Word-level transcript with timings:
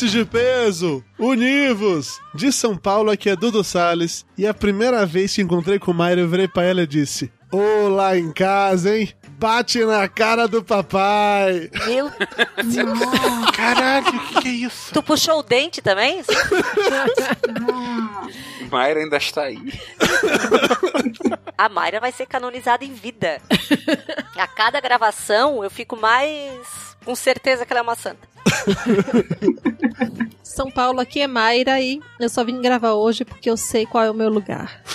Ouvintes 0.00 0.12
de 0.12 0.24
peso, 0.24 1.04
univos! 1.18 2.18
De 2.34 2.50
São 2.50 2.74
Paulo, 2.74 3.10
aqui 3.10 3.28
é 3.28 3.36
Dudu 3.36 3.62
Salles. 3.62 4.24
E 4.38 4.46
a 4.46 4.54
primeira 4.54 5.04
vez 5.04 5.34
que 5.34 5.42
encontrei 5.42 5.78
com 5.78 5.92
Mayra, 5.92 6.22
eu 6.22 6.28
virei 6.28 6.48
pra 6.48 6.62
ela 6.62 6.82
e 6.82 6.86
disse: 6.86 7.30
Ô, 7.52 7.88
lá 7.88 8.16
em 8.16 8.32
casa, 8.32 8.96
hein? 8.96 9.12
Bate 9.38 9.84
na 9.84 10.08
cara 10.08 10.48
do 10.48 10.64
papai! 10.64 11.70
Meu 11.86 12.10
Caralho, 13.54 14.08
o 14.08 14.12
que, 14.12 14.40
que 14.40 14.48
é 14.48 14.52
isso? 14.52 14.94
Tu 14.94 15.02
puxou 15.02 15.40
o 15.40 15.42
dente 15.42 15.82
também? 15.82 16.22
Mayra 18.72 19.00
ainda 19.00 19.18
está 19.18 19.42
aí. 19.42 19.58
A 21.58 21.68
Mayra 21.68 22.00
vai 22.00 22.12
ser 22.12 22.24
canonizada 22.24 22.86
em 22.86 22.94
vida. 22.94 23.38
A 24.34 24.46
cada 24.46 24.80
gravação 24.80 25.62
eu 25.62 25.70
fico 25.70 25.94
mais 25.94 26.89
com 27.04 27.14
certeza 27.14 27.64
que 27.66 27.72
ela 27.72 27.80
é 27.80 27.82
uma 27.82 27.94
santa. 27.94 28.28
São 30.42 30.70
Paulo, 30.70 31.00
aqui 31.00 31.20
é 31.20 31.26
Mayra 31.26 31.80
e 31.80 32.00
eu 32.18 32.28
só 32.28 32.44
vim 32.44 32.60
gravar 32.60 32.92
hoje 32.92 33.24
porque 33.24 33.48
eu 33.48 33.56
sei 33.56 33.86
qual 33.86 34.04
é 34.04 34.10
o 34.10 34.14
meu 34.14 34.28
lugar. 34.28 34.82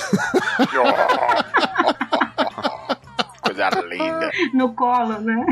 Coisa 3.41 3.69
linda. 3.87 4.31
no 4.53 4.73
colo, 4.73 5.19
né? 5.21 5.45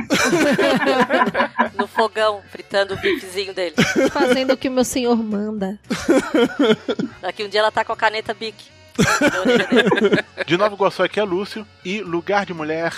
No 1.78 1.88
fogão, 1.88 2.42
fritando 2.52 2.96
o 2.96 2.98
bifezinho 2.98 3.54
dele. 3.54 3.76
Fazendo 4.12 4.54
o 4.54 4.58
que 4.58 4.68
o 4.68 4.72
meu 4.72 4.84
senhor 4.84 5.16
manda. 5.16 5.80
Daqui 7.22 7.44
um 7.44 7.50
dia 7.50 7.62
ela 7.62 7.72
tá 7.72 7.86
com 7.86 7.94
a 7.94 7.98
caneta 7.98 8.34
dele. 8.34 8.56
De 10.46 10.58
Nova 10.58 10.76
Iguaçu 10.76 11.02
aqui 11.04 11.20
é 11.20 11.24
Lúcio 11.24 11.66
e 11.86 12.02
lugar 12.02 12.46
de 12.46 12.54
mulher 12.54 12.94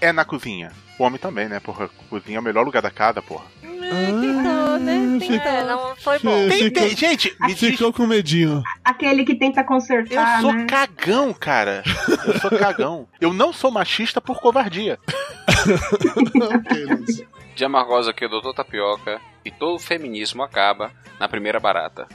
é 0.00 0.12
na 0.12 0.24
cozinha. 0.24 0.72
O 0.98 1.04
homem 1.04 1.18
também, 1.18 1.48
né? 1.48 1.60
Porra, 1.60 1.88
cozinha 2.08 2.38
é 2.38 2.40
o 2.40 2.42
melhor 2.42 2.64
lugar 2.64 2.82
da 2.82 2.90
casa, 2.90 3.22
porra. 3.22 3.44
Então, 3.62 4.59
né? 4.80 5.18
fica- 5.20 5.48
É, 5.48 5.64
não 5.64 5.96
foi 5.96 6.18
bom. 6.18 6.48
Fica- 6.50 6.80
Tem, 6.80 6.88
tem- 6.88 6.96
gente, 6.96 7.34
me 7.40 7.54
diz, 7.54 7.70
Ficou 7.70 7.92
com 7.92 8.06
medinho. 8.06 8.62
Aquele 8.84 9.24
que 9.24 9.34
tenta 9.34 9.60
eu 9.60 9.64
consertar, 9.64 10.40
sou 10.40 10.52
né? 10.52 10.66
cagão, 10.66 11.32
cara. 11.32 11.82
Eu 12.26 12.38
sou 12.40 12.50
cagão. 12.58 13.08
Eu 13.20 13.32
não 13.32 13.52
sou 13.52 13.70
machista 13.70 14.20
por 14.20 14.40
covardia. 14.40 14.98
De 17.54 17.64
Amargosa 17.64 18.10
aqui, 18.10 18.24
o 18.24 18.28
Doutor 18.28 18.54
Tapioca. 18.54 19.20
E 19.44 19.50
todo 19.50 19.78
feminismo 19.78 20.42
acaba 20.42 20.90
na 21.18 21.28
primeira 21.28 21.58
barata. 21.60 22.06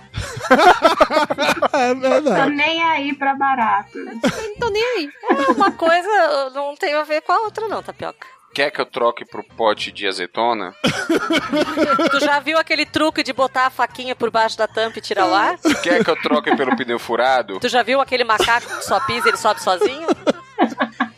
É 1.73 1.93
Tô 1.93 1.99
verdade. 1.99 2.55
nem 2.55 2.81
aí 2.83 3.13
pra 3.13 3.35
barato. 3.35 3.97
Não 3.97 4.19
tô 4.59 4.69
nem 4.69 4.83
aí. 4.83 5.09
Uma 5.55 5.71
coisa 5.71 6.49
não 6.53 6.75
tem 6.75 6.93
a 6.93 7.03
ver 7.03 7.21
com 7.21 7.31
a 7.33 7.41
outra, 7.41 7.67
não, 7.67 7.83
tapioca. 7.83 8.25
Quer 8.55 8.71
que 8.71 8.79
eu 8.79 8.85
troque 8.85 9.25
pro 9.25 9.43
pote 9.43 9.91
de 9.91 10.07
azeitona? 10.07 10.73
Tu 12.11 12.19
já 12.21 12.39
viu 12.39 12.57
aquele 12.57 12.85
truque 12.85 13.21
de 13.21 13.33
botar 13.33 13.67
a 13.67 13.69
faquinha 13.69 14.15
por 14.15 14.31
baixo 14.31 14.57
da 14.57 14.65
tampa 14.65 14.97
e 14.97 15.01
tirar 15.01 15.25
o 15.27 15.35
ar? 15.35 15.57
Quer 15.83 16.01
que 16.03 16.09
eu 16.09 16.15
troque 16.21 16.55
pelo 16.55 16.73
pneu 16.77 16.97
furado? 16.97 17.59
Tu 17.59 17.67
já 17.67 17.83
viu 17.83 17.99
aquele 17.99 18.23
macaco 18.23 18.65
que 18.77 18.85
só 18.85 18.97
pisa 19.01 19.27
e 19.27 19.31
ele 19.31 19.37
sobe 19.37 19.61
sozinho? 19.61 20.07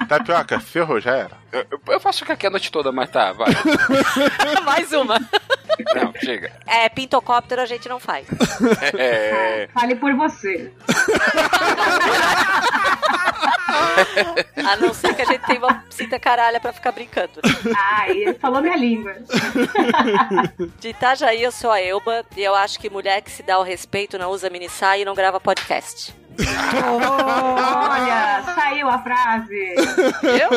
Tapioca, 0.09 0.59
ferrou, 0.59 0.99
já 0.99 1.15
era. 1.15 1.37
Eu, 1.51 1.65
eu- 1.89 1.99
faço 1.99 2.23
aqui 2.31 2.47
a 2.47 2.49
noite 2.49 2.71
toda, 2.71 2.91
mas 2.91 3.09
tá, 3.11 3.33
vai. 3.33 3.49
Mais 4.65 4.91
uma. 4.93 5.19
Não, 5.95 6.11
chega. 6.23 6.51
É, 6.65 6.89
pintocóptero 6.89 7.61
a 7.61 7.65
gente 7.67 7.87
não 7.87 7.99
faz. 7.99 8.25
É, 8.97 9.69
Fale 9.73 9.95
por 9.95 10.11
você. 10.15 10.73
A 14.67 14.75
não 14.77 14.93
ser 14.93 15.13
que 15.15 15.21
a 15.21 15.25
gente 15.25 15.45
tenha 15.45 15.59
uma 15.59 15.83
cinta 15.89 16.19
caralha 16.19 16.59
pra 16.59 16.73
ficar 16.73 16.91
brincando. 16.91 17.31
Ai, 17.75 18.11
ele 18.11 18.33
falou 18.35 18.61
minha 18.61 18.75
língua. 18.75 19.13
De 20.79 20.89
Itajaí, 20.89 21.43
eu 21.43 21.51
sou 21.51 21.71
a 21.71 21.81
Elba 21.81 22.25
e 22.35 22.43
eu 22.43 22.55
acho 22.55 22.79
que 22.79 22.89
mulher 22.89 23.21
que 23.21 23.31
se 23.31 23.43
dá 23.43 23.57
o 23.59 23.63
respeito 23.63 24.17
não 24.17 24.31
usa 24.31 24.49
mini 24.49 24.69
saia 24.69 25.01
e 25.01 25.05
não 25.05 25.15
grava 25.15 25.39
podcast. 25.39 26.13
Olha, 26.39 28.43
saiu 28.43 28.89
a 28.89 28.99
frase. 28.99 29.75
Viu? 30.21 30.49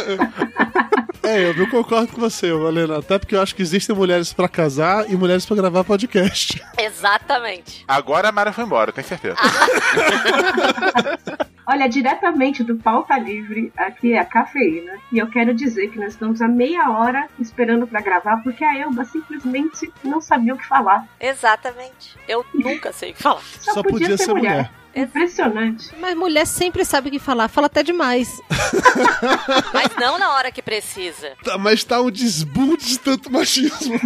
É, 1.23 1.45
eu, 1.45 1.57
eu 1.57 1.71
concordo 1.71 2.13
com 2.13 2.21
você, 2.21 2.53
Valena. 2.53 2.99
Até 2.99 3.19
porque 3.19 3.35
eu 3.35 3.43
acho 3.43 3.55
que 3.55 3.63
existem 3.63 3.95
mulheres 3.95 4.33
pra 4.33 4.49
casar 4.49 5.09
e 5.11 5.17
mulheres 5.17 5.47
pra 5.47 5.57
gravar 5.57 5.85
podcast. 5.85 6.63
Exatamente. 6.79 7.85
Agora 7.87 8.29
a 8.29 8.33
Mara 8.33 8.53
foi 8.53 8.65
embora, 8.65 8.93
tenho 8.93 9.07
certeza. 9.07 9.37
Olha, 11.71 11.89
diretamente 11.89 12.65
do 12.65 12.75
Pauta 12.75 13.17
Livre, 13.17 13.73
aqui 13.77 14.15
é 14.15 14.19
a 14.19 14.25
cafeína. 14.25 14.95
E 15.13 15.19
eu 15.19 15.31
quero 15.31 15.55
dizer 15.55 15.89
que 15.89 16.01
nós 16.01 16.15
estamos 16.15 16.43
há 16.43 16.49
meia 16.49 16.91
hora 16.91 17.29
esperando 17.39 17.87
pra 17.87 18.01
gravar, 18.01 18.43
porque 18.43 18.65
a 18.65 18.77
Elba 18.77 19.05
simplesmente 19.05 19.89
não 20.03 20.21
sabia 20.21 20.53
o 20.53 20.59
que 20.59 20.67
falar. 20.67 21.07
Exatamente. 21.21 22.19
Eu 22.27 22.45
nunca 22.53 22.93
sei 22.93 23.13
o 23.13 23.15
que 23.15 23.23
falar. 23.23 23.43
Só, 23.61 23.75
Só 23.75 23.83
podia 23.85 24.17
ser 24.17 24.35
mulher. 24.35 24.69
Impressionante. 24.95 25.91
Mas 26.01 26.17
mulher 26.17 26.47
sempre 26.47 26.85
sabe 26.85 27.09
o 27.09 27.13
que 27.13 27.19
falar. 27.19 27.49
Fala 27.49 27.67
até 27.67 27.83
demais. 27.83 28.41
Mas 29.73 29.95
não 29.97 30.19
na 30.19 30.33
hora 30.33 30.51
que 30.51 30.63
precisa. 30.63 31.33
Tá, 31.45 31.57
mas 31.57 31.85
tá 31.85 32.01
um 32.01 32.11
desbunde 32.11 32.85
de 32.87 32.99
tanto 32.99 33.31
machismo. 33.31 33.99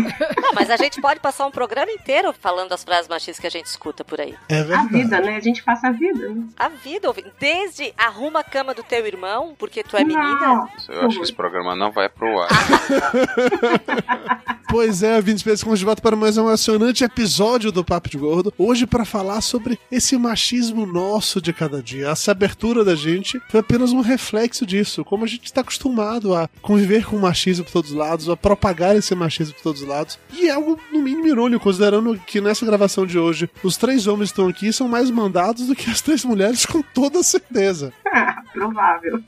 Não, 0.42 0.52
mas 0.54 0.70
a 0.70 0.76
gente 0.76 1.00
pode 1.00 1.20
passar 1.20 1.46
um 1.46 1.50
programa 1.50 1.90
inteiro 1.90 2.34
falando 2.38 2.72
as 2.72 2.84
frases 2.84 3.08
machistas 3.08 3.38
que 3.38 3.46
a 3.46 3.50
gente 3.50 3.66
escuta 3.66 4.04
por 4.04 4.20
aí. 4.20 4.34
É 4.48 4.60
A 4.60 4.64
verdade. 4.64 4.88
vida, 4.92 5.20
né? 5.20 5.36
A 5.36 5.40
gente 5.40 5.62
passa 5.62 5.88
a 5.88 5.92
vida. 5.92 6.28
Né? 6.28 6.44
A 6.56 6.68
vida. 6.68 7.12
Desde 7.38 7.92
arruma 7.96 8.40
a 8.40 8.44
cama 8.44 8.74
do 8.74 8.82
teu 8.82 9.06
irmão, 9.06 9.54
porque 9.58 9.82
tu 9.82 9.96
é 9.96 10.04
menina. 10.04 10.40
Não. 10.40 10.68
eu 10.88 11.06
acho 11.06 11.16
que 11.18 11.24
esse 11.24 11.32
programa 11.32 11.74
não 11.74 11.92
vai 11.92 12.08
pro 12.08 12.40
ar. 12.40 12.48
Pois 14.74 15.04
é, 15.04 15.14
ouvintes, 15.14 15.46
estamos 15.46 15.78
de 15.78 15.84
volta 15.84 16.02
para 16.02 16.16
mais 16.16 16.36
um 16.36 16.48
emocionante 16.48 17.04
episódio 17.04 17.70
do 17.70 17.84
Papo 17.84 18.10
de 18.10 18.18
Gordo. 18.18 18.52
Hoje 18.58 18.88
para 18.88 19.04
falar 19.04 19.40
sobre 19.40 19.78
esse 19.88 20.18
machismo 20.18 20.73
nosso 20.84 21.40
de 21.40 21.52
cada 21.52 21.82
dia. 21.82 22.08
Essa 22.08 22.32
abertura 22.32 22.84
da 22.84 22.94
gente 22.94 23.40
foi 23.48 23.60
apenas 23.60 23.92
um 23.92 24.00
reflexo 24.00 24.66
disso. 24.66 25.04
Como 25.04 25.24
a 25.24 25.28
gente 25.28 25.44
está 25.44 25.60
acostumado 25.60 26.34
a 26.34 26.48
conviver 26.60 27.06
com 27.06 27.16
o 27.16 27.20
machismo 27.20 27.64
por 27.64 27.72
todos 27.72 27.90
os 27.90 27.96
lados, 27.96 28.28
a 28.28 28.36
propagar 28.36 28.96
esse 28.96 29.14
machismo 29.14 29.54
por 29.54 29.62
todos 29.62 29.82
os 29.82 29.88
lados. 29.88 30.18
E 30.32 30.48
é 30.48 30.50
algo, 30.50 30.78
no 30.92 31.00
mínimo, 31.00 31.26
irônico, 31.26 31.64
considerando 31.64 32.18
que 32.26 32.40
nessa 32.40 32.66
gravação 32.66 33.06
de 33.06 33.18
hoje, 33.18 33.48
os 33.62 33.76
três 33.76 34.06
homens 34.06 34.30
que 34.30 34.34
estão 34.34 34.48
aqui 34.48 34.72
são 34.72 34.88
mais 34.88 35.10
mandados 35.10 35.66
do 35.66 35.76
que 35.76 35.90
as 35.90 36.00
três 36.00 36.24
mulheres, 36.24 36.66
com 36.66 36.82
toda 36.82 37.22
certeza. 37.22 37.92
Ah, 38.16 38.44
provável. 38.52 39.20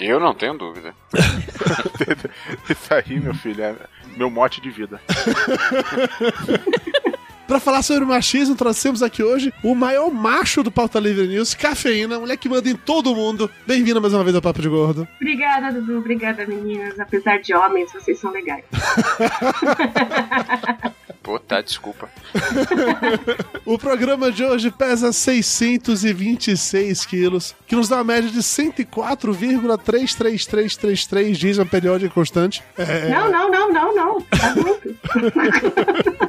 Eu 0.00 0.18
não 0.18 0.34
tenho 0.34 0.58
dúvida. 0.58 0.92
Isso 2.68 2.92
aí, 2.92 3.20
meu 3.20 3.32
filho, 3.34 3.62
é 3.62 3.76
meu 4.16 4.28
mote 4.28 4.60
de 4.60 4.68
vida. 4.68 5.00
Pra 7.52 7.60
falar 7.60 7.82
sobre 7.82 8.06
machismo, 8.06 8.56
trouxemos 8.56 9.02
aqui 9.02 9.22
hoje 9.22 9.52
o 9.62 9.74
maior 9.74 10.10
macho 10.10 10.62
do 10.62 10.72
Pauta 10.72 10.98
Livre 10.98 11.28
News, 11.28 11.52
Cafeína, 11.52 12.18
mulher 12.18 12.38
que 12.38 12.48
manda 12.48 12.66
em 12.66 12.74
todo 12.74 13.14
mundo. 13.14 13.50
Bem-vinda 13.66 14.00
mais 14.00 14.14
uma 14.14 14.24
vez 14.24 14.34
ao 14.34 14.40
Papo 14.40 14.62
de 14.62 14.70
Gordo. 14.70 15.06
Obrigada, 15.20 15.70
Dudu. 15.70 15.98
Obrigada, 15.98 16.46
meninas. 16.46 16.98
Apesar 16.98 17.42
de 17.42 17.54
homens, 17.54 17.92
vocês 17.92 18.18
são 18.18 18.30
legais. 18.30 18.64
Pô, 21.22 21.38
tá, 21.38 21.60
desculpa. 21.60 22.08
O 23.66 23.78
programa 23.78 24.32
de 24.32 24.42
hoje 24.42 24.70
pesa 24.70 25.12
626 25.12 27.04
quilos, 27.04 27.54
que 27.66 27.76
nos 27.76 27.86
dá 27.88 27.96
uma 27.96 28.04
média 28.04 28.30
de 28.30 28.40
104,33333, 28.40 31.32
diz 31.32 31.58
uma 31.58 31.66
periódica 31.66 32.08
constante. 32.12 32.62
É, 32.78 33.10
Não, 33.10 33.30
não, 33.30 33.50
não, 33.50 33.70
não, 33.70 33.94
não. 33.94 34.22
Tá 34.22 34.54
muito. 34.56 34.96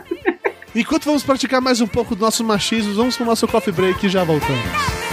Enquanto 0.76 1.06
vamos 1.06 1.24
praticar 1.24 1.62
mais 1.62 1.82
um 1.82 1.88
pouco 1.88 2.16
do 2.16 2.22
nosso 2.22 2.44
machismo, 2.44 2.96
vamos 2.96 3.16
pro 3.16 3.26
nosso 3.26 3.48
coffee 3.48 3.72
break 3.72 4.06
e 4.06 4.10
já 4.10 4.24
voltamos. 4.24 5.13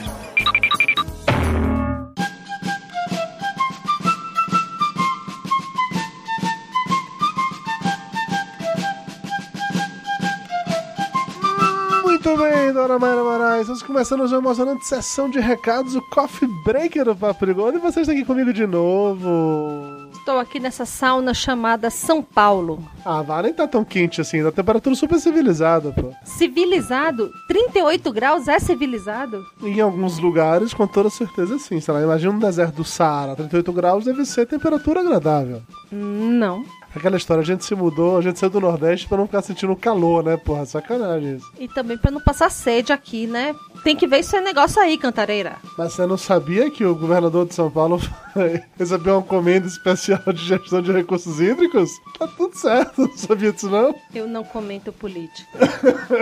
Dona 12.81 12.97
Mayra 12.97 13.23
Moraes. 13.23 13.61
Estamos 13.61 13.83
começando 13.83 14.21
uma 14.21 14.37
emocionante 14.37 14.87
sessão 14.87 15.29
de 15.29 15.39
recados, 15.39 15.95
o 15.95 16.01
Coffee 16.01 16.49
Breaker 16.65 17.05
do 17.05 17.15
Papo 17.15 17.45
Gordo. 17.53 17.77
E 17.77 17.79
vocês 17.79 18.07
estão 18.07 18.15
aqui 18.15 18.25
comigo 18.25 18.51
de 18.51 18.65
novo. 18.65 20.09
Estou 20.13 20.39
aqui 20.39 20.59
nessa 20.59 20.83
sauna 20.83 21.31
chamada 21.31 21.91
São 21.91 22.23
Paulo. 22.23 22.83
Ah, 23.05 23.21
vá, 23.21 23.43
nem 23.43 23.53
tá 23.53 23.67
tão 23.67 23.85
quente 23.85 24.19
assim, 24.19 24.41
da 24.41 24.51
temperatura 24.51 24.95
super 24.95 25.19
civilizada, 25.19 25.91
pô. 25.91 26.11
Civilizado? 26.23 27.31
38 27.47 28.11
graus 28.11 28.47
é 28.47 28.57
civilizado? 28.57 29.45
Em 29.61 29.79
alguns 29.79 30.17
lugares, 30.17 30.73
com 30.73 30.87
toda 30.87 31.11
certeza 31.11 31.59
sim. 31.59 31.79
Sei 31.79 31.93
lá, 31.93 32.01
imagina 32.01 32.33
um 32.33 32.39
deserto 32.39 32.77
do 32.77 32.83
Saara, 32.83 33.35
38 33.35 33.71
graus 33.71 34.05
deve 34.05 34.25
ser 34.25 34.47
temperatura 34.47 35.01
agradável. 35.01 35.61
Não. 35.91 36.63
Aquela 36.95 37.15
história, 37.15 37.41
a 37.41 37.45
gente 37.45 37.63
se 37.63 37.73
mudou, 37.73 38.17
a 38.17 38.21
gente 38.21 38.37
saiu 38.37 38.49
do 38.49 38.59
Nordeste 38.59 39.07
pra 39.07 39.17
não 39.17 39.25
ficar 39.25 39.41
sentindo 39.41 39.75
calor, 39.75 40.23
né, 40.23 40.35
porra? 40.35 40.65
Sacanagem 40.65 41.37
isso. 41.37 41.51
E 41.57 41.67
também 41.67 41.97
pra 41.97 42.11
não 42.11 42.19
passar 42.19 42.49
sede 42.51 42.91
aqui, 42.91 43.25
né? 43.27 43.55
Tem 43.83 43.95
que 43.95 44.05
ver 44.05 44.19
esse 44.19 44.39
negócio 44.41 44.79
aí, 44.79 44.95
cantareira. 44.95 45.57
Mas 45.75 45.93
você 45.93 46.05
não 46.05 46.17
sabia 46.17 46.69
que 46.69 46.85
o 46.85 46.95
governador 46.95 47.47
de 47.47 47.55
São 47.55 47.69
Paulo 47.71 47.99
recebeu 48.77 49.15
uma 49.15 49.23
comenda 49.23 49.65
especial 49.65 50.21
de 50.27 50.45
gestão 50.45 50.81
de 50.83 50.91
recursos 50.91 51.39
hídricos? 51.39 51.89
Tá 52.19 52.27
tudo 52.27 52.55
certo, 52.55 53.01
não 53.01 53.17
sabia 53.17 53.51
disso 53.51 53.69
não? 53.69 53.95
Eu 54.13 54.27
não 54.27 54.43
comento 54.43 54.91
política. 54.93 55.49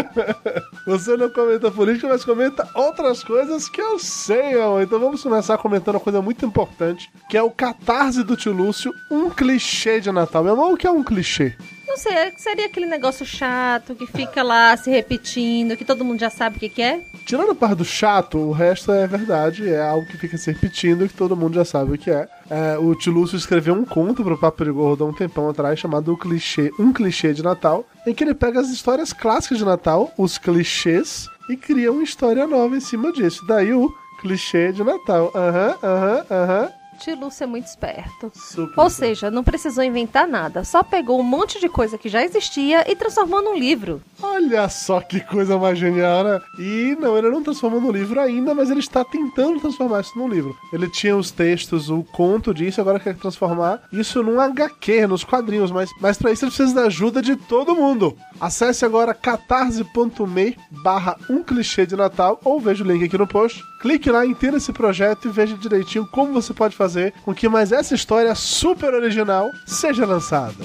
Você 0.88 1.18
não 1.18 1.30
comenta 1.30 1.70
política, 1.70 2.08
mas 2.08 2.24
comenta 2.24 2.68
outras 2.74 3.24
coisas 3.24 3.68
que 3.68 3.82
eu 3.82 4.00
sei, 4.00 4.60
amor. 4.60 4.82
Então 4.82 5.00
vamos 5.00 5.22
começar 5.22 5.58
comentando 5.58 5.96
uma 5.96 6.02
coisa 6.02 6.22
muito 6.22 6.46
importante, 6.46 7.12
que 7.30 7.38
é 7.38 7.44
o 7.44 7.52
catarse 7.52 8.24
do 8.24 8.38
tio 8.38 8.54
Lúcio, 8.54 8.94
um 9.12 9.30
clichê 9.30 10.00
de 10.00 10.12
Natal. 10.12 10.44
Meu 10.46 10.54
amor, 10.54 10.74
o 10.74 10.78
que 10.78 10.88
é 10.88 10.92
um 10.92 11.04
clichê? 11.04 11.56
Não 11.90 11.98
sei, 11.98 12.14
seria 12.38 12.68
aquele 12.68 12.86
negócio 12.86 13.26
chato 13.26 13.96
que 13.96 14.06
fica 14.06 14.44
lá 14.44 14.78
se 14.78 14.92
repetindo, 14.92 15.76
que 15.76 15.84
todo 15.84 16.06
mundo 16.06 16.20
já 16.20 16.30
sabe 16.30 16.58
o 16.58 16.60
que, 16.60 16.70
que 16.70 16.84
é? 16.84 17.02
Tirando 17.26 17.50
a 17.50 17.56
parte 17.56 17.78
do 17.78 17.84
chato, 17.84 18.38
o 18.38 18.52
resto 18.52 18.92
é 18.92 19.08
verdade, 19.08 19.68
é 19.68 19.82
algo 19.82 20.06
que 20.06 20.16
fica 20.16 20.38
se 20.38 20.52
repetindo 20.52 21.08
que 21.08 21.16
todo 21.16 21.36
mundo 21.36 21.56
já 21.56 21.66
sabe 21.66 21.96
o 21.96 21.98
que 21.98 22.12
é. 22.12 22.30
É, 22.48 22.78
o 22.78 22.94
tio 22.94 23.12
Lúcio 23.12 23.36
escreveu 23.36 23.74
um 23.74 23.84
conto 23.84 24.24
pro 24.24 24.38
Papo 24.38 24.64
de 24.64 24.70
Gordo 24.70 25.04
há 25.04 25.08
um 25.08 25.14
tempão 25.14 25.50
atrás, 25.50 25.80
chamado 25.80 26.14
o 26.14 26.18
clichê, 26.18 26.72
Um 26.78 26.94
Clichê 26.94 27.34
de 27.34 27.42
Natal, 27.42 27.84
em 28.06 28.14
que 28.14 28.24
ele 28.24 28.36
pega 28.36 28.60
as 28.60 28.70
histórias 28.70 29.12
clássicas 29.12 29.58
de 29.58 29.66
Natal, 29.66 30.14
os 30.16 30.38
clichês, 30.38 31.26
e 31.50 31.58
cria 31.58 31.92
uma 31.92 32.04
história 32.04 32.46
nova 32.46 32.78
em 32.78 32.80
cima 32.80 33.12
disso. 33.12 33.44
Daí 33.48 33.74
o 33.74 33.92
clichê 34.22 34.72
de 34.72 34.84
Natal. 34.84 35.32
Aham, 35.34 35.76
aham, 35.82 36.26
aham. 36.30 36.79
Lúcio 37.16 37.44
é 37.44 37.48
muito 37.48 37.68
esperto. 37.68 38.32
Super. 38.34 38.80
Ou 38.80 38.90
seja, 38.90 39.32
não 39.32 39.44
precisou 39.44 39.84
inventar 39.84 40.28
nada, 40.28 40.64
só 40.64 40.84
pegou 40.84 41.20
um 41.20 41.24
monte 41.24 41.60
de 41.60 41.70
coisa 41.70 41.98
que 41.98 42.10
já 42.10 42.24
existia 42.24 42.90
e 42.90 42.96
transformou 42.96 43.42
num 43.42 43.58
livro. 43.58 44.02
Olha 44.22 44.68
só 44.70 45.00
que 45.00 45.20
coisa 45.22 45.58
mais 45.58 45.78
genial, 45.78 46.24
né? 46.24 46.42
E 46.58 46.98
não, 47.00 47.18
ele 47.18 47.30
não 47.30 47.44
transformou 47.44 47.80
no 47.80 47.92
livro 47.92 48.20
ainda, 48.20 48.54
mas 48.54 48.70
ele 48.70 48.80
está 48.80 49.04
tentando 49.04 49.60
transformar 49.60 50.02
isso 50.02 50.18
num 50.18 50.28
livro. 50.28 50.56
Ele 50.74 50.90
tinha 50.90 51.16
os 51.16 51.32
textos, 51.32 51.90
o 51.90 52.04
conto 52.04 52.54
disso, 52.54 52.82
agora 52.82 53.00
quer 53.00 53.16
transformar 53.16 53.82
isso 53.92 54.22
num 54.22 54.40
HQ, 54.40 55.08
nos 55.08 55.24
quadrinhos, 55.24 55.72
mas, 55.72 55.90
mas 56.00 56.18
para 56.18 56.32
isso 56.32 56.46
ele 56.46 56.52
precisa 56.52 56.76
da 56.76 56.88
ajuda 56.88 57.22
de 57.22 57.36
todo 57.36 57.76
mundo. 57.76 58.18
Acesse 58.40 58.86
agora 58.86 59.14
catarse.me 59.14 60.58
barra 60.84 61.18
um 61.30 61.44
clichê 61.44 61.86
de 61.86 61.96
Natal, 61.96 62.40
ou 62.44 62.60
veja 62.60 62.84
o 62.84 62.88
link 62.88 63.04
aqui 63.04 63.18
no 63.18 63.28
post. 63.28 63.64
Clique 63.80 64.12
lá, 64.12 64.26
entenda 64.26 64.58
esse 64.58 64.74
projeto 64.74 65.28
e 65.28 65.32
veja 65.32 65.56
direitinho 65.56 66.06
como 66.06 66.34
você 66.34 66.54
pode 66.54 66.76
fazer 66.76 67.14
com 67.24 67.34
que 67.34 67.48
mais 67.48 67.72
essa 67.72 67.96
história 67.96 68.36
super 68.36 68.94
original 68.94 69.50
seja 69.66 70.06
lançada. 70.06 70.56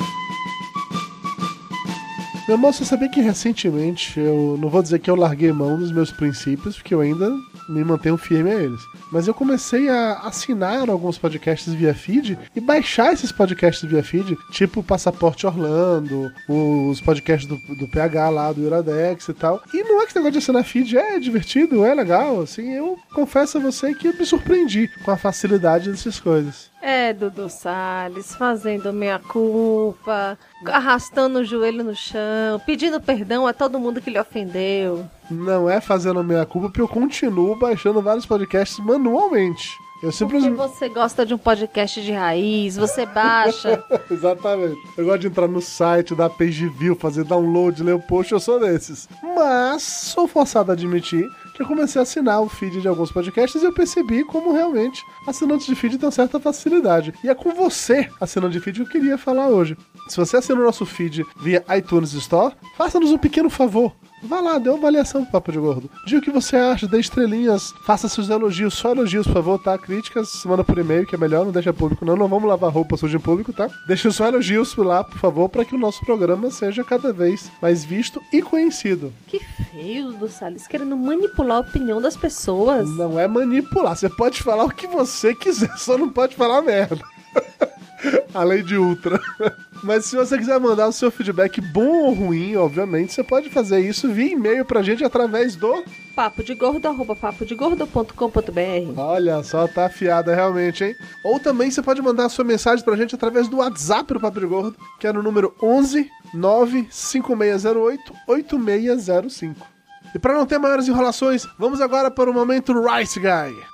Meu 2.48 2.56
irmão, 2.56 2.72
você 2.72 2.84
sabia 2.84 3.08
que 3.08 3.20
recentemente 3.20 4.18
eu 4.18 4.58
não 4.60 4.68
vou 4.68 4.82
dizer 4.82 4.98
que 4.98 5.08
eu 5.08 5.14
larguei 5.14 5.50
mão 5.52 5.78
dos 5.78 5.92
meus 5.92 6.10
princípios, 6.10 6.76
porque 6.76 6.92
eu 6.94 7.00
ainda 7.00 7.32
me 7.68 7.84
mantenho 7.84 8.16
firme 8.16 8.50
a 8.50 8.54
eles. 8.54 8.80
Mas 9.10 9.26
eu 9.26 9.34
comecei 9.34 9.88
a 9.88 10.20
assinar 10.20 10.88
alguns 10.88 11.18
podcasts 11.18 11.72
via 11.72 11.94
feed 11.94 12.38
e 12.54 12.60
baixar 12.60 13.12
esses 13.12 13.32
podcasts 13.32 13.88
via 13.88 14.02
feed, 14.02 14.36
tipo 14.50 14.82
Passaporte 14.82 15.46
Orlando, 15.46 16.32
os 16.48 17.00
podcasts 17.00 17.48
do, 17.48 17.56
do 17.76 17.88
PH 17.88 18.28
lá, 18.28 18.52
do 18.52 18.62
Iradex 18.62 19.28
e 19.28 19.34
tal. 19.34 19.62
E 19.72 19.82
não 19.82 20.00
é 20.00 20.04
que 20.04 20.10
esse 20.10 20.16
negócio 20.16 20.32
de 20.32 20.38
assinar 20.38 20.64
feed 20.64 20.96
é 20.96 21.18
divertido, 21.18 21.84
é 21.84 21.94
legal, 21.94 22.40
assim, 22.40 22.72
eu 22.72 22.98
confesso 23.14 23.58
a 23.58 23.60
você 23.60 23.94
que 23.94 24.12
me 24.12 24.26
surpreendi 24.26 24.90
com 25.04 25.10
a 25.10 25.16
facilidade 25.16 25.90
dessas 25.90 26.18
coisas. 26.20 26.73
É, 26.86 27.14
Dudu 27.14 27.48
Salles, 27.48 28.34
fazendo 28.34 28.92
meia 28.92 29.18
culpa, 29.18 30.36
arrastando 30.66 31.38
o 31.38 31.44
joelho 31.44 31.82
no 31.82 31.94
chão, 31.96 32.60
pedindo 32.66 33.00
perdão 33.00 33.46
a 33.46 33.54
todo 33.54 33.78
mundo 33.80 34.02
que 34.02 34.10
lhe 34.10 34.18
ofendeu. 34.20 35.06
Não 35.30 35.70
é 35.70 35.80
fazendo 35.80 36.20
a 36.20 36.22
minha 36.22 36.44
culpa, 36.44 36.68
porque 36.68 36.82
eu 36.82 36.88
continuo 36.88 37.56
baixando 37.58 38.02
vários 38.02 38.26
podcasts 38.26 38.78
manualmente. 38.84 39.66
Eu 40.02 40.10
Porque 40.10 40.16
simplesmente. 40.18 40.56
você 40.56 40.88
gosta 40.90 41.24
de 41.24 41.32
um 41.32 41.38
podcast 41.38 42.02
de 42.02 42.12
raiz, 42.12 42.76
você 42.76 43.06
baixa. 43.08 43.82
Exatamente. 44.10 44.76
Eu 44.98 45.06
gosto 45.06 45.20
de 45.20 45.28
entrar 45.28 45.48
no 45.48 45.62
site, 45.62 46.14
dar 46.14 46.28
page 46.28 46.68
view, 46.68 46.94
fazer 46.94 47.24
download, 47.24 47.82
ler 47.82 47.94
o 47.94 48.00
post, 48.00 48.30
eu 48.30 48.40
sou 48.40 48.60
desses. 48.60 49.08
Mas 49.22 49.82
sou 49.82 50.28
forçado 50.28 50.70
a 50.70 50.74
admitir 50.74 51.26
que 51.54 51.62
eu 51.62 51.66
comecei 51.66 52.00
a 52.00 52.02
assinar 52.02 52.42
o 52.42 52.48
feed 52.48 52.80
de 52.80 52.88
alguns 52.88 53.12
podcasts 53.12 53.62
e 53.62 53.64
eu 53.64 53.72
percebi 53.72 54.24
como 54.24 54.52
realmente 54.52 55.00
assinantes 55.26 55.66
de 55.66 55.74
feed 55.74 55.98
têm 55.98 56.10
certa 56.10 56.40
facilidade. 56.40 57.14
E 57.22 57.28
é 57.28 57.34
com 57.34 57.54
você, 57.54 58.08
assinante 58.20 58.54
de 58.54 58.60
feed, 58.60 58.76
que 58.76 58.82
eu 58.82 59.00
queria 59.00 59.16
falar 59.16 59.48
hoje. 59.48 59.76
Se 60.08 60.16
você 60.16 60.36
assina 60.36 60.60
o 60.60 60.64
nosso 60.64 60.84
feed 60.84 61.24
via 61.36 61.64
iTunes 61.76 62.12
Store, 62.12 62.54
faça-nos 62.76 63.12
um 63.12 63.18
pequeno 63.18 63.48
favor. 63.48 63.94
Vá 64.26 64.40
lá, 64.40 64.58
dê 64.58 64.70
uma 64.70 64.78
avaliação 64.78 65.22
pro 65.22 65.32
Papo 65.32 65.52
de 65.52 65.58
Gordo. 65.58 65.90
Diga 66.06 66.18
o 66.18 66.22
que 66.22 66.30
você 66.30 66.56
acha, 66.56 66.88
dê 66.88 66.98
estrelinhas, 66.98 67.74
faça 67.84 68.08
seus 68.08 68.30
elogios, 68.30 68.74
só 68.74 68.92
elogios, 68.92 69.26
por 69.26 69.34
favor, 69.34 69.58
tá? 69.58 69.76
Críticas, 69.76 70.42
manda 70.46 70.64
por 70.64 70.78
e-mail, 70.78 71.06
que 71.06 71.14
é 71.14 71.18
melhor, 71.18 71.44
não 71.44 71.52
deixa 71.52 71.72
público, 71.72 72.04
não. 72.04 72.16
Não 72.16 72.26
vamos 72.26 72.48
lavar 72.48 72.72
roupa 72.72 72.96
suja 72.96 73.18
em 73.18 73.20
público, 73.20 73.52
tá? 73.52 73.68
Deixa 73.86 74.10
só 74.10 74.26
elogios 74.26 74.74
lá, 74.76 75.04
por 75.04 75.18
favor, 75.18 75.48
para 75.48 75.64
que 75.64 75.74
o 75.74 75.78
nosso 75.78 76.04
programa 76.04 76.50
seja 76.50 76.82
cada 76.82 77.12
vez 77.12 77.50
mais 77.60 77.84
visto 77.84 78.20
e 78.32 78.40
conhecido. 78.40 79.12
Que 79.26 79.40
feio, 79.40 80.12
Dudu 80.12 80.28
Salles, 80.28 80.66
querendo 80.66 80.96
manipular 80.96 81.58
a 81.58 81.60
opinião 81.60 82.00
das 82.00 82.16
pessoas. 82.16 82.88
Não 82.96 83.20
é 83.20 83.28
manipular, 83.28 83.94
você 83.94 84.08
pode 84.08 84.42
falar 84.42 84.64
o 84.64 84.70
que 84.70 84.86
você 84.86 85.34
quiser, 85.34 85.76
só 85.76 85.98
não 85.98 86.08
pode 86.08 86.34
falar 86.34 86.62
merda. 86.62 87.04
Além 88.34 88.64
de 88.64 88.76
ultra. 88.76 89.20
Mas 89.82 90.06
se 90.06 90.16
você 90.16 90.38
quiser 90.38 90.58
mandar 90.58 90.88
o 90.88 90.92
seu 90.92 91.10
feedback 91.10 91.60
bom 91.60 92.04
ou 92.04 92.14
ruim, 92.14 92.56
obviamente, 92.56 93.12
você 93.12 93.22
pode 93.22 93.50
fazer 93.50 93.80
isso 93.80 94.10
via 94.10 94.32
e-mail 94.32 94.64
pra 94.64 94.82
gente 94.82 95.04
através 95.04 95.56
do. 95.56 95.84
Papo 96.14 96.42
de 96.42 96.54
gordo, 96.54 96.86
arroba 96.86 97.14
papodegordo.com.br. 97.14 98.96
Olha 98.96 99.42
só, 99.42 99.66
tá 99.66 99.86
afiada 99.86 100.34
realmente, 100.34 100.84
hein? 100.84 100.94
Ou 101.24 101.38
também 101.40 101.70
você 101.70 101.82
pode 101.82 102.00
mandar 102.00 102.26
a 102.26 102.28
sua 102.28 102.44
mensagem 102.44 102.84
pra 102.84 102.96
gente 102.96 103.14
através 103.14 103.48
do 103.48 103.58
WhatsApp 103.58 104.14
do 104.14 104.20
Papo 104.20 104.40
de 104.40 104.46
Gordo, 104.46 104.76
que 104.98 105.06
é 105.06 105.12
no 105.12 105.22
número 105.22 105.54
11 105.62 106.08
95608 106.32 108.00
8605. 108.28 109.66
E 110.14 110.18
pra 110.18 110.34
não 110.34 110.46
ter 110.46 110.58
maiores 110.58 110.86
enrolações, 110.86 111.44
vamos 111.58 111.80
agora 111.80 112.10
para 112.10 112.30
o 112.30 112.34
momento 112.34 112.72
Rice 112.72 113.18
Guy. 113.18 113.73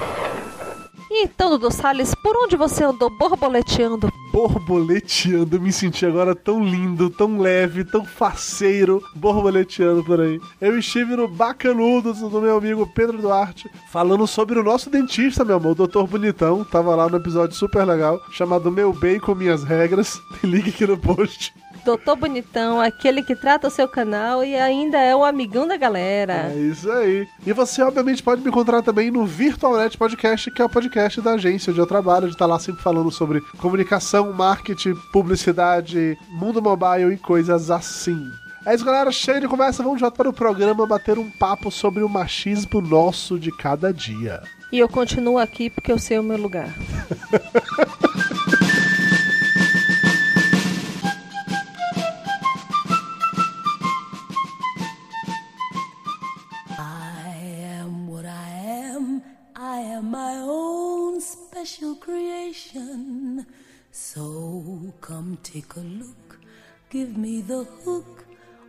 Então, 1.13 1.49
Dudu 1.49 1.69
Salles, 1.69 2.15
por 2.15 2.37
onde 2.37 2.55
você 2.55 2.85
andou 2.85 3.09
borboleteando? 3.09 4.09
Borboleteando, 4.31 5.59
me 5.59 5.69
senti 5.69 6.05
agora 6.05 6.33
tão 6.33 6.63
lindo, 6.63 7.09
tão 7.09 7.37
leve, 7.37 7.83
tão 7.83 8.05
faceiro, 8.05 9.03
borboleteando 9.13 10.05
por 10.05 10.21
aí. 10.21 10.39
Eu 10.61 10.79
estive 10.79 11.17
no 11.17 11.27
Bacanudos 11.27 12.19
do 12.19 12.41
meu 12.41 12.55
amigo 12.55 12.89
Pedro 12.95 13.17
Duarte, 13.17 13.69
falando 13.91 14.25
sobre 14.25 14.57
o 14.57 14.63
nosso 14.63 14.89
dentista, 14.89 15.43
meu 15.43 15.57
amor, 15.57 15.73
o 15.73 15.75
Doutor 15.75 16.07
Bonitão. 16.07 16.63
Tava 16.63 16.95
lá 16.95 17.09
no 17.09 17.17
episódio 17.17 17.57
super 17.57 17.83
legal, 17.83 18.17
chamado 18.31 18.71
Meu 18.71 18.93
Bem 18.93 19.19
com 19.19 19.35
Minhas 19.35 19.65
Regras. 19.65 20.21
Link 20.41 20.69
aqui 20.69 20.87
no 20.87 20.97
post. 20.97 21.53
Doutor 21.83 22.15
Bonitão, 22.15 22.79
aquele 22.79 23.23
que 23.23 23.35
trata 23.35 23.67
o 23.67 23.71
seu 23.71 23.87
canal 23.87 24.43
e 24.43 24.55
ainda 24.55 24.99
é 24.99 25.15
o 25.15 25.25
amigão 25.25 25.67
da 25.67 25.77
galera. 25.77 26.51
É 26.53 26.57
isso 26.57 26.91
aí. 26.91 27.27
E 27.45 27.53
você, 27.53 27.81
obviamente, 27.81 28.21
pode 28.21 28.41
me 28.41 28.49
encontrar 28.49 28.81
também 28.81 29.09
no 29.09 29.25
VirtualNet 29.25 29.97
Podcast, 29.97 30.51
que 30.51 30.61
é 30.61 30.65
o 30.65 30.69
podcast 30.69 31.19
da 31.21 31.33
agência 31.33 31.71
onde 31.71 31.79
eu 31.79 31.87
trabalho, 31.87 32.27
de 32.27 32.33
estar 32.33 32.45
lá 32.45 32.59
sempre 32.59 32.83
falando 32.83 33.11
sobre 33.11 33.41
comunicação, 33.57 34.31
marketing, 34.31 34.95
publicidade, 35.11 36.17
mundo 36.29 36.61
mobile 36.61 37.13
e 37.13 37.17
coisas 37.17 37.71
assim. 37.71 38.29
É 38.65 38.75
isso, 38.75 38.85
galera. 38.85 39.11
Cheio 39.11 39.41
de 39.41 39.47
conversa. 39.47 39.81
Vamos 39.81 39.99
já 39.99 40.11
para 40.11 40.29
o 40.29 40.33
programa 40.33 40.85
bater 40.85 41.17
um 41.17 41.29
papo 41.29 41.71
sobre 41.71 42.03
o 42.03 42.09
machismo 42.09 42.79
nosso 42.79 43.39
de 43.39 43.51
cada 43.51 43.91
dia. 43.91 44.43
E 44.71 44.77
eu 44.77 44.87
continuo 44.87 45.37
aqui 45.39 45.69
porque 45.69 45.91
eu 45.91 45.97
sei 45.97 46.19
o 46.19 46.23
meu 46.23 46.37
lugar. 46.37 46.69
creation. 62.11 63.45
So 63.91 64.93
come 64.99 65.37
take 65.43 65.75
a 65.77 65.85
look. 66.01 66.39
Give 66.89 67.15
me 67.15 67.41
the 67.41 67.63
hook 67.63 68.25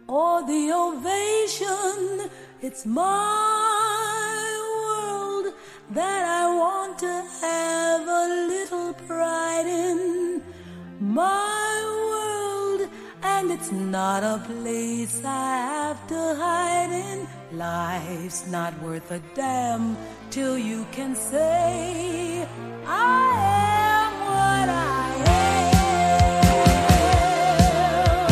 or 0.07 0.47
the 0.47 0.63
ovation. 0.85 2.31
It's 2.61 2.87
my 2.87 4.45
world 4.83 5.55
that 5.91 6.23
I 6.41 6.45
want 6.63 6.99
to 7.01 7.15
have 7.43 8.03
a 8.23 8.27
little 8.53 8.93
pride 9.09 9.67
in. 9.67 10.43
My 11.01 11.92
and 13.23 13.51
it's 13.51 13.71
not 13.71 14.23
a 14.23 14.39
place 14.39 15.23
I 15.25 15.57
have 15.57 16.07
to 16.09 16.35
hide 16.35 16.93
in. 16.93 17.27
Life's 17.57 18.47
not 18.51 18.73
worth 18.83 19.11
a 19.11 19.21
damn 19.35 19.97
till 20.31 20.59
you 20.59 20.87
can 20.93 21.15
say, 21.15 22.47
I 22.87 23.33
am 23.97 24.13
what 24.27 24.69
I 24.69 24.93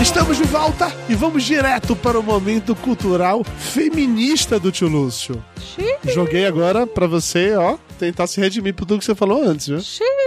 Estamos 0.01 0.39
de 0.39 0.45
volta 0.45 0.91
e 1.09 1.15
vamos 1.15 1.45
direto 1.45 1.95
para 1.95 2.19
o 2.19 2.23
momento 2.23 2.75
cultural 2.75 3.45
feminista 3.45 4.59
do 4.59 4.73
tio 4.73 4.89
Lúcio. 4.89 5.45
Joguei 6.05 6.47
agora 6.47 6.87
pra 6.87 7.07
você, 7.07 7.55
ó, 7.55 7.77
tentar 7.99 8.27
se 8.27 8.41
redimir 8.41 8.75
por 8.75 8.87
tudo 8.87 8.99
que 8.99 9.05
você 9.05 9.15
falou 9.15 9.45
antes, 9.45 9.69
viu? 9.69 9.81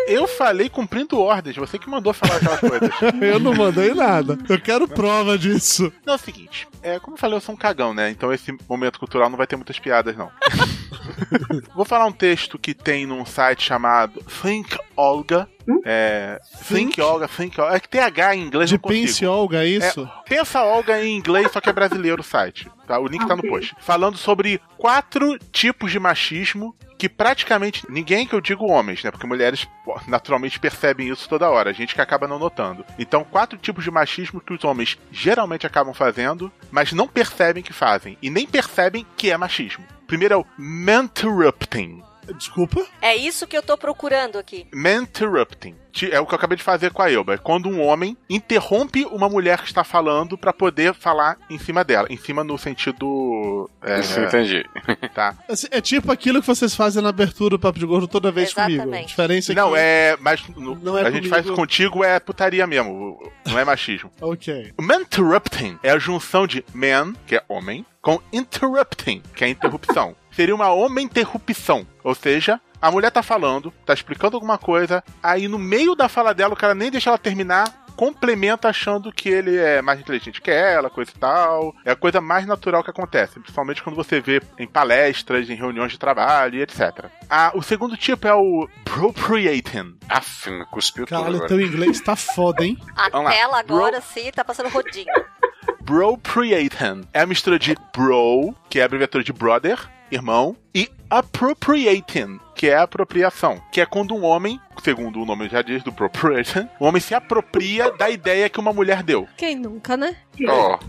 Eu 0.08 0.28
falei 0.28 0.70
cumprindo 0.70 1.20
ordens, 1.20 1.56
você 1.56 1.80
que 1.80 1.90
mandou 1.90 2.14
falar 2.14 2.36
aquelas 2.36 2.60
coisas. 2.60 2.90
eu 3.22 3.40
não 3.40 3.54
mandei 3.54 3.94
nada. 3.94 4.38
Eu 4.50 4.60
quero 4.60 4.88
prova 4.88 5.38
disso. 5.38 5.92
Não, 6.06 6.14
é 6.14 6.16
o 6.16 6.20
seguinte, 6.20 6.68
é, 6.82 7.00
como 7.00 7.16
eu 7.16 7.20
falei, 7.20 7.38
eu 7.38 7.42
sou 7.42 7.56
um 7.56 7.58
cagão, 7.58 7.94
né? 7.94 8.10
Então 8.10 8.32
esse 8.34 8.56
momento 8.68 9.00
cultural 9.00 9.30
não 9.30 9.38
vai 9.38 9.48
ter 9.48 9.56
muitas 9.56 9.80
piadas, 9.80 10.16
não. 10.16 10.30
Vou 11.76 11.86
falar 11.86 12.06
um 12.06 12.12
texto 12.12 12.58
que 12.58 12.74
tem 12.74 13.06
num 13.06 13.26
site 13.26 13.64
chamado 13.64 14.24
Think 14.42 14.78
Olga. 14.96 15.48
É, 15.86 16.40
Think 16.68 17.00
Olga, 17.02 17.28
Think 17.28 17.60
Olga. 17.60 17.76
É 17.76 17.80
que 17.80 17.90
tem 17.90 18.02
H 18.02 18.36
em 18.36 18.44
inglês, 18.44 18.70
De. 18.70 18.78
Pense 18.78 19.26
Olga, 19.26 19.64
é 19.64 19.68
isso? 19.68 20.02
É, 20.02 20.30
pensa 20.30 20.62
Olga 20.64 21.04
em 21.04 21.16
inglês, 21.16 21.52
só 21.52 21.62
que 21.62 21.70
é 21.70 21.74
brasileiro 21.74 22.22
o 22.22 22.26
site. 22.26 22.70
Tá? 22.86 23.00
O 23.00 23.08
link 23.08 23.26
tá 23.26 23.36
no 23.36 23.44
post. 23.44 23.76
Falando 23.80 24.18
sobre 24.18 24.62
quatro 24.78 25.38
tipos 25.52 25.92
de 25.92 26.00
machismo 26.00 26.76
que 27.04 27.10
praticamente 27.10 27.86
ninguém 27.90 28.26
que 28.26 28.34
eu 28.34 28.40
digo 28.40 28.72
homens, 28.72 29.04
né? 29.04 29.12
Porque 29.12 29.28
mulheres 29.28 29.68
naturalmente 30.08 30.58
percebem 30.58 31.10
isso 31.10 31.28
toda 31.28 31.50
hora, 31.50 31.70
a 31.70 31.74
gente 31.74 31.94
que 31.94 32.00
acaba 32.00 32.30
não 32.30 32.40
notando. 32.40 32.86
Então, 32.98 33.26
quatro 33.26 33.58
tipos 33.58 33.84
de 33.84 33.92
machismo 33.92 34.40
que 34.40 34.54
os 34.54 34.64
homens 34.64 34.98
geralmente 35.12 35.68
acabam 35.68 35.94
fazendo, 35.94 36.50
mas 36.72 36.94
não 36.94 37.06
percebem 37.06 37.62
que 37.62 37.74
fazem 37.74 38.18
e 38.22 38.30
nem 38.30 38.48
percebem 38.48 39.06
que 39.18 39.30
é 39.30 39.38
machismo. 39.38 39.84
Primeiro 40.08 40.34
é 40.34 40.38
o 40.38 40.46
mentorrupting. 40.58 42.02
Desculpa? 42.38 42.86
É 43.02 43.16
isso 43.16 43.46
que 43.48 43.58
eu 43.58 43.64
tô 43.64 43.78
procurando 43.78 44.38
aqui. 44.38 44.68
Mentorrupting. 44.74 45.76
Ti- 45.92 46.10
É 46.12 46.20
o 46.20 46.26
que 46.26 46.34
eu 46.34 46.38
acabei 46.38 46.58
de 46.58 46.64
fazer 46.64 46.92
com 46.92 47.02
a 47.04 47.12
Elba. 47.12 47.36
É 47.36 47.38
quando 47.38 47.70
um 47.70 47.80
homem 47.82 48.18
interrompe 48.30 49.06
uma 49.12 49.30
mulher 49.30 49.60
que 49.60 49.68
está 49.68 49.84
falando 49.84 50.36
pra 50.38 50.52
poder 50.52 50.94
falar 50.96 51.38
em 51.50 51.60
cima 51.60 51.84
dela. 51.84 52.08
Em 52.10 52.18
cima 52.18 52.44
no 52.44 52.58
sentido. 52.58 53.70
É, 53.82 54.00
Isso, 54.00 54.20
entendi. 54.20 54.66
Tá. 55.14 55.36
Assim, 55.48 55.68
É 55.70 55.80
tipo 55.82 56.12
aquilo 56.12 56.42
que 56.42 56.48
vocês 56.48 56.76
fazem 56.76 57.02
na 57.04 57.10
abertura 57.10 57.52
do 57.52 57.60
Papo 57.60 57.78
de 57.78 57.86
Gordo 57.86 58.08
toda 58.08 58.32
vez 58.32 58.54
comigo. 58.54 58.72
A 58.72 58.74
Exatamente. 58.86 59.08
diferença 59.10 59.52
é 59.52 59.56
Não, 59.56 59.72
que... 59.72 59.78
é. 59.78 60.18
Mas 60.20 60.48
no- 60.50 60.76
Não 60.76 60.98
é 60.98 61.02
a 61.02 61.12
gente 61.12 61.30
comigo. 61.30 61.36
faz 61.36 61.50
contigo 61.52 62.04
é 62.04 62.20
putaria 62.20 62.66
mesmo. 62.66 63.20
Não 63.46 63.60
é 63.60 63.66
machismo. 63.66 64.12
Ok. 64.22 64.74
O 64.78 64.82
mentorrupting 64.82 65.78
é 65.84 65.92
a 65.92 66.00
junção 66.00 66.48
de 66.48 66.66
man, 66.74 67.14
que 67.28 67.36
é 67.36 67.44
homem, 67.48 67.86
com 68.02 68.20
interrupting, 68.32 69.22
que 69.36 69.44
é 69.44 69.50
interrupção. 69.50 70.16
Seria 70.36 70.56
uma 70.56 70.70
homem-interrupção. 70.70 71.86
Ou 72.04 72.16
seja, 72.16 72.60
a 72.82 72.90
mulher 72.92 73.12
tá 73.12 73.22
falando, 73.24 73.72
tá 73.86 73.94
explicando 73.94 74.36
alguma 74.36 74.58
coisa, 74.58 75.04
aí 75.22 75.48
no 75.48 75.60
meio 75.60 75.96
da 75.96 76.10
fala 76.10 76.34
dela, 76.34 76.54
o 76.54 76.58
cara 76.58 76.74
nem 76.76 76.90
deixa 76.92 77.10
ela 77.10 77.18
terminar, 77.18 77.84
complementa 77.96 78.68
achando 78.70 79.12
que 79.12 79.30
ele 79.30 79.56
é 79.56 79.80
mais 79.80 80.00
inteligente 80.00 80.42
que 80.42 80.50
ela, 80.50 80.90
coisa 80.90 81.12
e 81.16 81.20
tal. 81.20 81.76
É 81.86 81.92
a 81.92 81.96
coisa 81.96 82.20
mais 82.20 82.46
natural 82.48 82.84
que 82.84 82.90
acontece, 82.90 83.40
principalmente 83.40 83.84
quando 83.84 83.96
você 83.96 84.20
vê 84.20 84.42
em 84.58 84.68
palestras, 84.68 85.48
em 85.50 85.54
reuniões 85.54 85.92
de 85.92 86.00
trabalho 86.00 86.56
e 86.56 86.62
etc. 86.64 87.06
Ah, 87.30 87.52
o 87.54 87.62
segundo 87.62 87.96
tipo 87.96 88.28
é 88.28 88.34
o 88.34 88.68
appropriating. 88.82 89.96
Aff, 90.10 90.50
me 90.50 90.66
cuspiu 90.66 91.06
tudo 91.06 91.16
Caralho, 91.18 91.36
agora. 91.36 91.48
teu 91.50 91.62
inglês 91.62 92.02
tá 92.02 92.16
foda, 92.16 92.66
hein? 92.66 92.78
A 92.96 93.10
Vamos 93.14 93.26
lá. 93.28 93.32
tela 93.32 93.60
agora 93.60 94.00
Bro- 94.00 94.02
sim 94.12 94.32
tá 94.32 94.44
passando 94.44 94.70
rodinho. 94.70 95.06
Bropriating 95.84 97.02
é 97.14 97.22
a 97.22 97.26
mistura 97.26 97.60
de 97.60 97.76
bro, 97.96 98.56
que 98.70 98.80
é 98.80 98.84
a 98.84 98.86
abreviatura 98.86 99.24
de 99.24 99.34
brother, 99.34 99.78
irmão, 100.14 100.56
e 100.74 100.90
appropriating, 101.10 102.40
que 102.56 102.68
é 102.70 102.76
a 102.76 102.84
apropriação, 102.84 103.62
que 103.72 103.80
é 103.82 103.86
quando 103.86 104.16
um 104.16 104.24
homem, 104.24 104.60
segundo 104.84 105.22
o 105.22 105.26
nome 105.26 105.48
já 105.50 105.62
diz 105.62 105.84
do 105.84 105.90
appropriating, 105.92 106.68
o 106.80 106.86
homem 106.86 107.02
se 107.02 107.14
apropria 107.14 107.92
da 107.92 108.10
ideia 108.10 108.50
que 108.50 108.60
uma 108.60 108.74
mulher 108.74 109.04
deu. 109.04 109.28
Quem 109.38 109.56
nunca, 109.56 109.96
né? 109.98 110.16
Ó, 110.48 110.80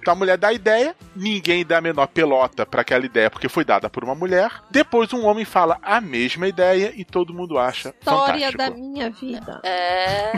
Então 0.00 0.12
a 0.12 0.16
mulher 0.16 0.38
dá 0.38 0.48
a 0.48 0.52
ideia, 0.52 0.96
ninguém 1.14 1.64
dá 1.64 1.78
a 1.78 1.80
menor 1.80 2.06
pelota 2.06 2.64
pra 2.64 2.80
aquela 2.80 3.04
ideia 3.04 3.30
porque 3.30 3.48
foi 3.48 3.64
dada 3.64 3.90
por 3.90 4.02
uma 4.02 4.14
mulher. 4.14 4.50
Depois 4.70 5.12
um 5.12 5.26
homem 5.26 5.44
fala 5.44 5.78
a 5.82 6.00
mesma 6.00 6.48
ideia 6.48 6.92
e 6.96 7.04
todo 7.04 7.34
mundo 7.34 7.58
acha 7.58 7.90
História 7.90 8.50
fantástico. 8.50 8.58
da 8.58 8.70
minha 8.70 9.10
vida. 9.10 9.60
É. 9.62 10.32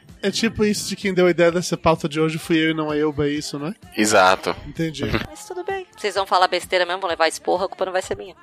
É 0.22 0.30
tipo 0.30 0.64
isso 0.64 0.88
de 0.88 0.96
quem 0.96 1.14
deu 1.14 1.26
a 1.26 1.30
ideia 1.30 1.50
dessa 1.50 1.76
pauta 1.76 2.08
de 2.08 2.20
hoje 2.20 2.38
fui 2.38 2.56
eu 2.58 2.70
e 2.70 2.74
não 2.74 2.90
a 2.90 2.96
Elba, 2.96 3.26
é 3.26 3.30
isso, 3.30 3.58
né? 3.58 3.74
exato. 3.96 4.54
Entendi. 4.66 5.04
Mas 5.28 5.46
tudo 5.46 5.64
bem. 5.64 5.86
Vocês 5.96 6.14
vão 6.14 6.26
falar 6.26 6.46
besteira 6.48 6.84
mesmo, 6.84 7.00
vão 7.00 7.10
levar 7.10 7.28
esporra, 7.28 7.64
a 7.64 7.68
culpa 7.68 7.84
não 7.86 7.92
vai 7.92 8.02
ser 8.02 8.16
minha. 8.16 8.34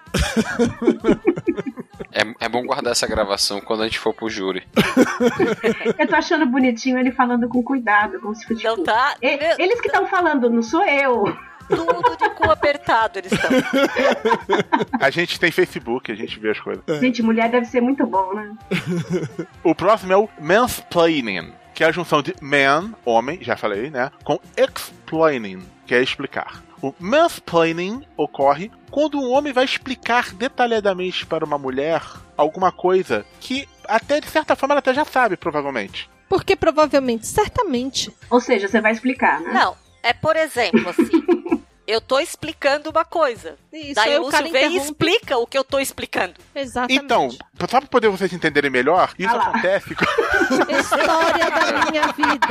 É, 2.11 2.45
é 2.45 2.49
bom 2.49 2.65
guardar 2.65 2.91
essa 2.91 3.05
gravação 3.07 3.59
quando 3.61 3.81
a 3.83 3.85
gente 3.85 3.99
for 3.99 4.13
pro 4.13 4.29
júri. 4.29 4.63
Eu 5.99 6.07
tô 6.07 6.15
achando 6.15 6.45
bonitinho 6.45 6.97
ele 6.97 7.11
falando 7.11 7.47
com 7.47 7.61
cuidado, 7.63 8.19
como 8.19 8.33
se 8.35 8.45
fosse. 8.47 8.63
Não 8.63 8.71
tipo, 8.75 8.83
tá? 8.85 9.15
"E- 9.21 9.61
Eles 9.61 9.79
que 9.81 9.87
estão 9.87 10.07
falando, 10.07 10.49
não 10.49 10.61
sou 10.63 10.83
eu. 10.85 11.23
Tudo 11.67 12.15
de 12.17 12.29
cu 12.29 12.49
apertado 12.49 13.19
eles 13.19 13.31
estão. 13.31 13.49
A 15.01 15.09
gente 15.09 15.37
tem 15.39 15.51
Facebook, 15.51 16.09
a 16.11 16.15
gente 16.15 16.39
vê 16.39 16.51
as 16.51 16.59
coisas. 16.59 16.83
Gente, 17.01 17.21
mulher 17.21 17.49
deve 17.51 17.65
ser 17.65 17.81
muito 17.81 18.05
bom, 18.05 18.33
né? 18.33 18.55
O 19.63 19.75
próximo 19.75 20.13
é 20.13 20.17
o 20.17 20.29
mansplaining, 20.39 21.51
que 21.77 21.83
é 21.83 21.87
a 21.87 21.91
junção 21.91 22.23
de 22.23 22.33
man, 22.41 22.95
homem, 23.05 23.37
já 23.39 23.55
falei, 23.55 23.91
né? 23.91 24.09
Com 24.23 24.39
explaining, 24.57 25.61
que 25.85 25.93
é 25.93 26.01
explicar. 26.01 26.63
O 26.81 26.91
mansplaining 26.97 28.03
ocorre 28.17 28.71
quando 28.89 29.19
um 29.19 29.31
homem 29.31 29.53
vai 29.53 29.63
explicar 29.63 30.33
detalhadamente 30.33 31.23
para 31.23 31.45
uma 31.45 31.59
mulher 31.59 32.01
alguma 32.35 32.71
coisa 32.71 33.23
que 33.39 33.69
até 33.87 34.19
de 34.19 34.25
certa 34.25 34.55
forma 34.55 34.73
ela 34.73 34.79
até 34.79 34.91
já 34.91 35.05
sabe, 35.05 35.37
provavelmente. 35.37 36.09
Porque 36.27 36.55
provavelmente, 36.55 37.27
certamente. 37.27 38.11
Ou 38.27 38.41
seja, 38.41 38.67
você 38.67 38.81
vai 38.81 38.93
explicar, 38.93 39.39
né? 39.39 39.53
Não, 39.53 39.77
é 40.01 40.13
por 40.13 40.35
exemplo, 40.35 40.89
assim. 40.89 41.11
Eu 41.87 42.01
tô 42.01 42.19
explicando 42.19 42.89
uma 42.89 43.05
coisa. 43.05 43.55
Isso, 43.71 43.95
Daí 43.95 44.11
aí 44.13 44.19
o 44.19 44.23
Lúcio 44.23 44.37
vem 44.43 44.47
e 44.47 44.49
interrompe. 44.65 44.77
explica 44.83 45.37
o 45.37 45.47
que 45.47 45.57
eu 45.57 45.63
tô 45.63 45.79
explicando. 45.79 46.33
Exatamente. 46.53 47.01
Então, 47.05 47.29
só 47.61 47.79
pra 47.79 47.81
poder 47.83 48.09
vocês 48.09 48.33
entenderem 48.33 48.69
melhor, 48.69 49.13
isso 49.17 49.33
Ah 49.33 49.39
acontece. 49.49 49.95
História 50.69 51.49
da 51.49 51.91
minha 51.91 52.07
vida. 52.11 52.47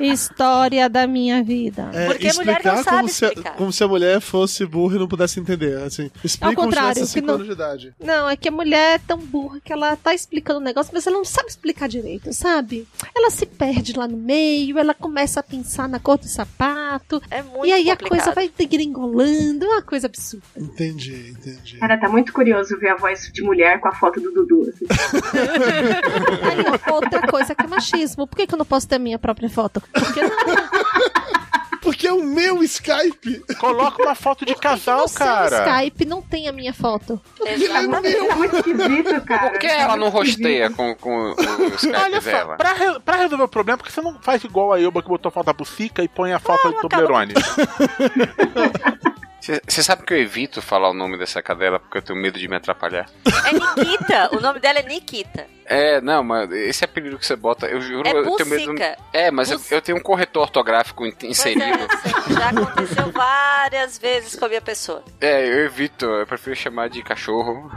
História 0.00 0.88
da 0.88 1.06
minha 1.06 1.42
vida. 1.42 1.90
É, 1.92 2.06
Porque 2.06 2.32
mulher 2.32 2.60
não 2.64 2.74
explicar 2.74 2.84
sabe 2.84 2.96
como 2.96 3.08
se, 3.08 3.24
explicar. 3.26 3.54
como 3.56 3.72
se 3.72 3.84
a 3.84 3.88
mulher 3.88 4.20
fosse 4.20 4.66
burra 4.66 4.96
e 4.96 4.98
não 4.98 5.08
pudesse 5.08 5.40
entender. 5.40 5.76
Assim, 5.82 6.10
explica 6.22 6.46
Ao 6.48 6.54
como 6.54 6.70
se 6.72 6.76
contrário, 6.76 7.06
5 7.06 7.26
não- 7.26 7.34
anos 7.34 7.46
de 7.46 7.52
idade. 7.52 7.94
Não, 8.00 8.28
é 8.30 8.36
que 8.36 8.48
a 8.48 8.52
mulher 8.52 8.94
é 8.94 8.98
tão 8.98 9.18
burra 9.18 9.60
que 9.62 9.72
ela 9.72 9.96
tá 9.96 10.14
explicando 10.14 10.58
o 10.60 10.62
negócio, 10.62 10.90
mas 10.94 11.06
ela 11.06 11.16
não 11.16 11.24
sabe 11.24 11.48
explicar 11.48 11.88
direito, 11.88 12.32
sabe? 12.32 12.86
Ela 13.14 13.30
se 13.30 13.46
perde 13.46 13.92
lá 13.94 14.06
no 14.08 14.16
meio, 14.16 14.78
ela 14.78 14.94
começa 14.94 15.40
a 15.40 15.42
pensar 15.42 15.88
na 15.88 15.98
cor 15.98 16.16
do 16.18 16.26
sapato. 16.26 17.20
É 17.30 17.42
muito 17.42 17.73
E 17.74 17.76
aí 17.76 17.90
a 17.90 17.96
coisa 17.96 18.32
vai 18.32 18.48
degringolando, 18.56 19.64
é 19.64 19.68
uma 19.68 19.82
coisa 19.82 20.06
absurda. 20.06 20.44
Entendi, 20.56 21.34
entendi. 21.36 21.76
Cara, 21.78 21.98
tá 21.98 22.08
muito 22.08 22.32
curioso 22.32 22.78
ver 22.78 22.90
a 22.90 22.96
voz 22.96 23.28
de 23.32 23.42
mulher 23.42 23.80
com 23.80 23.88
a 23.88 23.92
foto 23.92 24.20
do 24.20 24.30
Dudu. 24.30 24.70
assim. 24.70 24.86
Aí, 26.44 26.92
outra 26.92 27.26
coisa 27.26 27.52
que 27.52 27.64
é 27.64 27.66
machismo. 27.66 28.28
Por 28.28 28.36
que, 28.36 28.46
que 28.46 28.54
eu 28.54 28.58
não 28.58 28.64
posso 28.64 28.86
ter 28.86 28.94
a 28.94 28.98
minha 29.00 29.18
própria 29.18 29.50
foto? 29.50 29.82
Porque 29.92 30.20
Porque 31.84 32.06
é 32.08 32.12
o 32.12 32.24
meu 32.24 32.62
Skype. 32.64 33.44
Coloca 33.60 34.02
uma 34.02 34.14
foto 34.14 34.44
de 34.46 34.54
casal, 34.54 35.06
cara. 35.10 35.64
Skype 35.82 36.04
não 36.06 36.22
tem 36.22 36.48
a 36.48 36.52
minha 36.52 36.72
foto. 36.72 37.20
Tá 37.38 37.82
muito 38.36 38.56
esquisito, 38.56 39.20
cara. 39.26 39.50
Por 39.50 39.58
que 39.58 39.66
ela 39.66 39.96
não 39.96 40.08
rosteia 40.08 40.70
com, 40.70 40.94
com 40.96 41.32
o 41.32 41.34
Skype 41.76 41.94
Olha 41.94 42.20
só, 42.22 42.30
dela? 42.30 42.56
pra, 42.56 42.72
re- 42.72 43.00
pra 43.00 43.16
resolver 43.16 43.44
o 43.44 43.48
problema, 43.48 43.76
por 43.78 43.86
que 43.86 43.92
você 43.92 44.00
não 44.00 44.18
faz 44.22 44.42
igual 44.42 44.72
a 44.72 44.80
Elba 44.80 45.02
que 45.02 45.08
botou 45.08 45.28
a 45.28 45.32
foto 45.32 45.46
da 45.46 45.52
bucica 45.52 46.02
e 46.02 46.08
põe 46.08 46.32
a 46.32 46.38
foto 46.38 46.70
do 46.72 46.80
Toblerone? 46.88 47.34
Você 49.66 49.82
sabe 49.82 50.04
que 50.04 50.14
eu 50.14 50.18
evito 50.18 50.62
falar 50.62 50.88
o 50.88 50.94
nome 50.94 51.18
dessa 51.18 51.42
cadela 51.42 51.78
porque 51.78 51.98
eu 51.98 52.02
tenho 52.02 52.18
medo 52.18 52.38
de 52.38 52.48
me 52.48 52.56
atrapalhar? 52.56 53.10
É 53.26 53.52
Nikita. 53.52 54.34
o 54.34 54.40
nome 54.40 54.58
dela 54.58 54.78
é 54.78 54.82
Nikita. 54.82 55.46
É, 55.66 56.00
não, 56.00 56.22
mas 56.24 56.50
esse 56.52 56.84
apelido 56.84 57.18
que 57.18 57.26
você 57.26 57.36
bota, 57.36 57.66
eu 57.66 57.80
juro, 57.80 58.08
É 58.08 58.12
eu 58.12 58.36
tenho 58.36 58.48
medo. 58.48 58.74
É, 59.12 59.30
mas 59.30 59.50
eu, 59.50 59.60
eu 59.70 59.82
tenho 59.82 59.98
um 59.98 60.00
corretor 60.00 60.42
ortográfico 60.42 61.04
é, 61.04 61.12
inserido. 61.24 61.62
assim, 61.92 62.34
já 62.34 62.48
aconteceu 62.50 63.10
várias 63.12 63.98
vezes 63.98 64.34
com 64.34 64.46
a 64.46 64.48
minha 64.48 64.62
pessoa. 64.62 65.04
É, 65.20 65.46
eu 65.46 65.64
evito, 65.66 66.06
eu 66.06 66.26
prefiro 66.26 66.56
chamar 66.56 66.88
de 66.88 67.02
cachorro. 67.02 67.70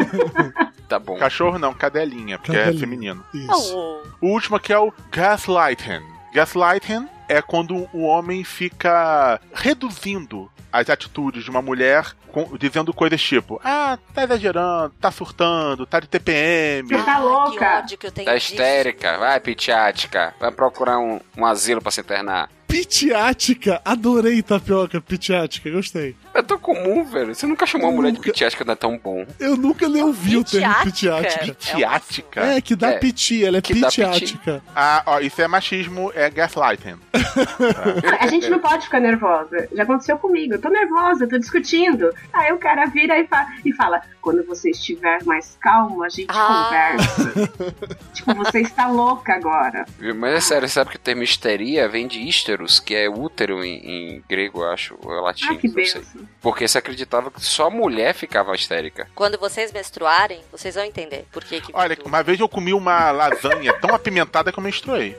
tá 0.88 0.98
bom. 0.98 1.16
Cachorro 1.18 1.58
não, 1.58 1.74
cadelinha, 1.74 2.38
porque 2.38 2.52
é 2.56 2.60
Cadelinha. 2.60 2.80
feminino. 2.80 3.24
Isso. 3.34 3.76
Oh, 3.76 4.26
O 4.26 4.28
último 4.30 4.56
aqui 4.56 4.72
é 4.72 4.78
o 4.78 4.92
gaslighting. 5.10 6.02
Gaslighting 6.32 7.08
é 7.28 7.40
quando 7.42 7.88
o 7.92 8.02
homem 8.02 8.42
fica 8.44 9.40
reduzindo 9.52 10.50
as 10.72 10.90
atitudes 10.90 11.44
de 11.44 11.50
uma 11.50 11.62
mulher 11.62 12.04
com- 12.32 12.56
dizendo 12.58 12.92
coisas 12.92 13.20
tipo: 13.22 13.60
Ah, 13.64 13.98
tá 14.14 14.24
exagerando, 14.24 14.94
tá 15.00 15.10
surtando, 15.10 15.86
tá 15.86 16.00
de 16.00 16.08
TPM. 16.08 16.88
Você 16.88 17.02
tá 17.02 17.18
louca? 17.18 17.78
ódio 17.78 17.96
que 17.98 18.06
eu 18.06 18.12
tenho 18.12 18.26
Tá 18.26 18.34
disso. 18.34 18.52
histérica, 18.52 19.18
vai 19.18 19.40
pitiática, 19.40 20.34
vai 20.38 20.50
procurar 20.52 20.98
um, 20.98 21.18
um 21.36 21.46
asilo 21.46 21.80
pra 21.80 21.90
se 21.90 22.00
internar. 22.00 22.50
Pitiática. 22.66 23.80
Adorei 23.84 24.42
tapioca 24.42 25.00
pitiática. 25.00 25.70
Gostei. 25.70 26.14
É 26.38 26.42
tão 26.42 26.58
comum, 26.58 27.04
velho. 27.04 27.34
Você 27.34 27.46
nunca 27.46 27.64
chamou 27.66 27.88
uma 27.88 27.96
mulher 27.96 28.12
de 28.12 28.20
pitiática, 28.20 28.64
não 28.64 28.72
é 28.72 28.76
tão 28.76 28.98
bom. 28.98 29.26
Eu 29.40 29.56
nunca 29.56 29.88
nem 29.88 30.02
ouvi 30.02 30.36
o 30.36 30.44
termo 30.44 30.74
Pitiática? 30.84 30.84
pitiática. 30.84 31.54
Pitiática? 31.54 32.40
É, 32.42 32.60
que 32.60 32.76
dá 32.76 32.88
É, 32.90 32.98
piti, 32.98 33.44
ela 33.44 33.58
é 33.58 33.62
que 33.62 33.74
pitiática. 33.74 34.62
Ah, 34.74 35.02
ó, 35.06 35.20
isso 35.20 35.40
é 35.40 35.48
machismo, 35.48 36.12
é 36.14 36.28
gaslighting. 36.30 36.96
A 38.20 38.26
gente 38.28 38.48
não 38.50 38.58
pode 38.58 38.84
ficar 38.84 39.00
nervosa. 39.00 39.68
Já 39.72 39.82
aconteceu 39.82 40.18
comigo. 40.18 40.54
Eu 40.54 40.60
tô 40.60 40.68
nervosa, 40.68 41.26
tô 41.26 41.38
discutindo. 41.38 42.10
Aí 42.32 42.52
o 42.52 42.58
cara 42.58 42.86
vira 42.86 43.18
e, 43.18 43.26
fa- 43.26 43.46
e 43.64 43.72
fala: 43.72 44.00
quando 44.20 44.44
você 44.46 44.70
estiver 44.70 45.22
mais 45.24 45.56
calmo, 45.60 46.02
a 46.02 46.08
gente 46.08 46.26
Ah. 46.28 46.66
conversa. 46.68 47.50
tipo, 48.12 48.34
você 48.34 48.60
está 48.60 48.86
louca 48.88 49.34
agora. 49.34 49.84
Mas 50.16 50.34
é 50.34 50.40
sério, 50.40 50.68
sabe 50.68 50.90
que 50.90 50.96
o 50.96 51.00
termo 51.00 51.22
histeria 51.22 51.88
vem 51.88 52.06
de 52.06 52.20
ísteros, 52.20 52.80
que 52.80 52.94
é 52.94 53.08
útero 53.08 53.64
em, 53.64 53.76
em 54.16 54.24
grego, 54.28 54.62
eu 54.62 54.70
acho, 54.70 54.96
ou 55.02 55.12
é 55.16 55.20
latim, 55.20 55.46
Ah, 55.50 55.54
que 55.56 55.68
não 55.68 55.74
sei. 55.74 55.84
benção. 55.84 56.02
Porque 56.40 56.68
se 56.68 56.78
acreditava 56.78 57.30
que 57.30 57.44
só 57.44 57.66
a 57.66 57.70
mulher 57.70 58.14
ficava 58.14 58.54
histérica. 58.54 59.08
Quando 59.14 59.38
vocês 59.38 59.72
menstruarem, 59.72 60.40
vocês 60.52 60.74
vão 60.74 60.84
entender 60.84 61.26
por 61.32 61.42
que 61.42 61.60
que 61.60 61.72
Olha, 61.74 61.96
uma 62.04 62.22
vez 62.22 62.38
eu 62.38 62.48
comi 62.48 62.72
uma 62.72 63.10
lasanha 63.10 63.72
tão 63.72 63.94
apimentada 63.94 64.52
que 64.52 64.58
eu 64.58 64.62
menstruei. 64.62 65.16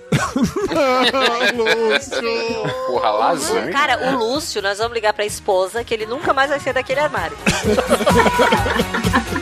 Porra, 2.87 3.09
lasanha. 3.11 3.71
Cara, 3.71 4.11
o 4.11 4.17
Lúcio, 4.17 4.61
nós 4.61 4.77
vamos 4.77 4.93
ligar 4.93 5.13
pra 5.13 5.25
esposa 5.25 5.83
que 5.83 5.93
ele 5.93 6.05
nunca 6.05 6.33
mais 6.33 6.49
vai 6.49 6.59
sair 6.59 6.73
daquele 6.73 6.99
armário. 6.99 7.37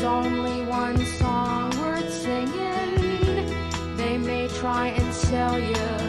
there's 0.00 0.12
only 0.24 0.62
one 0.64 0.96
song 1.04 1.70
worth 1.78 2.10
singing. 2.10 3.54
They 3.98 4.16
may 4.16 4.48
try 4.48 4.86
and 4.88 5.12
sell 5.12 5.58
you, 5.58 5.99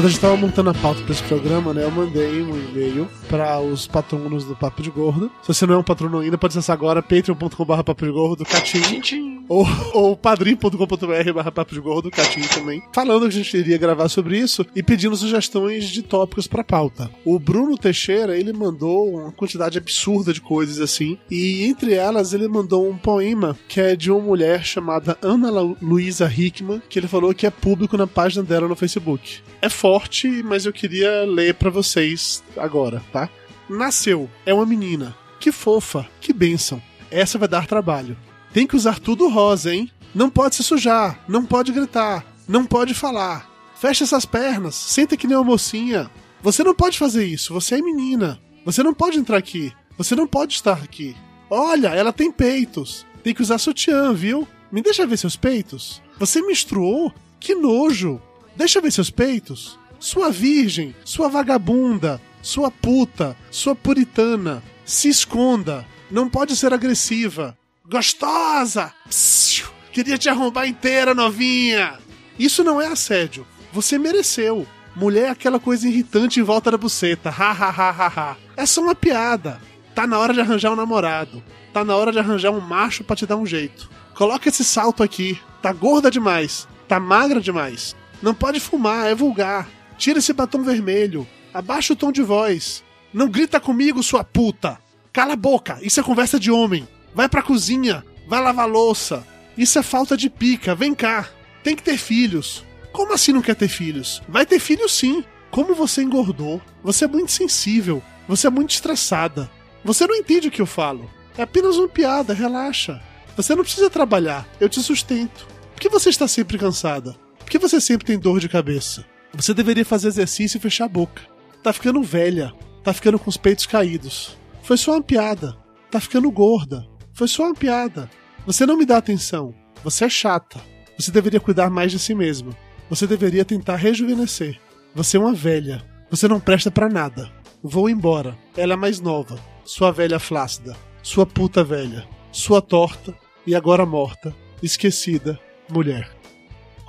Quando 0.00 0.06
a 0.06 0.10
gente 0.12 0.20
tava 0.22 0.36
montando 0.38 0.70
a 0.70 0.72
pauta 0.74 1.02
pra 1.02 1.12
esse 1.12 1.22
programa, 1.24 1.74
né, 1.74 1.84
eu 1.84 1.90
mandei 1.90 2.40
um 2.40 2.56
e-mail 2.56 3.06
para 3.28 3.60
os 3.60 3.86
patronos 3.86 4.46
do 4.46 4.56
Papo 4.56 4.80
de 4.82 4.88
Gordo. 4.90 5.30
Se 5.42 5.48
você 5.48 5.66
não 5.66 5.74
é 5.74 5.76
um 5.76 5.82
patrono 5.82 6.20
ainda, 6.20 6.38
pode 6.38 6.56
acessar 6.56 6.72
agora 6.72 7.02
patreon.com.br 7.02 7.82
papo 7.84 8.06
de 8.06 8.10
gordo, 8.10 8.42
catim, 8.46 9.44
ou, 9.46 9.66
ou 9.92 10.16
padrim.com.br 10.16 11.32
barra 11.34 11.52
papo 11.52 11.74
de 11.74 11.80
gordo, 11.82 12.10
catim 12.10 12.40
também, 12.40 12.82
falando 12.94 13.22
que 13.28 13.28
a 13.28 13.42
gente 13.42 13.54
iria 13.54 13.76
gravar 13.76 14.08
sobre 14.08 14.38
isso 14.38 14.64
e 14.74 14.82
pedindo 14.82 15.14
sugestões 15.14 15.90
de 15.90 16.02
tópicos 16.02 16.46
pra 16.46 16.64
pauta. 16.64 17.10
O 17.22 17.38
Bruno 17.38 17.76
Teixeira, 17.76 18.38
ele 18.38 18.54
mandou 18.54 19.06
uma 19.06 19.32
quantidade 19.32 19.76
absurda 19.76 20.32
de 20.32 20.40
coisas 20.40 20.80
assim, 20.80 21.18
e 21.30 21.64
entre 21.64 21.92
elas 21.92 22.32
ele 22.32 22.48
mandou 22.48 22.88
um 22.88 22.96
poema 22.96 23.54
que 23.68 23.78
é 23.78 23.94
de 23.94 24.10
uma 24.10 24.20
mulher 24.20 24.64
chamada 24.64 25.18
Ana 25.20 25.50
Lu- 25.50 25.76
Luísa 25.82 26.32
Hickman, 26.34 26.80
que 26.88 26.98
ele 26.98 27.06
falou 27.06 27.34
que 27.34 27.46
é 27.46 27.50
público 27.50 27.98
na 27.98 28.06
página 28.06 28.42
dela 28.42 28.66
no 28.66 28.74
Facebook. 28.74 29.40
É 29.60 29.68
forte, 29.90 30.40
mas 30.44 30.66
eu 30.66 30.72
queria 30.72 31.24
ler 31.24 31.54
pra 31.54 31.68
vocês 31.68 32.44
agora, 32.56 33.02
tá? 33.12 33.28
Nasceu, 33.68 34.30
é 34.46 34.54
uma 34.54 34.64
menina. 34.64 35.16
Que 35.40 35.50
fofa, 35.50 36.06
que 36.20 36.32
bênção. 36.32 36.80
Essa 37.10 37.38
vai 37.38 37.48
dar 37.48 37.66
trabalho. 37.66 38.16
Tem 38.52 38.68
que 38.68 38.76
usar 38.76 39.00
tudo 39.00 39.28
rosa, 39.28 39.74
hein? 39.74 39.90
Não 40.14 40.30
pode 40.30 40.54
se 40.54 40.62
sujar, 40.62 41.24
não 41.26 41.44
pode 41.44 41.72
gritar, 41.72 42.24
não 42.46 42.64
pode 42.64 42.94
falar. 42.94 43.50
Fecha 43.74 44.04
essas 44.04 44.24
pernas, 44.24 44.76
senta 44.76 45.16
que 45.16 45.26
nem 45.26 45.36
uma 45.36 45.42
mocinha. 45.42 46.08
Você 46.40 46.62
não 46.62 46.74
pode 46.74 46.96
fazer 46.96 47.24
isso, 47.24 47.52
você 47.52 47.74
é 47.74 47.82
menina. 47.82 48.40
Você 48.64 48.84
não 48.84 48.94
pode 48.94 49.18
entrar 49.18 49.38
aqui, 49.38 49.72
você 49.98 50.14
não 50.14 50.26
pode 50.28 50.54
estar 50.54 50.74
aqui. 50.84 51.16
Olha, 51.50 51.88
ela 51.88 52.12
tem 52.12 52.30
peitos. 52.30 53.04
Tem 53.24 53.34
que 53.34 53.42
usar 53.42 53.58
sutiã, 53.58 54.12
viu? 54.12 54.46
Me 54.70 54.82
deixa 54.82 55.04
ver 55.04 55.16
seus 55.16 55.34
peitos. 55.34 56.00
Você 56.16 56.40
menstruou? 56.42 57.12
Que 57.40 57.56
nojo. 57.56 58.22
Deixa 58.54 58.80
ver 58.80 58.92
seus 58.92 59.10
peitos. 59.10 59.79
Sua 60.00 60.30
virgem, 60.30 60.94
sua 61.04 61.28
vagabunda, 61.28 62.20
sua 62.40 62.70
puta, 62.70 63.36
sua 63.50 63.74
puritana. 63.74 64.62
Se 64.84 65.08
esconda. 65.08 65.86
Não 66.10 66.28
pode 66.28 66.56
ser 66.56 66.72
agressiva. 66.72 67.56
Gostosa! 67.84 68.92
Psiu. 69.08 69.66
Queria 69.92 70.16
te 70.16 70.28
arrombar 70.28 70.66
inteira, 70.66 71.14
novinha! 71.14 71.98
Isso 72.38 72.64
não 72.64 72.80
é 72.80 72.86
assédio. 72.86 73.46
Você 73.72 73.98
mereceu. 73.98 74.66
Mulher 74.96 75.26
é 75.26 75.30
aquela 75.30 75.60
coisa 75.60 75.86
irritante 75.86 76.40
em 76.40 76.42
volta 76.42 76.70
da 76.70 76.78
buceta. 76.78 77.28
Ha 77.28 77.50
ha 77.50 77.68
ha 77.68 77.90
ha 77.90 78.12
ha. 78.16 78.36
É 78.56 78.64
só 78.64 78.80
uma 78.80 78.94
piada. 78.94 79.60
Tá 79.94 80.06
na 80.06 80.18
hora 80.18 80.32
de 80.32 80.40
arranjar 80.40 80.72
um 80.72 80.76
namorado. 80.76 81.42
Tá 81.72 81.84
na 81.84 81.94
hora 81.94 82.10
de 82.10 82.18
arranjar 82.18 82.50
um 82.50 82.60
macho 82.60 83.04
pra 83.04 83.14
te 83.14 83.26
dar 83.26 83.36
um 83.36 83.46
jeito. 83.46 83.90
Coloca 84.14 84.48
esse 84.48 84.64
salto 84.64 85.02
aqui. 85.02 85.38
Tá 85.60 85.72
gorda 85.72 86.10
demais. 86.10 86.66
Tá 86.88 86.98
magra 86.98 87.40
demais. 87.40 87.94
Não 88.22 88.34
pode 88.34 88.58
fumar, 88.58 89.06
é 89.06 89.14
vulgar. 89.14 89.68
Tira 90.00 90.18
esse 90.18 90.32
batom 90.32 90.62
vermelho. 90.62 91.28
Abaixa 91.52 91.92
o 91.92 91.96
tom 91.96 92.10
de 92.10 92.22
voz. 92.22 92.82
Não 93.12 93.28
grita 93.28 93.60
comigo, 93.60 94.02
sua 94.02 94.24
puta. 94.24 94.78
Cala 95.12 95.34
a 95.34 95.36
boca, 95.36 95.78
isso 95.82 96.00
é 96.00 96.02
conversa 96.02 96.40
de 96.40 96.50
homem. 96.50 96.88
Vai 97.14 97.28
pra 97.28 97.42
cozinha, 97.42 98.02
vai 98.26 98.40
lavar 98.40 98.66
louça. 98.66 99.26
Isso 99.58 99.78
é 99.78 99.82
falta 99.82 100.16
de 100.16 100.30
pica, 100.30 100.74
vem 100.74 100.94
cá. 100.94 101.28
Tem 101.62 101.76
que 101.76 101.82
ter 101.82 101.98
filhos. 101.98 102.64
Como 102.92 103.12
assim 103.12 103.30
não 103.30 103.42
quer 103.42 103.54
ter 103.54 103.68
filhos? 103.68 104.22
Vai 104.26 104.46
ter 104.46 104.58
filhos 104.58 104.90
sim. 104.90 105.22
Como 105.50 105.74
você 105.74 106.02
engordou? 106.02 106.62
Você 106.82 107.04
é 107.04 107.08
muito 107.08 107.30
sensível. 107.30 108.02
Você 108.26 108.46
é 108.46 108.50
muito 108.50 108.70
estressada. 108.70 109.50
Você 109.84 110.06
não 110.06 110.16
entende 110.16 110.48
o 110.48 110.50
que 110.50 110.62
eu 110.62 110.66
falo. 110.66 111.10
É 111.36 111.42
apenas 111.42 111.76
uma 111.76 111.88
piada, 111.88 112.32
relaxa. 112.32 113.02
Você 113.36 113.54
não 113.54 113.64
precisa 113.64 113.90
trabalhar, 113.90 114.48
eu 114.58 114.66
te 114.66 114.82
sustento. 114.82 115.46
Por 115.74 115.80
que 115.82 115.90
você 115.90 116.08
está 116.08 116.26
sempre 116.26 116.56
cansada? 116.56 117.14
Por 117.38 117.50
que 117.50 117.58
você 117.58 117.78
sempre 117.82 118.06
tem 118.06 118.18
dor 118.18 118.40
de 118.40 118.48
cabeça? 118.48 119.04
Você 119.34 119.54
deveria 119.54 119.84
fazer 119.84 120.08
exercício 120.08 120.58
e 120.58 120.60
fechar 120.60 120.86
a 120.86 120.88
boca. 120.88 121.22
Tá 121.62 121.72
ficando 121.72 122.02
velha. 122.02 122.52
Tá 122.82 122.92
ficando 122.92 123.18
com 123.18 123.28
os 123.28 123.36
peitos 123.36 123.66
caídos. 123.66 124.36
Foi 124.62 124.76
só 124.76 124.92
uma 124.92 125.02
piada. 125.02 125.56
Tá 125.90 126.00
ficando 126.00 126.30
gorda. 126.30 126.86
Foi 127.12 127.28
só 127.28 127.44
uma 127.44 127.54
piada. 127.54 128.10
Você 128.46 128.64
não 128.64 128.76
me 128.76 128.86
dá 128.86 128.96
atenção. 128.96 129.54
Você 129.84 130.04
é 130.04 130.08
chata. 130.08 130.60
Você 130.98 131.10
deveria 131.10 131.40
cuidar 131.40 131.70
mais 131.70 131.92
de 131.92 131.98
si 131.98 132.14
mesma. 132.14 132.56
Você 132.88 133.06
deveria 133.06 133.44
tentar 133.44 133.76
rejuvenescer. 133.76 134.60
Você 134.94 135.16
é 135.16 135.20
uma 135.20 135.32
velha. 135.32 135.84
Você 136.10 136.26
não 136.26 136.40
presta 136.40 136.70
pra 136.70 136.88
nada. 136.88 137.30
Vou 137.62 137.88
embora. 137.88 138.36
Ela 138.56 138.72
é 138.72 138.76
mais 138.76 139.00
nova. 139.00 139.38
Sua 139.64 139.92
velha 139.92 140.18
flácida. 140.18 140.76
Sua 141.02 141.24
puta 141.24 141.62
velha. 141.62 142.06
Sua 142.32 142.60
torta 142.60 143.14
e 143.46 143.54
agora 143.54 143.86
morta. 143.86 144.34
Esquecida. 144.62 145.38
Mulher. 145.70 146.19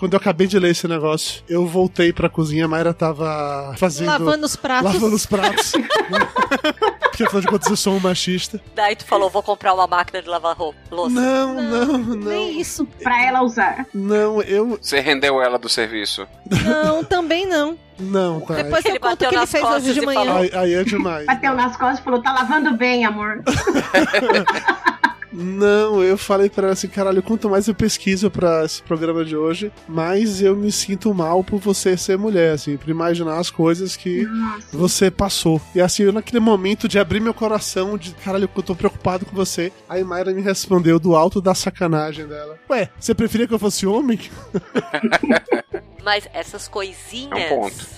Quando 0.01 0.13
eu 0.13 0.17
acabei 0.17 0.47
de 0.47 0.57
ler 0.57 0.71
esse 0.71 0.87
negócio, 0.87 1.43
eu 1.47 1.63
voltei 1.63 2.11
pra 2.11 2.27
cozinha, 2.27 2.65
a 2.65 2.67
Mayra 2.67 2.91
tava 2.91 3.75
fazendo. 3.77 4.07
Lavando 4.07 4.47
os 4.47 4.55
pratos. 4.55 4.93
Lavando 4.93 5.15
os 5.15 5.27
pratos. 5.27 5.73
Porque 7.05 7.23
afinal 7.23 7.41
de 7.41 7.47
contas 7.47 7.69
eu 7.69 7.75
sou 7.77 7.93
um 7.93 7.99
machista. 7.99 8.59
Daí 8.73 8.95
tu 8.95 9.05
falou, 9.05 9.29
vou 9.29 9.43
comprar 9.43 9.75
uma 9.75 9.85
máquina 9.85 10.19
de 10.19 10.27
lavar 10.27 10.57
roupa. 10.57 10.79
Louça. 10.89 11.13
Não, 11.13 11.53
não, 11.53 11.97
não. 11.99 12.15
Nem 12.15 12.59
isso. 12.59 12.83
Pra 13.03 13.23
ela 13.23 13.43
usar. 13.43 13.85
Não, 13.93 14.41
eu. 14.41 14.79
Você 14.81 14.99
rendeu 14.99 15.39
ela 15.39 15.59
do 15.59 15.69
serviço. 15.69 16.27
Não, 16.65 17.03
também 17.03 17.45
não. 17.45 17.77
Não, 17.99 18.41
tá. 18.41 18.55
Depois 18.55 18.83
Ele 18.83 18.97
eu 18.97 19.01
conto 19.01 19.23
o 19.23 19.29
que 19.29 19.35
ele 19.35 19.45
fez 19.45 19.63
hoje 19.63 19.93
de 19.93 20.01
manhã. 20.01 20.25
falou. 20.25 20.37
Aí, 20.41 20.51
aí 20.51 20.73
é 20.73 20.83
demais. 20.83 21.27
Bateu 21.27 21.53
nas 21.53 21.77
costas 21.77 21.99
e 21.99 22.03
falou: 22.03 22.23
tá 22.23 22.33
lavando 22.33 22.75
bem, 22.75 23.05
amor. 23.05 23.43
Não, 25.31 26.03
eu 26.03 26.17
falei 26.17 26.49
pra 26.49 26.65
ela 26.65 26.73
assim, 26.73 26.87
caralho, 26.87 27.23
quanto 27.23 27.49
mais 27.49 27.67
eu 27.67 27.75
pesquiso 27.75 28.29
pra 28.29 28.65
esse 28.65 28.81
programa 28.81 29.23
de 29.23 29.35
hoje, 29.35 29.71
mais 29.87 30.41
eu 30.41 30.55
me 30.55 30.71
sinto 30.71 31.13
mal 31.13 31.43
por 31.43 31.59
você 31.59 31.95
ser 31.95 32.17
mulher, 32.17 32.53
assim, 32.53 32.77
por 32.77 32.89
imaginar 32.89 33.37
as 33.37 33.49
coisas 33.49 33.95
que 33.95 34.23
Nossa. 34.25 34.77
você 34.77 35.11
passou. 35.11 35.61
E 35.73 35.81
assim, 35.81 36.03
eu 36.03 36.11
naquele 36.11 36.39
momento 36.39 36.87
de 36.87 36.99
abrir 36.99 37.19
meu 37.19 37.33
coração, 37.33 37.97
de 37.97 38.11
caralho, 38.15 38.49
eu 38.55 38.63
tô 38.63 38.75
preocupado 38.75 39.25
com 39.25 39.35
você, 39.35 39.71
aí 39.87 40.03
Mayra 40.03 40.33
me 40.33 40.41
respondeu 40.41 40.99
do 40.99 41.15
alto 41.15 41.41
da 41.41 41.55
sacanagem 41.55 42.27
dela. 42.27 42.57
Ué, 42.69 42.89
você 42.99 43.13
preferia 43.13 43.47
que 43.47 43.53
eu 43.53 43.59
fosse 43.59 43.85
homem? 43.87 44.19
Mas 46.03 46.27
essas 46.33 46.67
coisinhas 46.67 47.31
É 47.39 47.53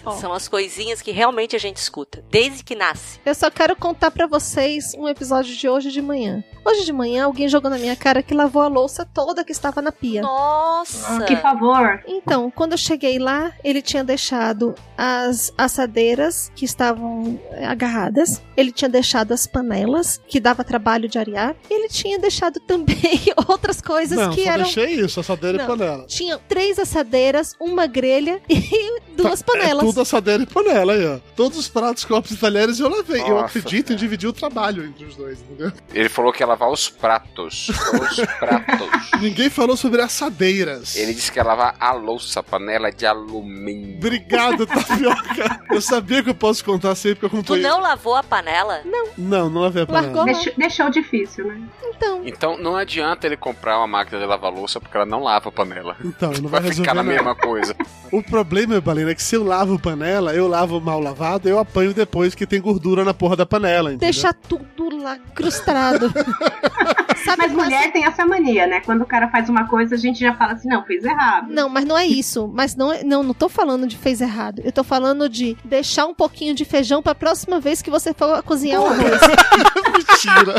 um 0.10 0.12
são 0.20 0.34
as 0.34 0.48
coisinhas 0.48 1.02
que 1.02 1.12
realmente 1.12 1.56
a 1.56 1.60
gente 1.60 1.78
escuta, 1.78 2.24
desde 2.30 2.64
que 2.64 2.76
nasce. 2.76 3.20
Eu 3.26 3.34
só 3.34 3.50
quero 3.50 3.76
contar 3.76 4.12
pra 4.12 4.28
vocês 4.28 4.94
um 4.98 5.08
episódio 5.08 5.56
de 5.56 5.70
hoje 5.70 5.92
de 5.92 6.02
manhã. 6.02 6.44
Hoje 6.66 6.86
de 6.86 6.94
manhã, 6.94 7.26
alguém 7.26 7.48
jogou 7.50 7.70
na 7.70 7.78
minha 7.78 7.96
cara 7.96 8.24
que 8.24 8.34
lavou 8.34 8.62
a 8.62 8.68
louça 8.68 9.06
toda 9.06 9.44
que 9.44 9.52
estava 9.52 9.82
na 9.82 9.92
pia. 9.92 10.22
Nossa! 10.22 11.24
Que 11.26 11.36
favor. 11.36 12.02
Então, 12.08 12.50
quando 12.50 12.72
eu 12.74 12.78
cheguei 12.78 13.20
lá, 13.20 13.52
ele 13.64 13.82
tinha 13.82 14.04
deixado 14.04 14.74
as 14.98 15.54
assadeiras 15.58 16.52
que 16.56 16.64
estavam 16.64 17.40
eh, 17.52 17.66
agarradas, 17.66 18.42
ele 18.56 18.72
tinha 18.72 18.88
deixado 18.90 19.34
as 19.34 19.46
panelas, 19.46 20.22
que 20.28 20.40
dava 20.40 20.64
trabalho 20.64 21.10
de 21.10 21.18
arear, 21.18 21.56
e 21.70 21.74
ele 21.74 21.90
tinha 21.90 22.18
deixado 22.18 22.60
também 22.66 23.22
outras 23.48 23.82
coisas 23.82 24.18
Não, 24.18 24.34
que 24.34 24.44
só 24.44 24.50
eram. 24.52 24.64
deixei 24.64 24.94
isso, 25.02 25.20
assadeira 25.20 25.58
Não. 25.58 25.66
e 25.66 25.68
panela. 25.68 26.06
Tinha 26.08 26.38
três 26.38 26.80
assadeiras, 26.80 27.56
uma 27.60 27.88
grelha 27.94 28.42
e 28.50 29.00
duas 29.16 29.42
panelas. 29.42 29.84
É 29.84 29.88
tudo 29.88 30.02
assadeira 30.02 30.44
e 30.44 30.46
panela 30.46 30.94
aí, 30.94 31.06
ó. 31.06 31.20
Todos 31.36 31.58
os 31.58 31.68
pratos, 31.68 32.04
copos 32.04 32.32
e 32.32 32.38
talheres 32.38 32.80
eu 32.80 32.90
lavei. 32.90 33.22
eu 33.22 33.30
Nossa, 33.30 33.46
acredito 33.60 33.94
em 33.94 33.96
dividir 33.96 34.28
o 34.28 34.34
trabalho 34.34 34.84
entre 34.86 35.06
os 35.06 35.16
dois, 35.16 35.40
entendeu? 35.42 35.72
Ele 35.94 36.10
falou 36.10 36.34
que 36.34 36.42
ia 36.44 36.48
lavar 36.48 36.70
os 36.70 36.90
pratos. 36.90 37.70
Os 37.70 38.16
pratos. 38.40 38.90
Ninguém 39.22 39.50
falou 39.50 39.78
sobre 39.78 40.02
assadeiras. 40.02 40.96
Ele 40.96 41.14
disse 41.14 41.32
que 41.32 41.40
ia 41.40 41.44
lavar 41.44 41.76
a 41.80 41.94
louça, 41.94 42.42
panela 42.42 42.92
de 42.92 43.06
alumínio. 43.06 43.98
Obrigado, 43.98 44.66
Tapioca. 44.66 45.62
eu 45.72 45.82
sabia 45.82 46.24
que 46.24 46.30
eu 46.30 46.36
posso 46.36 46.64
contar 46.66 46.96
sempre 46.96 47.20
que 47.20 47.26
eu 47.26 47.30
Tu 47.30 47.36
acompanhei. 47.38 47.64
não 47.64 47.80
lavou 47.80 48.16
a 48.16 48.24
panela? 48.24 48.82
Não. 48.86 49.08
Não, 49.18 49.50
não 49.50 49.62
lavei 49.62 49.84
a 49.84 49.86
panela. 49.86 50.06
Largou. 50.08 50.26
Deixou, 50.26 50.54
deixou 50.58 50.90
difícil, 50.90 51.46
né? 51.48 51.62
Então, 51.96 52.22
Então 52.26 52.58
não 52.58 52.76
adianta 52.76 53.28
ele 53.28 53.38
comprar 53.38 53.78
uma 53.78 53.88
máquina 53.88 54.20
de 54.20 54.26
lavar 54.26 54.52
louça 54.52 54.80
porque 54.80 54.96
ela 54.98 55.06
não 55.06 55.22
lava 55.24 55.50
a 55.50 55.52
panela. 55.52 55.96
Então, 56.04 56.32
não 56.32 56.50
vai, 56.50 56.62
Vai 56.62 56.70
resolver 56.70 56.90
ficar 56.90 56.94
na 56.96 57.04
mesma 57.04 57.36
coisa. 57.36 57.76
O 58.12 58.22
problema, 58.22 58.80
Balena, 58.80 59.12
é 59.12 59.16
que 59.16 59.24
se 59.24 59.36
eu 59.36 59.44
lavo 59.44 59.80
panela, 59.80 60.34
eu 60.36 60.48
lavo 60.48 60.80
mal 60.80 61.00
lavado, 61.00 61.50
eu 61.50 61.58
apanho 61.58 61.94
depois 61.94 62.36
que 62.36 62.46
tem 62.46 62.62
gordura 62.62 63.04
na 63.04 63.14
porra 63.14 63.36
da 63.36 63.46
panela, 63.46 63.90
entendeu? 63.92 64.12
deixa 64.14 64.32
tudo 64.34 65.02
lá 65.02 65.18
crustado. 65.34 66.14
Sabe 67.26 67.44
Mas 67.48 67.52
mulher 67.54 67.92
tem 67.92 68.06
essa 68.06 68.26
mania, 68.26 68.68
né? 68.68 68.82
Quando 68.82 69.02
o 69.02 69.06
cara 69.06 69.30
faz 69.30 69.48
uma 69.50 69.68
coisa, 69.68 69.96
a 69.96 69.98
gente 69.98 70.20
já 70.20 70.34
fala 70.36 70.54
assim: 70.54 70.68
não, 70.68 70.84
fez 70.84 71.04
errado. 71.06 71.48
Não, 71.50 71.70
mas 71.70 71.86
não 71.86 71.98
é 71.98 72.06
isso. 72.08 72.48
Mas 72.54 72.76
não, 72.76 72.92
é- 72.92 73.04
não, 73.04 73.24
não 73.24 73.34
tô 73.34 73.48
falando 73.50 73.88
de 73.88 73.98
fez 73.98 74.20
errado. 74.22 74.62
Eu 74.64 74.72
tô 74.72 74.84
falando 74.84 75.28
de 75.30 75.58
deixar 75.64 76.06
um 76.06 76.14
pouquinho 76.14 76.54
de 76.54 76.66
feijão 76.66 77.02
pra 77.02 77.16
próxima 77.16 77.60
vez 77.60 77.82
que 77.82 77.90
você 77.90 78.14
for 78.14 78.44
cozinhar 78.44 78.82
o 78.82 78.86
arroz. 78.88 79.22
Mentira. 79.98 80.56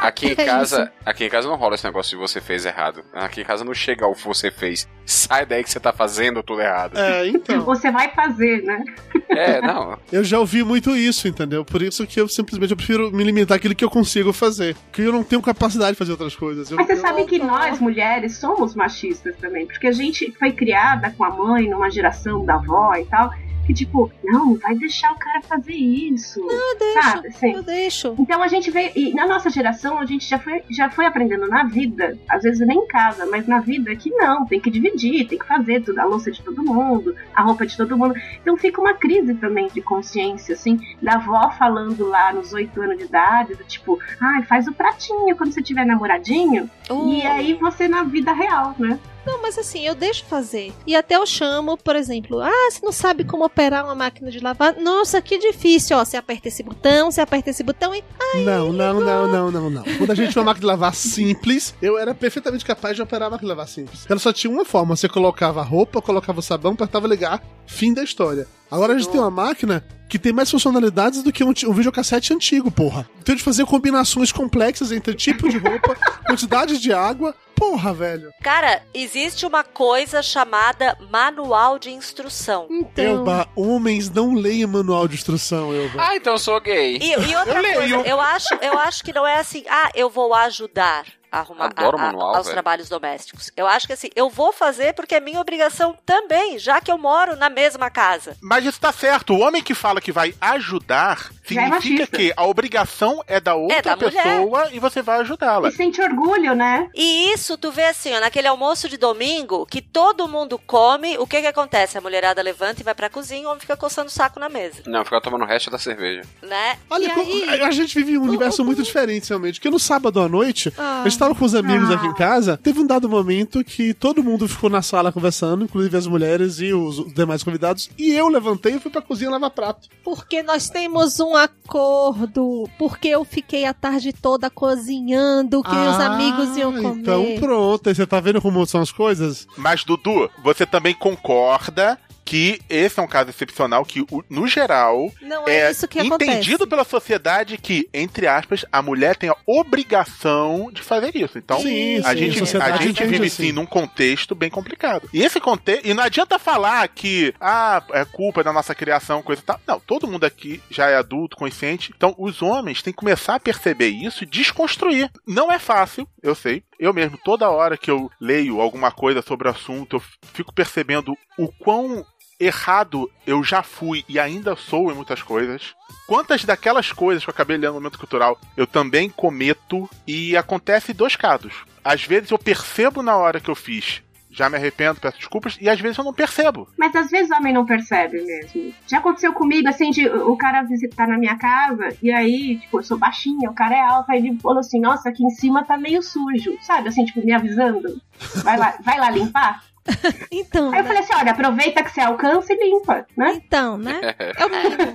Aqui 0.00 0.26
em 0.28 0.32
É 0.38 0.44
casa, 0.44 0.92
aqui 1.04 1.24
em 1.24 1.28
casa 1.28 1.48
não 1.48 1.56
rola 1.56 1.74
esse 1.74 1.84
negócio 1.84 2.10
de 2.10 2.16
você 2.16 2.40
fez 2.40 2.64
errado. 2.64 3.04
Aqui 3.12 3.40
em 3.42 3.44
casa 3.44 3.64
não 3.64 3.74
chega 3.74 4.06
o 4.06 4.14
você 4.14 4.50
fez. 4.50 4.88
Sai 5.04 5.44
daí 5.44 5.62
que 5.64 5.70
você 5.70 5.80
tá 5.80 5.92
fazendo 5.92 6.42
tudo 6.42 6.60
errado. 6.60 6.96
É, 6.98 7.26
então. 7.28 7.60
Você 7.70 7.90
vai 7.90 8.08
fazer, 8.14 8.62
né? 8.62 8.82
É, 9.28 9.60
não. 9.60 9.98
Eu 10.12 10.22
já 10.22 10.38
ouvi 10.38 10.62
muito 10.62 10.94
isso, 10.96 11.26
entendeu? 11.26 11.64
Por 11.64 11.82
isso 11.82 12.06
que 12.06 12.20
eu 12.20 12.28
simplesmente 12.28 12.70
eu 12.70 12.76
prefiro 12.76 13.10
me 13.10 13.24
limitar 13.24 13.56
àquilo 13.56 13.74
que 13.74 13.84
eu 13.84 13.90
consigo 13.90 14.32
fazer. 14.32 14.76
Porque 14.86 15.02
eu 15.02 15.12
não 15.12 15.24
tenho 15.24 15.42
capacidade 15.42 15.92
de 15.92 15.98
fazer 15.98 16.12
outras 16.12 16.36
coisas. 16.36 16.70
Eu, 16.70 16.76
Mas 16.76 16.86
você 16.86 16.92
eu- 16.92 16.96
sabe 16.98 17.24
que 17.24 17.38
nós, 17.40 17.80
mulheres, 17.80 18.36
somos 18.38 18.74
machistas 18.76 19.34
também. 19.36 19.66
Porque 19.66 19.86
a 19.88 19.92
gente 19.92 20.30
foi 20.38 20.52
criada 20.52 21.12
com 21.16 21.24
a 21.24 21.30
mãe 21.30 21.68
numa 21.68 21.90
geração 21.90 22.44
da 22.44 22.54
avó 22.54 22.94
e 22.94 23.04
tal. 23.06 23.32
Que 23.66 23.74
tipo, 23.74 24.10
não, 24.24 24.56
vai 24.56 24.74
deixar 24.74 25.12
o 25.12 25.18
cara 25.18 25.42
fazer 25.42 25.74
isso. 25.74 26.40
Eu 26.40 26.78
deixo, 26.78 27.02
Sabe, 27.02 27.28
assim? 27.28 27.52
eu 27.52 27.62
deixo. 27.62 28.14
Então 28.18 28.42
a 28.42 28.48
gente 28.48 28.70
veio. 28.70 28.90
E 28.96 29.14
na 29.14 29.26
nossa 29.26 29.48
geração, 29.50 29.98
a 29.98 30.04
gente 30.04 30.28
já 30.28 30.38
foi, 30.38 30.62
já 30.70 30.90
foi 30.90 31.06
aprendendo 31.06 31.46
na 31.48 31.64
vida, 31.64 32.18
às 32.28 32.42
vezes 32.42 32.66
nem 32.66 32.78
em 32.78 32.86
casa, 32.86 33.26
mas 33.26 33.46
na 33.46 33.60
vida 33.60 33.94
que 33.94 34.10
não, 34.10 34.46
tem 34.46 34.60
que 34.60 34.70
dividir, 34.70 35.26
tem 35.28 35.38
que 35.38 35.46
fazer 35.46 35.82
tudo, 35.82 35.98
a 35.98 36.04
louça 36.04 36.30
de 36.30 36.42
todo 36.42 36.62
mundo, 36.62 37.14
a 37.34 37.42
roupa 37.42 37.66
de 37.66 37.76
todo 37.76 37.96
mundo. 37.96 38.14
Então 38.40 38.56
fica 38.56 38.80
uma 38.80 38.94
crise 38.94 39.34
também 39.34 39.68
de 39.68 39.80
consciência, 39.80 40.54
assim, 40.54 40.80
da 41.00 41.14
avó 41.14 41.50
falando 41.50 42.06
lá 42.06 42.32
nos 42.32 42.52
oito 42.52 42.80
anos 42.80 42.98
de 42.98 43.04
idade, 43.04 43.54
do 43.54 43.64
tipo, 43.64 43.98
ai, 44.20 44.42
faz 44.42 44.66
o 44.66 44.72
pratinho 44.72 45.36
quando 45.36 45.52
você 45.52 45.62
tiver 45.62 45.84
namoradinho. 45.84 46.68
E 46.90 47.26
aí 47.26 47.54
você 47.54 47.86
na 47.86 48.02
vida 48.02 48.32
real, 48.32 48.74
né? 48.78 48.98
Não, 49.24 49.40
mas 49.42 49.58
assim, 49.58 49.86
eu 49.86 49.94
deixo 49.94 50.24
fazer. 50.24 50.72
E 50.86 50.96
até 50.96 51.16
eu 51.16 51.26
chamo, 51.26 51.76
por 51.76 51.96
exemplo, 51.96 52.40
ah, 52.40 52.70
você 52.70 52.80
não 52.82 52.92
sabe 52.92 53.24
como 53.24 53.44
operar 53.44 53.84
uma 53.84 53.94
máquina 53.94 54.30
de 54.30 54.40
lavar? 54.40 54.76
Nossa, 54.76 55.20
que 55.20 55.38
difícil, 55.38 55.96
ó. 55.96 56.04
Você 56.04 56.16
aperta 56.16 56.48
esse 56.48 56.62
botão, 56.62 57.10
você 57.10 57.20
aperta 57.20 57.50
esse 57.50 57.62
botão 57.62 57.94
e. 57.94 58.02
Não, 58.44 58.72
não, 58.72 59.00
não, 59.00 59.28
não, 59.28 59.50
não, 59.50 59.70
não. 59.70 59.82
Quando 59.98 60.10
a 60.10 60.14
gente 60.14 60.32
tinha 60.32 60.40
uma 60.40 60.50
máquina 60.50 60.60
de 60.60 60.66
lavar 60.66 60.94
simples, 60.94 61.74
eu 61.82 61.98
era 61.98 62.14
perfeitamente 62.14 62.64
capaz 62.64 62.96
de 62.96 63.02
operar 63.02 63.28
a 63.28 63.30
máquina 63.30 63.46
de 63.46 63.50
lavar 63.50 63.68
simples. 63.68 64.06
Ela 64.08 64.20
só 64.20 64.32
tinha 64.32 64.52
uma 64.52 64.64
forma: 64.64 64.96
você 64.96 65.08
colocava 65.08 65.60
a 65.60 65.64
roupa, 65.64 66.00
colocava 66.00 66.40
o 66.40 66.42
sabão, 66.42 66.72
apertava 66.72 67.06
ligar, 67.06 67.42
fim 67.66 67.92
da 67.92 68.02
história. 68.02 68.46
Agora 68.70 68.94
a 68.94 68.98
gente 68.98 69.10
tem 69.10 69.20
uma 69.20 69.30
máquina 69.30 69.84
que 70.10 70.18
tem 70.18 70.32
mais 70.32 70.50
funcionalidades 70.50 71.22
do 71.22 71.32
que 71.32 71.44
um, 71.44 71.50
um 71.50 71.72
videocassete 71.72 72.34
antigo, 72.34 72.70
porra. 72.70 73.08
Tem 73.24 73.36
de 73.36 73.42
fazer 73.42 73.64
combinações 73.64 74.32
complexas 74.32 74.90
entre 74.90 75.14
tipo 75.14 75.48
de 75.48 75.56
roupa, 75.56 75.96
quantidade 76.26 76.78
de 76.78 76.92
água. 76.92 77.34
Porra, 77.54 77.92
velho. 77.92 78.30
Cara, 78.42 78.82
existe 78.92 79.44
uma 79.46 79.62
coisa 79.62 80.22
chamada 80.22 80.96
manual 81.10 81.78
de 81.78 81.90
instrução. 81.90 82.66
Então. 82.70 83.04
Elba, 83.04 83.46
homens 83.54 84.10
não 84.10 84.34
leem 84.34 84.66
manual 84.66 85.06
de 85.06 85.14
instrução, 85.14 85.72
Elba. 85.72 85.94
Ah, 86.02 86.16
então 86.16 86.32
eu 86.32 86.38
sou 86.38 86.58
gay. 86.60 86.96
E, 86.96 87.12
e 87.12 87.36
outra 87.36 87.58
Eu 87.58 87.62
leio. 87.62 87.74
coisa, 87.76 88.08
eu 88.08 88.20
acho, 88.20 88.54
eu 88.62 88.78
acho 88.78 89.04
que 89.04 89.12
não 89.12 89.26
é 89.26 89.38
assim, 89.38 89.62
ah, 89.68 89.90
eu 89.94 90.08
vou 90.10 90.34
ajudar. 90.34 91.04
Arrumar 91.30 91.70
a- 91.76 91.82
a- 91.88 91.92
manual, 91.96 92.34
aos 92.36 92.46
velho. 92.46 92.54
trabalhos 92.54 92.88
domésticos. 92.88 93.50
Eu 93.56 93.66
acho 93.66 93.86
que 93.86 93.92
assim, 93.92 94.10
eu 94.14 94.28
vou 94.30 94.52
fazer 94.52 94.94
porque 94.94 95.14
é 95.14 95.20
minha 95.20 95.40
obrigação 95.40 95.96
também, 96.04 96.58
já 96.58 96.80
que 96.80 96.90
eu 96.90 96.98
moro 96.98 97.36
na 97.36 97.48
mesma 97.50 97.90
casa. 97.90 98.36
Mas 98.40 98.64
isso 98.64 98.80
tá 98.80 98.92
certo. 98.92 99.34
O 99.34 99.40
homem 99.40 99.62
que 99.62 99.74
fala 99.74 100.00
que 100.00 100.12
vai 100.12 100.34
ajudar 100.40 101.30
é 101.44 101.48
significa 101.48 101.70
machista. 102.00 102.16
que 102.16 102.32
a 102.36 102.44
obrigação 102.44 103.22
é 103.26 103.40
da 103.40 103.54
outra 103.54 103.82
da 103.82 103.96
mulher. 103.96 104.22
pessoa 104.22 104.68
e 104.72 104.78
você 104.78 105.02
vai 105.02 105.20
ajudá-la. 105.20 105.68
E 105.68 105.72
sente 105.72 106.00
orgulho, 106.00 106.54
né? 106.54 106.88
E 106.94 107.32
isso 107.32 107.56
tu 107.58 107.70
vê 107.72 107.84
assim, 107.84 108.14
ó, 108.14 108.20
naquele 108.20 108.46
almoço 108.48 108.88
de 108.88 108.96
domingo, 108.96 109.66
que 109.66 109.80
todo 109.82 110.28
mundo 110.28 110.58
come, 110.58 111.18
o 111.18 111.26
que 111.26 111.40
que 111.40 111.46
acontece? 111.46 111.98
A 111.98 112.00
mulherada 112.00 112.40
levanta 112.42 112.80
e 112.80 112.84
vai 112.84 112.94
pra 112.94 113.08
cozinha, 113.10 113.46
o 113.46 113.50
homem 113.50 113.60
fica 113.60 113.76
coçando 113.76 114.08
o 114.08 114.10
saco 114.10 114.38
na 114.38 114.48
mesa, 114.48 114.82
Não, 114.86 115.04
ficar 115.04 115.20
tomando 115.20 115.42
o 115.42 115.46
resto 115.46 115.70
da 115.70 115.78
cerveja. 115.78 116.22
né? 116.42 116.78
Olha, 116.88 117.06
e 117.06 117.10
como- 117.10 117.50
aí, 117.50 117.62
a 117.62 117.70
gente 117.70 117.94
vive 117.94 118.18
um 118.18 118.22
universo 118.22 118.64
muito 118.64 118.82
diferente, 118.82 119.28
realmente. 119.28 119.58
Porque 119.60 119.70
no 119.70 119.78
sábado 119.78 120.20
à 120.20 120.28
noite, 120.28 120.72
Ah. 120.78 121.00
a 121.00 121.08
gente 121.08 121.18
tava 121.20 121.34
com 121.34 121.44
os 121.44 121.54
amigos 121.54 121.90
Ah. 121.90 121.94
aqui 121.94 122.06
em 122.06 122.14
casa, 122.14 122.56
teve 122.56 122.80
um 122.80 122.86
dado 122.86 123.08
momento 123.08 123.62
que 123.62 123.92
todo 123.94 124.24
mundo 124.24 124.48
ficou 124.48 124.70
na 124.70 124.80
sala 124.82 125.12
conversando, 125.12 125.64
inclusive 125.64 125.96
as 125.96 126.06
mulheres 126.06 126.58
e 126.60 126.72
os 126.72 127.12
demais 127.14 127.42
convidados, 127.42 127.90
e 127.98 128.10
eu 128.12 128.26
levantei 128.28 128.74
e 128.74 128.80
fui 128.80 128.90
pra 128.90 129.02
cozinha 129.02 129.30
lavar 129.30 129.50
prato. 129.50 129.88
Porque 130.02 130.42
nós 130.42 130.68
temos 130.70 131.20
um 131.20 131.36
acordo. 131.36 132.68
Porque 132.78 133.08
eu 133.08 133.24
fiquei 133.24 133.64
a 133.64 133.74
tarde 133.74 134.12
toda 134.12 134.48
cozinhando, 134.50 135.62
que 135.62 135.68
os 135.68 135.74
Ah, 136.00 136.14
amigos 136.14 136.56
iam 136.56 136.72
comer. 136.82 137.00
Então 137.00 137.24
pronto, 137.38 137.88
aí 137.88 137.94
você 137.94 138.06
tá 138.06 138.18
vendo 138.20 138.40
como 138.40 138.64
são 138.66 138.80
as 138.80 138.90
coisas? 138.90 139.46
Mas, 139.56 139.84
Dudu, 139.84 140.30
você 140.42 140.64
também 140.64 140.94
concorda 140.94 141.98
que 142.30 142.60
esse 142.70 143.00
é 143.00 143.02
um 143.02 143.08
caso 143.08 143.30
excepcional 143.30 143.84
que, 143.84 144.06
no 144.30 144.46
geral, 144.46 145.12
Não 145.20 145.48
é, 145.48 145.68
isso 145.68 145.88
que 145.88 145.98
entendido 145.98 146.62
acontece. 146.62 146.66
pela 146.70 146.84
sociedade 146.84 147.58
que, 147.58 147.88
entre 147.92 148.28
aspas, 148.28 148.64
a 148.70 148.80
mulher 148.80 149.16
tem 149.16 149.28
a 149.28 149.36
obrigação 149.44 150.70
de 150.72 150.80
fazer 150.80 151.16
isso. 151.16 151.38
Então, 151.38 151.58
Sim, 151.58 151.98
a 152.04 152.12
sim, 152.12 152.30
gente, 152.30 152.56
a 152.56 152.64
a 152.66 152.76
gente 152.76 153.04
vive 153.04 153.26
assim. 153.26 153.46
sim 153.46 153.52
num 153.52 153.66
contexto 153.66 154.36
bem 154.36 154.48
complicado. 154.48 155.10
E 155.12 155.24
esse 155.24 155.40
contexto. 155.40 155.84
E 155.84 155.92
não 155.92 156.04
adianta 156.04 156.38
falar 156.38 156.86
que 156.86 157.34
ah, 157.40 157.82
é 157.94 158.04
culpa 158.04 158.44
da 158.44 158.52
nossa 158.52 158.76
criação, 158.76 159.24
coisa 159.24 159.42
e 159.42 159.44
tal. 159.44 159.60
Não, 159.66 159.80
todo 159.80 160.06
mundo 160.06 160.22
aqui 160.22 160.62
já 160.70 160.88
é 160.88 160.94
adulto, 160.94 161.36
consciente. 161.36 161.92
Então, 161.96 162.14
os 162.16 162.42
homens 162.42 162.80
têm 162.80 162.92
que 162.92 163.00
começar 163.00 163.34
a 163.34 163.40
perceber 163.40 163.88
isso 163.88 164.22
e 164.22 164.26
desconstruir. 164.26 165.10
Não 165.26 165.50
é 165.50 165.58
fácil, 165.58 166.06
eu 166.22 166.36
sei. 166.36 166.62
Eu 166.78 166.94
mesmo, 166.94 167.18
toda 167.18 167.50
hora 167.50 167.76
que 167.76 167.90
eu 167.90 168.08
leio 168.20 168.60
alguma 168.60 168.92
coisa 168.92 169.20
sobre 169.20 169.48
o 169.48 169.50
assunto, 169.50 169.96
eu 169.96 170.02
fico 170.32 170.54
percebendo 170.54 171.12
o 171.36 171.48
quão 171.48 172.06
errado 172.40 173.10
eu 173.26 173.44
já 173.44 173.62
fui 173.62 174.04
e 174.08 174.18
ainda 174.18 174.56
sou 174.56 174.90
em 174.90 174.94
muitas 174.94 175.22
coisas. 175.22 175.74
Quantas 176.06 176.44
daquelas 176.44 176.90
coisas 176.90 177.22
que 177.22 177.30
eu 177.30 177.34
acabei 177.34 177.56
lendo 177.56 177.74
no 177.74 177.80
momento 177.80 177.98
cultural 177.98 178.40
eu 178.56 178.66
também 178.66 179.10
cometo 179.10 179.88
e 180.06 180.36
acontece 180.36 180.92
dois 180.92 181.14
casos. 181.14 181.52
Às 181.84 182.02
vezes 182.04 182.30
eu 182.30 182.38
percebo 182.38 183.02
na 183.02 183.16
hora 183.16 183.40
que 183.40 183.50
eu 183.50 183.54
fiz, 183.54 184.02
já 184.30 184.48
me 184.48 184.56
arrependo, 184.56 185.00
peço 185.00 185.18
desculpas, 185.18 185.58
e 185.60 185.68
às 185.68 185.80
vezes 185.80 185.98
eu 185.98 186.04
não 186.04 186.12
percebo. 186.12 186.68
Mas 186.78 186.94
às 186.94 187.10
vezes 187.10 187.30
o 187.30 187.34
homem 187.34 187.52
não 187.52 187.66
percebe 187.66 188.22
mesmo. 188.22 188.72
Já 188.86 188.98
aconteceu 188.98 189.32
comigo, 189.32 189.68
assim, 189.68 189.90
de 189.90 190.08
o 190.08 190.36
cara 190.36 190.62
visitar 190.62 191.08
na 191.08 191.18
minha 191.18 191.36
casa, 191.36 191.88
e 192.02 192.12
aí, 192.12 192.58
tipo, 192.58 192.78
eu 192.78 192.82
sou 192.82 192.98
baixinha, 192.98 193.50
o 193.50 193.54
cara 193.54 193.76
é 193.76 193.80
alto, 193.80 194.10
aí 194.10 194.18
ele 194.18 194.38
falou 194.40 194.60
assim, 194.60 194.80
nossa, 194.80 195.08
aqui 195.08 195.24
em 195.24 195.30
cima 195.30 195.64
tá 195.64 195.76
meio 195.76 196.02
sujo, 196.02 196.56
sabe? 196.62 196.88
Assim, 196.88 197.04
tipo, 197.04 197.24
me 197.24 197.32
avisando. 197.32 198.00
Vai 198.44 198.56
lá, 198.56 198.74
vai 198.82 198.98
lá 198.98 199.10
limpar? 199.10 199.62
Então, 200.32 200.70
Aí 200.72 200.78
eu 200.78 200.82
né? 200.82 200.88
falei 200.88 201.02
assim, 201.02 201.14
olha, 201.14 201.32
aproveita 201.32 201.82
que 201.82 201.90
você 201.92 202.00
alcança 202.00 202.52
e 202.52 202.56
limpa, 202.70 203.06
né? 203.16 203.32
Então, 203.44 203.76
né? 203.76 204.00
É 204.36 204.46
o 204.46 204.48
mínimo. 204.48 204.92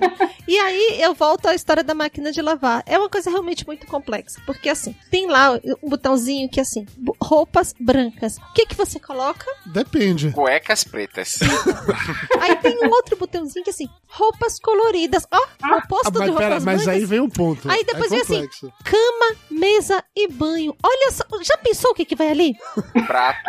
E 0.48 0.58
aí 0.58 0.98
eu 1.00 1.12
volto 1.14 1.46
à 1.46 1.54
história 1.54 1.82
da 1.84 1.94
máquina 1.94 2.32
de 2.32 2.40
lavar. 2.40 2.82
É 2.86 2.98
uma 2.98 3.08
coisa 3.08 3.28
realmente 3.30 3.66
muito 3.66 3.86
complexa. 3.86 4.40
Porque 4.46 4.68
assim, 4.68 4.94
tem 5.10 5.26
lá 5.26 5.52
um 5.82 5.88
botãozinho 5.88 6.48
que 6.48 6.60
assim, 6.60 6.86
bu- 6.96 7.16
roupas 7.22 7.74
brancas. 7.78 8.38
O 8.38 8.52
que 8.54 8.66
que 8.66 8.74
você 8.74 8.98
coloca? 8.98 9.44
Depende. 9.66 10.30
Cuecas 10.30 10.84
pretas. 10.84 11.38
Aí 12.40 12.56
tem 12.56 12.78
um 12.84 12.88
outro 12.90 13.16
botãozinho 13.16 13.64
que 13.64 13.70
assim, 13.70 13.88
roupas 14.08 14.58
coloridas. 14.58 15.26
Ó, 15.32 15.40
Ah, 15.62 15.76
oposto 15.76 16.12
de 16.12 16.18
mas, 16.18 16.28
roupas 16.28 16.46
pera, 16.48 16.60
mas 16.60 16.88
aí 16.88 17.04
vem 17.04 17.20
um 17.20 17.28
ponto. 17.28 17.70
Aí 17.70 17.84
depois 17.84 18.10
é 18.12 18.22
vem 18.24 18.44
assim, 18.44 18.48
cama, 18.84 19.36
mesa 19.50 20.02
e 20.14 20.28
banho. 20.28 20.74
Olha 20.82 21.10
só, 21.12 21.24
já 21.42 21.56
pensou 21.58 21.90
o 21.90 21.94
que 21.94 22.04
que 22.04 22.16
vai 22.16 22.28
ali? 22.28 22.54
Prato, 23.06 23.40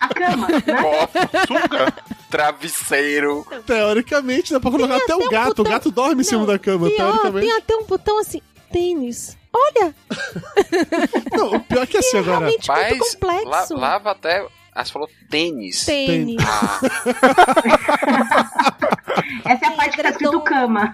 A 0.00 0.08
cama, 0.08 0.48
né? 0.48 0.81
Copo, 0.82 1.18
Suga! 1.46 1.94
travesseiro. 2.30 3.46
Teoricamente, 3.66 4.52
dá 4.52 4.60
pra 4.60 4.70
colocar 4.70 4.96
até, 4.96 5.04
até 5.04 5.14
o 5.16 5.18
um 5.26 5.28
gato. 5.28 5.48
botão- 5.48 5.64
O 5.64 5.68
gato 5.68 5.90
dorme 5.90 6.20
em 6.22 6.24
cima 6.24 6.40
Não, 6.40 6.46
da 6.46 6.58
cama, 6.58 6.86
ó, 6.86 6.90
teoricamente. 6.90 7.46
tem 7.46 7.56
até 7.56 7.76
um 7.76 7.84
botão 7.84 8.18
assim, 8.18 8.40
tênis. 8.72 9.36
Olha, 9.54 9.94
Não, 11.36 11.52
o 11.56 11.60
pior 11.60 11.82
é 11.82 11.86
que 11.86 11.98
assim 11.98 12.16
agora. 12.18 12.38
realmente 12.38 12.70
muito 12.70 12.80
Mas 12.80 12.98
la- 12.98 13.06
complexo. 13.38 13.74
lava 13.76 14.10
até. 14.12 14.46
Ah, 14.74 14.82
você 14.82 14.92
falou 14.92 15.10
tênis. 15.28 15.84
Tênis. 15.84 16.38
Ah, 16.42 16.80
Essa 19.44 19.66
é 19.66 19.68
a 19.68 19.72
parte 19.72 19.96
que 19.96 20.02
tá 20.02 20.10
escrito 20.10 20.40
cama. 20.40 20.92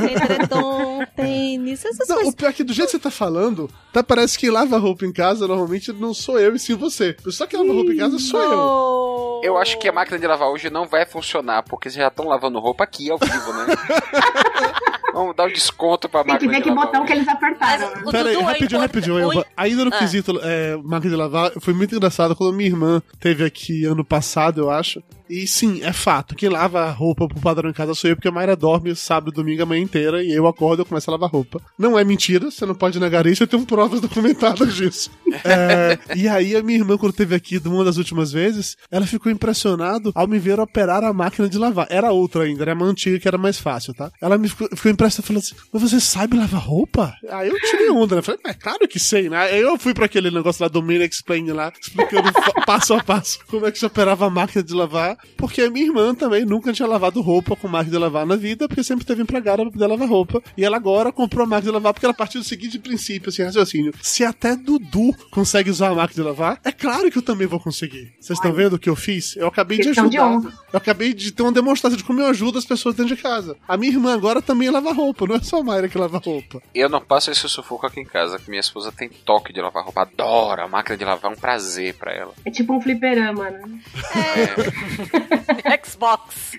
edredom, 0.00 1.04
tênis, 1.16 1.84
essas 1.84 2.08
Não, 2.08 2.16
coisas. 2.16 2.32
o 2.32 2.36
pior 2.36 2.48
é 2.48 2.52
que 2.52 2.64
do 2.64 2.72
jeito 2.72 2.88
que 2.88 2.92
você 2.92 2.98
tá 2.98 3.10
falando, 3.10 3.68
tá, 3.92 4.02
parece 4.02 4.38
que 4.38 4.50
lava 4.50 4.78
roupa 4.78 5.04
em 5.04 5.12
casa 5.12 5.46
normalmente 5.46 5.92
não 5.92 6.12
sou 6.14 6.38
eu 6.38 6.54
e 6.54 6.58
sim 6.58 6.74
você. 6.74 7.16
Só 7.28 7.46
que 7.46 7.56
lava 7.56 7.72
roupa 7.72 7.92
em 7.92 7.96
casa 7.96 8.18
sou 8.18 8.40
eu. 8.40 8.58
Oh. 8.58 9.40
eu 9.44 9.56
acho 9.56 9.78
que 9.78 9.88
a 9.88 9.92
máquina 9.92 10.18
de 10.18 10.26
lavar 10.26 10.48
hoje 10.48 10.70
não 10.70 10.86
vai 10.88 11.06
funcionar, 11.06 11.62
porque 11.64 11.88
vocês 11.90 12.00
já 12.02 12.08
estão 12.08 12.26
lavando 12.26 12.58
roupa 12.58 12.84
aqui 12.84 13.10
ao 13.10 13.18
vivo, 13.18 13.52
né? 13.52 13.66
Vamos 15.12 15.34
dar 15.34 15.46
um 15.46 15.52
desconto 15.52 16.08
pra 16.08 16.22
Tem 16.22 16.36
que 16.38 16.46
máquina 16.46 16.52
ver 16.52 16.62
que 16.62 16.70
botão 16.70 17.04
que 17.04 17.12
hoje. 17.12 17.20
eles 17.22 17.28
apertaram. 17.28 17.90
Mas 17.96 18.06
o 18.06 18.10
Pera 18.12 18.28
aí, 18.28 18.36
é 18.36 18.40
rapidinho, 18.42 18.80
rapidinho. 18.80 19.18
Eu, 19.18 19.32
im- 19.32 19.44
ainda 19.56 19.84
no 19.86 19.94
Ah. 19.94 19.98
quesito 19.98 20.38
é, 20.42 20.76
máquina 20.76 21.10
de 21.10 21.16
lavar, 21.16 21.50
foi 21.60 21.74
muito 21.74 21.94
engraçado 21.94 22.36
quando 22.36 22.52
minha 22.54 22.68
irmã 22.68 23.02
teve 23.18 23.44
aqui 23.44 23.84
ano 23.84 24.04
passado, 24.04 24.60
eu 24.60 24.70
acho. 24.70 25.02
E 25.28 25.46
sim, 25.46 25.82
é 25.82 25.92
fato. 25.92 26.34
Quem 26.34 26.48
lava 26.48 26.80
a 26.80 26.90
roupa 26.90 27.28
pro 27.28 27.40
padrão 27.40 27.70
em 27.70 27.72
casa 27.72 27.94
sou 27.94 28.10
eu, 28.10 28.16
porque 28.16 28.28
a 28.28 28.32
Mayra 28.32 28.56
dorme 28.56 28.94
sábado 28.94 29.32
domingo 29.32 29.62
a 29.62 29.66
manhã 29.66 29.82
inteira 29.82 30.22
e 30.22 30.32
eu 30.32 30.46
acordo 30.46 30.82
e 30.82 30.84
começo 30.84 31.10
a 31.10 31.12
lavar 31.12 31.30
roupa. 31.30 31.60
Não 31.78 31.98
é 31.98 32.04
mentira, 32.04 32.50
você 32.50 32.64
não 32.64 32.74
pode 32.74 32.98
negar 32.98 33.26
isso, 33.26 33.42
eu 33.42 33.46
tenho 33.46 33.66
provas 33.66 34.00
documentadas 34.02 34.74
disso. 34.74 35.10
É, 35.44 35.98
e 36.16 36.28
aí 36.28 36.56
a 36.56 36.62
minha 36.62 36.78
irmã, 36.78 36.96
quando 36.96 37.12
teve 37.12 37.34
aqui 37.34 37.60
uma 37.64 37.84
das 37.84 37.96
últimas 37.96 38.32
vezes, 38.32 38.76
ela 38.90 39.06
ficou 39.06 39.30
impressionada 39.30 40.10
ao 40.14 40.26
me 40.26 40.38
ver 40.38 40.58
operar 40.60 41.04
a 41.04 41.12
máquina 41.12 41.48
de 41.48 41.58
lavar. 41.58 41.86
Era 41.90 42.12
outra 42.12 42.44
ainda, 42.44 42.62
era 42.62 42.74
uma 42.74 42.86
antiga 42.86 43.18
que 43.18 43.28
era 43.28 43.38
mais 43.38 43.58
fácil, 43.58 43.94
tá? 43.94 44.10
Ela 44.20 44.38
me 44.38 44.48
ficou, 44.48 44.68
ficou 44.74 44.90
impressionada 44.90 45.26
falando 45.26 45.42
assim: 45.42 45.54
Mas 45.72 45.82
você 45.82 46.00
sabe 46.00 46.36
lavar 46.36 46.60
roupa? 46.60 47.14
Aí 47.30 47.48
eu 47.48 47.60
tirei 47.60 47.90
onda, 47.90 48.16
né? 48.16 48.22
Falei, 48.22 48.40
mas 48.44 48.56
claro 48.56 48.88
que 48.88 48.98
sei, 48.98 49.28
né? 49.28 49.36
Aí 49.36 49.60
eu 49.60 49.78
fui 49.78 49.92
pra 49.94 50.06
aquele 50.06 50.30
negócio 50.30 50.62
lá 50.62 50.68
do 50.68 50.82
Mini 50.82 51.04
Explain 51.04 51.50
lá, 51.52 51.72
explicando 51.80 52.32
passo 52.66 52.94
a 52.94 53.02
passo 53.02 53.38
como 53.48 53.66
é 53.66 53.72
que 53.72 53.78
se 53.78 53.86
operava 53.86 54.26
a 54.26 54.30
máquina 54.30 54.62
de 54.62 54.74
lavar, 54.74 55.16
porque 55.36 55.62
a 55.62 55.70
minha 55.70 55.86
irmã 55.86 56.14
também 56.14 56.44
nunca 56.44 56.72
tinha 56.72 56.88
lavado 56.88 57.20
roupa 57.20 57.56
com 57.56 57.68
máquina 57.68 57.92
de 57.92 57.98
lavar 57.98 58.26
na 58.26 58.36
vida, 58.36 58.68
porque 58.68 58.82
sempre 58.82 59.04
teve 59.04 59.22
empregada 59.22 59.62
pra 59.62 59.72
poder 59.72 59.86
lavar 59.86 60.08
roupa. 60.08 60.42
E 60.56 60.64
ela 60.64 60.76
agora 60.76 61.12
comprou 61.12 61.44
a 61.44 61.48
máquina 61.48 61.70
de 61.70 61.74
lavar 61.74 61.92
porque 61.92 62.06
ela 62.06 62.14
partiu 62.14 62.40
do 62.40 62.46
seguinte 62.46 62.78
princípio, 62.78 63.28
assim, 63.28 63.42
raciocínio. 63.42 63.92
Se 64.02 64.24
até 64.24 64.56
Dudu 64.56 65.14
consegue 65.30 65.70
usar 65.70 65.88
a 65.88 65.94
máquina 65.94 66.22
de 66.22 66.28
lavar, 66.28 66.60
é 66.64 66.72
claro 66.72 67.10
que 67.10 67.18
eu 67.18 67.22
também 67.22 67.46
vou 67.46 67.60
conseguir. 67.60 68.12
Vocês 68.20 68.38
estão 68.38 68.52
vendo 68.52 68.74
o 68.74 68.78
que 68.78 68.88
eu 68.88 68.96
fiz? 68.96 69.36
Eu 69.36 69.46
acabei 69.48 69.78
de 69.78 69.88
ajudar. 69.90 70.40
eu 70.72 70.76
acabei 70.76 71.12
de 71.14 71.32
ter 71.32 71.42
uma 71.42 71.52
demonstração 71.52 71.96
de 71.96 72.04
como 72.04 72.20
eu 72.20 72.26
ajudo 72.26 72.58
as 72.58 72.64
pessoas 72.64 72.94
dentro 72.94 73.14
de 73.14 73.22
casa. 73.22 73.56
A 73.66 73.76
minha 73.76 73.92
irmã 73.92 74.14
agora 74.14 74.42
também 74.42 74.70
lava 74.70 74.92
roupa, 74.92 75.26
não 75.26 75.36
é 75.36 75.40
só 75.40 75.60
a 75.60 75.64
Mayra 75.64 75.88
que 75.88 75.98
lava 75.98 76.18
roupa. 76.18 76.62
Eu 76.74 76.88
não 76.88 77.00
passo 77.00 77.30
esse 77.30 77.48
sufoco 77.48 77.86
aqui 77.86 78.00
em 78.00 78.04
casa, 78.04 78.38
que 78.38 78.48
minha 78.50 78.60
esposa 78.60 78.92
tem 78.92 79.08
toque 79.08 79.52
de 79.52 79.60
lavar 79.60 79.84
roupa, 79.84 80.02
adora. 80.02 80.64
A 80.64 80.68
máquina 80.68 80.96
de 80.96 81.04
lavar 81.04 81.30
é 81.30 81.34
um 81.34 81.38
prazer 81.38 81.94
pra 81.94 82.12
ela. 82.12 82.32
É 82.44 82.50
tipo 82.50 82.74
um 82.74 82.80
fliperama, 82.80 83.50
né? 83.50 83.62
Xbox. 85.84 86.52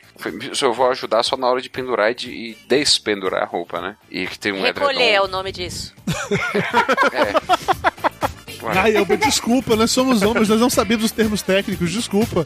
Eu 0.61 0.73
vou 0.73 0.89
ajudar 0.89 1.23
só 1.23 1.37
na 1.37 1.47
hora 1.47 1.61
de 1.61 1.69
pendurar 1.69 2.11
e, 2.11 2.15
de, 2.15 2.29
e 2.29 2.57
despendurar 2.67 3.43
a 3.43 3.45
roupa, 3.45 3.79
né? 3.81 3.95
E 4.09 4.27
que 4.27 4.37
tem 4.37 4.51
um 4.51 4.61
Recolher 4.61 5.01
é 5.01 5.07
edredom. 5.09 5.25
o 5.25 5.27
nome 5.27 5.51
disso. 5.51 5.93
Ué. 8.61 8.77
Ai, 8.77 8.95
Elba, 8.97 9.15
desculpa, 9.15 9.75
nós 9.75 9.89
somos 9.89 10.21
homens, 10.21 10.49
nós 10.49 10.59
não 10.59 10.69
sabemos 10.69 11.05
os 11.05 11.11
termos 11.11 11.41
técnicos, 11.41 11.91
desculpa. 11.91 12.45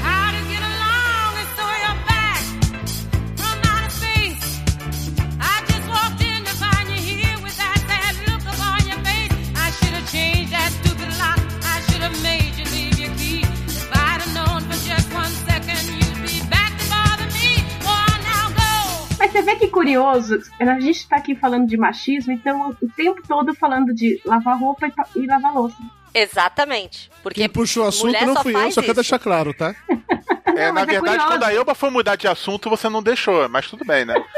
vê 19.41 19.55
que 19.55 19.67
curioso, 19.67 20.39
a 20.59 20.79
gente 20.79 21.07
tá 21.07 21.17
aqui 21.17 21.35
falando 21.35 21.67
de 21.67 21.77
machismo, 21.77 22.31
então 22.31 22.75
o 22.81 22.87
tempo 22.89 23.21
todo 23.27 23.53
falando 23.53 23.93
de 23.93 24.21
lavar 24.25 24.59
roupa 24.59 24.87
e, 24.87 25.19
e 25.19 25.25
lavar 25.25 25.53
louça. 25.53 25.77
Exatamente. 26.13 27.09
Porque 27.23 27.41
Quem 27.41 27.49
puxou 27.49 27.85
o 27.85 27.87
assunto 27.87 28.25
não 28.25 28.35
fui 28.41 28.55
eu, 28.55 28.71
só 28.71 28.81
quero 28.81 28.95
deixar 28.95 29.19
claro, 29.19 29.53
tá? 29.53 29.75
É, 30.57 30.67
Não, 30.67 30.73
na 30.73 30.81
é 30.81 30.85
verdade, 30.85 31.01
curioso. 31.17 31.27
quando 31.27 31.43
a 31.43 31.53
Elba 31.53 31.75
foi 31.75 31.89
mudar 31.89 32.15
de 32.15 32.27
assunto, 32.27 32.69
você 32.69 32.89
não 32.89 33.01
deixou, 33.01 33.47
mas 33.49 33.67
tudo 33.67 33.85
bem, 33.85 34.05
né? 34.05 34.15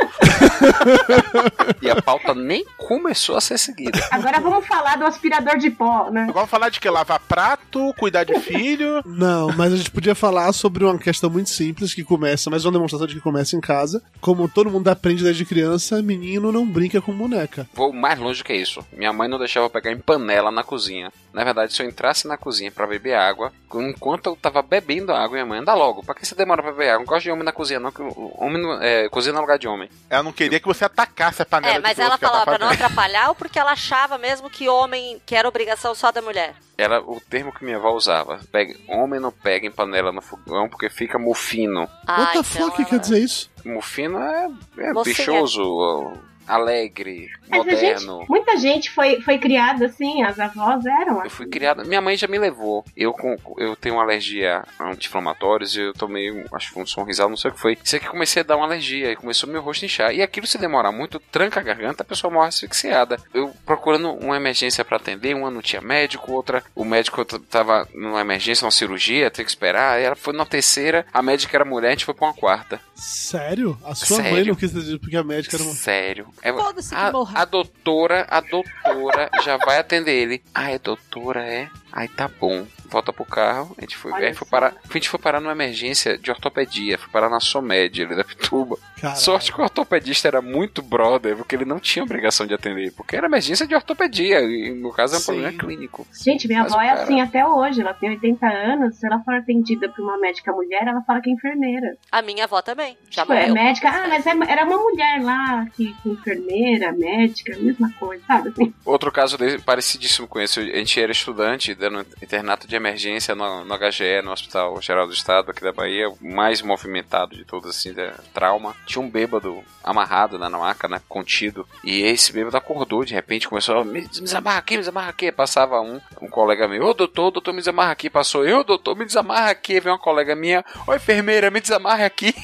E 1.82 1.89
a 1.89 2.02
pauta 2.02 2.34
nem 2.34 2.65
começou 2.78 3.36
a 3.36 3.41
ser 3.41 3.58
seguida. 3.58 3.99
Agora 4.12 4.39
vamos 4.39 4.65
falar 4.65 4.97
do 4.97 5.06
aspirador 5.06 5.58
de 5.58 5.69
pó, 5.69 6.10
né? 6.10 6.28
Vamos 6.34 6.49
falar 6.49 6.69
de 6.69 6.80
que? 6.80 6.89
Lavar 6.89 7.19
prato, 7.19 7.93
cuidar 7.97 8.23
de 8.23 8.39
filho. 8.39 9.02
Não, 9.06 9.49
mas 9.56 9.73
a 9.73 9.78
gente 9.78 9.91
podia 9.91 10.15
falar 10.15 10.52
sobre 10.54 10.86
uma 10.86 10.97
questão 10.97 11.30
muito 11.30 11.49
simples 11.49 11.93
que 11.93 12.04
começa, 12.04 12.49
mas 12.49 12.63
uma 12.65 12.71
demonstração 12.71 13.08
de 13.08 13.15
que 13.15 13.21
começa 13.21 13.56
em 13.56 13.62
casa. 13.62 14.02
Como 14.21 14.47
todo 14.47 14.69
mundo 14.71 14.88
aprende 14.88 15.23
desde 15.23 15.45
criança, 15.45 16.02
menino 16.02 16.52
não 16.52 16.65
brinca 16.65 17.02
com 17.02 17.12
boneca. 17.13 17.67
Vou 17.73 17.91
mais 17.91 18.19
longe 18.19 18.43
que 18.43 18.54
isso. 18.54 18.86
Minha 18.93 19.12
mãe 19.13 19.28
não 19.28 19.38
deixava 19.39 19.69
pegar 19.69 19.91
em 19.91 19.97
panela 19.99 20.52
na 20.52 20.63
cozinha. 20.63 21.12
Na 21.34 21.43
verdade, 21.43 21.74
se 21.74 21.82
eu 21.82 21.88
entrasse 21.88 22.28
na 22.28 22.38
cozinha 22.38 22.72
pra 22.72 22.86
beber 22.86 23.15
água, 23.15 23.52
enquanto 23.74 24.28
eu 24.28 24.36
tava 24.36 24.62
bebendo 24.62 25.12
água, 25.12 25.32
minha 25.34 25.46
mãe 25.46 25.60
anda 25.60 25.74
logo. 25.74 26.04
Pra 26.04 26.13
que 26.13 26.26
você 26.26 26.36
demora 26.36 26.62
pra 26.62 26.72
beber 26.72 26.89
água? 26.89 27.00
Não 27.00 27.06
gosto 27.06 27.24
de 27.24 27.32
homem 27.32 27.43
na 27.43 27.52
cozinha, 27.52 27.80
não. 27.80 27.91
Que 27.91 28.02
o 28.04 28.34
homem 28.38 28.62
não, 28.62 28.80
é, 28.82 29.10
cozinha 29.10 29.34
no 29.34 29.41
lugar 29.41 29.58
de 29.58 29.67
homem. 29.67 29.89
Ela 30.10 30.22
não 30.24 30.32
queria 30.32 30.60
que 30.60 30.67
você 30.67 30.86
atacasse 30.86 31.41
a 31.41 31.46
panela 31.46 31.76
É, 31.76 31.80
mas 31.80 31.98
ela 31.98 32.17
falava 32.19 32.46
pra 32.46 32.58
não 32.60 32.69
atrapalhar 32.69 33.30
ou 33.30 33.36
porque 33.36 33.58
ela 33.58 33.72
achava 33.72 34.17
mesmo 34.17 34.50
que 34.50 34.69
homem, 34.69 35.19
que 35.26 35.36
era 35.36 35.48
obrigação 35.48 35.96
só 35.96 36.12
da 36.12 36.22
mulher? 36.22 36.54
Era 36.78 37.02
o 37.02 37.19
termo 37.30 37.52
que 37.52 37.63
minha 37.65 37.78
avó 37.78 37.91
usava. 37.93 38.39
Pega, 38.52 38.76
homem 38.88 39.19
não 39.19 39.32
pega 39.32 39.65
em 39.65 39.72
panela 39.72 40.12
no 40.12 40.22
fogão 40.22 40.69
porque 40.69 40.89
fica 40.89 41.17
mufino. 41.17 41.89
Ah, 42.06 42.19
What 42.22 42.34
the 42.34 42.39
então 42.39 42.43
fuck 42.43 42.82
ela- 42.82 42.89
quer 42.89 43.00
dizer 43.00 43.19
isso? 43.19 43.50
Mufino 43.65 44.19
é, 44.19 44.50
é 44.80 44.93
bichoso, 45.04 46.13
alegre, 46.47 47.29
Mas 47.49 47.67
a 47.67 47.71
gente, 47.75 48.06
moderno. 48.06 48.25
muita 48.29 48.58
gente 48.58 48.89
foi, 48.91 49.21
foi 49.21 49.38
criada 49.38 49.86
assim, 49.86 50.23
as 50.23 50.39
avós 50.39 50.86
eram 50.86 51.15
Eu 51.15 51.19
assim. 51.21 51.29
fui 51.29 51.47
criada. 51.47 51.84
Minha 51.84 52.01
mãe 52.01 52.15
já 52.17 52.27
me 52.27 52.38
levou. 52.38 52.84
Eu, 52.95 53.13
com, 53.13 53.38
eu 53.58 53.75
tenho 53.75 53.95
uma 53.95 54.03
alergia 54.03 54.63
a 54.79 54.89
anti-inflamatórios 54.91 55.75
e 55.75 55.82
eu 55.82 55.93
tomei, 55.93 56.32
um- 56.32 56.45
acho 56.53 56.67
que 56.67 56.73
foi 56.73 56.84
um 56.84 56.88
sorrisal, 56.88 57.29
não 57.29 57.38
sei 57.38 57.51
o 57.51 57.53
que 57.53 57.60
foi. 57.60 57.77
Isso 57.84 57.95
aqui 57.95 58.08
comecei 58.08 58.41
a 58.41 58.45
dar 58.45 58.58
uma 58.58 58.65
alergia 58.65 59.12
e 59.12 59.15
começou 59.15 59.49
meu 59.49 59.62
rosto 59.62 59.84
a 59.84 59.86
inchar. 59.86 60.13
E 60.13 60.21
aquilo 60.21 60.47
se 60.47 60.58
demorar 60.58 60.91
muito, 60.91 61.19
tranca 61.32 61.60
a 61.60 61.63
garganta, 61.63 62.03
a 62.03 62.06
pessoa 62.06 62.32
morre 62.34 62.47
asfixiada. 62.49 63.17
Eu 63.34 63.53
procurando 63.65 64.12
uma 64.13 64.36
emergência 64.38 64.84
pra 64.86 64.97
atender, 64.97 65.36
uma 65.36 65.51
não 65.51 65.62
tinha 65.62 65.82
médico, 65.82 66.32
outra, 66.32 66.63
o 66.75 66.84
médico 66.86 67.23
tava 67.25 67.88
numa 67.93 68.21
emergência, 68.21 68.65
uma 68.65 68.71
cirurgia, 68.71 69.32
tem 69.32 69.43
que 69.45 69.51
esperar. 69.51 69.93
Aí 69.93 70.03
ela 70.03 70.15
foi 70.15 70.34
na 70.34 70.45
terceira, 70.45 71.06
a 71.13 71.21
médica 71.21 71.56
era 71.58 71.65
mulher, 71.65 71.89
a 71.89 71.91
gente 71.91 72.06
foi 72.06 72.13
pra 72.13 72.27
uma 72.27 72.34
quarta. 72.34 72.79
Sério? 72.95 73.77
A 73.84 73.93
sua 73.95 74.17
Sério? 74.17 74.32
mãe 74.32 74.43
não 74.45 74.56
quis 74.56 74.71
dizer 74.73 74.99
porque 74.99 75.15
a 75.17 75.23
médica 75.23 75.56
era 75.58 75.63
uma. 75.63 75.73
Sério. 75.73 76.27
É, 76.41 76.50
a, 76.50 77.41
a 77.41 77.46
doutora, 77.46 78.26
a 78.30 78.41
doutora 78.41 79.30
já 79.43 79.58
vai 79.58 79.80
atender 79.80 80.12
ele. 80.12 80.43
Ah, 80.54 80.72
é 80.72 80.78
doutora, 80.78 81.46
é? 81.46 81.69
Aí 81.91 82.08
tá 82.08 82.28
bom. 82.28 82.65
Volta 82.86 83.13
pro 83.13 83.26
carro. 83.26 83.76
A 83.78 83.82
gente 83.82 83.96
foi, 83.96 84.12
Olha 84.12 84.28
aí 84.28 84.34
foi 84.34 84.48
parar. 84.48 84.76
A 84.89 84.93
gente 84.93 85.10
foi 85.10 85.19
parar 85.19 85.39
numa 85.39 85.52
emergência 85.52 86.17
de 86.17 86.30
ortopedia. 86.30 86.98
Foi 86.98 87.10
parar 87.10 87.30
na 87.30 87.39
Somed 87.39 88.04
ali 88.04 88.15
da 88.15 88.24
Pituba. 88.24 88.78
Caralho. 89.04 89.20
Sorte 89.20 89.52
que 89.52 89.60
o 89.60 89.63
ortopedista 89.63 90.28
era 90.30 90.42
muito 90.42 90.82
brother, 90.82 91.36
porque 91.36 91.56
ele 91.56 91.66
não 91.66 91.78
tinha 91.80 92.04
obrigação 92.04 92.48
de 92.48 92.54
atender. 92.54 92.92
Porque 92.94 93.16
era 93.18 93.28
emergência 93.28 93.68
de 93.68 93.76
ortopedia. 93.76 94.39
E 94.42 94.74
no 94.74 94.92
caso 94.94 95.16
é 95.16 95.18
um 95.18 95.20
Sim. 95.20 95.26
problema 95.26 95.58
clínico. 95.58 96.08
Gente, 96.24 96.48
minha 96.48 96.63
Mas 96.63 96.72
avó 96.72 96.82
é 96.82 96.88
cara- 96.88 97.04
assim 97.04 97.20
até 97.20 97.46
hoje. 97.46 97.82
Ela 97.82 97.94
tem 97.94 98.10
80 98.12 98.48
anos. 98.48 98.96
Se 98.96 99.06
ela 99.06 99.20
for 99.26 99.34
atendida 99.34 99.89
por 99.89 100.02
uma 100.04 100.18
médica 100.18 100.52
mulher, 100.54 100.88
ela 100.88 101.02
fala 101.02 101.20
que 101.22 101.30
é 101.30 101.34
enfermeira. 101.34 101.98
A 102.12 102.22
minha 102.22 102.46
avó 102.46 102.62
também. 102.62 102.98
Já 103.10 103.24
Tipo, 103.24 103.34
é 103.34 103.50
médica. 103.52 103.89
Ah, 103.89 104.08
mas 104.08 104.26
é- 104.26 104.52
era 104.52 104.63
uma 104.66 104.78
mulher 104.78 105.22
lá, 105.22 105.66
que, 105.76 105.94
que 106.02 106.10
enfermeira, 106.10 106.92
médica, 106.94 107.58
mesma 107.58 107.92
coisa, 108.00 108.24
sabe? 108.26 108.50
Assim. 108.50 108.74
Outro 108.86 109.12
caso 109.12 109.38
desse, 109.38 109.60
parecidíssimo 109.60 110.28
com 110.28 110.39
esse, 110.39 110.60
a 110.60 110.63
gente 110.78 111.02
era 111.02 111.12
estudante, 111.12 111.76
dando 111.76 112.06
internato 112.22 112.68
de 112.68 112.76
emergência 112.76 113.36
no, 113.36 113.66
no 113.66 113.78
HGE, 113.78 114.22
no 114.24 114.32
Hospital 114.32 114.82
Geral 114.82 115.08
do 115.08 115.13
Estado 115.13 115.52
aqui 115.52 115.62
da 115.62 115.74
Bahia, 115.74 116.10
o 116.10 116.18
mais 116.22 116.62
movimentado 116.62 117.36
de 117.36 117.44
todos, 117.44 117.70
assim, 117.70 117.94
de 117.94 118.10
trauma. 118.34 118.76
Tinha 118.93 119.03
um 119.03 119.10
bêbado 119.10 119.63
amarrado 119.84 120.38
né, 120.38 120.47
na 120.47 120.60
maca, 120.60 120.88
né, 120.88 121.01
contido, 121.10 121.67
e 121.84 122.03
esse 122.03 122.32
bêbado 122.32 122.56
acordou, 122.56 123.03
de 123.03 123.15
repente 123.15 123.49
começou 123.49 123.79
a 123.79 123.84
me, 123.84 124.01
me 124.01 124.08
desamarra 124.08 124.60
aqui, 124.60 124.73
me 124.75 124.82
desamarra 124.82 125.10
aqui. 125.10 125.32
Passava 125.32 125.82
um, 125.82 125.99
um 126.21 126.27
colega 126.27 126.67
meu, 126.67 126.84
ô 126.84 126.93
doutor, 126.93 127.32
doutor, 127.32 127.53
me 127.53 127.58
desamarra 127.58 127.91
aqui. 127.91 128.08
Passou 128.08 128.45
eu, 128.45 128.63
doutor, 128.63 128.95
me 128.95 129.03
desamarra 129.03 129.49
aqui. 129.49 129.79
Veio 129.79 129.95
uma 129.95 129.99
colega 129.99 130.36
minha, 130.36 130.63
ô 130.86 130.93
enfermeira, 130.93 131.49
me 131.49 131.60
desamarra 131.60 132.06
aqui. 132.06 132.36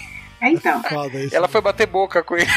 É 0.42 0.50
então. 0.50 0.82
Foda 0.90 1.20
isso. 1.20 1.36
Ela 1.36 1.48
foi 1.48 1.62
bater 1.62 1.86
boca 1.86 2.24
com 2.24 2.36
ele. 2.36 2.48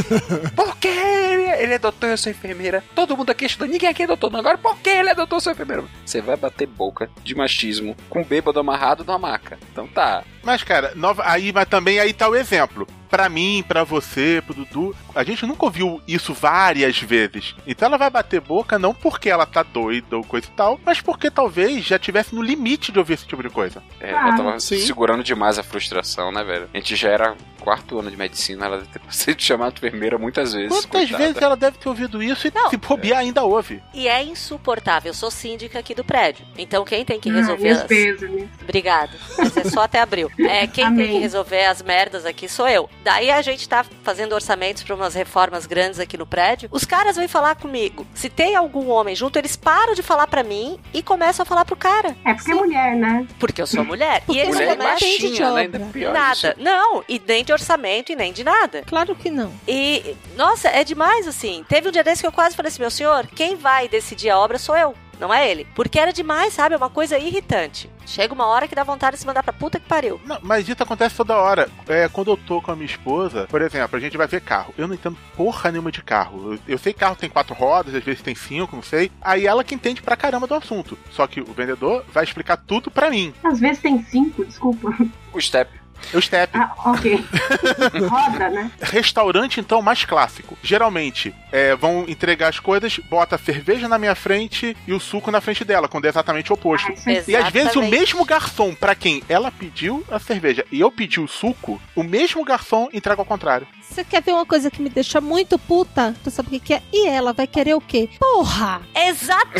por 0.56 0.74
que 0.78 0.88
ele 0.88 1.42
é, 1.42 1.62
ele 1.62 1.74
é 1.74 1.78
doutor, 1.78 2.08
eu 2.08 2.16
sou 2.16 2.32
enfermeira? 2.32 2.82
Todo 2.94 3.18
mundo 3.18 3.28
aqui 3.28 3.44
estudando, 3.44 3.72
ninguém 3.72 3.90
aqui 3.90 4.04
é 4.04 4.06
doutor, 4.06 4.30
não. 4.30 4.40
Agora 4.40 4.56
por 4.56 4.78
que 4.78 4.88
ele 4.88 5.10
é 5.10 5.14
doutor, 5.14 5.36
eu 5.36 5.40
sou 5.40 5.52
enfermeira? 5.52 5.84
Você 6.06 6.22
vai 6.22 6.38
bater 6.38 6.66
boca 6.66 7.10
de 7.22 7.34
machismo 7.34 7.94
com 8.08 8.22
um 8.22 8.24
bêbado 8.24 8.58
amarrado 8.58 9.04
na 9.04 9.18
maca. 9.18 9.58
Então 9.70 9.86
tá. 9.86 10.24
Mas, 10.42 10.62
cara, 10.62 10.92
nova, 10.94 11.22
aí, 11.26 11.52
mas 11.52 11.68
também 11.68 12.00
aí 12.00 12.14
tá 12.14 12.28
o 12.30 12.34
exemplo. 12.34 12.86
Pra 13.12 13.28
mim, 13.28 13.62
pra 13.68 13.84
você, 13.84 14.42
pro 14.46 14.54
Dudu, 14.54 14.96
a 15.14 15.22
gente 15.22 15.44
nunca 15.44 15.66
ouviu 15.66 16.00
isso 16.08 16.32
várias 16.32 16.98
vezes. 16.98 17.54
Então 17.66 17.88
ela 17.88 17.98
vai 17.98 18.08
bater 18.08 18.40
boca 18.40 18.78
não 18.78 18.94
porque 18.94 19.28
ela 19.28 19.44
tá 19.44 19.62
doida 19.62 20.16
ou 20.16 20.24
coisa 20.24 20.46
e 20.46 20.50
tal, 20.52 20.80
mas 20.82 21.02
porque 21.02 21.30
talvez 21.30 21.84
já 21.84 21.98
tivesse 21.98 22.34
no 22.34 22.40
limite 22.40 22.90
de 22.90 22.98
ouvir 22.98 23.12
esse 23.12 23.26
tipo 23.26 23.42
de 23.42 23.50
coisa. 23.50 23.82
É, 24.00 24.14
Ah, 24.14 24.28
ela 24.28 24.36
tava 24.38 24.60
sim. 24.60 24.78
segurando 24.78 25.22
demais 25.22 25.58
a 25.58 25.62
frustração, 25.62 26.32
né, 26.32 26.42
velho? 26.42 26.70
A 26.72 26.76
gente 26.78 26.96
já 26.96 27.10
era 27.10 27.36
quarto 27.62 27.98
ano 27.98 28.10
de 28.10 28.16
medicina, 28.16 28.66
ela 28.66 28.78
deve 28.78 28.88
ter 28.88 29.00
sido 29.10 29.40
chamada 29.40 29.72
de 29.72 29.78
enfermeira 29.78 30.18
muitas 30.18 30.52
vezes. 30.52 30.68
Quantas 30.68 30.86
coitada. 30.90 31.18
vezes 31.18 31.42
ela 31.42 31.56
deve 31.56 31.78
ter 31.78 31.88
ouvido 31.88 32.22
isso 32.22 32.48
e 32.48 32.52
Não. 32.54 32.70
se 32.70 32.76
bobear 32.76 33.20
ainda 33.20 33.42
ouve? 33.44 33.82
E 33.94 34.08
é 34.08 34.22
insuportável. 34.22 35.10
Eu 35.10 35.14
sou 35.14 35.30
síndica 35.30 35.78
aqui 35.78 35.94
do 35.94 36.04
prédio. 36.04 36.44
Então 36.58 36.84
quem 36.84 37.04
tem 37.04 37.18
que 37.20 37.30
Ah, 37.30 37.34
resolver 37.34 37.62
meus 37.62 37.78
as... 37.80 37.84
pesos, 37.86 38.30
né? 38.30 38.48
Obrigada. 38.62 39.12
Mas 39.38 39.56
é 39.56 39.64
só 39.64 39.82
até 39.82 40.00
abril. 40.00 40.30
É, 40.52 40.66
quem 40.66 40.84
Amém. 40.84 41.06
tem 41.06 41.14
que 41.16 41.18
resolver 41.22 41.64
as 41.64 41.80
merdas 41.82 42.26
aqui 42.26 42.48
sou 42.48 42.68
eu. 42.68 42.90
Daí 43.04 43.30
a 43.30 43.40
gente 43.42 43.66
tá 43.68 43.84
fazendo 44.02 44.32
orçamentos 44.34 44.82
pra 44.82 44.94
umas 44.94 45.14
reformas 45.14 45.66
grandes 45.66 45.98
aqui 46.00 46.16
no 46.18 46.26
prédio. 46.26 46.68
Os 46.72 46.84
caras 46.84 47.16
vêm 47.16 47.28
falar 47.28 47.54
comigo. 47.54 48.06
Se 48.14 48.28
tem 48.28 48.54
algum 48.56 48.88
homem 48.90 49.14
junto, 49.14 49.38
eles 49.38 49.56
param 49.56 49.94
de 49.94 50.02
falar 50.02 50.26
pra 50.26 50.42
mim 50.42 50.78
e 50.92 51.02
começam 51.02 51.42
a 51.42 51.46
falar 51.46 51.64
pro 51.64 51.76
cara. 51.76 52.14
É 52.24 52.34
porque 52.34 52.50
é 52.50 52.54
mulher, 52.54 52.96
né? 52.96 53.26
Porque 53.38 53.62
eu 53.62 53.66
sou 53.66 53.84
mulher. 53.84 54.22
Porque 54.26 54.38
e 54.38 54.42
eles 54.42 54.54
mulher 54.54 54.76
não 54.76 54.76
começam 54.76 54.98
de 55.08 55.18
baixinha, 55.22 55.40
né? 55.40 55.48
obra. 55.50 55.60
Ainda 55.62 55.78
pior 55.92 56.12
nada. 56.12 56.34
isso. 56.34 56.52
Não, 56.58 57.04
e 57.08 57.22
nem 57.26 57.44
de 57.44 57.51
orçamento 57.52 58.12
e 58.12 58.16
nem 58.16 58.32
de 58.32 58.44
nada. 58.44 58.82
Claro 58.86 59.14
que 59.14 59.30
não. 59.30 59.52
E, 59.66 60.16
nossa, 60.36 60.68
é 60.68 60.84
demais 60.84 61.26
assim. 61.26 61.64
Teve 61.68 61.88
um 61.88 61.92
dia 61.92 62.04
desse 62.04 62.22
que 62.22 62.26
eu 62.26 62.32
quase 62.32 62.56
falei 62.56 62.68
assim: 62.68 62.82
meu 62.82 62.90
senhor, 62.90 63.26
quem 63.28 63.56
vai 63.56 63.88
decidir 63.88 64.30
a 64.30 64.38
obra 64.38 64.58
sou 64.58 64.76
eu. 64.76 64.94
Não 65.22 65.32
é 65.32 65.48
ele. 65.48 65.64
Porque 65.76 66.00
era 66.00 66.12
demais, 66.12 66.52
sabe? 66.52 66.74
É 66.74 66.76
uma 66.76 66.90
coisa 66.90 67.16
irritante. 67.16 67.88
Chega 68.04 68.34
uma 68.34 68.46
hora 68.46 68.66
que 68.66 68.74
dá 68.74 68.82
vontade 68.82 69.14
de 69.14 69.20
se 69.20 69.26
mandar 69.26 69.44
pra 69.44 69.52
puta 69.52 69.78
que 69.78 69.86
pariu. 69.86 70.20
Não, 70.24 70.38
mas 70.42 70.68
isso 70.68 70.82
acontece 70.82 71.14
toda 71.14 71.36
hora. 71.36 71.70
É, 71.86 72.08
quando 72.08 72.32
eu 72.32 72.36
tô 72.36 72.60
com 72.60 72.72
a 72.72 72.74
minha 72.74 72.86
esposa, 72.86 73.46
por 73.48 73.62
exemplo, 73.62 73.96
a 73.96 74.00
gente 74.00 74.16
vai 74.16 74.26
ver 74.26 74.40
carro. 74.40 74.74
Eu 74.76 74.88
não 74.88 74.96
entendo 74.96 75.16
porra 75.36 75.70
nenhuma 75.70 75.92
de 75.92 76.02
carro. 76.02 76.54
Eu, 76.54 76.58
eu 76.66 76.78
sei 76.78 76.92
que 76.92 76.98
carro 76.98 77.14
tem 77.14 77.30
quatro 77.30 77.54
rodas, 77.54 77.94
às 77.94 78.02
vezes 78.02 78.20
tem 78.20 78.34
cinco, 78.34 78.74
não 78.74 78.82
sei. 78.82 79.12
Aí 79.20 79.46
ela 79.46 79.62
que 79.62 79.76
entende 79.76 80.02
pra 80.02 80.16
caramba 80.16 80.48
do 80.48 80.54
assunto. 80.54 80.98
Só 81.12 81.24
que 81.28 81.40
o 81.40 81.52
vendedor 81.52 82.04
vai 82.12 82.24
explicar 82.24 82.56
tudo 82.56 82.90
pra 82.90 83.08
mim. 83.08 83.32
Às 83.44 83.60
vezes 83.60 83.80
tem 83.80 84.02
cinco, 84.02 84.44
desculpa. 84.44 84.92
O 85.32 85.40
step. 85.40 85.81
O 86.14 86.20
step. 86.20 86.56
Ah, 86.56 86.72
ok. 86.86 87.24
Roda, 88.08 88.48
né? 88.50 88.70
Restaurante, 88.80 89.60
então, 89.60 89.80
mais 89.82 90.04
clássico. 90.04 90.56
Geralmente, 90.62 91.34
é, 91.50 91.74
vão 91.74 92.04
entregar 92.08 92.48
as 92.48 92.58
coisas, 92.58 92.98
bota 92.98 93.36
a 93.36 93.38
cerveja 93.38 93.88
na 93.88 93.98
minha 93.98 94.14
frente 94.14 94.76
e 94.86 94.92
o 94.92 95.00
suco 95.00 95.30
na 95.30 95.40
frente 95.40 95.64
dela, 95.64 95.88
quando 95.88 96.04
é 96.04 96.08
exatamente 96.08 96.52
o 96.52 96.54
oposto. 96.54 96.92
Ah, 97.06 97.12
é 97.12 97.24
E 97.26 97.36
às 97.36 97.50
vezes 97.50 97.76
o 97.76 97.82
mesmo 97.82 98.24
garçom, 98.24 98.74
pra 98.74 98.94
quem 98.94 99.22
ela 99.28 99.50
pediu 99.50 100.04
a 100.10 100.18
cerveja 100.18 100.64
e 100.70 100.80
eu 100.80 100.90
pedi 100.90 101.20
o 101.20 101.28
suco, 101.28 101.80
o 101.94 102.02
mesmo 102.02 102.44
garçom 102.44 102.88
entrega 102.92 103.20
ao 103.20 103.26
contrário. 103.26 103.66
Você 103.92 104.04
quer 104.04 104.22
ver 104.22 104.32
uma 104.32 104.46
coisa 104.46 104.70
que 104.70 104.80
me 104.80 104.88
deixa 104.88 105.20
muito 105.20 105.58
puta? 105.58 106.14
Tu 106.24 106.30
sabe 106.30 106.48
o 106.48 106.50
que, 106.52 106.60
que 106.60 106.74
é? 106.74 106.82
E 106.90 107.06
ela 107.06 107.34
vai 107.34 107.46
querer 107.46 107.74
o 107.74 107.80
quê? 107.80 108.08
Porra! 108.18 108.80
Exato. 108.94 109.50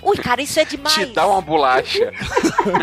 Ui, 0.00 0.16
cara, 0.16 0.40
isso 0.42 0.60
é 0.60 0.64
demais. 0.64 0.94
Te 0.94 1.06
dá 1.06 1.26
uma 1.26 1.40
bolacha. 1.40 2.12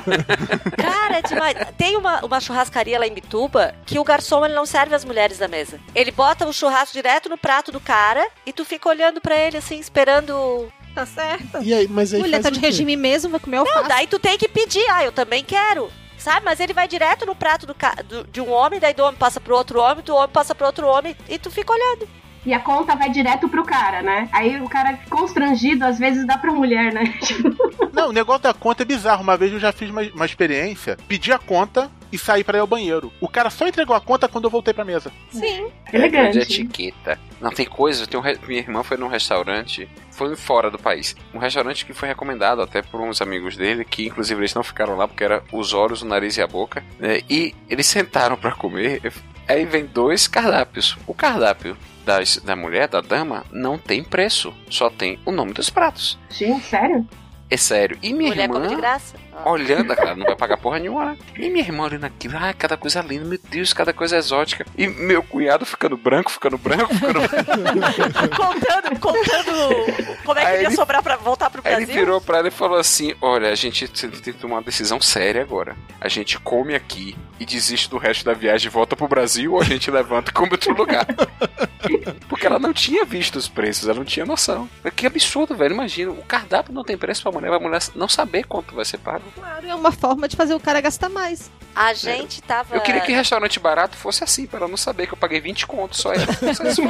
Cara, 0.77 1.17
é 1.17 1.21
demais. 1.21 1.55
Tem 1.77 1.95
uma, 1.97 2.23
uma 2.25 2.39
churrascaria 2.39 2.99
lá 2.99 3.05
em 3.07 3.13
Bituba 3.13 3.75
que 3.85 3.99
o 3.99 4.03
garçom 4.03 4.45
ele 4.45 4.53
não 4.53 4.65
serve 4.65 4.95
as 4.95 5.03
mulheres 5.05 5.37
da 5.37 5.47
mesa. 5.47 5.79
Ele 5.93 6.11
bota 6.11 6.47
o 6.47 6.53
churrasco 6.53 6.93
direto 6.93 7.29
no 7.29 7.37
prato 7.37 7.71
do 7.71 7.79
cara 7.79 8.25
e 8.45 8.53
tu 8.53 8.63
fica 8.65 8.87
olhando 8.89 9.19
pra 9.21 9.37
ele 9.37 9.57
assim, 9.57 9.79
esperando. 9.79 10.71
Tá 10.95 11.05
certo? 11.05 11.61
E 11.61 11.73
aí, 11.73 11.87
mas 11.87 12.13
aí 12.13 12.19
Mulher 12.19 12.41
faz 12.41 12.43
tá 12.43 12.49
o 12.49 12.53
de 12.53 12.59
quê? 12.59 12.65
regime 12.65 12.95
mesmo, 12.97 13.29
vai 13.29 13.39
comer 13.39 13.57
alface. 13.57 13.79
Não, 13.79 13.87
daí 13.87 14.07
tu 14.07 14.17
tem 14.17 14.37
que 14.37 14.47
pedir. 14.47 14.83
Ah, 14.89 15.03
eu 15.03 15.11
também 15.11 15.43
quero. 15.43 15.89
Sabe? 16.19 16.45
Mas 16.45 16.59
ele 16.59 16.73
vai 16.73 16.87
direto 16.87 17.25
no 17.25 17.33
prato 17.33 17.65
do, 17.65 17.73
ca- 17.73 17.95
do- 18.07 18.23
de 18.25 18.39
um 18.41 18.51
homem, 18.51 18.79
daí 18.79 18.93
do 18.93 19.03
homem 19.03 19.17
passa 19.17 19.39
pro 19.39 19.55
outro 19.55 19.79
homem, 19.79 20.03
do 20.03 20.13
homem 20.15 20.29
passa 20.29 20.53
pro 20.53 20.67
outro 20.67 20.85
homem 20.85 21.15
e 21.27 21.39
tu 21.39 21.49
fica 21.49 21.73
olhando. 21.73 22.07
E 22.45 22.53
a 22.53 22.59
conta 22.59 22.95
vai 22.95 23.09
direto 23.09 23.49
pro 23.49 23.63
cara, 23.65 24.01
né? 24.01 24.29
Aí 24.31 24.61
o 24.61 24.69
cara 24.69 24.97
constrangido, 25.09 25.83
às 25.85 25.97
vezes 25.99 26.25
dá 26.25 26.37
pra 26.37 26.51
mulher, 26.53 26.93
né? 26.93 27.03
Tipo, 27.21 27.49
Não, 27.93 28.09
o 28.09 28.13
negócio 28.13 28.43
da 28.43 28.53
conta 28.53 28.83
é 28.83 28.85
bizarro. 28.85 29.23
Uma 29.23 29.35
vez 29.37 29.51
eu 29.51 29.59
já 29.59 29.71
fiz 29.71 29.89
uma, 29.89 30.01
uma 30.13 30.25
experiência, 30.25 30.97
pedi 31.07 31.31
a 31.33 31.37
conta, 31.39 31.91
e 32.11 32.17
saí 32.17 32.43
pra 32.43 32.57
ir 32.57 32.61
ao 32.61 32.67
banheiro. 32.67 33.11
O 33.21 33.27
cara 33.27 33.49
só 33.49 33.67
entregou 33.67 33.95
a 33.95 34.01
conta 34.01 34.27
quando 34.27 34.45
eu 34.45 34.49
voltei 34.49 34.73
pra 34.73 34.83
mesa. 34.85 35.11
Sim. 35.31 35.67
Elegante. 35.93 36.33
De 36.33 36.39
etiqueta. 36.39 37.19
Não, 37.39 37.51
tem 37.51 37.65
coisa. 37.65 38.05
Tem 38.07 38.19
um 38.19 38.23
re- 38.23 38.37
Minha 38.47 38.59
irmã 38.59 38.83
foi 38.83 38.97
num 38.97 39.07
restaurante. 39.07 39.87
Foi 40.11 40.35
fora 40.35 40.69
do 40.69 40.77
país. 40.77 41.15
Um 41.33 41.39
restaurante 41.39 41.85
que 41.85 41.93
foi 41.93 42.07
recomendado 42.09 42.61
até 42.61 42.81
por 42.81 42.99
uns 43.01 43.21
amigos 43.21 43.55
dele, 43.55 43.85
que 43.85 44.07
inclusive 44.07 44.39
eles 44.41 44.53
não 44.53 44.63
ficaram 44.63 44.95
lá 44.97 45.07
porque 45.07 45.23
era 45.23 45.43
os 45.53 45.73
olhos, 45.73 46.01
o 46.01 46.05
nariz 46.05 46.35
e 46.37 46.41
a 46.41 46.47
boca. 46.47 46.83
né? 46.99 47.21
E 47.29 47.53
eles 47.69 47.85
sentaram 47.87 48.35
pra 48.35 48.51
comer. 48.51 49.01
Aí 49.47 49.65
vem 49.65 49.85
dois 49.85 50.27
cardápios. 50.27 50.97
O 51.07 51.13
cardápio 51.13 51.75
das, 52.05 52.37
da 52.37 52.55
mulher, 52.55 52.87
da 52.87 53.01
dama, 53.01 53.45
não 53.51 53.77
tem 53.77 54.03
preço. 54.03 54.53
Só 54.69 54.89
tem 54.89 55.19
o 55.25 55.31
nome 55.31 55.53
dos 55.53 55.69
pratos. 55.69 56.19
Gente, 56.29 56.63
sério? 56.65 57.07
É 57.49 57.57
sério. 57.57 57.97
E 58.03 58.13
minha 58.13 58.29
Mulher 58.29 58.47
come 58.47 58.59
de 58.67 58.73
irmã, 58.73 58.81
graça. 58.81 59.15
Olhando, 59.45 59.95
cara, 59.95 60.15
não 60.15 60.25
vai 60.25 60.35
pagar 60.35 60.57
porra 60.57 60.79
nenhuma, 60.79 61.05
né? 61.05 61.17
E 61.37 61.49
minha 61.49 61.63
irmã 61.63 61.83
olhando 61.83 62.05
aquilo, 62.05 62.37
ah, 62.37 62.53
cada 62.53 62.77
coisa 62.77 63.01
linda, 63.01 63.25
meu 63.25 63.39
Deus, 63.49 63.73
cada 63.73 63.93
coisa 63.93 64.17
exótica. 64.17 64.65
E 64.77 64.87
meu 64.87 65.21
cunhado 65.23 65.65
ficando 65.65 65.97
branco, 65.97 66.31
ficando 66.31 66.57
branco, 66.57 66.93
ficando 66.93 67.19
branco. 67.21 67.35
contando, 68.35 68.99
contando 68.99 70.23
como 70.23 70.39
é 70.39 70.45
que 70.45 70.51
ele 70.57 70.63
ia 70.63 70.71
sobrar 70.71 71.01
pra 71.03 71.15
voltar 71.17 71.49
pro 71.49 71.61
Aí 71.63 71.73
ele 71.73 71.85
Brasil. 71.85 72.01
virou 72.01 72.21
pra 72.21 72.39
ela 72.39 72.47
e 72.47 72.51
falou 72.51 72.77
assim: 72.77 73.13
Olha, 73.21 73.49
a 73.49 73.55
gente 73.55 73.87
tem 73.87 74.09
que 74.09 74.33
tomar 74.33 74.55
uma 74.57 74.61
decisão 74.61 75.01
séria 75.01 75.41
agora. 75.41 75.75
A 75.99 76.07
gente 76.07 76.39
come 76.39 76.75
aqui 76.75 77.15
e 77.39 77.45
desiste 77.45 77.89
do 77.89 77.97
resto 77.97 78.25
da 78.25 78.33
viagem 78.33 78.67
e 78.67 78.69
volta 78.69 78.95
pro 78.95 79.07
Brasil 79.07 79.53
ou 79.53 79.61
a 79.61 79.63
gente 79.63 79.89
levanta 79.89 80.29
e 80.29 80.33
come 80.33 80.51
outro 80.51 80.73
lugar. 80.73 81.05
Porque 82.27 82.45
ela 82.45 82.59
não 82.59 82.73
tinha 82.73 83.05
visto 83.05 83.37
os 83.37 83.47
preços, 83.47 83.87
ela 83.87 83.97
não 83.97 84.05
tinha 84.05 84.25
noção. 84.25 84.69
Que 84.95 85.07
absurdo, 85.07 85.55
velho. 85.55 85.73
Imagina, 85.73 86.11
o 86.11 86.23
cardápio 86.23 86.73
não 86.73 86.83
tem 86.83 86.97
preço 86.97 87.21
pra 87.23 87.31
mulher, 87.31 87.51
a 87.53 87.59
mulher 87.59 87.81
não 87.95 88.07
saber 88.07 88.43
quanto 88.45 88.75
vai 88.75 88.85
ser 88.85 88.97
pago. 88.97 89.23
Claro, 89.35 89.67
é 89.67 89.75
uma 89.75 89.91
forma 89.91 90.27
de 90.27 90.35
fazer 90.35 90.53
o 90.53 90.59
cara 90.59 90.81
gastar 90.81 91.09
mais. 91.09 91.49
A 91.75 91.93
gente 91.93 92.41
tava. 92.41 92.75
Eu 92.75 92.81
queria 92.81 93.01
que 93.01 93.11
restaurante 93.11 93.59
barato 93.59 93.95
fosse 93.95 94.23
assim, 94.23 94.47
pra 94.47 94.59
ela 94.59 94.67
não 94.67 94.75
saber 94.75 95.07
que 95.07 95.13
eu 95.13 95.17
paguei 95.17 95.39
20 95.39 95.67
contos 95.67 95.99
só. 96.01 96.13
Isso 96.13 96.83
mesmo. 96.83 96.87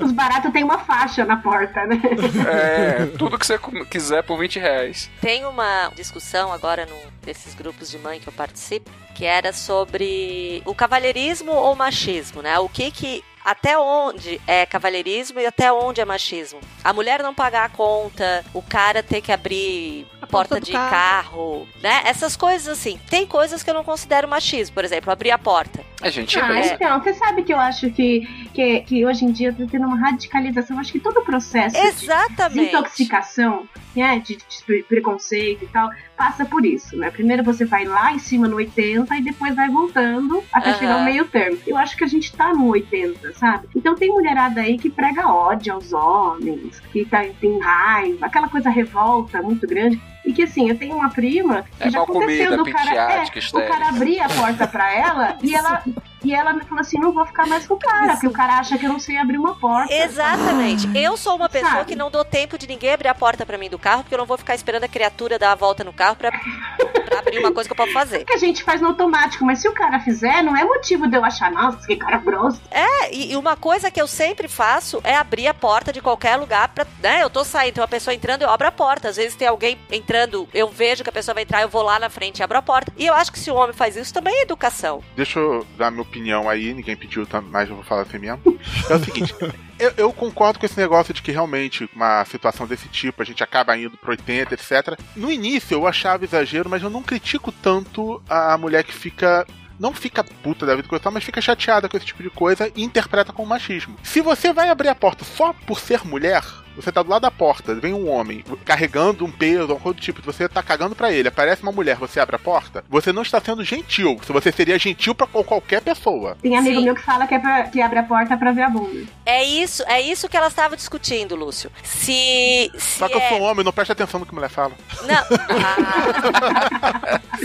Os 0.00 0.12
baratos 0.12 0.52
têm 0.52 0.62
uma 0.62 0.78
faixa 0.78 1.24
na 1.24 1.36
porta, 1.38 1.84
né? 1.86 2.00
É, 2.48 3.06
tudo 3.18 3.38
que 3.38 3.46
você 3.46 3.58
quiser 3.90 4.22
por 4.22 4.38
20 4.38 4.58
reais. 4.58 5.10
Tem 5.20 5.44
uma 5.44 5.90
discussão 5.96 6.52
agora 6.52 6.86
num 6.86 7.14
desses 7.24 7.54
grupos 7.54 7.90
de 7.90 7.98
mãe 7.98 8.20
que 8.20 8.28
eu 8.28 8.32
participo, 8.32 8.90
que 9.14 9.24
era 9.24 9.52
sobre 9.52 10.62
o 10.64 10.74
cavalheirismo 10.74 11.52
ou 11.52 11.74
machismo, 11.74 12.42
né? 12.42 12.58
O 12.58 12.68
que 12.68 12.90
que 12.90 13.24
até 13.44 13.78
onde 13.78 14.40
é 14.46 14.64
cavalheirismo 14.64 15.38
e 15.38 15.46
até 15.46 15.72
onde 15.72 16.00
é 16.00 16.04
machismo? 16.04 16.60
A 16.82 16.92
mulher 16.92 17.22
não 17.22 17.34
pagar 17.34 17.64
a 17.64 17.68
conta, 17.68 18.44
o 18.54 18.62
cara 18.62 19.02
ter 19.02 19.20
que 19.20 19.30
abrir 19.30 20.06
a 20.22 20.26
porta, 20.26 20.60
de 20.60 20.72
carro. 20.72 20.90
carro. 20.90 21.68
né? 21.82 22.02
Essas 22.06 22.36
coisas 22.36 22.66
assim. 22.68 22.98
Tem 23.10 23.26
coisas 23.26 23.62
que 23.62 23.68
eu 23.68 23.74
não 23.74 23.84
considero 23.84 24.26
machismo, 24.26 24.74
por 24.74 24.84
exemplo, 24.84 25.12
abrir 25.12 25.30
a 25.30 25.38
porta. 25.38 25.84
A 26.00 26.10
gente 26.10 26.38
Ah, 26.38 26.58
é. 26.58 26.74
então, 26.74 27.00
você 27.00 27.14
sabe 27.14 27.42
que 27.42 27.52
eu 27.52 27.58
acho 27.58 27.90
que, 27.90 28.26
que, 28.52 28.80
que 28.80 29.06
hoje 29.06 29.24
em 29.24 29.32
dia 29.32 29.52
tá 29.52 29.64
tendo 29.70 29.86
uma 29.86 29.98
radicalização. 29.98 30.76
Eu 30.76 30.80
acho 30.80 30.92
que 30.92 31.00
todo 31.00 31.18
o 31.18 31.24
processo 31.24 31.74
de 31.74 31.86
Exatamente. 31.86 32.70
desintoxicação, 32.70 33.68
né, 33.94 34.18
de, 34.18 34.36
de 34.36 34.82
preconceito 34.84 35.64
e 35.64 35.68
tal, 35.68 35.90
passa 36.16 36.44
por 36.44 36.64
isso, 36.64 36.96
né? 36.96 37.10
Primeiro 37.10 37.42
você 37.42 37.64
vai 37.64 37.84
lá 37.84 38.12
em 38.12 38.18
cima 38.18 38.48
no 38.48 38.56
80 38.56 39.14
e 39.16 39.22
depois 39.22 39.54
vai 39.54 39.68
voltando 39.68 40.42
até 40.52 40.70
Aham. 40.70 40.78
chegar 40.78 40.94
ao 40.94 41.04
meio 41.04 41.24
termo. 41.26 41.58
Eu 41.66 41.76
acho 41.76 41.96
que 41.96 42.04
a 42.04 42.06
gente 42.06 42.32
tá 42.32 42.52
no 42.52 42.68
80, 42.68 43.32
sabe? 43.34 43.68
Então 43.74 43.94
tem 43.94 44.10
mulherada 44.10 44.60
aí 44.60 44.78
que 44.78 44.90
prega 44.90 45.28
ódio 45.28 45.74
aos 45.74 45.92
homens, 45.92 46.80
que 46.92 47.04
tá, 47.04 47.24
tem 47.40 47.58
raiva, 47.58 48.26
aquela 48.26 48.48
coisa 48.48 48.70
revolta 48.70 49.42
muito 49.42 49.66
grande. 49.66 50.00
E 50.24 50.32
que 50.32 50.42
assim, 50.42 50.70
eu 50.70 50.78
tenho 50.78 50.96
uma 50.96 51.10
prima 51.10 51.64
que 51.78 51.88
É 51.88 51.90
já 51.90 52.02
aconteceu 52.02 52.48
comida, 52.50 52.56
do 52.56 52.64
cara, 52.64 52.94
é, 52.94 53.22
o 53.52 53.68
cara 53.68 53.88
abrir 53.88 54.20
a 54.20 54.28
porta 54.28 54.66
pra 54.66 54.90
ela 54.92 55.36
e 55.42 55.54
ela 55.54 55.82
e 56.24 56.34
ela 56.34 56.58
falou 56.64 56.80
assim, 56.80 56.98
não 56.98 57.12
vou 57.12 57.26
ficar 57.26 57.46
mais 57.46 57.66
com 57.66 57.74
o 57.74 57.78
cara, 57.78 58.12
porque 58.12 58.26
o 58.26 58.32
cara 58.32 58.58
acha 58.58 58.78
que 58.78 58.86
eu 58.86 58.90
não 58.90 58.98
sei 58.98 59.16
abrir 59.16 59.38
uma 59.38 59.54
porta. 59.54 59.92
Exatamente. 59.92 60.88
Eu 60.96 61.16
sou 61.16 61.36
uma 61.36 61.48
pessoa 61.48 61.72
Sabe? 61.72 61.86
que 61.86 61.96
não 61.96 62.10
dou 62.10 62.24
tempo 62.24 62.58
de 62.58 62.66
ninguém 62.66 62.92
abrir 62.92 63.08
a 63.08 63.14
porta 63.14 63.44
pra 63.44 63.58
mim 63.58 63.68
do 63.68 63.78
carro, 63.78 64.02
porque 64.02 64.14
eu 64.14 64.18
não 64.18 64.26
vou 64.26 64.38
ficar 64.38 64.54
esperando 64.54 64.84
a 64.84 64.88
criatura 64.88 65.38
dar 65.38 65.52
a 65.52 65.54
volta 65.54 65.84
no 65.84 65.92
carro 65.92 66.16
pra, 66.16 66.30
pra 66.30 67.18
abrir 67.18 67.38
uma 67.38 67.52
coisa 67.52 67.68
que 67.68 67.72
eu 67.72 67.76
posso 67.76 67.92
fazer. 67.92 68.24
que 68.26 68.32
a 68.32 68.38
gente 68.38 68.62
faz 68.62 68.80
no 68.80 68.88
automático, 68.88 69.44
mas 69.44 69.60
se 69.60 69.68
o 69.68 69.72
cara 69.72 70.00
fizer, 70.00 70.42
não 70.42 70.56
é 70.56 70.64
motivo 70.64 71.06
de 71.08 71.16
eu 71.16 71.24
achar, 71.24 71.50
nossa, 71.50 71.86
que 71.86 71.96
cara 71.96 72.18
grosso. 72.18 72.60
É, 72.70 73.14
e, 73.14 73.32
e 73.32 73.36
uma 73.36 73.56
coisa 73.56 73.90
que 73.90 74.00
eu 74.00 74.06
sempre 74.06 74.48
faço 74.48 75.00
é 75.04 75.14
abrir 75.16 75.46
a 75.46 75.54
porta 75.54 75.92
de 75.92 76.00
qualquer 76.00 76.36
lugar 76.36 76.68
pra, 76.68 76.86
né, 77.02 77.22
eu 77.22 77.30
tô 77.30 77.44
saindo, 77.44 77.74
tem 77.74 77.82
uma 77.82 77.88
pessoa 77.88 78.14
entrando, 78.14 78.42
eu 78.42 78.50
abro 78.50 78.66
a 78.66 78.72
porta. 78.72 79.08
Às 79.08 79.16
vezes 79.16 79.36
tem 79.36 79.48
alguém 79.48 79.78
entrando, 79.90 80.48
eu 80.54 80.68
vejo 80.68 81.02
que 81.02 81.10
a 81.10 81.12
pessoa 81.12 81.34
vai 81.34 81.42
entrar, 81.42 81.62
eu 81.62 81.68
vou 81.68 81.82
lá 81.82 81.98
na 81.98 82.08
frente 82.10 82.38
e 82.38 82.42
abro 82.42 82.58
a 82.58 82.62
porta. 82.62 82.92
E 82.96 83.06
eu 83.06 83.14
acho 83.14 83.32
que 83.32 83.38
se 83.38 83.50
o 83.50 83.54
homem 83.54 83.74
faz 83.74 83.96
isso, 83.96 84.12
também 84.12 84.34
é 84.34 84.42
educação. 84.42 85.02
Deixa 85.16 85.38
eu 85.38 85.66
dar 85.76 85.90
minha 85.90 86.02
opinião 86.14 86.48
aí, 86.48 86.72
ninguém 86.72 86.96
pediu, 86.96 87.26
tá- 87.26 87.40
mas 87.40 87.68
eu 87.68 87.74
vou 87.74 87.84
falar 87.84 88.02
assim 88.02 88.18
mesmo. 88.18 88.58
É 88.88 88.94
o 88.94 88.98
seguinte, 89.04 89.34
eu, 89.78 89.92
eu 89.96 90.12
concordo 90.12 90.58
com 90.58 90.66
esse 90.66 90.78
negócio 90.78 91.12
de 91.12 91.20
que 91.20 91.32
realmente 91.32 91.88
uma 91.94 92.24
situação 92.24 92.66
desse 92.66 92.88
tipo, 92.88 93.20
a 93.20 93.24
gente 93.24 93.42
acaba 93.42 93.76
indo 93.76 93.96
pro 93.96 94.10
80, 94.12 94.54
etc. 94.54 94.98
No 95.16 95.30
início 95.30 95.74
eu 95.74 95.86
achava 95.86 96.24
exagero, 96.24 96.70
mas 96.70 96.82
eu 96.82 96.90
não 96.90 97.02
critico 97.02 97.50
tanto 97.50 98.22
a 98.28 98.56
mulher 98.56 98.84
que 98.84 98.92
fica. 98.94 99.44
Não 99.76 99.92
fica 99.92 100.22
puta 100.22 100.64
da 100.64 100.76
vida 100.76 100.86
com 100.86 100.94
isso, 100.94 101.10
mas 101.10 101.24
fica 101.24 101.40
chateada 101.40 101.88
com 101.88 101.96
esse 101.96 102.06
tipo 102.06 102.22
de 102.22 102.30
coisa 102.30 102.70
e 102.76 102.84
interpreta 102.84 103.32
como 103.32 103.48
machismo. 103.48 103.96
Se 104.04 104.20
você 104.20 104.52
vai 104.52 104.68
abrir 104.68 104.88
a 104.88 104.94
porta 104.94 105.24
só 105.24 105.52
por 105.66 105.80
ser 105.80 106.04
mulher, 106.06 106.44
você 106.76 106.92
tá 106.92 107.02
do 107.02 107.10
lado 107.10 107.22
da 107.22 107.30
porta, 107.30 107.74
vem 107.74 107.92
um 107.94 108.08
homem 108.10 108.44
carregando 108.64 109.24
um 109.24 109.30
peso, 109.30 109.62
alguma 109.62 109.80
coisa 109.80 109.96
do 109.98 110.02
tipo, 110.02 110.22
você 110.22 110.48
tá 110.48 110.62
cagando 110.62 110.94
pra 110.94 111.12
ele, 111.12 111.28
aparece 111.28 111.62
uma 111.62 111.72
mulher, 111.72 111.96
você 111.96 112.20
abre 112.20 112.36
a 112.36 112.38
porta, 112.38 112.84
você 112.88 113.12
não 113.12 113.22
está 113.22 113.40
sendo 113.40 113.64
gentil. 113.64 114.18
Se 114.24 114.32
você 114.32 114.50
seria 114.52 114.78
gentil 114.78 115.14
pra 115.14 115.26
com 115.26 115.42
qualquer 115.44 115.80
pessoa. 115.82 116.36
Tem 116.42 116.56
amigo 116.56 116.78
Sim. 116.78 116.84
meu 116.84 116.94
que 116.94 117.02
fala 117.02 117.26
que, 117.26 117.34
é 117.34 117.38
pra, 117.38 117.62
que 117.64 117.80
abre 117.80 117.98
a 117.98 118.02
porta 118.02 118.36
pra 118.36 118.52
ver 118.52 118.62
a 118.62 118.70
bunda. 118.70 119.04
É 119.26 119.44
isso, 119.44 119.82
é 119.86 120.00
isso 120.00 120.28
que 120.28 120.36
elas 120.36 120.52
estavam 120.52 120.76
discutindo, 120.76 121.34
Lúcio. 121.36 121.70
Se. 121.82 122.70
se 122.76 122.98
Só 122.98 123.08
que 123.08 123.14
eu 123.14 123.20
é- 123.20 123.28
sou 123.28 123.38
um 123.40 123.42
homem, 123.42 123.64
não 123.64 123.72
preste 123.72 123.92
atenção 123.92 124.20
no 124.20 124.26
que 124.26 124.32
a 124.32 124.34
mulher 124.34 124.50
fala. 124.50 124.72
Não. 125.02 125.24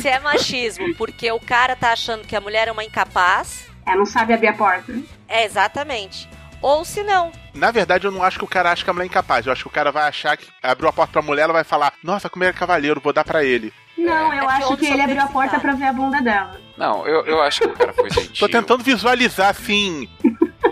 Se 0.02 0.08
é 0.08 0.20
machismo, 0.20 0.94
porque 0.96 1.32
o 1.32 1.40
cara 1.40 1.76
tá 1.76 1.92
achando 1.92 2.26
que 2.26 2.36
a 2.36 2.42
mulher 2.42 2.68
é 2.68 2.72
uma 2.72 2.84
incapaz. 2.84 3.68
Ela 3.86 3.98
não 3.98 4.06
sabe 4.06 4.34
abrir 4.34 4.48
a 4.48 4.54
porta. 4.54 4.94
É 5.28 5.46
exatamente. 5.46 6.30
Ou 6.62 6.84
se 6.86 7.04
não. 7.04 7.32
Na 7.54 7.72
verdade, 7.72 8.06
eu 8.06 8.12
não 8.12 8.24
acho 8.24 8.38
que 8.38 8.44
o 8.44 8.48
cara 8.48 8.72
acha 8.72 8.84
que 8.84 8.90
a 8.90 8.94
mulher 8.94 9.06
é 9.06 9.08
incapaz. 9.08 9.46
Eu 9.46 9.52
acho 9.52 9.64
que 9.64 9.68
o 9.68 9.72
cara 9.72 9.92
vai 9.92 10.08
achar 10.08 10.36
que 10.38 10.48
abriu 10.62 10.90
a 10.90 10.94
porta 10.94 11.14
pra 11.14 11.22
mulher, 11.22 11.44
ela 11.44 11.54
vai 11.54 11.64
falar: 11.64 11.94
Nossa, 12.04 12.30
como 12.30 12.44
ele 12.44 12.52
é 12.52 12.54
cavaleiro, 12.54 13.02
vou 13.02 13.14
dar 13.14 13.24
pra 13.24 13.44
ele. 13.44 13.74
Não, 13.98 14.32
É 14.34 14.38
eu 14.40 14.48
que 14.48 14.54
acho 14.54 14.78
que 14.78 14.86
ele 14.86 15.02
abriu 15.02 15.22
a 15.22 15.28
porta 15.28 15.60
pra 15.60 15.74
ver 15.74 15.86
a 15.86 15.94
bunda 15.94 16.22
dela. 16.22 16.60
Não, 16.78 17.06
eu, 17.06 17.26
eu 17.26 17.42
acho 17.42 17.60
que 17.62 17.68
o 17.68 17.74
cara 17.74 17.92
foi 17.92 18.10
gentil. 18.12 18.36
Tô 18.40 18.48
tentando 18.50 18.82
visualizar 18.84 19.50
assim. 19.50 20.08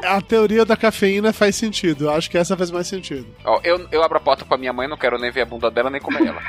A 0.06 0.22
teoria 0.22 0.64
da 0.64 0.78
cafeína 0.78 1.34
faz 1.34 1.56
sentido. 1.56 2.06
Eu 2.06 2.14
acho 2.14 2.30
que 2.30 2.38
essa 2.38 2.56
faz 2.56 2.70
mais 2.72 2.88
sentido. 2.88 3.28
Ó, 3.44 3.60
eu, 3.64 3.86
eu 3.92 4.04
abro 4.04 4.18
a 4.18 4.22
porta 4.22 4.46
pra 4.46 4.58
minha 4.58 4.72
mãe, 4.72 4.88
não 4.88 4.96
quero 4.96 5.18
nem 5.18 5.32
ver 5.32 5.42
a 5.42 5.46
bunda 5.46 5.70
dela, 5.72 5.90
nem 5.90 6.00
comer 6.00 6.28
ela. 6.28 6.42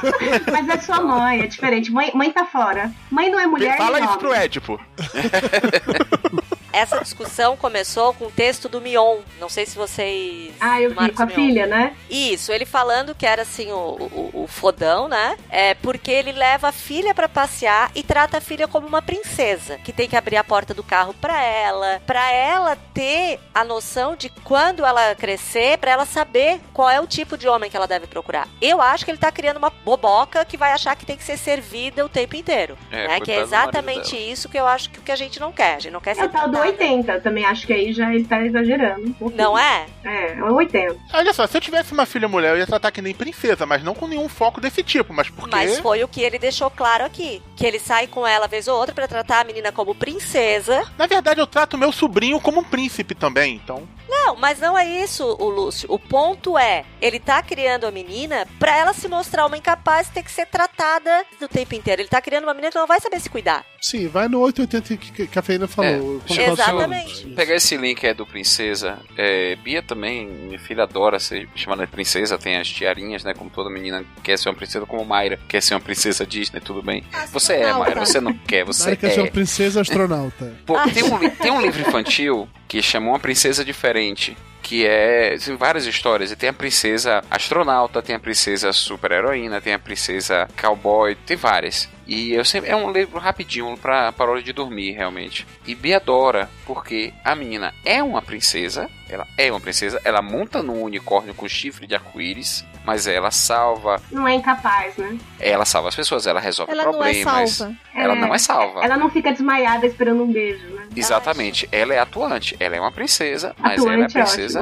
Mas 0.50 0.68
é 0.68 0.78
sua 0.78 1.00
mãe, 1.02 1.42
é 1.42 1.46
diferente. 1.46 1.90
Mãe, 1.90 2.10
mãe 2.14 2.30
tá 2.30 2.46
fora. 2.46 2.90
Mãe 3.10 3.30
não 3.30 3.38
é 3.40 3.46
mulher 3.46 3.76
Fala 3.76 3.98
isso 3.98 4.06
homem. 4.08 4.18
pro 4.18 4.32
Édipo. 4.34 4.80
Essa 6.72 7.00
discussão 7.00 7.56
começou 7.56 8.14
com 8.14 8.26
o 8.26 8.30
texto 8.30 8.68
do 8.68 8.80
Mion. 8.80 9.18
Não 9.40 9.48
sei 9.48 9.66
se 9.66 9.76
vocês. 9.76 10.52
Ah, 10.60 10.80
eu 10.80 10.90
vi, 10.90 11.10
com 11.12 11.22
a 11.22 11.26
Mion. 11.26 11.34
filha, 11.34 11.66
né? 11.66 11.94
Isso, 12.10 12.52
ele 12.52 12.64
falando 12.64 13.14
que 13.14 13.26
era 13.26 13.42
assim 13.42 13.70
o, 13.70 13.76
o, 13.76 14.30
o 14.44 14.46
fodão, 14.46 15.08
né? 15.08 15.36
É 15.50 15.74
porque 15.74 16.10
ele 16.10 16.32
leva 16.32 16.68
a 16.68 16.72
filha 16.72 17.14
pra 17.14 17.28
passear 17.28 17.90
e 17.94 18.02
trata 18.02 18.38
a 18.38 18.40
filha 18.40 18.66
como 18.68 18.86
uma 18.86 19.02
princesa, 19.02 19.78
que 19.78 19.92
tem 19.92 20.08
que 20.08 20.16
abrir 20.16 20.36
a 20.36 20.44
porta 20.44 20.72
do 20.74 20.82
carro 20.82 21.14
pra 21.20 21.42
ela, 21.42 22.00
pra 22.06 22.30
ela 22.32 22.76
ter 22.94 23.38
a 23.54 23.64
noção 23.64 24.16
de 24.16 24.28
quando 24.28 24.84
ela 24.84 25.14
crescer, 25.14 25.78
pra 25.78 25.90
ela 25.92 26.06
saber 26.06 26.60
qual 26.72 26.88
é 26.88 27.00
o 27.00 27.06
tipo 27.06 27.36
de 27.36 27.48
homem 27.48 27.70
que 27.70 27.76
ela 27.76 27.86
deve 27.86 28.06
procurar. 28.06 28.48
Eu 28.60 28.80
acho 28.80 29.04
que 29.04 29.10
ele 29.10 29.18
tá 29.18 29.30
criando 29.30 29.56
uma 29.58 29.70
boboca 29.70 30.44
que 30.44 30.56
vai 30.56 30.72
achar 30.72 30.96
que 30.96 31.04
tem 31.06 31.16
que 31.16 31.24
ser 31.24 31.36
servida 31.36 32.04
o 32.04 32.08
tempo 32.08 32.36
inteiro, 32.36 32.76
É, 32.90 33.08
né? 33.08 33.20
Que 33.20 33.32
é 33.32 33.40
exatamente 33.40 34.16
isso 34.16 34.48
que 34.48 34.58
eu 34.58 34.66
acho 34.66 34.90
que, 34.90 35.00
que 35.00 35.12
a 35.12 35.16
gente 35.16 35.38
não 35.40 35.52
quer. 35.52 35.76
A 35.76 35.78
gente 35.78 35.92
não 35.92 36.00
quer 36.00 36.12
É 36.12 36.14
ser 36.14 36.24
o 36.24 36.28
tal 36.28 36.48
do 36.48 36.61
80. 36.62 37.20
Também 37.20 37.44
acho 37.44 37.66
que 37.66 37.72
aí 37.72 37.92
já 37.92 38.14
ele 38.14 38.24
tá 38.24 38.44
exagerando. 38.44 39.14
um. 39.20 39.30
Não 39.30 39.58
é? 39.58 39.86
É, 40.04 40.38
é 40.38 40.42
o 40.44 40.54
80. 40.54 40.96
Olha 41.14 41.32
só, 41.32 41.46
se 41.46 41.56
eu 41.56 41.60
tivesse 41.60 41.92
uma 41.92 42.06
filha 42.06 42.28
mulher, 42.28 42.52
eu 42.52 42.58
ia 42.58 42.66
tratar 42.66 42.90
que 42.90 43.02
nem 43.02 43.14
princesa, 43.14 43.66
mas 43.66 43.82
não 43.82 43.94
com 43.94 44.06
nenhum 44.06 44.28
foco 44.28 44.60
desse 44.60 44.82
tipo. 44.82 45.12
Mas 45.12 45.28
porque. 45.28 45.54
Mas 45.54 45.78
foi 45.78 46.02
o 46.02 46.08
que 46.08 46.22
ele 46.22 46.38
deixou 46.38 46.70
claro 46.70 47.04
aqui. 47.04 47.42
Que 47.56 47.66
ele 47.66 47.78
sai 47.78 48.06
com 48.06 48.26
ela 48.26 48.46
vez 48.48 48.68
ou 48.68 48.78
outra 48.78 48.94
pra 48.94 49.08
tratar 49.08 49.40
a 49.40 49.44
menina 49.44 49.70
como 49.72 49.94
princesa. 49.94 50.82
Na 50.96 51.06
verdade, 51.06 51.40
eu 51.40 51.46
trato 51.46 51.78
meu 51.78 51.92
sobrinho 51.92 52.40
como 52.40 52.60
um 52.60 52.64
príncipe 52.64 53.14
também, 53.14 53.56
então. 53.56 53.86
Não, 54.08 54.36
mas 54.36 54.58
não 54.60 54.76
é 54.78 54.86
isso, 54.86 55.24
o 55.24 55.48
Lúcio. 55.48 55.90
O 55.90 55.98
ponto 55.98 56.58
é, 56.58 56.84
ele 57.00 57.18
tá 57.18 57.42
criando 57.42 57.86
a 57.86 57.90
menina 57.90 58.46
pra 58.58 58.76
ela 58.76 58.92
se 58.92 59.08
mostrar 59.08 59.46
uma 59.46 59.56
incapaz 59.56 60.08
ter 60.08 60.22
que 60.22 60.30
ser 60.30 60.46
tratada 60.46 61.24
do 61.40 61.48
tempo 61.48 61.74
inteiro. 61.74 62.02
Ele 62.02 62.08
tá 62.08 62.20
criando 62.20 62.44
uma 62.44 62.52
menina 62.54 62.70
que 62.70 62.78
não 62.78 62.86
vai 62.86 63.00
saber 63.00 63.20
se 63.20 63.30
cuidar. 63.30 63.64
Sim, 63.80 64.06
vai 64.08 64.28
no 64.28 64.40
880 64.40 64.96
que 64.96 65.12
que 65.12 65.22
a 65.22 65.26
Cafeína 65.26 65.66
falou. 65.66 66.20
Quando 66.26 66.51
Exatamente. 66.52 67.26
Pegar 67.28 67.54
esse 67.54 67.76
link 67.76 68.06
aí 68.06 68.14
do 68.14 68.26
Princesa. 68.26 68.98
É, 69.16 69.56
Bia 69.56 69.82
também, 69.82 70.26
minha 70.26 70.58
filha 70.58 70.84
adora 70.84 71.18
ser 71.18 71.48
chamada 71.54 71.84
de 71.84 71.92
princesa, 71.92 72.38
tem 72.38 72.56
as 72.56 72.68
tiarinhas, 72.68 73.24
né? 73.24 73.34
Como 73.34 73.50
toda 73.50 73.70
menina 73.70 74.04
quer 74.22 74.38
ser 74.38 74.48
uma 74.48 74.54
princesa, 74.54 74.86
como 74.86 75.04
Mayra 75.04 75.38
quer 75.48 75.62
ser 75.62 75.74
uma 75.74 75.80
princesa 75.80 76.26
Disney, 76.26 76.60
tudo 76.60 76.82
bem. 76.82 77.04
Você 77.32 77.54
é. 77.54 77.72
Mayra, 77.72 78.04
você 78.04 78.20
não 78.20 78.32
quer, 78.32 78.64
você 78.64 78.84
Mari 78.84 78.96
quer 78.96 79.10
ser 79.10 79.20
é. 79.20 79.22
uma 79.24 79.30
princesa 79.30 79.80
astronauta. 79.80 80.54
Pô, 80.66 80.74
tem, 80.90 81.02
um, 81.04 81.30
tem 81.30 81.52
um 81.52 81.60
livro 81.60 81.80
infantil 81.80 82.48
que 82.68 82.82
chamou 82.82 83.12
Uma 83.12 83.20
Princesa 83.20 83.64
Diferente. 83.64 84.36
Que 84.72 84.86
é. 84.86 85.36
Tem 85.36 85.54
várias 85.54 85.84
histórias. 85.84 86.32
E 86.32 86.36
tem 86.36 86.48
a 86.48 86.52
princesa 86.54 87.22
astronauta, 87.30 88.00
tem 88.00 88.16
a 88.16 88.18
princesa 88.18 88.72
super-heroína, 88.72 89.60
tem 89.60 89.74
a 89.74 89.78
princesa 89.78 90.48
cowboy, 90.58 91.14
tem 91.14 91.36
várias. 91.36 91.86
E 92.06 92.32
eu 92.32 92.42
sempre. 92.42 92.70
É 92.70 92.74
um 92.74 92.90
livro 92.90 93.18
rapidinho 93.18 93.76
pra, 93.76 94.12
para 94.12 94.30
hora 94.30 94.42
de 94.42 94.50
dormir, 94.50 94.92
realmente. 94.92 95.46
E 95.66 95.74
Bia 95.74 95.98
adora, 95.98 96.48
porque 96.64 97.12
a 97.22 97.34
menina 97.34 97.74
é 97.84 98.02
uma 98.02 98.22
princesa. 98.22 98.88
Ela 99.10 99.26
é 99.36 99.50
uma 99.50 99.60
princesa. 99.60 100.00
Ela 100.06 100.22
monta 100.22 100.62
num 100.62 100.80
unicórnio 100.82 101.34
com 101.34 101.46
chifre 101.46 101.86
de 101.86 101.94
arco-íris. 101.94 102.64
Mas 102.84 103.06
ela 103.06 103.30
salva. 103.30 104.02
Não 104.10 104.26
é 104.26 104.34
incapaz, 104.34 104.96
né? 104.96 105.16
Ela 105.38 105.64
salva 105.64 105.88
as 105.88 105.94
pessoas, 105.94 106.26
ela 106.26 106.40
resolve 106.40 106.72
Ela 106.72 106.82
não 106.82 106.90
é 106.90 106.92
problemas. 106.94 107.50
salva. 107.52 107.76
Ela 107.94 108.14
não 108.16 108.34
é 108.34 108.38
salva. 108.38 108.84
Ela 108.84 108.96
não 108.96 109.08
fica 109.08 109.30
desmaiada 109.30 109.86
esperando 109.86 110.24
um 110.24 110.32
beijo, 110.32 110.66
né? 110.66 110.88
Exatamente, 110.96 111.68
ela 111.72 111.94
é 111.94 111.98
atuante, 111.98 112.56
ela 112.58 112.76
é 112.76 112.80
uma 112.80 112.92
princesa, 112.92 113.54
mas 113.58 113.80
ela 113.80 113.92
é 113.92 114.04
Atuante 114.04 114.12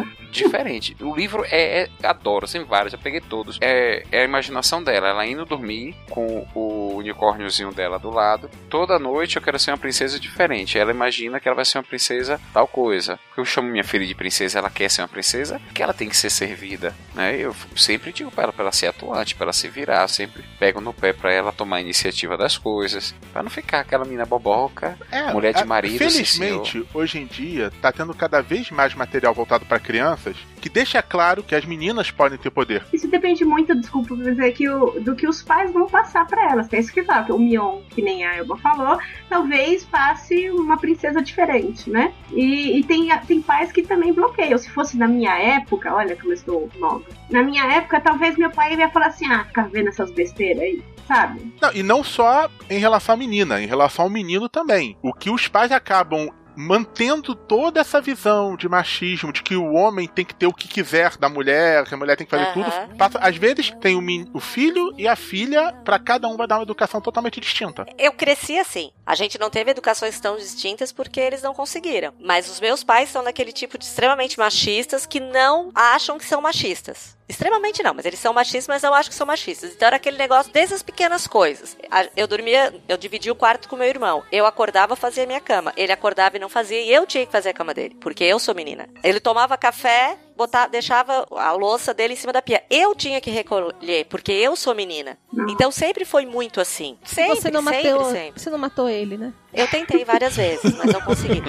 é 0.01 0.31
diferente. 0.31 0.97
O 1.01 1.15
livro 1.15 1.45
é, 1.47 1.83
é 1.83 1.89
adoro, 2.03 2.47
tem 2.47 2.65
vários, 2.65 2.93
já 2.93 2.99
peguei 2.99 3.21
todos. 3.21 3.59
É, 3.61 4.05
é 4.11 4.21
a 4.23 4.25
imaginação 4.25 4.83
dela, 4.83 5.09
ela 5.09 5.27
indo 5.27 5.45
dormir 5.45 5.95
com 6.09 6.47
o 6.55 6.97
unicórniozinho 6.97 7.73
dela 7.73 7.99
do 7.99 8.11
lado. 8.11 8.51
Toda 8.69 8.99
noite 8.99 9.37
eu 9.37 9.43
quero 9.43 9.59
ser 9.59 9.71
uma 9.71 9.79
princesa 9.79 10.19
diferente. 10.19 10.79
Ela 10.79 10.91
imagina 10.91 11.41
que 11.41 11.49
ela 11.49 11.57
vai 11.57 11.65
ser 11.65 11.79
uma 11.79 11.85
princesa 11.85 12.41
tal 12.53 12.67
coisa. 12.67 13.19
Eu 13.37 13.45
chamo 13.45 13.69
minha 13.69 13.85
filha 13.85 14.07
de 14.07 14.15
princesa, 14.15 14.59
ela 14.59 14.71
quer 14.71 14.91
ser 14.91 15.03
uma 15.03 15.09
princesa, 15.09 15.61
que 15.75 15.83
ela 15.83 15.95
tem 15.95 16.09
que 16.09 16.17
ser 16.17 16.31
servida, 16.31 16.95
né? 17.15 17.37
Eu 17.37 17.55
sempre 17.77 18.13
digo 18.13 18.31
para 18.31 18.45
ela 18.45 18.53
para 18.53 18.65
ela 18.65 18.73
ser 18.73 18.87
atuante, 18.87 19.35
para 19.35 19.47
ela 19.47 19.53
se 19.53 19.69
virar, 19.69 20.07
sempre 20.09 20.45
pego 20.59 20.81
no 20.81 20.93
pé 20.93 21.13
para 21.13 21.33
ela 21.33 21.53
tomar 21.53 21.77
a 21.77 21.81
iniciativa 21.81 22.37
das 22.37 22.59
coisas, 22.59 23.15
para 23.33 23.43
não 23.43 23.51
ficar 23.51 23.81
aquela 23.81 24.05
menina 24.05 24.27
boboca, 24.27 24.99
mulher 25.33 25.55
de 25.55 25.65
marido, 25.65 25.99
Felizmente, 25.99 26.87
hoje 26.95 27.19
em 27.19 27.27
dia, 27.27 27.71
tá 27.81 27.93
tendo 27.93 28.15
cada 28.15 28.41
vez 28.41 28.71
mais 28.71 28.95
material 28.95 29.35
voltado 29.35 29.65
para 29.65 29.79
crianças 29.91 30.37
que 30.61 30.69
deixa 30.69 31.03
claro 31.03 31.43
que 31.43 31.55
as 31.55 31.65
meninas 31.65 32.13
podem 32.13 32.39
ter 32.39 32.51
poder. 32.51 32.85
Isso 32.93 33.09
depende 33.09 33.45
muito, 33.45 33.75
desculpa 33.75 34.15
dizer, 34.15 34.53
que 34.53 34.69
o, 34.69 35.01
do 35.01 35.17
que 35.17 35.27
os 35.27 35.43
pais 35.43 35.73
vão 35.73 35.87
passar 35.87 36.27
pra 36.27 36.53
elas. 36.53 36.73
É 36.73 36.79
isso 36.79 36.93
que 36.93 37.03
fala, 37.03 37.25
que 37.25 37.33
o 37.33 37.39
Mion, 37.39 37.81
que 37.89 38.01
nem 38.01 38.25
a 38.25 38.37
Elba 38.37 38.57
falou, 38.59 38.99
talvez 39.29 39.85
passe 39.85 40.49
uma 40.51 40.77
princesa 40.77 41.21
diferente, 41.21 41.91
né? 41.91 42.13
E, 42.33 42.79
e 42.79 42.85
tem, 42.85 43.09
tem 43.27 43.43
pais 43.43 43.73
que 43.73 43.83
também 43.83 44.13
bloqueiam. 44.13 44.59
Se 44.59 44.71
fosse 44.71 44.97
na 44.97 45.09
minha 45.09 45.37
época, 45.37 45.93
olha 45.93 46.15
como 46.15 46.29
eu 46.29 46.35
estou 46.35 46.69
nova. 46.79 47.05
Na 47.29 47.43
minha 47.43 47.65
época, 47.73 48.01
talvez 48.01 48.37
meu 48.37 48.51
pai 48.51 48.75
ia 48.75 48.91
falar 48.91 49.07
assim: 49.07 49.27
ah, 49.27 49.45
ficar 49.45 49.69
vendo 49.69 49.89
essas 49.89 50.13
besteiras 50.13 50.63
aí, 50.63 50.85
sabe? 51.09 51.53
Não, 51.61 51.73
e 51.73 51.83
não 51.83 52.05
só 52.05 52.49
em 52.69 52.79
relação 52.79 53.15
à 53.15 53.19
menina, 53.19 53.61
em 53.61 53.67
relação 53.67 54.05
ao 54.05 54.11
menino 54.11 54.49
também. 54.49 54.97
O 55.03 55.13
que 55.13 55.31
os 55.31 55.49
pais 55.49 55.73
acabam 55.73 56.29
mantendo 56.61 57.35
toda 57.35 57.81
essa 57.81 58.01
visão 58.01 58.55
de 58.57 58.69
machismo, 58.69 59.33
de 59.33 59.43
que 59.43 59.57
o 59.57 59.73
homem 59.73 60.07
tem 60.07 60.25
que 60.25 60.35
ter 60.35 60.47
o 60.47 60.53
que 60.53 60.69
quiser 60.69 61.17
da 61.17 61.29
mulher, 61.29 61.87
que 61.87 61.95
a 61.95 61.97
mulher 61.97 62.17
tem 62.17 62.27
que 62.27 62.31
fazer 62.31 62.45
Aham. 62.51 62.53
tudo. 62.87 62.97
passa- 62.97 63.19
Às 63.19 63.37
vezes 63.37 63.71
tem 63.81 63.97
o, 63.97 64.01
men- 64.01 64.29
o 64.35 64.41
filho 64.41 64.93
e 64.99 65.09
a 65.09 65.17
filha, 65.17 65.73
pra 65.85 65.99
cada 65.99 66.29
um 66.29 66.37
vai 66.37 66.47
dar 66.47 66.57
uma 66.57 66.63
educação 66.63 67.01
totalmente 67.01 67.41
distinta. 67.41 67.87
Eu 67.99 68.13
cresci 68.13 68.59
assim. 68.59 68.91
A 69.07 69.15
gente 69.15 69.39
não 69.39 69.49
teve 69.51 69.71
educações 69.71 70.21
tão 70.21 70.37
distintas 70.37 70.93
porque 70.93 71.19
eles 71.21 71.43
não 71.43 71.55
conseguiram. 71.55 72.13
Mas 72.21 72.49
os 72.49 72.61
meus 72.61 72.85
pais 72.85 73.09
são 73.09 73.25
daquele 73.25 73.53
tipo 73.53 73.79
de 73.79 73.85
extremamente 73.85 74.39
machistas 74.39 75.07
que 75.07 75.19
não 75.21 75.71
acham 75.75 76.19
que 76.19 76.25
são 76.25 76.41
machistas. 76.43 77.17
Extremamente 77.31 77.81
não, 77.81 77.95
mas 77.95 78.05
eles 78.05 78.19
são 78.19 78.33
machistas, 78.33 78.67
mas 78.67 78.83
não 78.83 78.93
acham 78.93 79.09
que 79.09 79.15
são 79.15 79.25
machistas. 79.25 79.71
Então 79.71 79.87
era 79.87 79.95
aquele 79.95 80.19
negócio 80.19 80.53
desde 80.53 80.75
as 80.75 80.83
pequenas 80.83 81.29
coisas. 81.29 81.77
Eu 82.17 82.27
dormia, 82.27 82.75
eu 82.89 82.97
dividia 82.97 83.31
o 83.31 83.37
quarto 83.37 83.69
com 83.69 83.77
meu 83.77 83.87
irmão. 83.87 84.25
Eu 84.33 84.47
acordava, 84.47 84.97
fazia 84.97 85.25
minha 85.27 85.41
cama. 85.41 85.73
Ele 85.77 85.93
acordava 85.93 86.37
e 86.37 86.41
não 86.41 86.49
fazia, 86.49 86.81
e 86.83 86.93
eu 86.93 87.07
tinha 87.07 87.25
que 87.25 87.31
fazer 87.31 87.51
a 87.51 87.55
cama 87.55 87.73
dele, 87.73 87.97
porque 88.01 88.25
eu 88.25 88.41
sou 88.41 88.53
menina. 88.53 88.89
Ele 89.05 89.21
tomava 89.21 89.57
café, 89.57 90.19
botava, 90.41 90.69
deixava 90.71 91.27
a 91.31 91.53
louça 91.53 91.93
dele 91.93 92.15
em 92.15 92.17
cima 92.17 92.33
da 92.33 92.41
pia. 92.41 92.63
Eu 92.71 92.95
tinha 92.95 93.21
que 93.21 93.31
recolher, 93.31 94.07
porque 94.07 94.33
eu 94.33 94.57
sou 94.57 94.75
menina. 94.75 95.19
Então 95.51 95.71
sempre 95.71 96.05
foi 96.07 96.25
muito 96.25 96.61
assim. 96.61 96.97
Sempre, 97.05 97.41
você 97.41 97.51
não 97.51 97.63
sempre, 97.63 97.91
matou, 97.93 98.11
sempre. 98.11 98.41
você 98.41 98.51
não 98.51 98.59
matou 98.59 98.89
ele, 98.89 99.17
né? 99.19 99.33
Eu 99.53 99.67
tentei 99.69 100.05
várias 100.05 100.37
vezes, 100.37 100.75
mas 100.77 100.93
não 100.93 101.01
consegui. 101.03 101.43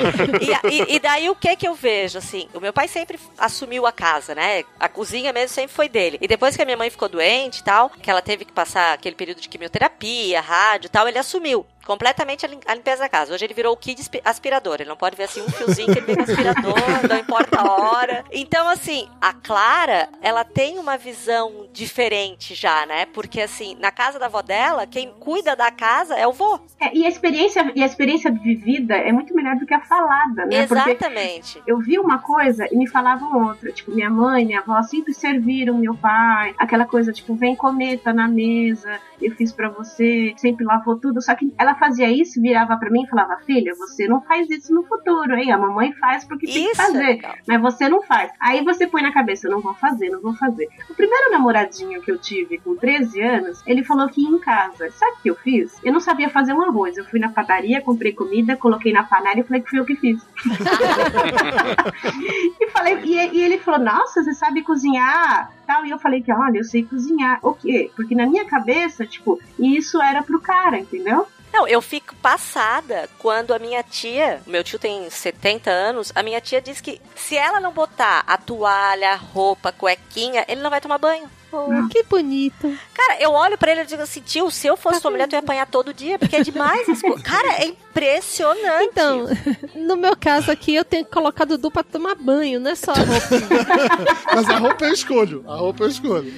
E, 0.69 0.75
e- 0.75 0.95
e 0.95 0.99
daí 0.99 1.29
o 1.29 1.35
que 1.35 1.55
que 1.55 1.67
eu 1.67 1.75
vejo, 1.75 2.17
assim? 2.17 2.49
O 2.53 2.59
meu 2.59 2.73
pai 2.73 2.87
sempre 2.87 3.19
assumiu 3.37 3.85
a 3.85 3.91
casa, 3.91 4.33
né? 4.35 4.63
A 4.79 4.89
cozinha 4.89 5.31
mesmo 5.31 5.53
sempre 5.53 5.73
foi 5.73 5.87
dele. 5.87 6.17
E 6.19 6.27
depois 6.27 6.55
que 6.55 6.61
a 6.61 6.65
minha 6.65 6.77
mãe 6.77 6.89
ficou 6.89 7.07
doente 7.07 7.59
e 7.59 7.63
tal, 7.63 7.89
que 7.91 8.09
ela 8.09 8.21
teve 8.21 8.43
que 8.43 8.51
passar 8.51 8.93
aquele 8.93 9.15
período 9.15 9.39
de 9.39 9.47
quimioterapia, 9.47 10.41
rádio 10.41 10.87
e 10.87 10.89
tal, 10.89 11.07
ele 11.07 11.19
assumiu 11.19 11.65
completamente 11.85 12.45
a 12.45 12.49
lim- 12.49 12.59
a 12.65 12.73
limpeza 12.75 12.99
da 13.03 13.09
casa. 13.09 13.33
Hoje 13.33 13.45
ele 13.45 13.53
virou 13.53 13.73
o 13.73 13.77
kid 13.77 13.99
aspi- 14.01 14.21
aspirador. 14.23 14.75
Ele 14.79 14.89
não 14.89 14.95
pode 14.97 15.15
ver 15.15 15.23
assim 15.23 15.41
um 15.41 15.49
fiozinho 15.49 15.91
que 15.91 15.99
ele 15.99 16.15
com 16.15 16.21
aspirador, 16.23 16.73
não 17.09 17.17
importa 17.17 17.59
a 17.59 17.71
hora. 17.71 18.23
Então, 18.31 18.67
assim, 18.69 19.07
a 19.19 19.33
Clara, 19.33 20.09
ela 20.21 20.43
tem 20.43 20.77
uma 20.79 20.97
visão 20.97 21.67
diferente 21.73 22.53
já, 22.55 22.85
né? 22.85 23.05
Porque, 23.07 23.41
assim, 23.41 23.75
na 23.79 23.91
casa 23.91 24.17
da 24.19 24.27
avó 24.27 24.41
dela, 24.41 24.85
quem 24.87 25.11
cuida 25.19 25.55
da 25.55 25.71
casa 25.71 26.15
é 26.15 26.27
o 26.27 26.33
vô. 26.33 26.59
É, 26.79 26.95
e 26.95 27.05
a 27.05 27.09
experiência 27.09 27.71
e 27.75 27.81
a 27.83 27.85
experiência 27.85 28.31
vivida 28.31 28.95
é 28.95 29.11
muito 29.11 29.33
melhor 29.35 29.55
do 29.55 29.65
que 29.65 29.73
a 29.73 29.81
falada, 29.81 30.45
né? 30.45 30.67
Porque 30.67 30.91
Exatamente. 30.91 31.61
eu 31.67 31.79
vi 31.79 31.97
uma 31.99 32.19
coisa 32.19 32.65
e 32.71 32.75
me 32.75 32.87
falavam 32.87 33.47
outra. 33.47 33.71
Tipo, 33.71 33.91
minha 33.91 34.09
mãe, 34.09 34.45
minha 34.45 34.59
avó 34.59 34.81
sempre 34.83 35.13
serviram 35.13 35.75
meu 35.77 35.95
pai. 35.95 36.53
Aquela 36.57 36.85
coisa, 36.85 37.11
tipo, 37.11 37.35
vem 37.35 37.55
comer, 37.55 37.99
tá 37.99 38.13
na 38.13 38.27
mesa, 38.27 38.99
eu 39.21 39.31
fiz 39.35 39.51
pra 39.51 39.69
você, 39.69 40.33
sempre 40.37 40.65
lavou 40.65 40.97
tudo. 40.97 41.21
Só 41.21 41.35
que 41.35 41.53
ela 41.57 41.70
fazia 41.75 42.11
isso, 42.11 42.41
virava 42.41 42.77
pra 42.77 42.89
mim 42.89 43.03
e 43.03 43.07
falava, 43.07 43.37
filha, 43.45 43.73
você 43.75 44.07
não 44.07 44.21
faz 44.21 44.49
isso 44.49 44.73
no 44.73 44.83
futuro, 44.83 45.35
hein? 45.35 45.51
A 45.51 45.57
mamãe 45.57 45.91
faz 45.93 46.25
porque 46.25 46.45
tem 46.45 46.65
que 46.65 46.71
Isso 46.71 46.81
é 46.81 46.85
fazer. 46.85 46.99
legal. 46.99 47.35
mas 47.47 47.61
você 47.61 47.89
não 47.89 48.01
faz. 48.03 48.31
Aí 48.39 48.63
você 48.63 48.87
põe 48.87 49.01
na 49.01 49.13
cabeça, 49.13 49.47
eu 49.47 49.51
não 49.51 49.61
vou 49.61 49.73
fazer, 49.73 50.09
não 50.09 50.21
vou 50.21 50.33
fazer. 50.35 50.67
O 50.89 50.93
primeiro 50.93 51.31
namoradinho 51.31 52.01
que 52.01 52.11
eu 52.11 52.17
tive 52.17 52.57
com 52.59 52.75
13 52.75 53.21
anos, 53.21 53.61
ele 53.65 53.83
falou 53.83 54.07
que 54.09 54.21
ia 54.21 54.29
em 54.29 54.39
casa. 54.39 54.89
Sabe 54.91 55.13
o 55.13 55.21
que 55.21 55.29
eu 55.29 55.35
fiz? 55.35 55.75
Eu 55.83 55.93
não 55.93 55.99
sabia 55.99 56.29
fazer 56.29 56.53
um 56.53 56.61
arroz. 56.61 56.97
Eu 56.97 57.05
fui 57.05 57.19
na 57.19 57.29
padaria, 57.29 57.81
comprei 57.81 58.13
comida, 58.13 58.55
coloquei 58.55 58.93
na 58.93 59.03
panela 59.03 59.39
e 59.39 59.43
falei 59.43 59.61
que 59.61 59.69
fui 59.69 59.79
eu 59.79 59.85
que 59.85 59.95
fiz. 59.95 60.21
e, 62.59 62.67
falei, 62.69 62.99
e, 63.03 63.37
e 63.37 63.41
ele 63.41 63.57
falou, 63.57 63.79
nossa, 63.79 64.23
você 64.23 64.33
sabe 64.33 64.61
cozinhar? 64.61 65.51
E 65.85 65.89
eu 65.89 65.97
falei 65.97 66.21
que, 66.21 66.33
olha, 66.33 66.57
eu 66.57 66.65
sei 66.65 66.83
cozinhar. 66.83 67.39
O 67.41 67.53
quê? 67.53 67.89
Porque 67.95 68.13
na 68.13 68.27
minha 68.27 68.43
cabeça, 68.43 69.05
tipo, 69.05 69.39
isso 69.57 70.01
era 70.01 70.21
pro 70.21 70.41
cara, 70.41 70.77
entendeu? 70.77 71.25
Não, 71.53 71.67
eu 71.67 71.81
fico 71.81 72.15
passada 72.15 73.09
quando 73.19 73.53
a 73.53 73.59
minha 73.59 73.83
tia, 73.83 74.41
meu 74.47 74.63
tio 74.63 74.79
tem 74.79 75.09
70 75.09 75.69
anos, 75.69 76.11
a 76.15 76.23
minha 76.23 76.39
tia 76.39 76.61
diz 76.61 76.79
que 76.79 77.01
se 77.15 77.35
ela 77.35 77.59
não 77.59 77.71
botar 77.71 78.23
a 78.25 78.37
toalha, 78.37 79.11
a 79.11 79.15
roupa, 79.15 79.69
a 79.69 79.73
cuequinha, 79.73 80.45
ele 80.47 80.61
não 80.61 80.69
vai 80.69 80.81
tomar 80.81 80.97
banho. 80.97 81.29
Oh, 81.53 81.89
que 81.89 82.03
bonito. 82.03 82.77
Cara, 82.93 83.21
eu 83.21 83.31
olho 83.31 83.57
pra 83.57 83.73
ele 83.73 83.81
e 83.81 83.85
digo 83.85 84.01
assim, 84.01 84.21
tio, 84.21 84.49
se 84.49 84.67
eu 84.67 84.77
fosse 84.77 85.01
sua 85.01 85.11
mulher, 85.11 85.27
tu 85.27 85.33
ia 85.33 85.39
apanhar 85.39 85.67
todo 85.67 85.93
dia, 85.93 86.17
porque 86.17 86.37
é 86.37 86.43
demais 86.43 86.87
as 86.87 87.01
coisas. 87.01 87.21
Cara, 87.27 87.61
é 87.61 87.65
impressionante. 87.65 88.85
Então, 88.85 89.27
no 89.75 89.97
meu 89.97 90.15
caso 90.15 90.49
aqui, 90.49 90.73
eu 90.73 90.85
tenho 90.85 91.03
que 91.03 91.11
colocar 91.11 91.43
Dudu 91.43 91.69
pra 91.69 91.83
tomar 91.83 92.15
banho, 92.15 92.57
não 92.57 92.71
é 92.71 92.75
só 92.75 92.91
a 92.91 92.95
roupa. 92.95 93.27
Mas 94.33 94.49
a 94.49 94.57
roupa 94.57 94.85
eu 94.85 94.93
escolho. 94.93 95.43
A 95.45 95.55
roupa 95.57 95.83
eu 95.83 95.89
escolho. 95.89 96.33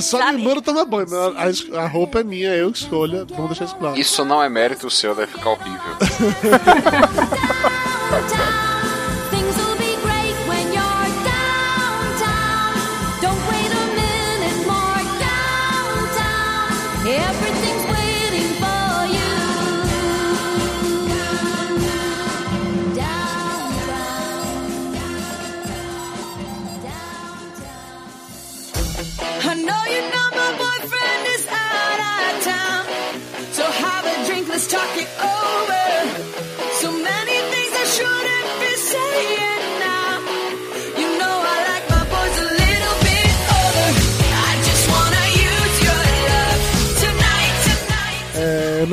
Só 0.00 0.32
me 0.32 0.42
manda 0.42 0.62
tomar 0.62 0.84
banho. 0.84 1.06
mas 1.34 1.66
A, 1.72 1.82
a 1.82 1.86
roupa 1.86 2.20
é 2.20 2.24
minha, 2.24 2.54
eu 2.54 2.70
que 2.72 2.78
escolho. 2.78 3.26
Vamos 3.30 3.48
deixar 3.48 3.64
isso 3.66 3.76
claro. 3.76 3.98
Isso 3.98 4.24
não 4.24 4.42
é 4.42 4.48
mérito 4.48 4.90
seu, 4.90 5.14
deve 5.14 5.32
ficar 5.32 5.50
horrível. 5.50 5.80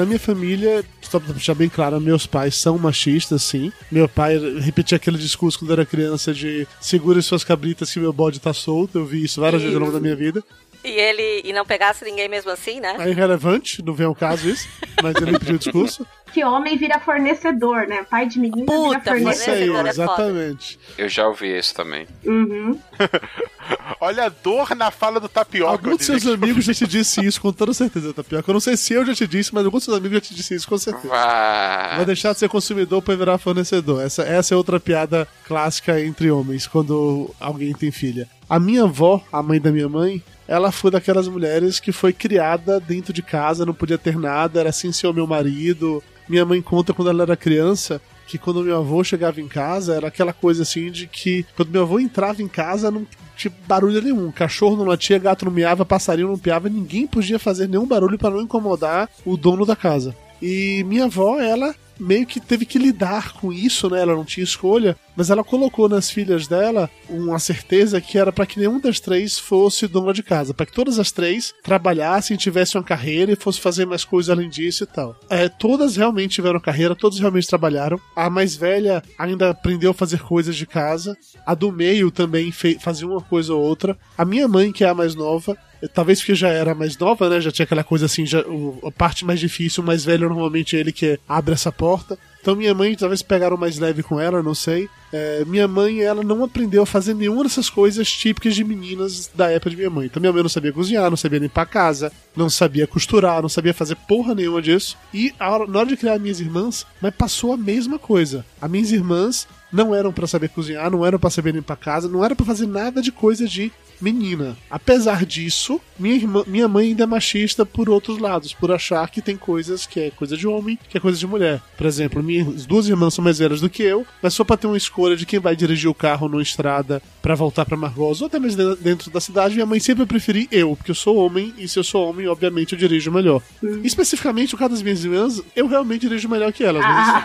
na 0.04 0.06
minha 0.06 0.20
família, 0.20 0.84
só 1.02 1.20
pra 1.20 1.32
deixar 1.32 1.56
bem 1.56 1.70
claro, 1.70 2.00
meus 2.00 2.28
pais 2.28 2.56
são 2.56 2.78
machistas, 2.78 3.42
sim. 3.42 3.72
Meu 3.92 4.08
pai 4.08 4.38
repetia 4.60 4.98
aquele 4.98 5.18
discurso 5.18 5.60
quando 5.60 5.72
era 5.72 5.86
criança 5.86 6.34
de 6.34 6.68
segure 6.80 7.22
suas 7.22 7.44
cabritas 7.44 7.92
que 7.92 8.00
meu 8.00 8.14
bode 8.14 8.40
tá 8.40 8.54
solto. 8.54 9.00
Eu 9.00 9.06
vi 9.06 9.24
isso 9.24 9.40
várias 9.40 9.62
vezes 9.62 9.76
ao 9.76 9.82
longo 9.82 9.94
da 9.94 10.00
minha 10.00 10.16
vida. 10.16 10.44
E 10.84 10.90
ele 10.90 11.42
e 11.44 11.54
não 11.54 11.66
pegasse 11.66 12.04
ninguém 12.04 12.28
mesmo 12.28 12.52
assim, 12.52 12.80
né? 12.80 12.96
É 13.00 13.10
irrelevante, 13.10 13.82
não 13.84 13.94
vem 13.94 14.06
ao 14.06 14.14
caso 14.16 14.50
isso, 14.50 14.68
mas 15.02 15.16
ele 15.16 15.32
repetiu 15.32 15.56
o 15.56 15.60
discurso. 15.60 16.06
Que 16.34 16.44
homem 16.44 16.76
vira 16.76 17.00
fornecedor, 17.00 17.86
né? 17.86 18.04
Pai 18.10 18.26
de 18.26 18.40
menina 18.40 18.66
vira 18.66 18.98
Isso 18.98 19.10
aí, 19.12 19.68
fornecedor. 19.68 19.88
exatamente. 19.88 20.80
Eu 20.98 21.08
já 21.08 21.28
ouvi 21.28 21.56
isso 21.56 21.76
também. 21.76 22.08
Uhum. 22.26 22.80
Olha 24.02 24.26
a 24.26 24.30
dor 24.30 24.76
na 24.76 24.90
fala 24.90 25.20
do 25.20 25.30
tapioca. 25.30 25.72
Algum 25.72 25.92
eu 25.92 25.98
dos 25.98 26.08
seus 26.08 26.26
amigos 26.26 26.66
já 26.66 26.74
te 26.74 26.88
disse 26.88 27.24
isso, 27.24 27.40
com 27.40 27.54
toda 27.54 27.72
certeza, 27.72 28.12
Tapioca. 28.14 28.50
Eu 28.50 28.54
não 28.54 28.60
sei 28.60 28.76
se 28.76 28.94
eu 28.94 29.06
já 29.06 29.14
te 29.14 29.28
disse, 29.28 29.54
mas 29.54 29.64
algum 29.64 29.78
dos 29.78 29.86
seus 29.86 29.96
amigos 29.96 30.16
já 30.16 30.22
te 30.22 30.34
disse 30.34 30.56
isso, 30.56 30.68
com 30.68 30.78
certeza. 30.78 31.08
Vá. 31.08 31.98
Vai 31.98 32.06
deixar 32.06 32.34
de 32.34 32.40
ser 32.40 32.50
consumidor 32.50 33.02
pra 33.04 33.16
virar 33.16 33.38
fornecedor. 33.38 34.02
Essa, 34.02 34.24
essa 34.24 34.56
é 34.56 34.58
outra 34.58 34.80
piada 34.80 35.28
clássica 35.46 36.02
entre 36.02 36.32
homens, 36.32 36.66
quando 36.66 37.30
alguém 37.40 37.74
tem 37.74 37.92
filha. 37.92 38.28
A 38.50 38.60
minha 38.60 38.84
avó, 38.84 39.24
a 39.32 39.42
mãe 39.44 39.62
da 39.62 39.72
minha 39.72 39.88
mãe, 39.88 40.22
ela 40.48 40.72
foi 40.72 40.92
daquelas 40.92 41.28
mulheres 41.28 41.80
que 41.80 41.92
foi 41.92 42.14
criada 42.14 42.80
dentro 42.80 43.14
de 43.14 43.22
casa, 43.22 43.66
não 43.66 43.74
podia 43.74 43.98
ter 43.98 44.18
nada, 44.18 44.60
era 44.60 44.70
assim 44.70 44.92
ser 44.92 45.08
o 45.08 45.14
meu 45.14 45.28
marido. 45.28 46.04
Minha 46.28 46.46
mãe 46.46 46.62
conta 46.62 46.94
quando 46.94 47.10
ela 47.10 47.24
era 47.24 47.36
criança 47.36 48.02
que 48.26 48.38
quando 48.38 48.64
meu 48.64 48.78
avô 48.78 49.04
chegava 49.04 49.42
em 49.42 49.48
casa, 49.48 49.96
era 49.96 50.08
aquela 50.08 50.34
coisa 50.34 50.64
assim 50.64 50.90
de 50.90 51.08
que 51.08 51.46
quando 51.56 51.70
meu 51.70 51.84
avô 51.84 52.00
entrava 52.00 52.42
em 52.42 52.48
casa, 52.48 52.90
não 52.90 53.06
tinha 53.36 53.54
barulho 53.68 54.02
nenhum. 54.02 54.32
Cachorro 54.32 54.78
não 54.78 54.86
latia, 54.86 55.20
gato 55.20 55.46
não 55.46 55.52
miava, 55.52 55.86
passarinho 55.86 56.30
não 56.30 56.38
piava, 56.38 56.70
ninguém 56.70 57.06
podia 57.06 57.38
fazer 57.38 57.68
nenhum 57.68 57.86
barulho 57.86 58.18
para 58.18 58.32
não 58.32 58.42
incomodar 58.42 59.10
o 59.26 59.36
dono 59.38 59.66
da 59.66 59.76
casa. 59.76 60.16
E 60.42 60.84
minha 60.86 61.06
avó, 61.06 61.40
ela 61.40 61.76
meio 62.00 62.26
que 62.26 62.40
teve 62.40 62.66
que 62.66 62.80
lidar 62.80 63.34
com 63.34 63.52
isso, 63.52 63.90
né? 63.90 64.02
Ela 64.02 64.16
não 64.16 64.26
tinha 64.26 64.44
escolha, 64.44 64.96
mas 65.16 65.30
ela 65.30 65.44
colocou 65.44 65.88
nas 65.88 66.10
filhas 66.10 66.48
dela 66.48 66.90
uma 67.10 67.40
certeza 67.40 68.02
que 68.02 68.18
era 68.18 68.32
para 68.32 68.46
que 68.46 68.60
nenhuma 68.60 68.80
das 68.80 69.00
três 69.00 69.38
fosse 69.38 69.88
dona 69.88 70.14
de 70.14 70.24
casa, 70.24 70.54
para 70.54 70.66
que 70.66 70.74
todas 70.74 71.00
as 71.00 71.12
três 71.12 71.54
trabalhassem, 71.64 72.38
tivessem 72.38 72.80
uma 72.80 72.86
carreira 72.86 73.32
e 73.32 73.36
fossem 73.36 73.62
fazer 73.62 73.86
mais 73.86 74.04
coisas 74.04 74.30
além 74.30 74.50
disso 74.50 74.84
e 74.84 74.88
tal. 74.88 75.16
É, 75.30 75.48
todas 75.48 75.96
realmente 75.96 76.36
tiveram 76.36 76.60
carreira, 76.60 76.96
todas 76.96 77.20
realmente 77.20 77.48
trabalharam. 77.48 78.00
A 78.16 78.30
mais 78.30 78.56
velha 78.56 79.04
ainda 79.18 79.50
aprendeu 79.50 79.92
a 79.92 79.94
fazer 79.94 80.22
coisas 80.22 80.56
de 80.56 80.66
casa, 80.66 81.18
a 81.46 81.54
do 81.54 81.72
meio 81.72 82.12
também 82.12 82.52
fazia 82.80 83.08
uma 83.08 83.22
coisa 83.22 83.54
ou 83.54 83.62
outra. 83.62 83.98
A 84.18 84.26
minha 84.26 84.48
mãe, 84.48 84.72
que 84.72 84.84
é 84.84 84.90
a 84.90 84.94
mais 84.94 85.16
nova, 85.16 85.58
Talvez 85.94 86.20
porque 86.20 86.36
já 86.36 86.50
era 86.50 86.74
mais 86.76 86.98
nova, 86.98 87.30
né? 87.30 87.42
Já 87.42 87.52
tinha 87.52 87.64
aquela 87.64 87.84
coisa 87.84 88.06
assim, 88.06 88.26
já, 88.26 88.42
o- 88.42 88.80
a 88.86 88.92
parte 88.92 89.26
mais 89.26 89.40
difícil, 89.40 89.84
o 89.84 89.86
mais 89.86 90.06
velho 90.06 90.28
normalmente 90.30 90.76
é 90.76 90.80
ele 90.80 90.92
que 90.92 91.20
abre 91.28 91.54
essa 91.54 91.72
porta. 91.72 92.18
Então 92.42 92.56
minha 92.58 92.74
mãe 92.74 92.94
talvez 92.96 93.22
pegaram 93.22 93.56
mais 93.56 93.80
leve 93.80 94.04
com 94.04 94.20
ela, 94.20 94.44
não 94.44 94.54
sei. 94.54 94.90
É, 95.14 95.46
minha 95.46 95.66
mãe, 95.68 96.02
ela 96.02 96.24
não 96.24 96.44
aprendeu 96.44 96.84
a 96.84 96.86
fazer 96.86 97.14
nenhuma 97.14 97.44
dessas 97.44 97.70
coisas 97.70 98.12
típicas 98.12 98.54
de 98.54 98.64
meninas 98.66 99.30
da 99.34 99.50
época 99.50 99.70
de 99.70 99.78
minha 99.78 99.90
mãe. 99.90 100.08
Então 100.08 100.20
minha 100.20 100.34
mãe 100.34 100.42
não 100.42 100.50
sabia 100.50 100.74
cozinhar, 100.74 101.10
não 101.10 101.16
sabia 101.16 101.40
limpar 101.40 101.62
a 101.62 101.66
casa, 101.66 102.12
não 102.36 102.50
sabia 102.50 102.86
costurar, 102.86 103.42
não 103.42 103.48
sabia 103.48 103.74
fazer 103.74 103.96
porra 103.96 104.36
nenhuma 104.36 104.62
disso. 104.62 104.98
E 105.14 105.34
na 105.40 105.50
hora 105.80 105.86
de 105.86 105.96
criar 105.96 106.20
minhas 106.20 106.42
irmãs, 106.42 106.86
mas 107.02 107.16
passou 107.16 107.54
a 107.54 107.58
mesma 107.58 107.98
coisa. 107.98 108.46
As 108.62 108.70
minhas 108.70 108.92
irmãs 108.92 109.48
não 109.72 109.96
eram 109.96 110.12
pra 110.12 110.28
saber 110.28 110.50
cozinhar, 110.50 110.92
não 110.92 111.06
eram 111.06 111.18
pra 111.18 111.30
saber 111.30 111.54
limpar 111.54 111.76
a 111.76 111.78
casa, 111.78 112.10
não 112.10 112.26
era 112.26 112.36
pra 112.36 112.46
fazer 112.46 112.68
nada 112.68 113.02
de 113.02 113.12
coisa 113.12 113.48
de 113.48 113.72
menina. 114.02 114.58
Apesar 114.70 115.26
disso, 115.26 115.80
minha, 115.98 116.16
irmã, 116.16 116.44
minha 116.48 116.68
mãe 116.68 116.88
ainda 116.88 117.04
é 117.04 117.08
machista 117.08 117.66
por 117.66 117.90
outros 117.90 118.18
lados, 118.20 118.54
por 118.54 118.72
achar 118.72 119.10
que 119.10 119.22
tem 119.22 119.38
coisas 119.38 119.86
que 119.86 120.00
é 120.00 120.10
coisa 120.12 120.36
de 120.38 120.48
homem, 120.48 120.78
que 120.90 120.98
é 120.98 121.02
coisa 121.02 121.18
de 121.18 121.28
mulher. 121.28 121.62
Por 121.78 121.86
exemplo, 121.86 122.22
minhas 122.24 122.66
duas 122.66 122.88
irmãs 122.88 123.14
são 123.14 123.24
mais 123.24 123.40
velhas 123.40 123.62
do 123.62 123.70
que 123.70 123.84
eu, 123.84 124.06
mas 124.22 124.34
só 124.34 124.44
pra 124.44 124.58
ter 124.58 124.68
uma 124.68 124.78
escolha 124.78 125.16
de 125.16 125.26
quem 125.26 125.40
vai 125.40 125.56
dirigir 125.56 125.90
o 125.90 125.94
carro 125.94 126.28
numa 126.28 126.42
estrada 126.42 127.02
pra 127.22 127.36
voltar 127.36 127.66
pra 127.66 127.78
Margosa 127.78 128.24
ou 128.24 128.28
até 128.28 128.40
mesmo 128.40 128.76
de- 128.76 128.82
dentro 128.84 129.10
da 129.10 129.22
cidade, 129.22 129.54
minha 129.56 129.66
mãe 129.66 129.80
sempre 129.80 130.06
preferiu 130.06 130.48
eu, 130.52 130.76
porque 130.76 130.92
eu 130.92 130.96
sou 130.96 131.16
homem 131.18 131.54
e 131.58 131.68
se 131.68 131.80
eu 131.80 131.84
sou 131.84 132.10
homem, 132.10 132.28
obviamente 132.28 132.74
eu 132.74 132.80
dirijo 132.80 133.12
melhor. 133.12 133.42
Especificamente, 133.84 134.56
o 134.56 134.58
caso 134.58 134.72
das 134.72 134.82
minhas 134.82 135.04
irmãs, 135.04 135.42
eu 135.56 135.68
realmente 135.68 136.02
dirijo 136.02 136.28
melhor 136.28 136.52
que 136.52 136.64
elas. 136.64 136.84
Mas 136.84 137.24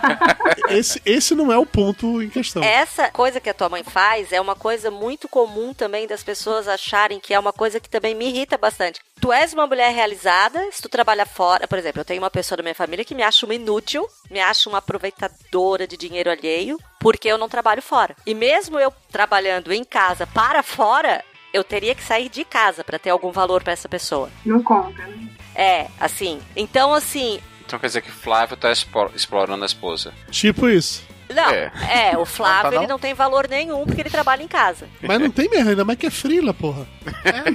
esse, 0.71 1.03
esse 1.05 1.35
não 1.35 1.53
é 1.53 1.59
o 1.59 1.66
ponto 1.66 2.23
em 2.23 2.29
questão. 2.29 2.62
Essa 2.62 3.11
coisa 3.11 3.41
que 3.41 3.49
a 3.51 3.55
tua 3.55 3.69
mãe 3.69 3.83
faz 3.83 4.33
é 4.33 4.41
uma 4.41 4.55
coisa 4.55 4.91
muito 4.91 5.29
comum 5.29 5.73
também 5.75 6.07
das 6.07 6.23
pessoas 6.23 6.68
acharem 6.69 7.19
que 7.21 7.35
é 7.35 7.39
uma 7.39 7.53
coisa 7.53 7.81
que 7.81 7.89
também 7.89 8.14
me 8.14 8.29
irrita 8.29 8.57
bastante. 8.57 9.01
Tu 9.21 9.33
és 9.33 9.53
uma 9.53 9.66
mulher 9.66 9.93
realizada, 9.93 10.61
se 10.71 10.81
tu 10.81 10.89
trabalha 10.89 11.27
fora, 11.27 11.66
por 11.66 11.79
exemplo, 11.79 12.01
eu 12.01 12.05
tenho 12.05 12.23
uma 12.23 12.31
pessoa 12.31 12.57
da 12.57 12.62
minha 12.62 12.75
família 12.75 13.05
que 13.05 13.14
me 13.14 13.23
acha 13.23 13.45
uma 13.45 13.55
inútil, 13.55 14.07
me 14.31 14.41
acha 14.41 14.69
uma 14.69 14.79
aproveitadora 14.79 15.87
de 15.87 15.97
dinheiro 15.97 16.31
alheio, 16.31 16.79
porque 17.01 17.29
eu 17.29 17.39
não 17.39 17.49
trabalho 17.49 17.83
fora. 17.83 18.14
E 18.25 18.35
mesmo 18.35 18.79
eu 18.79 18.93
trabalhando 19.11 19.73
em 19.73 19.83
casa 19.85 20.27
para 20.27 20.62
fora, 20.62 21.25
eu 21.53 21.64
teria 21.64 21.95
que 21.95 22.03
sair 22.03 22.29
de 22.29 22.45
casa 22.45 22.85
para 22.85 22.99
ter 22.99 23.11
algum 23.11 23.33
valor 23.33 23.62
para 23.62 23.73
essa 23.73 23.89
pessoa. 23.89 24.31
Não 24.45 24.62
conta, 24.62 25.03
né? 25.07 25.29
É, 25.55 25.89
assim. 25.99 26.41
Então, 26.55 26.95
assim, 26.95 27.41
Então 27.66 27.79
quer 27.79 27.87
dizer 27.89 28.03
que 28.03 28.11
Flávio 28.11 28.57
tá 28.57 28.71
explorando 29.14 29.64
a 29.64 29.66
esposa. 29.66 30.14
Tipo 30.31 30.69
isso. 30.69 31.03
Não, 31.35 31.51
É. 31.51 31.70
é, 32.12 32.18
o 32.18 32.24
Flávio 32.24 32.62
Não 32.64 32.70
tá, 32.70 32.70
não? 32.76 32.83
ele 32.83 32.87
não 32.93 32.99
tem 32.99 33.14
valor 33.14 33.49
nenhum 33.49 33.85
porque 33.85 34.01
ele 34.03 34.11
trabalha 34.11 34.43
em 34.43 34.49
casa. 34.49 34.87
Mas 35.03 35.20
não 35.20 35.31
tem 35.31 35.49
mesmo, 35.49 35.70
ainda 35.70 35.85
mais 35.85 35.99
que 35.99 36.07
é 36.07 36.11
frila, 36.11 36.53
porra. 36.55 36.87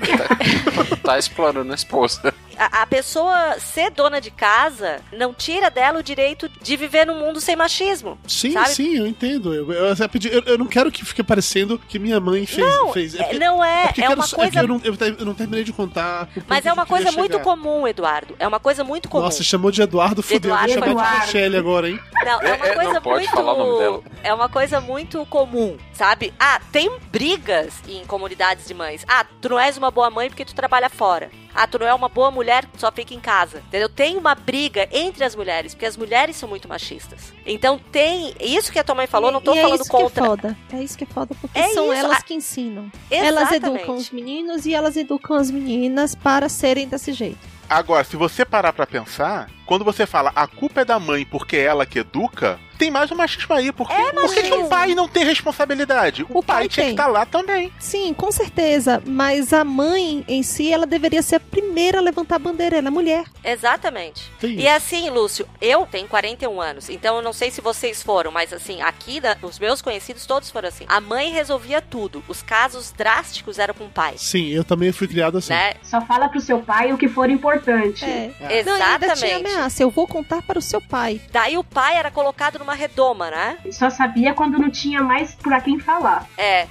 tá 1.03 1.17
explorando 1.17 1.71
a 1.71 1.75
esposa. 1.75 2.33
A, 2.57 2.81
a 2.83 2.87
pessoa 2.87 3.57
ser 3.59 3.91
dona 3.91 4.19
de 4.21 4.31
casa 4.31 5.01
não 5.11 5.33
tira 5.33 5.69
dela 5.69 5.99
o 5.99 6.03
direito 6.03 6.49
de 6.61 6.75
viver 6.77 7.05
num 7.05 7.19
mundo 7.19 7.39
sem 7.41 7.55
machismo. 7.55 8.17
Sim, 8.27 8.51
sabe? 8.51 8.69
sim, 8.69 8.97
eu 8.97 9.07
entendo. 9.07 9.53
Eu, 9.53 9.71
eu, 9.71 9.85
eu- 9.95 10.43
eu 10.45 10.57
não 10.57 10.65
quero 10.67 10.91
que 10.91 11.03
fique 11.05 11.23
parecendo 11.23 11.77
que 11.79 11.97
minha 11.99 12.19
mãe 12.19 12.45
fez. 12.45 12.65
Não, 12.67 12.91
fez. 12.93 13.15
é- 13.15 13.23
porque- 13.23 13.39
não 13.39 13.63
é, 13.63 13.85
é 13.85 13.93
quero 13.93 14.13
uma 14.15 14.27
só- 14.27 14.35
coisa- 14.35 14.51
que 14.51 14.59
eu, 14.59 14.67
não, 14.67 14.81
eu 15.19 15.25
não 15.25 15.33
terminei 15.33 15.63
de 15.63 15.73
contar. 15.73 16.29
Mas 16.47 16.65
é 16.65 16.73
uma 16.73 16.85
coisa 16.85 17.11
muito 17.11 17.33
chegar. 17.33 17.43
comum, 17.43 17.87
Eduardo. 17.87 18.35
É 18.39 18.47
uma 18.47 18.59
coisa 18.59 18.83
muito 18.83 19.09
comum. 19.09 19.23
Nossa, 19.23 19.43
chamou 19.43 19.71
de 19.71 19.81
Eduardo, 19.81 20.21
fudeu. 20.21 20.51
Vou 20.55 20.65
Eduardo 20.67 20.73
chamar 20.95 21.13
de. 21.19 21.25
Michelle 21.25 21.57
agora, 21.57 21.89
hein? 21.89 21.99
Não, 22.25 22.41
é 22.41 22.53
uma 22.55 22.65
É, 22.65 22.69
é, 22.69 22.75
coisa 22.75 22.93
não 22.93 23.01
pode 23.01 23.19
muito. 23.25 23.31
falar 23.35 23.53
o 23.53 23.57
nome 23.57 23.79
dela. 23.79 24.03
É 24.23 24.33
uma 24.33 24.49
coisa 24.49 24.79
muito 24.81 25.25
comum, 25.25 25.77
sabe? 25.93 26.33
Ah, 26.39 26.59
tem 26.71 26.91
brigas 27.11 27.73
em 27.87 28.05
comunidades 28.05 28.65
de 28.67 28.73
mães. 28.73 29.05
Ah, 29.07 29.25
tu 29.41 29.49
não 29.49 29.59
és 29.59 29.77
uma 29.77 29.91
boa 29.91 30.09
mãe 30.09 30.29
porque 30.29 30.45
tu 30.45 30.53
trabalha 30.55 30.89
fora. 30.89 31.29
Ah, 31.55 31.67
tu 31.67 31.77
não 31.79 31.85
é 31.87 31.93
uma 31.93 32.09
boa 32.09 32.31
mulher 32.31 32.65
que 32.65 32.79
só 32.79 32.91
fica 32.91 33.13
em 33.13 33.19
casa. 33.19 33.59
Entendeu? 33.67 33.87
Tem 33.89 34.17
uma 34.17 34.33
briga 34.35 34.87
entre 34.91 35.23
as 35.23 35.35
mulheres, 35.35 35.73
porque 35.73 35.85
as 35.85 35.95
mulheres 35.97 36.35
são 36.35 36.49
muito 36.49 36.67
machistas. 36.67 37.31
Então 37.45 37.77
tem. 37.91 38.33
Isso 38.39 38.71
que 38.71 38.79
a 38.79 38.83
tua 38.83 38.95
mãe 38.95 39.07
falou, 39.07 39.31
não 39.31 39.41
tô 39.41 39.53
e 39.53 39.59
é 39.59 39.61
falando 39.61 39.81
isso 39.81 39.89
contra. 39.91 40.09
que 40.11 40.19
é 40.19 40.23
foda. 40.25 40.57
É 40.73 40.77
isso 40.83 40.97
que 40.97 41.03
é 41.03 41.07
foda, 41.07 41.35
porque 41.39 41.57
É 41.59 41.69
são 41.69 41.85
isso, 41.93 41.93
elas 42.05 42.17
a- 42.17 42.21
que 42.23 42.33
ensinam. 42.33 42.91
Elas 43.11 43.51
Exatamente. 43.51 43.81
educam 43.81 43.95
os 43.95 44.09
meninos 44.11 44.65
e 44.65 44.73
elas 44.73 44.95
educam 44.97 45.35
as 45.37 45.51
meninas 45.51 46.15
para 46.15 46.49
serem 46.49 46.87
desse 46.87 47.13
jeito. 47.13 47.37
Agora, 47.69 48.03
se 48.03 48.15
você 48.17 48.43
parar 48.43 48.73
pra 48.73 48.85
pensar, 48.85 49.49
quando 49.65 49.83
você 49.85 50.05
fala 50.05 50.31
a 50.35 50.47
culpa 50.47 50.81
é 50.81 50.85
da 50.85 50.99
mãe 50.99 51.25
porque 51.25 51.57
é 51.57 51.63
ela 51.63 51.85
que 51.85 51.99
educa, 51.99 52.59
tem 52.77 52.91
mais 52.91 53.11
um 53.11 53.15
machismo 53.15 53.53
aí. 53.55 53.71
Porque, 53.71 53.93
por 53.93 54.33
que, 54.33 54.43
que 54.43 54.53
o 54.53 54.67
pai 54.67 54.93
não 54.95 55.07
tem 55.07 55.23
responsabilidade? 55.23 56.25
O, 56.29 56.43
pai, 56.43 56.67
tinha 56.67 56.69
que 56.69 56.81
tem. 56.81 56.89
estar 56.91 57.07
lá 57.07 57.25
também. 57.25 57.71
Sim, 57.79 58.13
com 58.13 58.31
certeza. 58.31 59.01
Mas 59.05 59.53
a 59.53 59.63
mãe 59.63 60.23
em 60.27 60.43
si, 60.43 60.71
ela 60.71 60.85
deveria 60.85 61.21
ser 61.21 61.35
a 61.35 61.39
primeira 61.39 61.99
a 61.99 62.01
levantar 62.01 62.35
a 62.35 62.39
bandeira. 62.39 62.77
Ela 62.77 62.87
é 62.87 62.91
mulher. 62.91 63.23
Exatamente. 63.43 64.29
Tem 64.39 64.59
E 64.59 64.67
assim, 64.67 65.09
Lúcio, 65.09 65.47
eu 65.61 65.85
tenho 65.89 66.07
41 66.07 66.59
anos, 66.59 66.89
então 66.89 67.15
eu 67.17 67.21
não 67.21 67.31
sei 67.31 67.51
se 67.51 67.61
vocês 67.61 68.01
foram, 68.03 68.31
mas 68.31 68.51
assim, 68.51 68.81
aqui 68.81 69.19
da- 69.19 69.37
os 69.41 69.59
meus 69.59 69.81
conhecidos 69.81 70.25
todos 70.25 70.49
foram 70.51 70.67
assim. 70.67 70.85
A 70.87 70.99
mãe 70.99 71.31
resolvia 71.31 71.81
tudo. 71.81 72.23
Os 72.27 72.41
casos 72.41 72.91
drásticos 72.91 73.59
eram 73.59 73.73
com 73.73 73.85
o 73.85 73.89
pai. 73.89 74.15
Sim, 74.17 74.49
eu 74.49 74.63
também 74.63 74.91
fui 74.91 75.07
criado 75.07 75.37
assim. 75.37 75.53
Né? 75.53 75.75
Só 75.83 76.01
fala 76.01 76.27
pro 76.27 76.41
seu 76.41 76.59
pai 76.59 76.91
o 76.91 76.97
que 76.97 77.07
for 77.07 77.29
importante. 77.29 78.03
É. 78.03 78.33
Não, 78.39 78.47
tinha 78.47 78.59
Exatamente. 78.59 79.52
Ameaça. 79.53 79.83
Eu 79.83 79.89
vou 79.89 80.07
contar 80.07 80.41
para 80.41 80.59
o 80.59 80.61
seu 80.61 80.81
pai. 80.81 81.21
Daí 81.31 81.57
o 81.57 81.63
pai 81.63 81.95
era 81.95 82.09
colocado 82.11 82.59
numa 82.59 82.73
redoma, 82.73 83.29
né? 83.29 83.57
Só 83.71 83.89
sabia 83.89 84.33
quando 84.33 84.57
não 84.59 84.69
tinha 84.69 85.01
mais 85.01 85.35
pra 85.35 85.61
quem 85.61 85.79
falar. 85.79 86.27
É. 86.37 86.67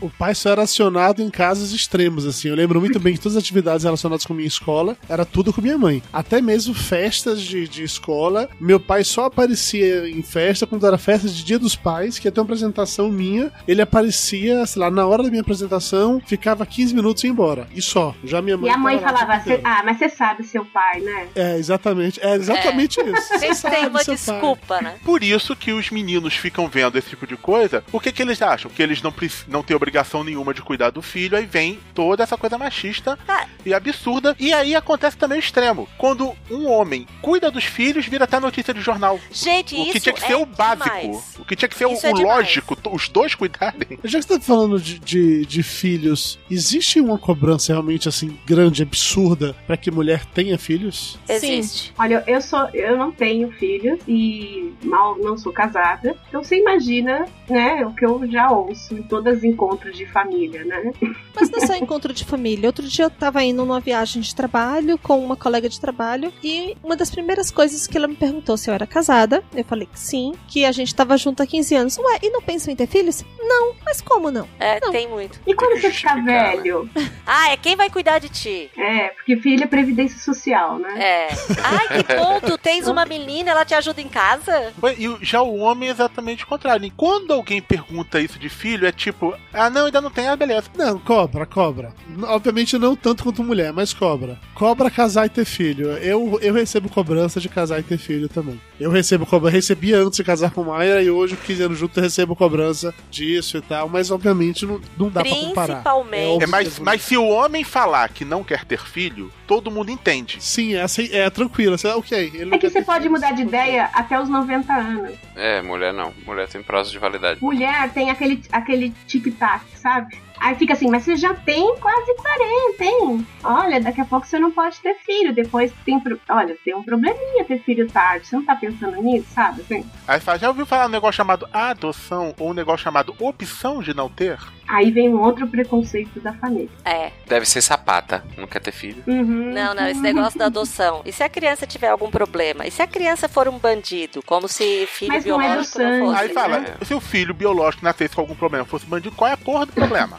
O 0.00 0.08
pai 0.10 0.34
só 0.34 0.50
era 0.50 0.62
acionado 0.62 1.22
em 1.22 1.30
casos 1.30 1.72
extremos, 1.72 2.26
assim. 2.26 2.48
Eu 2.48 2.54
lembro 2.54 2.80
muito 2.80 2.98
bem 2.98 3.14
que 3.14 3.20
todas 3.20 3.36
as 3.36 3.42
atividades 3.42 3.84
relacionadas 3.84 4.24
com 4.24 4.34
minha 4.34 4.48
escola 4.48 4.96
era 5.08 5.24
tudo 5.24 5.52
com 5.52 5.60
minha 5.60 5.78
mãe. 5.78 6.02
Até 6.12 6.40
mesmo 6.40 6.74
festas 6.74 7.40
de, 7.40 7.66
de 7.68 7.82
escola. 7.84 8.48
Meu 8.60 8.78
pai 8.80 9.04
só 9.04 9.26
aparecia 9.26 10.08
em 10.08 10.22
festa 10.22 10.66
quando 10.66 10.86
era 10.86 10.98
festa 10.98 11.28
de 11.28 11.44
Dia 11.44 11.58
dos 11.58 11.76
Pais, 11.76 12.18
que 12.18 12.28
ia 12.28 12.32
ter 12.32 12.40
uma 12.40 12.44
apresentação 12.44 13.08
minha. 13.08 13.50
Ele 13.66 13.82
aparecia, 13.82 14.64
sei 14.66 14.80
lá, 14.80 14.90
na 14.90 15.06
hora 15.06 15.22
da 15.22 15.28
minha 15.30 15.42
apresentação, 15.42 16.20
ficava 16.24 16.64
15 16.64 16.94
minutos 16.94 17.22
e 17.22 17.26
ia 17.26 17.32
embora. 17.32 17.66
E 17.74 17.82
só. 17.82 18.14
Já 18.24 18.40
minha 18.40 18.56
mãe. 18.56 18.70
e 18.70 18.72
a 18.74 18.76
mãe 18.78 18.96
o 18.96 19.00
falava, 19.00 19.26
tempo 19.32 19.40
inteiro. 19.42 19.62
"Cê- 19.62 19.68
ah, 19.68 19.82
mas 19.84 19.98
você 19.98 20.08
sabe 20.08 20.44
seu 20.44 20.64
pai, 20.64 21.00
né? 21.00 21.28
É, 21.34 21.56
exatamente. 21.58 22.11
Exatamente, 22.20 22.20
é 22.20 22.34
exatamente 22.34 23.00
isso. 23.00 23.28
Você 23.32 23.38
Sempre 23.38 23.54
sabe, 23.56 23.76
tem 23.76 23.86
uma 23.88 24.04
desculpa, 24.04 24.80
né? 24.80 24.94
Por 25.04 25.22
isso 25.22 25.54
que 25.56 25.72
os 25.72 25.90
meninos 25.90 26.34
ficam 26.34 26.68
vendo 26.68 26.96
esse 26.98 27.08
tipo 27.10 27.26
de 27.26 27.36
coisa. 27.36 27.84
O 27.92 28.00
que 28.00 28.12
que 28.12 28.22
eles 28.22 28.40
acham? 28.42 28.70
Que 28.70 28.82
eles 28.82 29.00
não, 29.02 29.12
não 29.48 29.62
têm 29.62 29.76
obrigação 29.76 30.22
nenhuma 30.24 30.52
de 30.54 30.62
cuidar 30.62 30.90
do 30.90 31.02
filho, 31.02 31.36
aí 31.36 31.46
vem 31.46 31.78
toda 31.94 32.22
essa 32.22 32.36
coisa 32.36 32.58
machista 32.58 33.18
Ah. 33.28 33.46
e 33.64 33.72
absurda. 33.74 34.36
E 34.38 34.52
aí 34.52 34.74
acontece 34.74 35.16
também 35.16 35.38
o 35.38 35.40
extremo. 35.40 35.88
Quando 35.98 36.34
um 36.50 36.68
homem 36.68 37.06
cuida 37.20 37.50
dos 37.50 37.64
filhos, 37.64 38.06
vira 38.06 38.24
até 38.24 38.38
notícia 38.40 38.72
de 38.74 38.80
jornal. 38.80 39.18
Gente, 39.30 39.74
O 39.74 39.84
que 39.84 39.90
isso 39.90 40.00
tinha 40.00 40.12
que 40.14 40.20
ser 40.20 40.32
é 40.32 40.36
o 40.36 40.46
básico. 40.46 40.84
demais. 40.84 41.34
O 41.38 41.44
que 41.44 41.56
tinha 41.56 41.68
que 41.68 41.76
ser 41.76 41.86
o, 41.86 41.92
Isso 41.92 42.06
é 42.06 42.10
o 42.10 42.14
demais. 42.14 42.36
lógico, 42.38 42.76
os 42.90 43.08
dois 43.08 43.34
cuidarem. 43.34 43.98
Já 44.04 44.18
que 44.18 44.24
você 44.26 44.38
tá 44.38 44.40
falando 44.40 44.80
de, 44.80 44.98
de, 44.98 45.46
de 45.46 45.62
filhos, 45.62 46.38
existe 46.50 47.00
uma 47.00 47.18
cobrança 47.18 47.72
realmente 47.72 48.08
assim 48.08 48.38
grande, 48.46 48.82
absurda, 48.82 49.54
pra 49.66 49.76
que 49.76 49.90
mulher 49.90 50.24
tenha 50.26 50.58
filhos? 50.58 51.18
Existe. 51.28 51.92
Olha, 52.02 52.24
eu 52.26 52.40
sou, 52.40 52.68
eu 52.74 52.96
não 52.96 53.12
tenho 53.12 53.52
filhos 53.52 54.00
e 54.08 54.74
mal 54.82 55.16
não 55.18 55.38
sou 55.38 55.52
casada. 55.52 56.16
Então 56.28 56.42
você 56.42 56.56
imagina, 56.58 57.26
né, 57.48 57.86
o 57.86 57.94
que 57.94 58.04
eu 58.04 58.28
já 58.28 58.50
ouço 58.50 58.92
em 58.94 59.04
todos 59.04 59.36
os 59.36 59.44
encontros 59.44 59.96
de 59.96 60.04
família, 60.06 60.64
né? 60.64 60.90
Mas 61.32 61.48
não 61.48 61.62
é 61.62 61.66
só 61.66 61.76
encontro 61.76 62.12
de 62.12 62.24
família. 62.24 62.68
Outro 62.68 62.88
dia 62.88 63.04
eu 63.04 63.10
tava 63.10 63.44
indo 63.44 63.64
numa 63.64 63.78
viagem 63.78 64.20
de 64.20 64.34
trabalho 64.34 64.98
com 64.98 65.24
uma 65.24 65.36
colega 65.36 65.68
de 65.68 65.80
trabalho 65.80 66.32
e 66.42 66.76
uma 66.82 66.96
das 66.96 67.08
primeiras 67.08 67.52
coisas 67.52 67.86
que 67.86 67.96
ela 67.96 68.08
me 68.08 68.16
perguntou 68.16 68.56
se 68.56 68.68
eu 68.68 68.74
era 68.74 68.84
casada, 68.86 69.44
eu 69.54 69.64
falei 69.64 69.86
que 69.86 69.98
sim, 69.98 70.34
que 70.48 70.64
a 70.64 70.72
gente 70.72 70.92
tava 70.92 71.16
junto 71.16 71.40
há 71.40 71.46
15 71.46 71.74
anos. 71.76 71.98
Ué, 71.98 72.18
e 72.20 72.30
não 72.30 72.42
pensam 72.42 72.72
em 72.72 72.76
ter 72.76 72.88
filhos? 72.88 73.24
Não, 73.38 73.76
mas 73.84 74.00
como 74.00 74.28
não? 74.28 74.48
É, 74.58 74.80
tem 74.90 75.08
muito. 75.08 75.40
E 75.46 75.54
quando 75.54 75.80
você 75.80 75.92
ficar 75.92 76.16
velho? 76.24 76.90
Ah, 77.24 77.52
é 77.52 77.56
quem 77.56 77.76
vai 77.76 77.88
cuidar 77.88 78.18
de 78.18 78.28
ti? 78.28 78.70
É, 78.76 79.08
porque 79.10 79.36
filho 79.36 79.62
é 79.62 79.66
previdência 79.66 80.18
social, 80.18 80.78
né? 80.78 80.98
É. 80.98 81.28
Ai, 81.62 81.91
que 81.92 82.14
bom, 82.16 82.40
tu 82.40 82.58
tens 82.58 82.86
uma 82.86 83.04
menina, 83.04 83.50
ela 83.50 83.64
te 83.64 83.74
ajuda 83.74 84.00
em 84.00 84.08
casa? 84.08 84.72
E 84.98 85.24
já 85.24 85.42
o 85.42 85.58
homem 85.58 85.88
é 85.88 85.92
exatamente 85.92 86.44
o 86.44 86.46
contrário. 86.46 86.84
E 86.84 86.90
quando 86.90 87.32
alguém 87.32 87.60
pergunta 87.60 88.20
isso 88.20 88.38
de 88.38 88.48
filho, 88.48 88.86
é 88.86 88.92
tipo, 88.92 89.34
ah, 89.52 89.70
não, 89.70 89.86
ainda 89.86 90.00
não 90.00 90.10
tem, 90.10 90.28
ah, 90.28 90.36
beleza. 90.36 90.68
Não, 90.76 90.98
cobra, 90.98 91.46
cobra. 91.46 91.94
Obviamente 92.24 92.78
não 92.78 92.96
tanto 92.96 93.24
quanto 93.24 93.42
mulher, 93.42 93.72
mas 93.72 93.92
cobra. 93.92 94.38
Cobra 94.54 94.90
casar 94.90 95.26
e 95.26 95.30
ter 95.30 95.44
filho. 95.44 95.92
Eu, 95.98 96.38
eu 96.40 96.54
recebo 96.54 96.88
cobrança 96.88 97.40
de 97.40 97.48
casar 97.48 97.80
e 97.80 97.82
ter 97.82 97.98
filho 97.98 98.28
também. 98.28 98.60
Eu 98.78 98.90
recebo 98.90 99.26
cobrança, 99.26 99.56
recebi 99.56 99.94
antes 99.94 100.16
de 100.16 100.24
casar 100.24 100.50
com 100.50 100.64
Mayra 100.64 101.02
e 101.02 101.10
hoje, 101.10 101.36
15 101.36 101.62
anos 101.62 101.78
junto, 101.78 101.98
eu 101.98 102.02
recebo 102.02 102.34
cobrança 102.34 102.94
disso 103.10 103.56
e 103.56 103.60
tal, 103.60 103.88
mas 103.88 104.10
obviamente 104.10 104.66
não, 104.66 104.80
não 104.98 105.08
dá 105.08 105.22
pra 105.22 105.30
comparar. 105.30 105.74
Principalmente. 105.74 106.28
óbvio 106.28 106.44
É, 106.44 106.46
mas, 106.46 106.78
mas 106.78 107.02
se 107.02 107.16
o 107.16 107.26
homem 107.28 107.64
falar 107.64 108.08
que 108.08 108.24
não 108.24 108.42
quer 108.42 108.64
ter 108.64 108.80
filho, 108.80 109.30
todo 109.46 109.70
mundo 109.70 109.90
entende. 109.90 110.38
Sim, 110.40 110.74
é, 110.74 110.82
assim, 110.82 111.08
é 111.12 111.28
tranquilo. 111.30 111.76
Você, 111.82 111.88
ok, 111.88 112.30
ele 112.34 112.54
É 112.54 112.58
que 112.58 112.70
você 112.70 112.80
pode 112.80 113.02
filhos, 113.02 113.20
mudar 113.20 113.32
de 113.32 113.42
ideia 113.42 113.90
até 113.92 114.20
os 114.20 114.28
90 114.28 114.72
anos. 114.72 115.18
É, 115.34 115.60
mulher 115.62 115.92
não. 115.92 116.14
Mulher 116.24 116.46
tem 116.48 116.62
prazo 116.62 116.92
de 116.92 116.98
validade. 117.00 117.42
Mulher 117.42 117.90
tem 117.92 118.08
aquele, 118.08 118.40
aquele 118.52 118.90
tic-tac, 119.08 119.64
sabe? 119.74 120.16
Aí 120.42 120.56
fica 120.56 120.72
assim, 120.72 120.90
mas 120.90 121.04
você 121.04 121.14
já 121.14 121.32
tem 121.34 121.76
quase 121.78 122.14
40, 122.16 122.84
hein? 122.84 123.26
Olha, 123.44 123.80
daqui 123.80 124.00
a 124.00 124.04
pouco 124.04 124.26
você 124.26 124.38
não 124.40 124.50
pode 124.50 124.80
ter 124.80 124.94
filho. 124.98 125.32
Depois 125.32 125.72
tem. 125.84 126.00
pro- 126.00 126.18
Olha, 126.28 126.56
tem 126.64 126.74
um 126.74 126.82
probleminha 126.82 127.44
ter 127.44 127.60
filho 127.62 127.88
tarde. 127.88 128.26
Você 128.26 128.34
não 128.36 128.44
tá 128.44 128.56
pensando 128.56 129.00
nisso, 129.00 129.26
sabe? 129.32 129.62
Assim? 129.62 129.86
Aí 130.08 130.18
fala, 130.18 130.38
já 130.38 130.48
ouviu 130.48 130.66
falar 130.66 130.86
um 130.86 130.90
negócio 130.90 131.16
chamado 131.16 131.46
adoção 131.52 132.34
ou 132.38 132.50
um 132.50 132.54
negócio 132.54 132.82
chamado 132.82 133.14
opção 133.20 133.80
de 133.82 133.94
não 133.94 134.08
ter? 134.08 134.38
Aí 134.68 134.90
vem 134.90 135.08
um 135.10 135.20
outro 135.20 135.46
preconceito 135.46 136.18
da 136.20 136.32
família. 136.32 136.68
É. 136.84 137.10
Deve 137.26 137.44
ser 137.46 137.60
sapata. 137.60 138.24
Não 138.38 138.46
quer 138.46 138.60
ter 138.60 138.72
filho. 138.72 139.02
Uhum. 139.06 139.52
Não, 139.52 139.74
não, 139.74 139.86
esse 139.86 140.00
negócio 140.00 140.38
da 140.38 140.46
adoção. 140.46 141.02
E 141.04 141.12
se 141.12 141.22
a 141.22 141.28
criança 141.28 141.66
tiver 141.66 141.88
algum 141.88 142.10
problema? 142.10 142.66
E 142.66 142.70
se 142.70 142.80
a 142.80 142.86
criança 142.86 143.28
for 143.28 143.48
um 143.48 143.58
bandido? 143.58 144.22
Como 144.22 144.48
se 144.48 144.86
filho 144.86 145.12
Mas 145.12 145.24
não 145.26 145.40
é 145.40 145.44
do 145.44 145.50
biológico 145.50 145.78
não 145.78 145.84
sangue. 145.90 146.06
fosse. 146.06 146.20
Aí 146.22 146.28
fala, 146.30 146.58
né? 146.60 146.74
se 146.82 146.94
o 146.94 147.00
filho 147.00 147.34
biológico 147.34 147.84
nascesse 147.84 148.14
com 148.14 148.22
algum 148.22 148.34
problema, 148.34 148.64
fosse 148.64 148.86
bandido, 148.86 149.14
qual 149.14 149.28
é 149.30 149.34
a 149.34 149.36
porra 149.36 149.66
do 149.66 149.72
problema? 149.72 150.18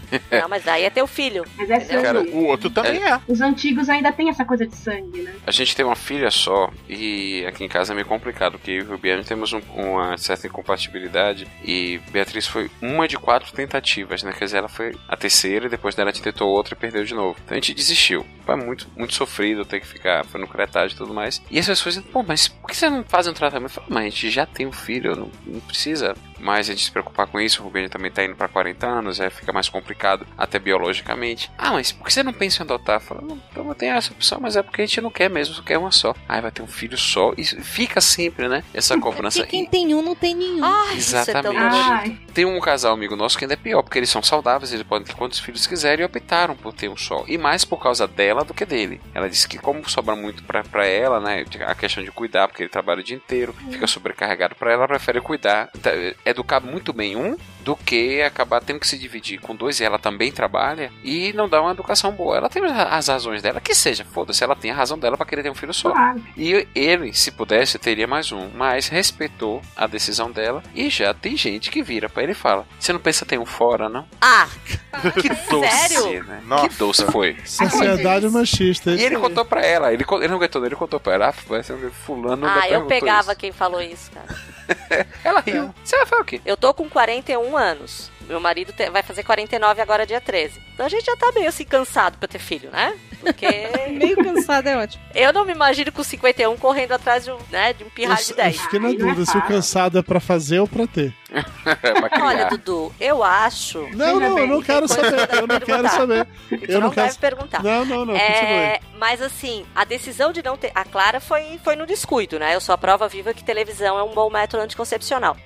Não, 0.31 0.49
mas 0.49 0.67
aí 0.67 0.83
é 0.83 0.89
teu 0.89 1.07
filho. 1.07 1.45
Mas 1.57 1.69
é 1.69 1.79
seu 1.79 2.01
Cara, 2.01 2.21
filho. 2.23 2.35
o 2.35 2.45
outro 2.45 2.69
também 2.69 3.03
é. 3.03 3.19
Os 3.27 3.41
antigos 3.41 3.89
ainda 3.89 4.11
tem 4.11 4.29
essa 4.29 4.43
coisa 4.45 4.65
de 4.65 4.75
sangue, 4.75 5.21
né? 5.21 5.33
A 5.45 5.51
gente 5.51 5.75
tem 5.75 5.85
uma 5.85 5.95
filha 5.95 6.29
só 6.31 6.69
e 6.89 7.45
aqui 7.47 7.63
em 7.63 7.67
casa 7.69 7.93
é 7.93 7.95
meio 7.95 8.07
complicado, 8.07 8.53
porque 8.53 8.71
eu 8.71 8.91
e 8.91 8.93
o 8.93 8.97
Biane 8.97 9.23
temos 9.23 9.53
um- 9.53 9.61
uma 9.75 10.17
certa 10.17 10.47
incompatibilidade 10.47 11.47
e 11.63 11.99
Beatriz 12.11 12.47
foi 12.47 12.69
uma 12.81 13.07
de 13.07 13.17
quatro 13.17 13.51
tentativas, 13.53 14.23
né? 14.23 14.33
Quer 14.37 14.45
dizer, 14.45 14.57
ela 14.57 14.69
foi 14.69 14.95
a 15.07 15.15
terceira 15.15 15.65
e 15.65 15.69
depois 15.69 15.95
dela 15.95 16.09
a 16.09 16.13
gente 16.13 16.23
tentou 16.23 16.49
outra 16.49 16.73
e 16.73 16.77
perdeu 16.77 17.03
de 17.03 17.13
novo. 17.13 17.37
Então 17.43 17.55
a 17.57 17.59
gente 17.59 17.73
desistiu. 17.73 18.25
Foi 18.45 18.55
muito, 18.55 18.87
muito 18.97 19.13
sofrido 19.13 19.63
ter 19.65 19.79
que 19.79 19.87
ficar, 19.87 20.25
foi 20.25 20.39
no 20.41 20.47
cretagem 20.47 20.95
e 20.95 20.97
tudo 20.97 21.13
mais. 21.13 21.41
E 21.49 21.59
as 21.59 21.67
pessoas 21.67 21.95
dizem, 21.95 22.09
pô, 22.11 22.23
mas 22.23 22.47
por 22.47 22.67
que 22.69 22.75
você 22.75 22.89
não 22.89 23.03
faz 23.03 23.27
um 23.27 23.33
tratamento? 23.33 23.69
Eu 23.71 23.75
falo, 23.75 23.87
mas 23.89 24.05
a 24.05 24.09
gente 24.09 24.29
já 24.29 24.45
tem 24.45 24.65
um 24.65 24.71
filho, 24.71 25.15
não, 25.15 25.31
não 25.45 25.59
precisa 25.61 26.15
mais 26.39 26.67
a 26.67 26.73
gente 26.73 26.83
se 26.85 26.91
preocupar 26.91 27.27
com 27.27 27.39
isso. 27.39 27.61
O 27.61 27.65
Rubens 27.65 27.89
também 27.91 28.09
tá 28.11 28.23
indo 28.23 28.35
pra 28.35 28.47
40 28.47 28.87
anos, 28.87 29.21
aí 29.21 29.29
fica 29.29 29.53
mais 29.53 29.69
complicado 29.69 30.00
até 30.37 30.59
biologicamente. 30.59 31.51
Ah, 31.57 31.71
mas 31.73 31.91
por 31.91 32.05
que 32.05 32.13
você 32.13 32.23
não 32.23 32.33
pensa 32.33 32.61
em 32.61 32.65
adotar? 32.65 32.97
Eu 32.97 33.01
falo, 33.01 33.21
não, 33.21 33.41
então 33.51 33.67
eu 33.67 33.75
tenho 33.75 33.93
essa 33.93 34.11
opção, 34.11 34.39
mas 34.41 34.55
é 34.55 34.63
porque 34.63 34.81
a 34.81 34.85
gente 34.85 35.01
não 35.01 35.11
quer 35.11 35.29
mesmo, 35.29 35.55
só 35.55 35.61
quer 35.61 35.77
uma 35.77 35.91
só. 35.91 36.15
Aí 36.27 36.41
vai 36.41 36.51
ter 36.51 36.61
um 36.61 36.67
filho 36.67 36.97
só. 36.97 37.33
E 37.37 37.43
fica 37.43 38.01
sempre, 38.01 38.47
né? 38.47 38.63
Essa 38.73 38.97
cobrança. 38.97 39.39
Porque 39.39 39.51
quem 39.51 39.65
tem 39.65 39.93
um 39.93 40.01
não 40.01 40.15
tem 40.15 40.35
nenhum. 40.35 40.63
Ai, 40.63 40.95
isso 40.95 41.15
é 41.15 41.25
tão 41.25 41.51
Exatamente. 41.51 41.75
Ai, 41.91 42.17
Tem 42.33 42.45
um 42.45 42.59
casal 42.59 42.93
amigo 42.93 43.15
nosso 43.15 43.37
que 43.37 43.45
ainda 43.45 43.53
é 43.53 43.57
pior, 43.57 43.81
porque 43.81 43.99
eles 43.99 44.09
são 44.09 44.21
saudáveis, 44.23 44.71
eles 44.73 44.85
podem 44.85 45.05
ter 45.05 45.13
quantos 45.15 45.39
filhos 45.39 45.67
quiserem 45.67 46.03
e 46.03 46.05
optaram 46.05 46.55
por 46.55 46.73
ter 46.73 46.89
um 46.89 46.97
só. 46.97 47.23
E 47.27 47.37
mais 47.37 47.65
por 47.65 47.81
causa 47.81 48.07
dela 48.07 48.43
do 48.43 48.53
que 48.53 48.65
dele. 48.65 49.01
Ela 49.13 49.29
disse 49.29 49.47
que 49.47 49.57
como 49.57 49.87
sobra 49.89 50.15
muito 50.15 50.43
pra, 50.43 50.63
pra 50.63 50.85
ela, 50.85 51.19
né, 51.19 51.45
a 51.65 51.75
questão 51.75 52.03
de 52.03 52.11
cuidar, 52.11 52.47
porque 52.47 52.63
ele 52.63 52.69
trabalha 52.69 53.01
o 53.01 53.03
dia 53.03 53.15
inteiro, 53.15 53.53
fica 53.71 53.87
sobrecarregado 53.87 54.55
pra 54.55 54.71
ela, 54.71 54.81
ela 54.81 54.87
prefere 54.87 55.21
cuidar, 55.21 55.69
tá, 55.81 55.91
educar 56.25 56.59
muito 56.59 56.93
bem 56.93 57.15
um, 57.15 57.35
do 57.63 57.75
que 57.75 58.21
acabar 58.21 58.61
tendo 58.61 58.79
que 58.79 58.87
se 58.87 58.97
dividir 58.97 59.39
com 59.39 59.55
dois 59.55 59.79
e 59.79 59.83
ela 59.83 59.97
também 59.99 60.31
trabalha 60.31 60.91
e 61.03 61.31
não 61.33 61.47
dá 61.47 61.61
uma 61.61 61.71
educação 61.71 62.11
boa. 62.11 62.37
Ela 62.37 62.49
tem 62.49 62.63
as 62.65 63.07
razões 63.07 63.41
dela, 63.41 63.61
que 63.61 63.73
seja, 63.75 64.03
foda-se, 64.03 64.43
ela 64.43 64.55
tem 64.55 64.71
a 64.71 64.75
razão 64.75 64.97
dela 64.97 65.15
pra 65.17 65.25
querer 65.25 65.43
ter 65.43 65.49
um 65.49 65.55
filho 65.55 65.73
só. 65.73 65.91
claro. 65.91 66.21
E 66.35 66.67
ele, 66.75 67.13
se 67.13 67.31
pudesse, 67.31 67.77
teria 67.79 68.07
mais 68.07 68.31
um, 68.31 68.49
mas 68.55 68.87
respeitou 68.87 69.61
a 69.75 69.87
decisão 69.87 70.31
dela 70.31 70.63
e 70.75 70.89
já 70.89 71.13
tem 71.13 71.37
gente 71.37 71.69
que 71.71 71.81
vira 71.83 72.09
pra 72.09 72.23
ele 72.23 72.31
e 72.33 72.35
fala: 72.35 72.65
Você 72.79 72.91
não 72.93 72.99
pensa 72.99 73.25
ter 73.25 73.37
um 73.39 73.45
fora, 73.45 73.87
não? 73.89 74.05
Ah, 74.19 74.47
Que 75.21 75.29
doce, 75.49 75.69
Sério? 75.69 76.23
né? 76.23 76.41
Nossa. 76.45 76.67
Que 76.69 76.75
doce 76.75 77.05
foi. 77.05 77.37
Sociedade 77.45 78.27
machista. 78.29 78.91
é 78.91 78.95
E 78.95 79.03
ele 79.05 79.15
aí. 79.15 79.21
contou 79.21 79.45
pra 79.45 79.61
ela, 79.61 79.93
ele, 79.93 80.03
ele 80.09 80.27
não 80.27 80.35
aguentou, 80.37 80.65
ele 80.65 80.75
contou 80.75 80.99
pra 80.99 81.13
ela, 81.13 81.29
ah, 81.29 81.33
vai 81.47 81.63
ser 81.63 81.77
fulano 81.91 82.45
ah 82.45 82.67
eu 82.69 82.85
pegava 82.85 83.31
isso. 83.31 83.39
quem 83.39 83.51
falou 83.51 83.81
isso, 83.81 84.11
cara. 84.11 84.51
Ela 85.23 85.41
riu. 85.41 85.73
Você 85.83 85.97
vai 85.97 86.05
fazer 86.05 86.21
o 86.21 86.25
quê? 86.25 86.41
Eu 86.45 86.55
tô 86.55 86.73
com 86.73 86.87
41 86.89 87.50
anos. 87.57 88.09
Meu 88.27 88.39
marido 88.39 88.71
te- 88.71 88.89
vai 88.89 89.03
fazer 89.03 89.23
49 89.23 89.81
agora, 89.81 90.05
dia 90.05 90.21
13. 90.21 90.59
Então 90.73 90.85
a 90.85 90.89
gente 90.89 91.05
já 91.05 91.15
tá 91.17 91.31
meio 91.33 91.49
assim 91.49 91.65
cansado 91.65 92.17
pra 92.17 92.27
ter 92.27 92.39
filho, 92.39 92.69
né? 92.71 92.93
Porque 93.19 93.45
Meio 93.91 94.15
cansado 94.17 94.67
é 94.67 94.77
ótimo. 94.77 95.03
eu 95.13 95.33
não 95.33 95.45
me 95.45 95.51
imagino 95.51 95.91
com 95.91 96.03
51 96.03 96.55
correndo 96.57 96.93
atrás 96.93 97.25
de 97.25 97.31
um, 97.31 97.37
né, 97.51 97.73
de 97.73 97.83
um 97.83 97.89
pirralho 97.89 98.23
de 98.23 98.31
Eu 98.31 98.35
10. 98.37 98.61
fiquei 98.61 98.79
na 98.79 98.89
é 98.89 98.93
dúvida 98.93 99.25
se 99.25 99.37
o 99.37 99.41
cansado 99.43 99.99
é 99.99 100.01
pra 100.01 100.19
fazer 100.19 100.59
ou 100.59 100.67
pra 100.67 100.87
ter. 100.87 101.13
Olha, 102.21 102.45
Dudu, 102.45 102.93
eu 102.99 103.23
acho. 103.23 103.87
Não, 103.95 104.19
não, 104.19 104.37
eu 104.37 104.47
não 104.47 104.61
quero 104.61 104.87
saber. 104.87 105.29
Eu 105.33 105.41
não 105.41 105.47
deve 105.47 105.65
quero 105.65 105.89
saber. 105.89 106.27
Eu 106.51 106.79
não 106.79 106.87
não 106.87 106.89
quero. 106.91 107.07
deve 107.07 107.19
perguntar. 107.19 107.63
Não, 107.63 107.85
não, 107.85 108.05
não. 108.05 108.15
É, 108.15 108.79
mas 108.97 109.21
assim, 109.21 109.65
a 109.73 109.85
decisão 109.85 110.31
de 110.31 110.43
não 110.43 110.57
ter. 110.57 110.71
A 110.75 110.83
Clara 110.83 111.19
foi, 111.19 111.59
foi 111.63 111.75
no 111.75 111.85
descuido, 111.85 112.37
né? 112.37 112.55
Eu 112.55 112.61
sou 112.61 112.73
a 112.73 112.77
prova 112.77 113.07
viva 113.07 113.33
que 113.33 113.43
televisão 113.43 113.97
é 113.97 114.03
um 114.03 114.13
bom 114.13 114.29
método 114.29 114.63
anticoncepcional. 114.63 115.37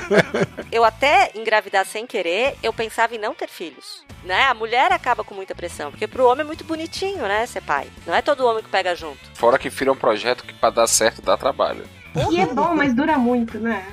eu 0.70 0.84
até 0.84 1.30
engravidar 1.34 1.86
sem 1.86 2.06
querer, 2.06 2.56
eu 2.62 2.72
pensava 2.72 3.14
em 3.14 3.18
não 3.18 3.34
ter 3.34 3.48
filhos. 3.48 4.04
Né? 4.22 4.44
A 4.44 4.54
mulher 4.54 4.92
acaba 4.92 5.24
com 5.24 5.34
muita 5.34 5.54
pressão, 5.54 5.90
porque 5.90 6.06
pro 6.06 6.26
homem 6.26 6.42
é 6.42 6.46
muito 6.46 6.64
bonitinho, 6.64 7.22
né? 7.22 7.46
Ser 7.46 7.62
pai. 7.62 7.86
Não 8.06 8.14
é 8.14 8.20
todo 8.20 8.44
homem 8.44 8.62
que 8.62 8.68
pega 8.68 8.94
junto. 8.94 9.18
Fora 9.34 9.58
que 9.58 9.70
filho 9.70 9.90
é 9.90 9.92
um 9.92 9.96
projeto 9.96 10.44
que 10.44 10.52
pra 10.52 10.70
dar 10.70 10.86
certo 10.86 11.22
dá 11.22 11.36
trabalho. 11.36 11.84
E 12.30 12.40
é 12.40 12.46
bom, 12.46 12.74
mas 12.74 12.94
dura 12.94 13.18
muito, 13.18 13.58
né? 13.58 13.86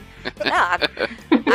Ah, 0.51 0.77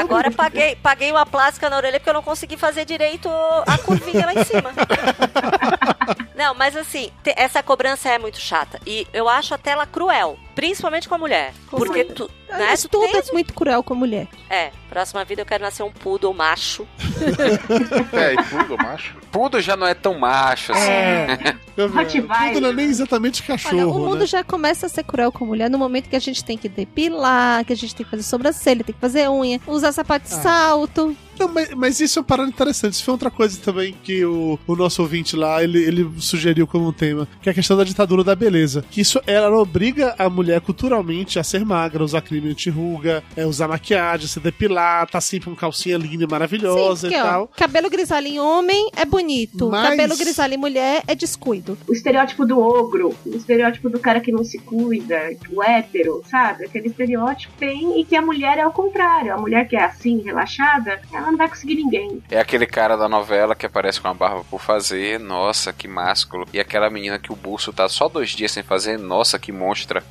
agora 0.01 0.31
paguei, 0.31 0.77
paguei 0.77 1.11
uma 1.11 1.27
plástica 1.27 1.69
na 1.71 1.77
orelha 1.77 1.99
porque 1.99 2.11
eu 2.11 2.15
não 2.15 2.23
consegui 2.23 2.57
fazer 2.57 2.85
direito 2.85 3.29
a 3.67 3.79
curvinha 3.79 4.27
lá 4.27 4.35
em 4.35 4.45
cima. 4.45 4.73
Não, 6.35 6.55
mas 6.55 6.77
assim, 6.77 7.11
essa 7.37 7.63
cobrança 7.63 8.09
é 8.09 8.19
muito 8.19 8.39
chata. 8.39 8.81
E 8.87 9.07
eu 9.13 9.29
acho 9.29 9.55
até 9.55 9.71
ela 9.73 9.87
cruel. 9.87 10.39
Principalmente 10.59 11.09
com 11.09 11.15
a 11.15 11.19
mulher. 11.19 11.55
Como 11.71 11.85
porque 11.87 12.01
é? 12.01 12.05
tu. 12.05 12.29
Né, 12.49 12.67
Mas 12.71 12.83
tu 12.83 12.89
tudo 12.89 13.13
tens 13.13 13.29
é 13.29 13.33
muito 13.33 13.55
cruel 13.55 13.81
com 13.81 13.95
a 13.95 13.97
mulher. 13.97 14.27
É, 14.51 14.73
próxima 14.89 15.25
vida 15.25 15.43
eu 15.43 15.47
quero 15.47 15.63
nascer 15.63 15.85
um 15.85 15.93
poodle 15.93 16.35
macho. 16.35 16.85
É, 18.13 18.35
e 18.35 18.43
pulo, 18.45 18.77
macho. 18.77 19.17
Pudo 19.31 19.61
já 19.61 19.77
não 19.77 19.87
é 19.87 19.95
tão 19.95 20.19
macho 20.19 20.73
assim. 20.73 20.91
É. 20.91 21.57
Eu. 21.77 21.89
Tudo 21.89 22.61
não 22.61 22.71
é 22.71 22.73
nem 22.73 22.87
exatamente 22.87 23.41
Olha, 23.43 23.57
cachorro. 23.57 23.91
o 23.97 24.01
mundo 24.01 24.21
né? 24.21 24.27
já 24.27 24.43
começa 24.43 24.87
a 24.87 24.89
ser 24.89 25.05
cruel 25.05 25.31
com 25.31 25.45
a 25.45 25.47
mulher 25.47 25.71
no 25.71 25.79
momento 25.79 26.09
que 26.09 26.17
a 26.17 26.21
gente 26.21 26.45
tem 26.45 26.59
que 26.59 26.69
depilar, 26.69 27.65
que 27.65 27.73
a 27.73 27.77
gente 27.77 27.95
tem 27.95 28.05
que 28.05 28.11
fazer 28.11 28.25
sobrancelha, 28.25 28.83
tem 28.83 28.93
que 28.95 29.01
fazer 29.01 29.29
unha, 29.29 29.61
usar 29.65 29.93
sapato 29.93 30.27
de 30.29 30.35
Ah. 30.35 30.39
salto. 30.39 31.17
Não, 31.39 31.49
mas, 31.49 31.71
mas 31.75 32.01
isso 32.01 32.19
é 32.19 32.21
uma 32.23 32.27
parada 32.27 32.49
interessante. 32.49 32.95
Isso 32.95 33.05
foi 33.05 33.13
outra 33.13 33.31
coisa 33.31 33.59
também 33.61 33.95
que 34.03 34.25
o, 34.25 34.59
o 34.67 34.77
nosso 34.77 35.03
ouvinte 35.03 35.37
lá, 35.37 35.63
ele, 35.63 35.83
ele 35.83 36.09
sugeriu 36.19 36.67
como 36.67 36.89
um 36.89 36.93
tema, 36.93 37.29
que 37.43 37.49
é 37.49 37.53
a 37.53 37.55
questão 37.55 37.77
da 37.77 37.85
ditadura 37.85 38.25
da 38.25 38.35
beleza. 38.35 38.85
Que 38.91 39.01
isso, 39.01 39.21
ela 39.27 39.57
obriga 39.59 40.15
a 40.19 40.29
mulher 40.29 40.61
culturalmente 40.61 41.39
a 41.39 41.45
ser 41.45 41.65
magra, 41.65 42.03
usar 42.05 42.21
creme 42.23 42.51
anti-ruga, 42.51 43.23
é, 43.37 43.47
usar 43.47 43.69
maquiagem, 43.69 44.27
se 44.27 44.41
depilar, 44.41 45.09
tá 45.09 45.21
sempre 45.21 45.51
com 45.51 45.57
calcinha 45.57 45.97
linda 45.97 46.25
e 46.25 46.27
maravilhosa 46.27 47.09
Sim, 47.09 47.15
e 47.15 47.17
porque, 47.17 47.27
ó, 47.27 47.31
tal. 47.31 47.49
cabelo 47.49 47.91
grisalho 47.91 48.27
em 48.27 48.41
homem 48.41 48.91
é 48.97 49.05
bonito, 49.05 49.69
Mas- 49.69 49.91
cabelo 49.91 50.17
grisalho 50.17 50.55
em 50.55 50.59
mulher 50.59 51.03
é 51.07 51.15
descuido. 51.15 51.79
O 51.89 51.93
estereótipo 51.93 52.47
do 52.47 52.59
ogro, 52.59 53.15
o 53.25 53.37
estereótipo 53.37 53.89
do 53.89 53.99
cara 53.99 54.21
que 54.21 54.33
não 54.33 54.45
se 54.45 54.59
cuida, 54.59 55.31
o 55.53 55.63
hétero, 55.63 56.23
sabe? 56.31 56.65
Aquele 56.65 56.89
estereótipo 56.89 57.53
tem 57.59 58.01
e 58.01 58.05
que 58.05 58.17
a 58.17 58.23
mulher 58.23 58.59
é 58.59 58.67
o 58.67 58.71
contrário. 58.73 59.33
A 59.33 59.37
mulher 59.39 59.67
que 59.69 59.77
é 59.77 59.85
assim, 59.85 60.21
relaxada, 60.21 61.01
ela 61.13 61.28
não 61.31 61.39
vai 61.39 61.49
conseguir 61.49 61.77
ninguém. 61.77 62.23
É 62.31 62.41
aquele 62.41 62.67
cara 62.67 62.97
da 62.97 63.09
novela 63.09 63.55
que 63.55 63.67
aparece 63.67 64.01
com 64.01 64.09
a 64.09 64.15
barba 64.15 64.45
por 64.51 64.61
fazer, 64.61 65.19
nossa, 65.19 65.73
que 65.73 65.89
másculo. 65.89 66.47
E 66.53 66.61
aquela 66.61 66.91
menina 66.91 67.19
que 67.19 67.33
o 67.33 67.37
bolso 67.37 67.73
tá 67.73 67.89
só 67.89 68.09
dois 68.09 68.31
dias 68.31 68.53
sem 68.53 68.63
fazer, 68.63 68.99
nossa, 68.99 69.39
que 69.39 69.53
monstra. 69.53 70.03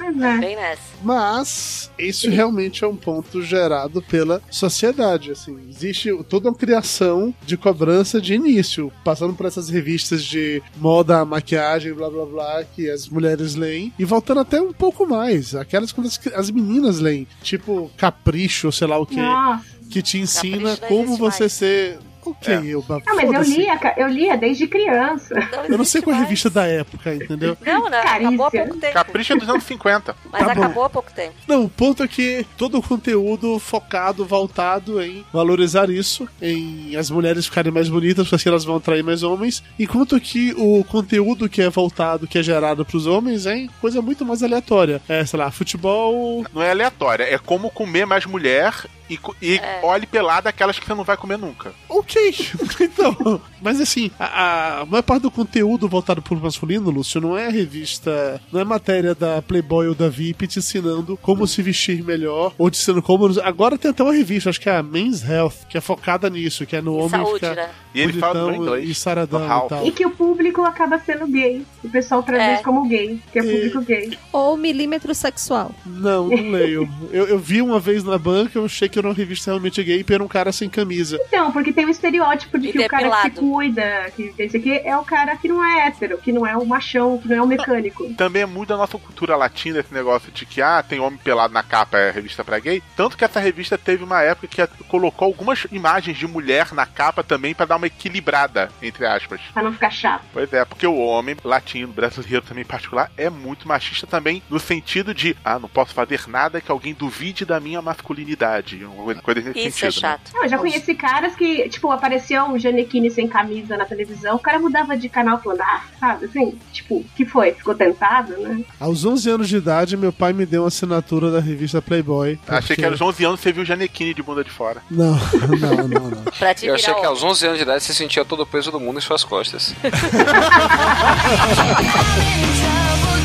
É. 0.00 0.38
Bem 0.38 0.56
nessa. 0.56 0.82
Mas 1.02 1.90
isso 1.98 2.30
realmente 2.30 2.82
é 2.82 2.86
um 2.86 2.96
ponto 2.96 3.42
gerado 3.42 4.02
pela 4.02 4.42
sociedade. 4.50 5.30
Assim, 5.30 5.58
existe 5.68 6.10
toda 6.24 6.48
uma 6.48 6.56
criação 6.56 7.34
de 7.44 7.56
cobrança 7.56 8.20
de 8.20 8.34
início, 8.34 8.92
passando 9.04 9.34
por 9.34 9.46
essas 9.46 9.68
revistas 9.68 10.24
de 10.24 10.62
moda, 10.76 11.24
maquiagem, 11.24 11.92
blá 11.92 12.08
blá 12.08 12.24
blá, 12.24 12.64
que 12.64 12.90
as 12.90 13.08
mulheres 13.08 13.54
leem, 13.54 13.92
e 13.98 14.04
voltando 14.04 14.40
até 14.40 14.60
um 14.60 14.72
pouco 14.72 15.06
mais, 15.06 15.54
aquelas 15.54 15.92
quando 15.92 16.06
as, 16.06 16.18
as 16.34 16.50
meninas 16.50 16.98
leem, 16.98 17.26
tipo 17.42 17.90
Capricho, 17.96 18.72
sei 18.72 18.86
lá 18.86 18.98
o 18.98 19.06
que, 19.06 19.16
Nossa. 19.16 19.77
Que 19.90 20.02
te 20.02 20.18
ensina 20.18 20.70
não 20.80 20.88
como 20.88 21.16
você 21.16 21.44
mais. 21.44 21.52
ser. 21.52 21.98
Ok, 22.26 22.52
É. 22.52 22.58
eu, 22.58 22.84
Não, 22.86 23.16
mas 23.16 23.32
eu 23.32 23.42
lia, 23.56 23.80
eu 23.96 24.06
lia 24.08 24.36
desde 24.36 24.66
criança. 24.66 25.34
Eu 25.66 25.78
não 25.78 25.84
sei 25.84 26.02
qual 26.02 26.14
é 26.14 26.18
a 26.18 26.22
revista 26.22 26.50
da 26.50 26.66
época, 26.66 27.14
entendeu? 27.14 27.56
Não, 27.64 27.88
não, 27.88 27.98
acabou 27.98 28.46
há 28.46 28.50
pouco 28.50 28.76
tempo. 28.76 28.92
Capricha 28.92 29.36
dos 29.36 29.48
anos 29.48 29.64
50. 29.64 30.14
Mas 30.30 30.40
Tá 30.46 30.54
bom. 30.54 30.60
acabou 30.62 30.84
há 30.84 30.90
pouco 30.90 31.10
tempo. 31.12 31.32
Não, 31.46 31.64
o 31.64 31.68
ponto 31.70 32.02
é 32.02 32.08
que 32.08 32.44
todo 32.58 32.76
o 32.76 32.82
conteúdo 32.82 33.58
focado, 33.58 34.26
voltado 34.26 35.00
em 35.00 35.24
valorizar 35.32 35.88
isso, 35.88 36.28
em 36.42 36.94
as 36.96 37.08
mulheres 37.08 37.46
ficarem 37.46 37.72
mais 37.72 37.88
bonitas, 37.88 38.28
porque 38.28 38.48
elas 38.48 38.64
vão 38.64 38.76
atrair 38.76 39.02
mais 39.02 39.22
homens, 39.22 39.62
enquanto 39.78 40.20
que 40.20 40.52
o 40.58 40.84
conteúdo 40.84 41.48
que 41.48 41.62
é 41.62 41.70
voltado, 41.70 42.26
que 42.26 42.38
é 42.38 42.42
gerado 42.42 42.84
pros 42.84 43.06
homens, 43.06 43.46
é 43.46 43.56
em 43.56 43.70
coisa 43.80 44.02
muito 44.02 44.26
mais 44.26 44.42
aleatória. 44.42 45.00
É, 45.08 45.24
sei 45.24 45.38
lá, 45.38 45.50
futebol. 45.50 46.44
Não 46.52 46.60
é 46.62 46.72
aleatória, 46.72 47.24
é 47.24 47.38
como 47.38 47.70
comer 47.70 48.04
mais 48.04 48.26
mulher 48.26 48.74
e, 49.08 49.18
e 49.40 49.56
É. 49.58 49.80
olhe 49.82 50.06
pelada 50.06 50.48
aquelas 50.48 50.78
que 50.78 50.86
você 50.86 50.94
não 50.94 51.04
vai 51.04 51.16
comer 51.16 51.38
nunca. 51.38 51.72
Ok, 51.88 52.34
então. 52.80 53.40
Mas 53.60 53.80
assim, 53.80 54.10
a, 54.18 54.80
a 54.80 54.86
maior 54.86 55.02
parte 55.02 55.22
do 55.22 55.30
conteúdo 55.30 55.88
voltado 55.88 56.22
pro 56.22 56.36
masculino, 56.36 56.90
Lúcio, 56.90 57.20
não 57.20 57.36
é 57.36 57.48
revista, 57.48 58.40
não 58.52 58.60
é 58.60 58.64
matéria 58.64 59.14
da 59.14 59.40
Playboy 59.42 59.88
ou 59.88 59.94
da 59.94 60.08
VIP 60.08 60.46
te 60.46 60.58
ensinando 60.58 61.16
como 61.16 61.46
se 61.46 61.62
vestir 61.62 62.02
melhor, 62.04 62.52
ou 62.58 62.70
te 62.70 62.78
ensinando 62.78 63.02
como. 63.02 63.28
Agora 63.42 63.76
tem 63.78 63.90
até 63.90 64.02
uma 64.02 64.12
revista, 64.12 64.50
acho 64.50 64.60
que 64.60 64.68
é 64.68 64.76
a 64.76 64.82
Men's 64.82 65.22
Health, 65.28 65.66
que 65.68 65.76
é 65.78 65.80
focada 65.80 66.28
nisso, 66.30 66.64
que 66.66 66.76
é 66.76 66.80
no 66.80 66.94
homem 66.96 67.10
Saúde, 67.10 67.34
ficar 67.40 67.54
né? 67.56 67.70
E 67.94 68.00
ele 68.00 68.12
fala 68.14 68.54
inglês. 68.54 68.88
e 68.88 68.94
saradão 68.94 69.44
e 69.44 69.68
tal. 69.68 69.86
E 69.86 69.90
que 69.90 70.06
o 70.06 70.10
público 70.10 70.62
acaba 70.62 70.98
sendo 70.98 71.26
gay. 71.26 71.64
O 71.82 71.88
pessoal 71.88 72.22
traduz 72.22 72.60
É. 72.60 72.62
como 72.62 72.86
gay, 72.88 73.18
que 73.32 73.38
é 73.38 73.42
E- 73.42 73.52
público 73.52 73.80
gay. 73.82 74.18
Ou 74.32 74.56
milímetro 74.56 75.14
sexual. 75.14 75.72
Não, 75.84 76.28
não 76.28 76.28
leio. 76.52 76.88
eu, 77.10 77.26
eu 77.26 77.38
vi 77.38 77.60
uma 77.62 77.80
vez 77.80 78.04
na 78.04 78.18
banca, 78.18 78.58
eu 78.58 78.64
achei 78.64 78.88
que 78.88 78.97
era 78.98 79.08
uma 79.08 79.14
revista 79.14 79.50
realmente 79.50 79.82
gay, 79.82 80.04
e 80.08 80.12
era 80.12 80.22
um 80.22 80.28
cara 80.28 80.52
sem 80.52 80.68
camisa. 80.68 81.18
Então, 81.28 81.50
porque 81.52 81.72
tem 81.72 81.84
o 81.86 81.90
estereótipo 81.90 82.58
de 82.58 82.68
E 82.68 82.72
que 82.72 82.78
o 82.80 82.88
cara 82.88 83.10
que 83.10 83.16
se 83.16 83.22
depilado. 83.24 83.52
cuida, 83.52 84.12
que 84.16 84.34
esse 84.38 84.56
aqui 84.56 84.72
é 84.84 84.96
o 84.96 85.04
cara 85.04 85.36
que 85.36 85.48
não 85.48 85.64
é 85.64 85.86
hétero, 85.86 86.18
que 86.18 86.32
não 86.32 86.46
é 86.46 86.56
o 86.56 86.66
machão, 86.66 87.18
que 87.18 87.28
não 87.28 87.36
é 87.36 87.42
o 87.42 87.46
mecânico. 87.46 88.12
Também 88.14 88.42
é 88.42 88.46
muito 88.46 88.68
da 88.68 88.76
nossa 88.76 88.98
cultura 88.98 89.36
latina 89.36 89.80
esse 89.80 89.92
negócio 89.92 90.30
de 90.32 90.44
que, 90.46 90.60
ah, 90.60 90.82
tem 90.82 91.00
homem 91.00 91.18
pelado 91.18 91.52
na 91.54 91.62
capa, 91.62 91.98
é 91.98 92.10
revista 92.10 92.44
pra 92.44 92.58
gay. 92.58 92.82
Tanto 92.96 93.16
que 93.16 93.24
essa 93.24 93.40
revista 93.40 93.76
teve 93.78 94.04
uma 94.04 94.22
época 94.22 94.46
que 94.48 94.84
colocou 94.84 95.26
algumas 95.26 95.66
imagens 95.70 96.16
de 96.16 96.26
mulher 96.26 96.72
na 96.72 96.86
capa 96.86 97.22
também 97.22 97.54
pra 97.54 97.66
dar 97.66 97.76
uma 97.76 97.86
equilibrada, 97.86 98.70
entre 98.82 99.06
aspas. 99.06 99.40
Pra 99.52 99.62
não 99.62 99.72
ficar 99.72 99.90
chato. 99.90 100.24
Pois 100.32 100.52
é, 100.52 100.64
porque 100.64 100.86
o 100.86 100.96
homem 100.96 101.36
latino, 101.44 101.92
brasileiro 101.92 102.44
também 102.44 102.62
em 102.62 102.66
particular, 102.66 103.10
é 103.16 103.30
muito 103.30 103.68
machista 103.68 104.06
também, 104.06 104.42
no 104.48 104.58
sentido 104.58 105.14
de, 105.14 105.36
ah, 105.44 105.58
não 105.58 105.68
posso 105.68 105.94
fazer 105.94 106.20
nada 106.26 106.60
que 106.60 106.70
alguém 106.70 106.94
duvide 106.94 107.44
da 107.44 107.60
minha 107.60 107.80
masculinidade. 107.82 108.86
Uma 108.96 109.14
coisa 109.16 109.40
nesse 109.40 109.58
Isso 109.58 109.84
é 109.86 109.90
sentido. 109.90 110.02
né? 110.02 110.08
chato. 110.10 110.30
Não, 110.34 110.42
eu 110.44 110.48
já 110.48 110.58
conheci 110.58 110.94
caras 110.94 111.34
que, 111.34 111.68
tipo, 111.68 111.90
apareceu 111.90 112.44
um 112.44 112.58
Janequine 112.58 113.10
sem 113.10 113.26
camisa 113.28 113.76
na 113.76 113.84
televisão, 113.84 114.36
o 114.36 114.38
cara 114.38 114.58
mudava 114.58 114.96
de 114.96 115.08
canal 115.08 115.40
falando, 115.40 115.60
ah, 115.62 115.82
sabe, 115.98 116.26
assim, 116.26 116.58
tipo, 116.72 117.04
que 117.16 117.24
foi? 117.24 117.52
Ficou 117.52 117.74
tentado, 117.74 118.36
né? 118.38 118.62
Aos 118.80 119.04
11 119.04 119.30
anos 119.30 119.48
de 119.48 119.56
idade, 119.56 119.96
meu 119.96 120.12
pai 120.12 120.32
me 120.32 120.46
deu 120.46 120.62
uma 120.62 120.68
assinatura 120.68 121.30
da 121.30 121.40
revista 121.40 121.80
Playboy. 121.82 122.38
Achei 122.48 122.76
porque- 122.76 122.82
que 122.82 122.88
aos 122.88 123.00
11 123.00 123.24
anos 123.24 123.40
você 123.40 123.52
viu 123.52 123.62
o 123.62 123.66
Janequine 123.66 124.14
de 124.14 124.22
bunda 124.22 124.42
de 124.44 124.50
fora. 124.50 124.82
Não, 124.90 125.16
não, 125.60 125.88
não, 125.88 126.10
não. 126.10 126.22
Pra 126.38 126.54
te 126.54 126.66
Eu 126.66 126.74
achei 126.74 126.94
que 126.94 127.04
aos 127.06 127.22
11 127.22 127.46
anos 127.46 127.58
de 127.58 127.64
idade 127.64 127.82
você 127.82 127.92
sentia 127.94 128.24
todo 128.24 128.42
o 128.42 128.46
peso 128.46 128.70
do 128.70 128.78
mundo 128.80 128.98
em 128.98 129.02
suas 129.02 129.24
costas. 129.24 129.74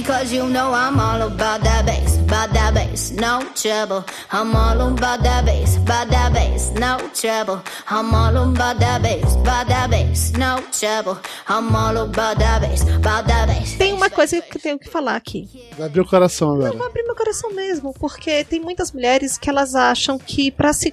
Because 0.00 0.32
you 0.32 0.48
know 0.48 0.72
I'm 0.72 0.98
all 0.98 1.20
about 1.20 1.60
that 1.60 1.84
bass, 1.84 2.16
about 2.16 2.54
that 2.54 2.72
bass, 2.72 2.89
no 2.90 3.44
trouble. 3.54 4.04
I'm 4.32 4.54
all 4.54 4.80
about 4.80 5.22
that 5.22 5.44
bass, 5.44 5.76
about 5.76 6.10
that 6.10 6.32
bass, 6.32 6.70
no 6.72 6.98
trouble. 7.14 7.62
I'm 7.88 8.12
all 8.14 8.36
about 8.36 8.78
that 8.80 9.02
bass, 9.02 9.34
about 9.36 9.68
that 9.68 9.90
bass, 9.90 10.32
no 10.32 10.60
trouble. 10.72 11.18
I'm 11.48 11.74
all 11.74 11.96
about 11.98 12.38
that 12.38 12.60
bass, 12.60 12.82
about 12.82 13.26
that 13.28 13.46
bass. 13.46 13.76
Tem 13.76 13.92
uma 13.92 14.10
coisa 14.10 14.40
que 14.40 14.56
eu 14.56 14.60
tenho 14.60 14.78
que 14.78 14.88
falar 14.88 15.14
aqui. 15.16 15.48
Vai 15.78 15.86
abrir 15.86 16.00
o 16.00 16.04
coração 16.06 16.48
Não, 16.48 16.56
agora. 16.56 16.76
vou 16.76 16.86
abrir 16.86 17.04
meu 17.04 17.14
coração 17.14 17.52
mesmo, 17.52 17.92
porque 17.94 18.44
tem 18.44 18.60
muitas 18.60 18.90
mulheres 18.92 19.38
que 19.38 19.48
elas 19.48 19.74
acham 19.74 20.18
que 20.18 20.50
pra 20.50 20.72
se, 20.72 20.92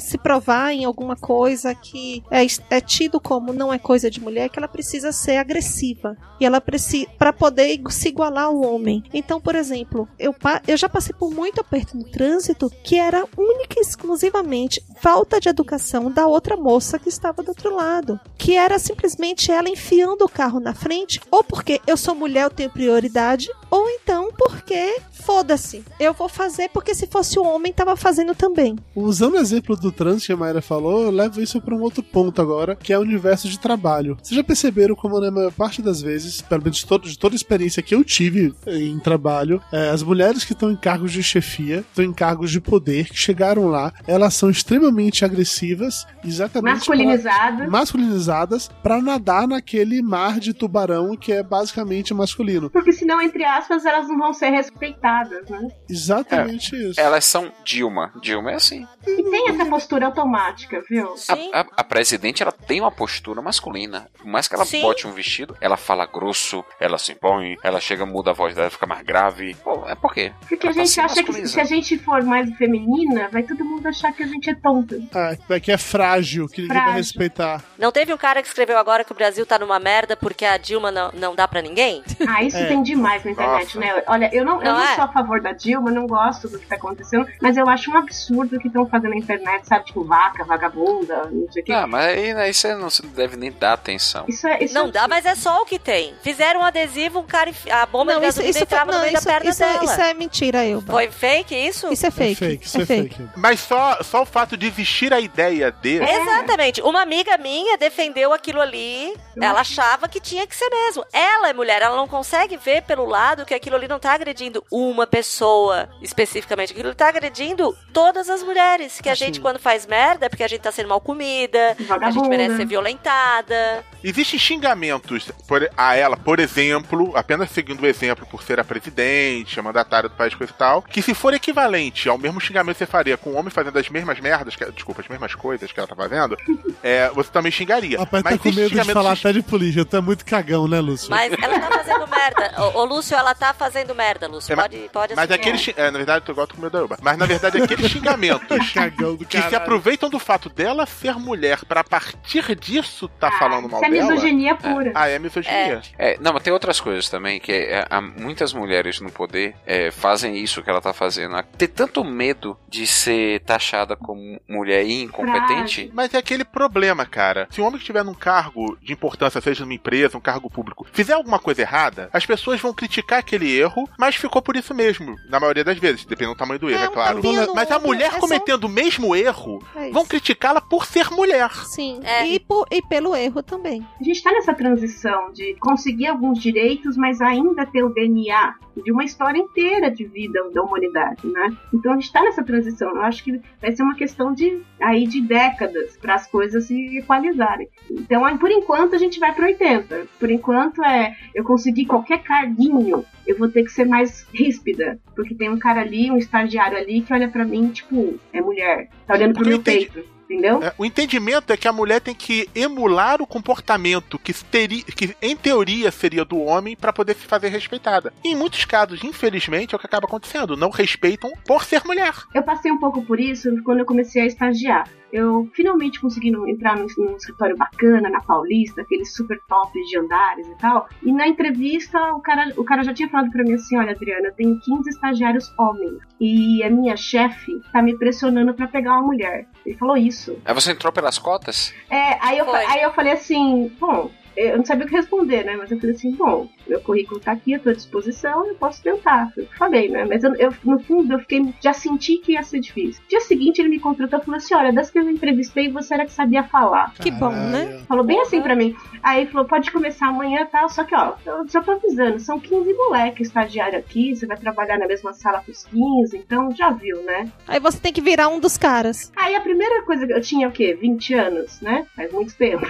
se 0.00 0.18
provar 0.18 0.72
em 0.72 0.84
alguma 0.84 1.16
coisa 1.16 1.74
que 1.74 2.22
é, 2.30 2.44
é 2.70 2.80
tido 2.80 3.18
como 3.20 3.52
não 3.52 3.72
é 3.72 3.78
coisa 3.78 4.10
de 4.10 4.20
mulher, 4.20 4.48
que 4.50 4.58
ela 4.58 4.68
precisa 4.68 5.12
ser 5.12 5.36
agressiva. 5.36 6.16
E 6.38 6.44
ela 6.44 6.60
precisa 6.60 7.06
para 7.18 7.32
poder 7.32 7.80
se 7.88 8.08
igualar 8.08 8.44
ao 8.44 8.60
homem. 8.60 9.02
Então, 9.12 9.40
por 9.40 9.54
exemplo, 9.54 10.08
eu, 10.18 10.34
eu 10.66 10.76
já 10.76 10.88
passei 10.88 11.14
por 11.18 11.30
muito 11.38 11.60
aperto 11.60 11.96
no 11.96 12.02
trânsito 12.02 12.68
que 12.82 12.96
era 12.96 13.24
única 13.36 13.78
e 13.78 13.80
exclusivamente 13.80 14.82
falta 15.00 15.40
de 15.40 15.48
educação 15.48 16.10
da 16.10 16.26
outra 16.26 16.56
moça 16.56 16.98
que 16.98 17.08
estava 17.08 17.44
do 17.44 17.50
outro 17.50 17.72
lado. 17.72 18.18
Que 18.36 18.56
era 18.56 18.76
simplesmente 18.76 19.52
ela 19.52 19.68
enfiando 19.68 20.24
o 20.24 20.28
carro 20.28 20.58
na 20.58 20.74
frente, 20.74 21.20
ou 21.30 21.44
porque 21.44 21.80
eu 21.86 21.96
sou 21.96 22.14
mulher, 22.14 22.44
eu 22.44 22.50
tenho 22.50 22.70
prioridade, 22.70 23.48
ou 23.70 23.88
então 23.90 24.30
porque 24.36 24.96
foda-se, 25.12 25.84
eu 26.00 26.14
vou 26.14 26.28
fazer 26.28 26.68
porque 26.70 26.94
se 26.94 27.06
fosse 27.06 27.38
o 27.38 27.42
homem 27.44 27.72
tava 27.72 27.96
fazendo 27.96 28.34
também. 28.34 28.76
Usando 28.94 29.34
o 29.34 29.38
exemplo 29.38 29.76
do 29.76 29.90
trânsito 29.92 30.26
que 30.26 30.32
a 30.32 30.36
Mayra 30.36 30.62
falou, 30.62 31.02
eu 31.04 31.10
levo 31.10 31.40
isso 31.40 31.60
para 31.60 31.74
um 31.74 31.80
outro 31.82 32.02
ponto 32.02 32.40
agora, 32.40 32.74
que 32.76 32.92
é 32.92 32.98
o 32.98 33.02
universo 33.02 33.48
de 33.48 33.58
trabalho. 33.58 34.16
Vocês 34.22 34.36
já 34.36 34.44
perceberam 34.44 34.94
como, 34.94 35.20
na 35.20 35.30
maior 35.30 35.52
parte 35.52 35.82
das 35.82 36.00
vezes, 36.00 36.40
pelo 36.40 36.62
menos 36.62 36.78
de, 36.78 36.86
todo- 36.86 37.08
de 37.08 37.18
toda 37.18 37.34
a 37.34 37.36
experiência 37.36 37.82
que 37.82 37.94
eu 37.94 38.02
tive 38.04 38.54
em 38.66 38.98
trabalho, 38.98 39.60
é, 39.72 39.90
as 39.90 40.02
mulheres 40.02 40.44
que 40.44 40.52
estão 40.52 40.70
em 40.70 40.76
cargos 40.76 41.12
de 41.12 41.22
chefia, 41.22 41.78
estão 41.88 42.04
em 42.04 42.12
cargos 42.12 42.50
de 42.50 42.60
poder, 42.60 43.08
que 43.08 43.16
chegaram 43.18 43.66
lá, 43.68 43.92
elas 44.06 44.34
são 44.34 44.48
extremamente 44.50 45.24
agressivas, 45.24 46.06
exatamente. 46.24 46.62
pra- 46.62 46.96
Masculinizadas. 46.96 47.68
masculinizadas, 47.68 48.70
para 48.82 49.00
nadar 49.02 49.46
naquele 49.46 50.00
mar 50.02 50.38
de 50.40 50.52
tubarão 50.54 51.16
que 51.16 51.32
é 51.32 51.42
basicamente 51.42 52.14
masculino. 52.14 52.70
Porque 52.70 52.92
senão, 52.92 53.20
entre 53.20 53.42
aspas, 53.58 53.84
elas 53.84 54.08
não 54.08 54.18
vão 54.18 54.32
ser 54.32 54.50
respeitadas, 54.50 55.48
né? 55.48 55.68
Exatamente 55.88 56.74
isso. 56.76 57.00
Elas 57.00 57.24
são 57.24 57.52
Dilma. 57.64 58.12
Dilma 58.20 58.52
é 58.52 58.54
assim. 58.54 58.86
E 59.06 59.22
tem 59.30 59.48
essa 59.50 59.64
postura 59.66 60.06
automática, 60.06 60.82
viu? 60.88 61.14
A, 61.52 61.60
a- 61.60 61.66
a 61.78 61.84
presidente, 61.84 62.42
ela 62.42 62.52
tem 62.52 62.80
uma 62.80 62.90
postura 62.90 63.40
masculina. 63.42 64.08
Por 64.18 64.26
mais 64.26 64.48
que 64.48 64.54
ela 64.54 64.64
Sim. 64.64 64.82
bote 64.82 65.06
um 65.06 65.12
vestido, 65.12 65.56
ela 65.60 65.76
fala 65.76 66.06
grosso, 66.06 66.64
ela 66.80 66.98
se 66.98 67.12
impõe, 67.12 67.56
ela 67.62 67.80
chega, 67.80 68.04
muda 68.06 68.30
a 68.30 68.34
voz 68.34 68.54
dela, 68.54 68.70
fica 68.70 68.86
mais 68.86 69.02
grave. 69.04 69.54
Pô, 69.64 69.84
é 69.88 69.94
por 69.94 70.12
quê? 70.12 70.32
Porque 70.48 70.66
a 70.66 70.70
Ela 70.70 70.74
tá 70.74 70.80
gente 70.84 70.90
se 70.92 71.00
acha 71.00 71.22
que 71.22 71.46
se 71.48 71.60
a 71.60 71.64
gente 71.64 71.98
for 71.98 72.22
mais 72.22 72.50
feminina, 72.56 73.28
vai 73.32 73.42
todo 73.42 73.64
mundo 73.64 73.86
achar 73.86 74.12
que 74.12 74.22
a 74.22 74.26
gente 74.26 74.50
é 74.50 74.54
tonta. 74.54 74.96
Ah, 75.14 75.36
é 75.50 75.60
que 75.60 75.72
é 75.72 75.78
frágil, 75.78 76.46
que 76.48 76.62
ninguém 76.62 76.68
vai 76.76 76.84
Frágil. 76.84 76.98
respeitar. 76.98 77.64
Não 77.78 77.90
teve 77.92 78.12
um 78.12 78.16
cara 78.18 78.42
que 78.42 78.48
escreveu 78.48 78.78
agora 78.78 79.04
que 79.04 79.12
o 79.12 79.14
Brasil 79.14 79.44
tá 79.46 79.58
numa 79.58 79.78
merda 79.78 80.16
porque 80.16 80.44
a 80.44 80.56
Dilma 80.56 80.90
não, 80.90 81.10
não 81.12 81.34
dá 81.34 81.46
pra 81.48 81.62
ninguém? 81.62 82.02
Ah, 82.28 82.42
isso 82.42 82.56
É. 82.56 82.66
tem 82.66 82.82
demais 82.82 83.24
na 83.24 83.30
internet, 83.30 83.47
Nossa. 83.52 83.78
né? 83.78 84.02
Olha, 84.06 84.30
eu 84.34 84.44
não, 84.44 84.58
eu 84.58 84.64
Não 84.64 84.78
não 84.78 84.84
é? 84.84 84.94
sou 84.94 85.04
a 85.04 85.08
favor 85.08 85.40
da 85.40 85.52
Dilma, 85.52 85.90
não 85.90 86.06
gosto 86.06 86.48
do 86.48 86.58
que 86.58 86.66
tá 86.66 86.76
acontecendo, 86.76 87.26
mas 87.40 87.56
eu 87.56 87.68
acho 87.68 87.90
um 87.90 87.96
absurdo 87.96 88.56
o 88.56 88.60
que 88.60 88.68
estão 88.68 88.86
fazendo 88.86 89.10
na 89.10 89.16
internet, 89.16 89.66
sabe? 89.66 89.84
Tipo, 89.86 90.04
vaca, 90.04 90.44
vagabunda, 90.44 91.28
não 91.30 91.50
sei 91.52 91.62
o 91.62 91.64
que. 91.64 91.72
Ah, 91.72 91.86
mas 91.86 92.04
aí, 92.06 92.32
aí 92.32 92.54
você 92.54 92.74
não 92.74 92.90
se 92.90 93.04
deve 93.06 93.36
nem 93.36 93.50
dar 93.52 93.72
atenção. 93.74 94.24
Isso 94.28 94.46
é, 94.46 94.62
isso 94.64 94.74
Não 94.74 94.86
é 94.88 94.90
dá, 94.92 95.08
mas 95.08 95.24
é 95.26 95.34
só 95.34 95.62
o 95.62 95.66
que 95.66 95.78
tem. 95.78 96.14
Fizeram 96.22 96.60
um 96.60 96.64
adesivo, 96.64 97.20
um 97.20 97.26
cara, 97.26 97.50
enfi- 97.50 97.70
a 97.70 97.86
bomba 97.86 98.12
Não, 98.14 98.20
de 98.20 98.26
isso, 98.26 98.38
gasolina 98.38 98.50
isso, 98.50 98.62
entrava 98.64 98.92
não, 98.92 98.98
no 98.98 99.04
meio 99.04 99.16
isso, 99.16 99.24
da 99.26 99.32
perna 99.32 99.50
isso 99.50 99.64
é, 99.64 99.72
dela. 99.72 99.84
isso 99.84 100.00
é 100.00 100.14
mentira, 100.14 100.64
Elba. 100.66 100.92
Foi 100.92 101.10
fake 101.10 101.54
isso? 101.54 101.92
Isso 101.92 102.06
é 102.06 102.10
fake. 102.10 102.34
fake, 102.36 102.66
isso 102.66 102.78
é 102.78 102.82
é 102.82 102.86
fake. 102.86 103.14
fake. 103.16 103.30
Mas 103.36 103.60
só, 103.60 104.02
só 104.02 104.22
o 104.22 104.26
fato 104.26 104.56
de 104.56 104.66
existir 104.66 105.12
a 105.12 105.20
ideia 105.20 105.70
de. 105.70 105.98
Exatamente. 106.02 106.80
Uma 106.82 107.02
amiga 107.02 107.36
minha 107.38 107.76
defendeu 107.78 108.32
aquilo 108.32 108.60
ali. 108.60 109.14
Ela 109.40 109.60
achava 109.60 110.08
que 110.08 110.18
tinha 110.20 110.46
que 110.46 110.56
ser 110.56 110.68
mesmo. 110.68 111.04
Ela 111.12 111.50
é 111.50 111.52
mulher, 111.52 111.80
ela 111.80 111.96
não 111.96 112.08
consegue 112.08 112.56
ver 112.56 112.82
pelo 112.82 113.04
lado 113.06 113.37
que 113.44 113.54
aquilo 113.54 113.76
ali 113.76 113.88
não 113.88 113.98
tá 113.98 114.12
agredindo 114.12 114.64
uma 114.70 115.06
pessoa 115.06 115.88
especificamente. 116.02 116.72
Aquilo 116.72 116.94
tá 116.94 117.08
agredindo 117.08 117.76
todas 117.92 118.28
as 118.30 118.42
mulheres. 118.42 119.00
Que 119.00 119.08
a 119.08 119.14
gente, 119.14 119.40
quando 119.40 119.58
faz 119.58 119.86
merda, 119.86 120.26
é 120.26 120.28
porque 120.28 120.42
a 120.44 120.48
gente 120.48 120.60
tá 120.60 120.72
sendo 120.72 120.88
mal 120.88 121.00
comida, 121.00 121.70
a 121.70 121.74
gente 121.74 121.86
Vagabunda. 121.88 122.28
merece 122.28 122.56
ser 122.56 122.66
violentada. 122.66 123.84
Existem 124.02 124.38
xingamentos 124.38 125.30
por- 125.48 125.68
a 125.76 125.96
ela, 125.96 126.16
por 126.16 126.38
exemplo, 126.38 127.12
apenas 127.16 127.50
seguindo 127.50 127.82
o 127.82 127.86
exemplo 127.86 128.26
por 128.26 128.42
ser 128.42 128.60
a 128.60 128.64
presidente, 128.64 129.58
a 129.58 129.62
mandatária 129.62 130.08
do 130.08 130.14
país, 130.14 130.34
coisa 130.34 130.52
e 130.52 130.56
tal, 130.56 130.82
que 130.82 131.02
se 131.02 131.14
for 131.14 131.34
equivalente 131.34 132.08
ao 132.08 132.16
mesmo 132.16 132.40
xingamento 132.40 132.74
que 132.76 132.78
você 132.84 132.86
faria 132.86 133.16
com 133.16 133.30
um 133.30 133.36
homem 133.38 133.50
fazendo 133.50 133.76
as 133.78 133.88
mesmas 133.88 134.20
merdas, 134.20 134.54
que, 134.54 134.64
desculpa, 134.72 135.00
as 135.00 135.08
mesmas 135.08 135.34
coisas 135.34 135.70
que 135.72 135.78
ela 135.80 135.88
tá 135.88 135.96
fazendo, 135.96 136.36
é, 136.82 137.08
você 137.10 137.30
também 137.30 137.50
xingaria. 137.50 137.98
Rapaz, 137.98 138.22
tá 138.22 138.30
Mas 138.30 138.40
com 138.40 138.48
existe 138.48 138.74
medo 138.76 138.86
de 138.86 138.92
falar 138.92 139.12
até 139.12 139.32
de 139.32 139.42
polícia. 139.42 139.84
É 139.92 140.00
muito 140.00 140.24
cagão, 140.24 140.68
né, 140.68 140.80
Lúcio? 140.80 141.10
Mas 141.10 141.32
ela 141.32 141.58
tá 141.58 141.70
fazendo 141.78 142.06
merda. 142.06 142.54
Ô, 142.62 142.80
ô, 142.80 142.84
Lúcio, 142.84 143.16
ela 143.16 143.27
tá 143.34 143.52
fazendo 143.54 143.94
merda, 143.94 144.26
Lúcio. 144.28 144.52
É, 144.52 144.56
mas- 144.56 144.68
Pode, 144.68 144.88
pode 144.92 145.14
Mas 145.14 145.30
aqueles. 145.30 145.60
xing- 145.60 145.74
É, 145.76 145.90
na 145.90 145.98
verdade, 145.98 146.24
eu 146.28 146.34
gosto 146.34 146.54
com 146.54 146.60
medo 146.62 146.72
da 146.72 146.78
Elba. 146.80 146.98
Mas 147.00 147.16
na 147.16 147.26
verdade, 147.26 147.62
aqueles 147.62 147.90
xingamentos 147.90 148.58
que 149.28 149.40
se 149.42 149.54
aproveitam 149.56 150.10
do 150.10 150.18
fato 150.18 150.48
dela 150.48 150.84
ser 150.86 151.14
mulher 151.14 151.64
pra 151.64 151.80
a 151.80 151.84
partir 151.84 152.54
disso 152.56 153.08
tá 153.08 153.30
falando 153.38 153.68
mal 153.68 153.80
Isso 153.82 153.86
é 153.86 153.90
dela. 153.94 154.10
misoginia 154.12 154.54
pura. 154.56 154.92
Ah, 154.94 155.08
é 155.08 155.18
misoginia. 155.18 155.80
É, 155.98 156.18
não, 156.20 156.32
mas 156.32 156.42
tem 156.42 156.52
outras 156.52 156.80
coisas 156.80 157.08
também, 157.08 157.38
que 157.40 157.52
é, 157.52 157.86
há 157.88 158.00
muitas 158.00 158.52
mulheres 158.52 159.00
no 159.00 159.10
poder 159.10 159.54
é, 159.66 159.90
fazem 159.90 160.36
isso 160.36 160.62
que 160.62 160.68
ela 160.70 160.80
tá 160.80 160.92
fazendo. 160.92 161.40
Ter 161.56 161.68
tanto 161.68 162.04
medo 162.04 162.58
de 162.68 162.86
ser 162.86 163.40
taxada 163.40 163.96
como 163.96 164.40
mulher 164.48 164.84
incompetente. 164.86 165.90
Mas 165.92 166.12
é 166.14 166.18
aquele 166.18 166.44
problema, 166.44 167.04
cara. 167.06 167.46
Se 167.50 167.60
um 167.60 167.64
homem 167.64 167.78
que 167.78 167.82
estiver 167.84 168.04
num 168.04 168.14
cargo 168.14 168.76
de 168.82 168.92
importância, 168.92 169.40
seja 169.40 169.64
numa 169.64 169.74
empresa, 169.74 170.16
um 170.16 170.20
cargo 170.20 170.50
público, 170.50 170.86
fizer 170.92 171.12
alguma 171.14 171.38
coisa 171.38 171.62
errada, 171.62 172.08
as 172.12 172.24
pessoas 172.26 172.60
vão 172.60 172.72
criticar 172.72 173.17
aquele 173.18 173.50
erro, 173.56 173.88
mas 173.98 174.16
ficou 174.16 174.40
por 174.42 174.56
isso 174.56 174.74
mesmo. 174.74 175.16
Na 175.28 175.38
maioria 175.40 175.64
das 175.64 175.78
vezes, 175.78 176.04
dependendo 176.04 176.34
do 176.34 176.38
tamanho 176.38 176.58
do 176.60 176.70
erro, 176.70 176.84
é, 176.84 176.88
um 176.88 176.92
claro. 176.92 177.20
Mas 177.54 177.70
a 177.70 177.78
mulher 177.78 178.08
é 178.08 178.12
só- 178.12 178.20
cometendo 178.20 178.64
o 178.64 178.68
mesmo 178.68 179.14
erro, 179.14 179.58
É 179.76 179.90
vão 179.90 180.04
criticá-la 180.06 180.60
por 180.60 180.86
ser 180.86 181.10
mulher. 181.10 181.50
Sim. 181.66 182.00
É. 182.02 182.26
E, 182.26 182.38
por- 182.40 182.66
e 182.70 182.80
pelo 182.82 183.14
erro 183.14 183.42
também. 183.42 183.86
A 184.00 184.04
gente 184.04 184.22
tá 184.22 184.30
nessa 184.32 184.54
transição 184.54 185.32
de 185.32 185.54
conseguir 185.60 186.06
alguns 186.06 186.38
direitos, 186.40 186.96
mas 186.96 187.20
ainda 187.20 187.66
ter 187.66 187.82
o 187.82 187.88
DNA 187.90 188.54
de 188.82 188.92
uma 188.92 189.04
história 189.04 189.38
inteira 189.38 189.90
de 189.90 190.04
vida 190.04 190.50
da 190.52 190.62
humanidade, 190.62 191.26
né? 191.26 191.56
Então 191.72 191.92
a 191.92 191.94
gente 191.96 192.12
tá 192.12 192.22
nessa 192.22 192.42
transição. 192.42 192.90
Eu 192.90 193.02
acho 193.02 193.24
que 193.24 193.40
vai 193.60 193.72
ser 193.72 193.82
uma 193.82 193.94
questão 193.94 194.32
de 194.32 194.62
aí 194.80 195.06
de 195.06 195.20
décadas 195.20 195.96
para 195.96 196.14
as 196.14 196.26
coisas 196.26 196.64
se 196.64 196.98
equalizarem. 196.98 197.68
Então, 197.90 198.24
aí, 198.24 198.36
por 198.38 198.50
enquanto 198.50 198.94
a 198.94 198.98
gente 198.98 199.18
vai 199.18 199.34
para 199.34 199.46
80. 199.46 200.06
Por 200.18 200.30
enquanto 200.30 200.82
é 200.84 201.16
eu 201.34 201.44
conseguir 201.44 201.86
qualquer 201.86 202.22
carguinho, 202.22 203.04
eu 203.26 203.36
vou 203.38 203.48
ter 203.48 203.64
que 203.64 203.72
ser 203.72 203.84
mais 203.84 204.26
ríspida, 204.32 204.98
porque 205.14 205.34
tem 205.34 205.50
um 205.50 205.58
cara 205.58 205.80
ali, 205.80 206.10
um 206.10 206.16
estagiário 206.16 206.76
ali 206.78 207.00
que 207.00 207.12
olha 207.12 207.28
para 207.28 207.44
mim 207.44 207.68
tipo, 207.70 208.18
é 208.32 208.40
mulher, 208.40 208.88
tá 209.06 209.14
olhando 209.14 209.34
pro 209.34 209.44
Porque 209.44 209.48
meu 209.50 209.58
eu 209.58 209.60
entendi. 209.60 209.90
peito. 209.90 210.17
Entendeu? 210.28 210.62
É, 210.62 210.74
o 210.76 210.84
entendimento 210.84 211.50
é 211.52 211.56
que 211.56 211.66
a 211.66 211.72
mulher 211.72 212.00
tem 212.00 212.14
que 212.14 212.48
emular 212.54 213.22
o 213.22 213.26
comportamento 213.26 214.18
que, 214.18 214.34
teria, 214.34 214.82
que 214.82 215.16
em 215.22 215.34
teoria 215.34 215.90
seria 215.90 216.22
do 216.22 216.38
homem 216.38 216.76
para 216.76 216.92
poder 216.92 217.14
se 217.14 217.26
fazer 217.26 217.48
respeitada. 217.48 218.12
E 218.22 218.32
em 218.32 218.36
muitos 218.36 218.66
casos, 218.66 219.02
infelizmente, 219.02 219.74
é 219.74 219.76
o 219.76 219.78
que 219.78 219.86
acaba 219.86 220.06
acontecendo. 220.06 220.54
Não 220.56 220.68
respeitam 220.68 221.32
por 221.46 221.64
ser 221.64 221.82
mulher. 221.86 222.12
Eu 222.34 222.42
passei 222.42 222.70
um 222.70 222.78
pouco 222.78 223.02
por 223.02 223.18
isso 223.18 223.48
quando 223.64 223.78
eu 223.78 223.86
comecei 223.86 224.22
a 224.22 224.26
estagiar. 224.26 224.86
Eu 225.12 225.48
finalmente 225.54 226.00
consegui 226.00 226.30
no- 226.30 226.46
entrar 226.48 226.76
num, 226.76 226.86
num 226.98 227.16
escritório 227.16 227.56
bacana 227.56 228.10
na 228.10 228.20
Paulista, 228.20 228.82
aqueles 228.82 229.14
super 229.14 229.40
tops 229.48 229.88
de 229.88 229.98
andares 229.98 230.46
e 230.46 230.54
tal. 230.58 230.88
E 231.02 231.12
na 231.12 231.26
entrevista 231.26 231.98
o 232.14 232.20
cara, 232.20 232.52
o 232.56 232.64
cara 232.64 232.82
já 232.84 232.92
tinha 232.92 233.08
falado 233.08 233.30
pra 233.30 233.42
mim 233.42 233.54
assim: 233.54 233.76
Olha, 233.78 233.92
Adriana, 233.92 234.28
eu 234.28 234.34
tenho 234.34 234.58
15 234.60 234.88
estagiários 234.90 235.52
homens 235.58 235.98
e 236.20 236.62
a 236.62 236.70
minha 236.70 236.96
chefe 236.96 237.60
tá 237.72 237.80
me 237.80 237.96
pressionando 237.96 238.52
pra 238.54 238.66
pegar 238.68 238.92
uma 238.94 239.02
mulher. 239.06 239.46
Ele 239.64 239.76
falou 239.76 239.96
isso. 239.96 240.38
Aí 240.44 240.54
você 240.54 240.72
entrou 240.72 240.92
pelas 240.92 241.18
cotas? 241.18 241.74
É, 241.90 242.18
aí 242.24 242.38
eu, 242.38 242.44
Foi. 242.44 242.64
aí 242.64 242.82
eu 242.82 242.92
falei 242.92 243.12
assim: 243.12 243.72
Bom, 243.80 244.10
eu 244.46 244.58
não 244.58 244.64
sabia 244.64 244.84
o 244.84 244.88
que 244.88 244.94
responder, 244.94 245.44
né? 245.44 245.56
Mas 245.56 245.70
eu 245.70 245.78
falei 245.78 245.94
assim: 245.94 246.12
Bom, 246.12 246.48
meu 246.66 246.80
currículo 246.80 247.20
tá 247.20 247.32
aqui 247.32 247.54
à 247.54 247.58
tua 247.58 247.74
disposição, 247.74 248.46
eu 248.46 248.54
posso 248.54 248.82
tentar. 248.82 249.32
Eu 249.36 249.46
falei, 249.58 249.88
né? 249.88 250.04
Mas 250.04 250.24
eu, 250.24 250.34
eu, 250.36 250.52
no 250.64 250.78
fundo 250.80 251.14
eu 251.14 251.18
fiquei, 251.20 251.54
já 251.60 251.72
senti 251.72 252.18
que 252.18 252.32
ia 252.32 252.42
ser 252.42 252.60
difícil. 252.60 253.02
Dia 253.08 253.20
seguinte 253.20 253.60
ele 253.60 253.68
me 253.68 253.80
contratou 253.80 254.18
e 254.18 254.24
falou 254.24 254.38
assim: 254.38 254.54
Olha, 254.54 254.72
das 254.72 254.90
que 254.90 254.98
eu 254.98 255.08
entrevistei, 255.08 255.70
você 255.70 255.94
era 255.94 256.04
que 256.04 256.12
sabia 256.12 256.44
falar. 256.44 256.92
Que 256.94 257.10
bom, 257.10 257.30
né? 257.30 257.80
Falou 257.86 258.04
bem 258.04 258.20
assim 258.20 258.40
pra 258.40 258.56
mim. 258.56 258.74
Aí 259.02 259.26
falou, 259.26 259.46
pode 259.46 259.70
começar 259.70 260.08
amanhã 260.08 260.42
e 260.42 260.46
tal. 260.46 260.68
Só 260.68 260.84
que, 260.84 260.94
ó, 260.94 261.14
eu 261.24 261.46
já 261.48 261.62
tô 261.62 261.72
avisando, 261.72 262.18
são 262.20 262.38
15 262.38 262.72
moleques 262.74 263.28
estagiário 263.28 263.78
aqui, 263.78 264.14
você 264.14 264.26
vai 264.26 264.36
trabalhar 264.36 264.78
na 264.78 264.86
mesma 264.86 265.12
sala 265.12 265.42
com 265.44 265.52
os 265.52 265.64
15, 265.64 266.16
então 266.16 266.54
já 266.54 266.70
viu, 266.70 267.02
né? 267.02 267.30
Aí 267.46 267.60
você 267.60 267.78
tem 267.78 267.92
que 267.92 268.00
virar 268.00 268.28
um 268.28 268.40
dos 268.40 268.56
caras. 268.56 269.12
Aí 269.16 269.34
a 269.34 269.40
primeira 269.40 269.82
coisa 269.82 270.06
que 270.06 270.12
eu 270.12 270.20
tinha 270.20 270.48
o 270.48 270.52
quê? 270.52 270.76
20 270.78 271.14
anos, 271.14 271.60
né? 271.60 271.86
Faz 271.94 272.12
muito 272.12 272.34
tempo. 272.36 272.66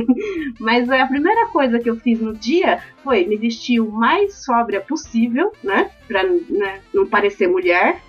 Mas 0.58 0.88
a 0.90 1.06
primeira 1.10 1.48
coisa 1.48 1.78
que 1.78 1.90
eu 1.90 1.96
fiz 1.96 2.20
no 2.20 2.32
dia 2.32 2.80
foi 3.02 3.24
me 3.26 3.36
vestir 3.36 3.80
o 3.80 3.90
mais 3.90 4.44
sóbria 4.44 4.80
possível, 4.80 5.52
né? 5.62 5.90
Pra 6.06 6.24
né, 6.24 6.80
não 6.92 7.06
parecer 7.06 7.46
mulher 7.46 8.00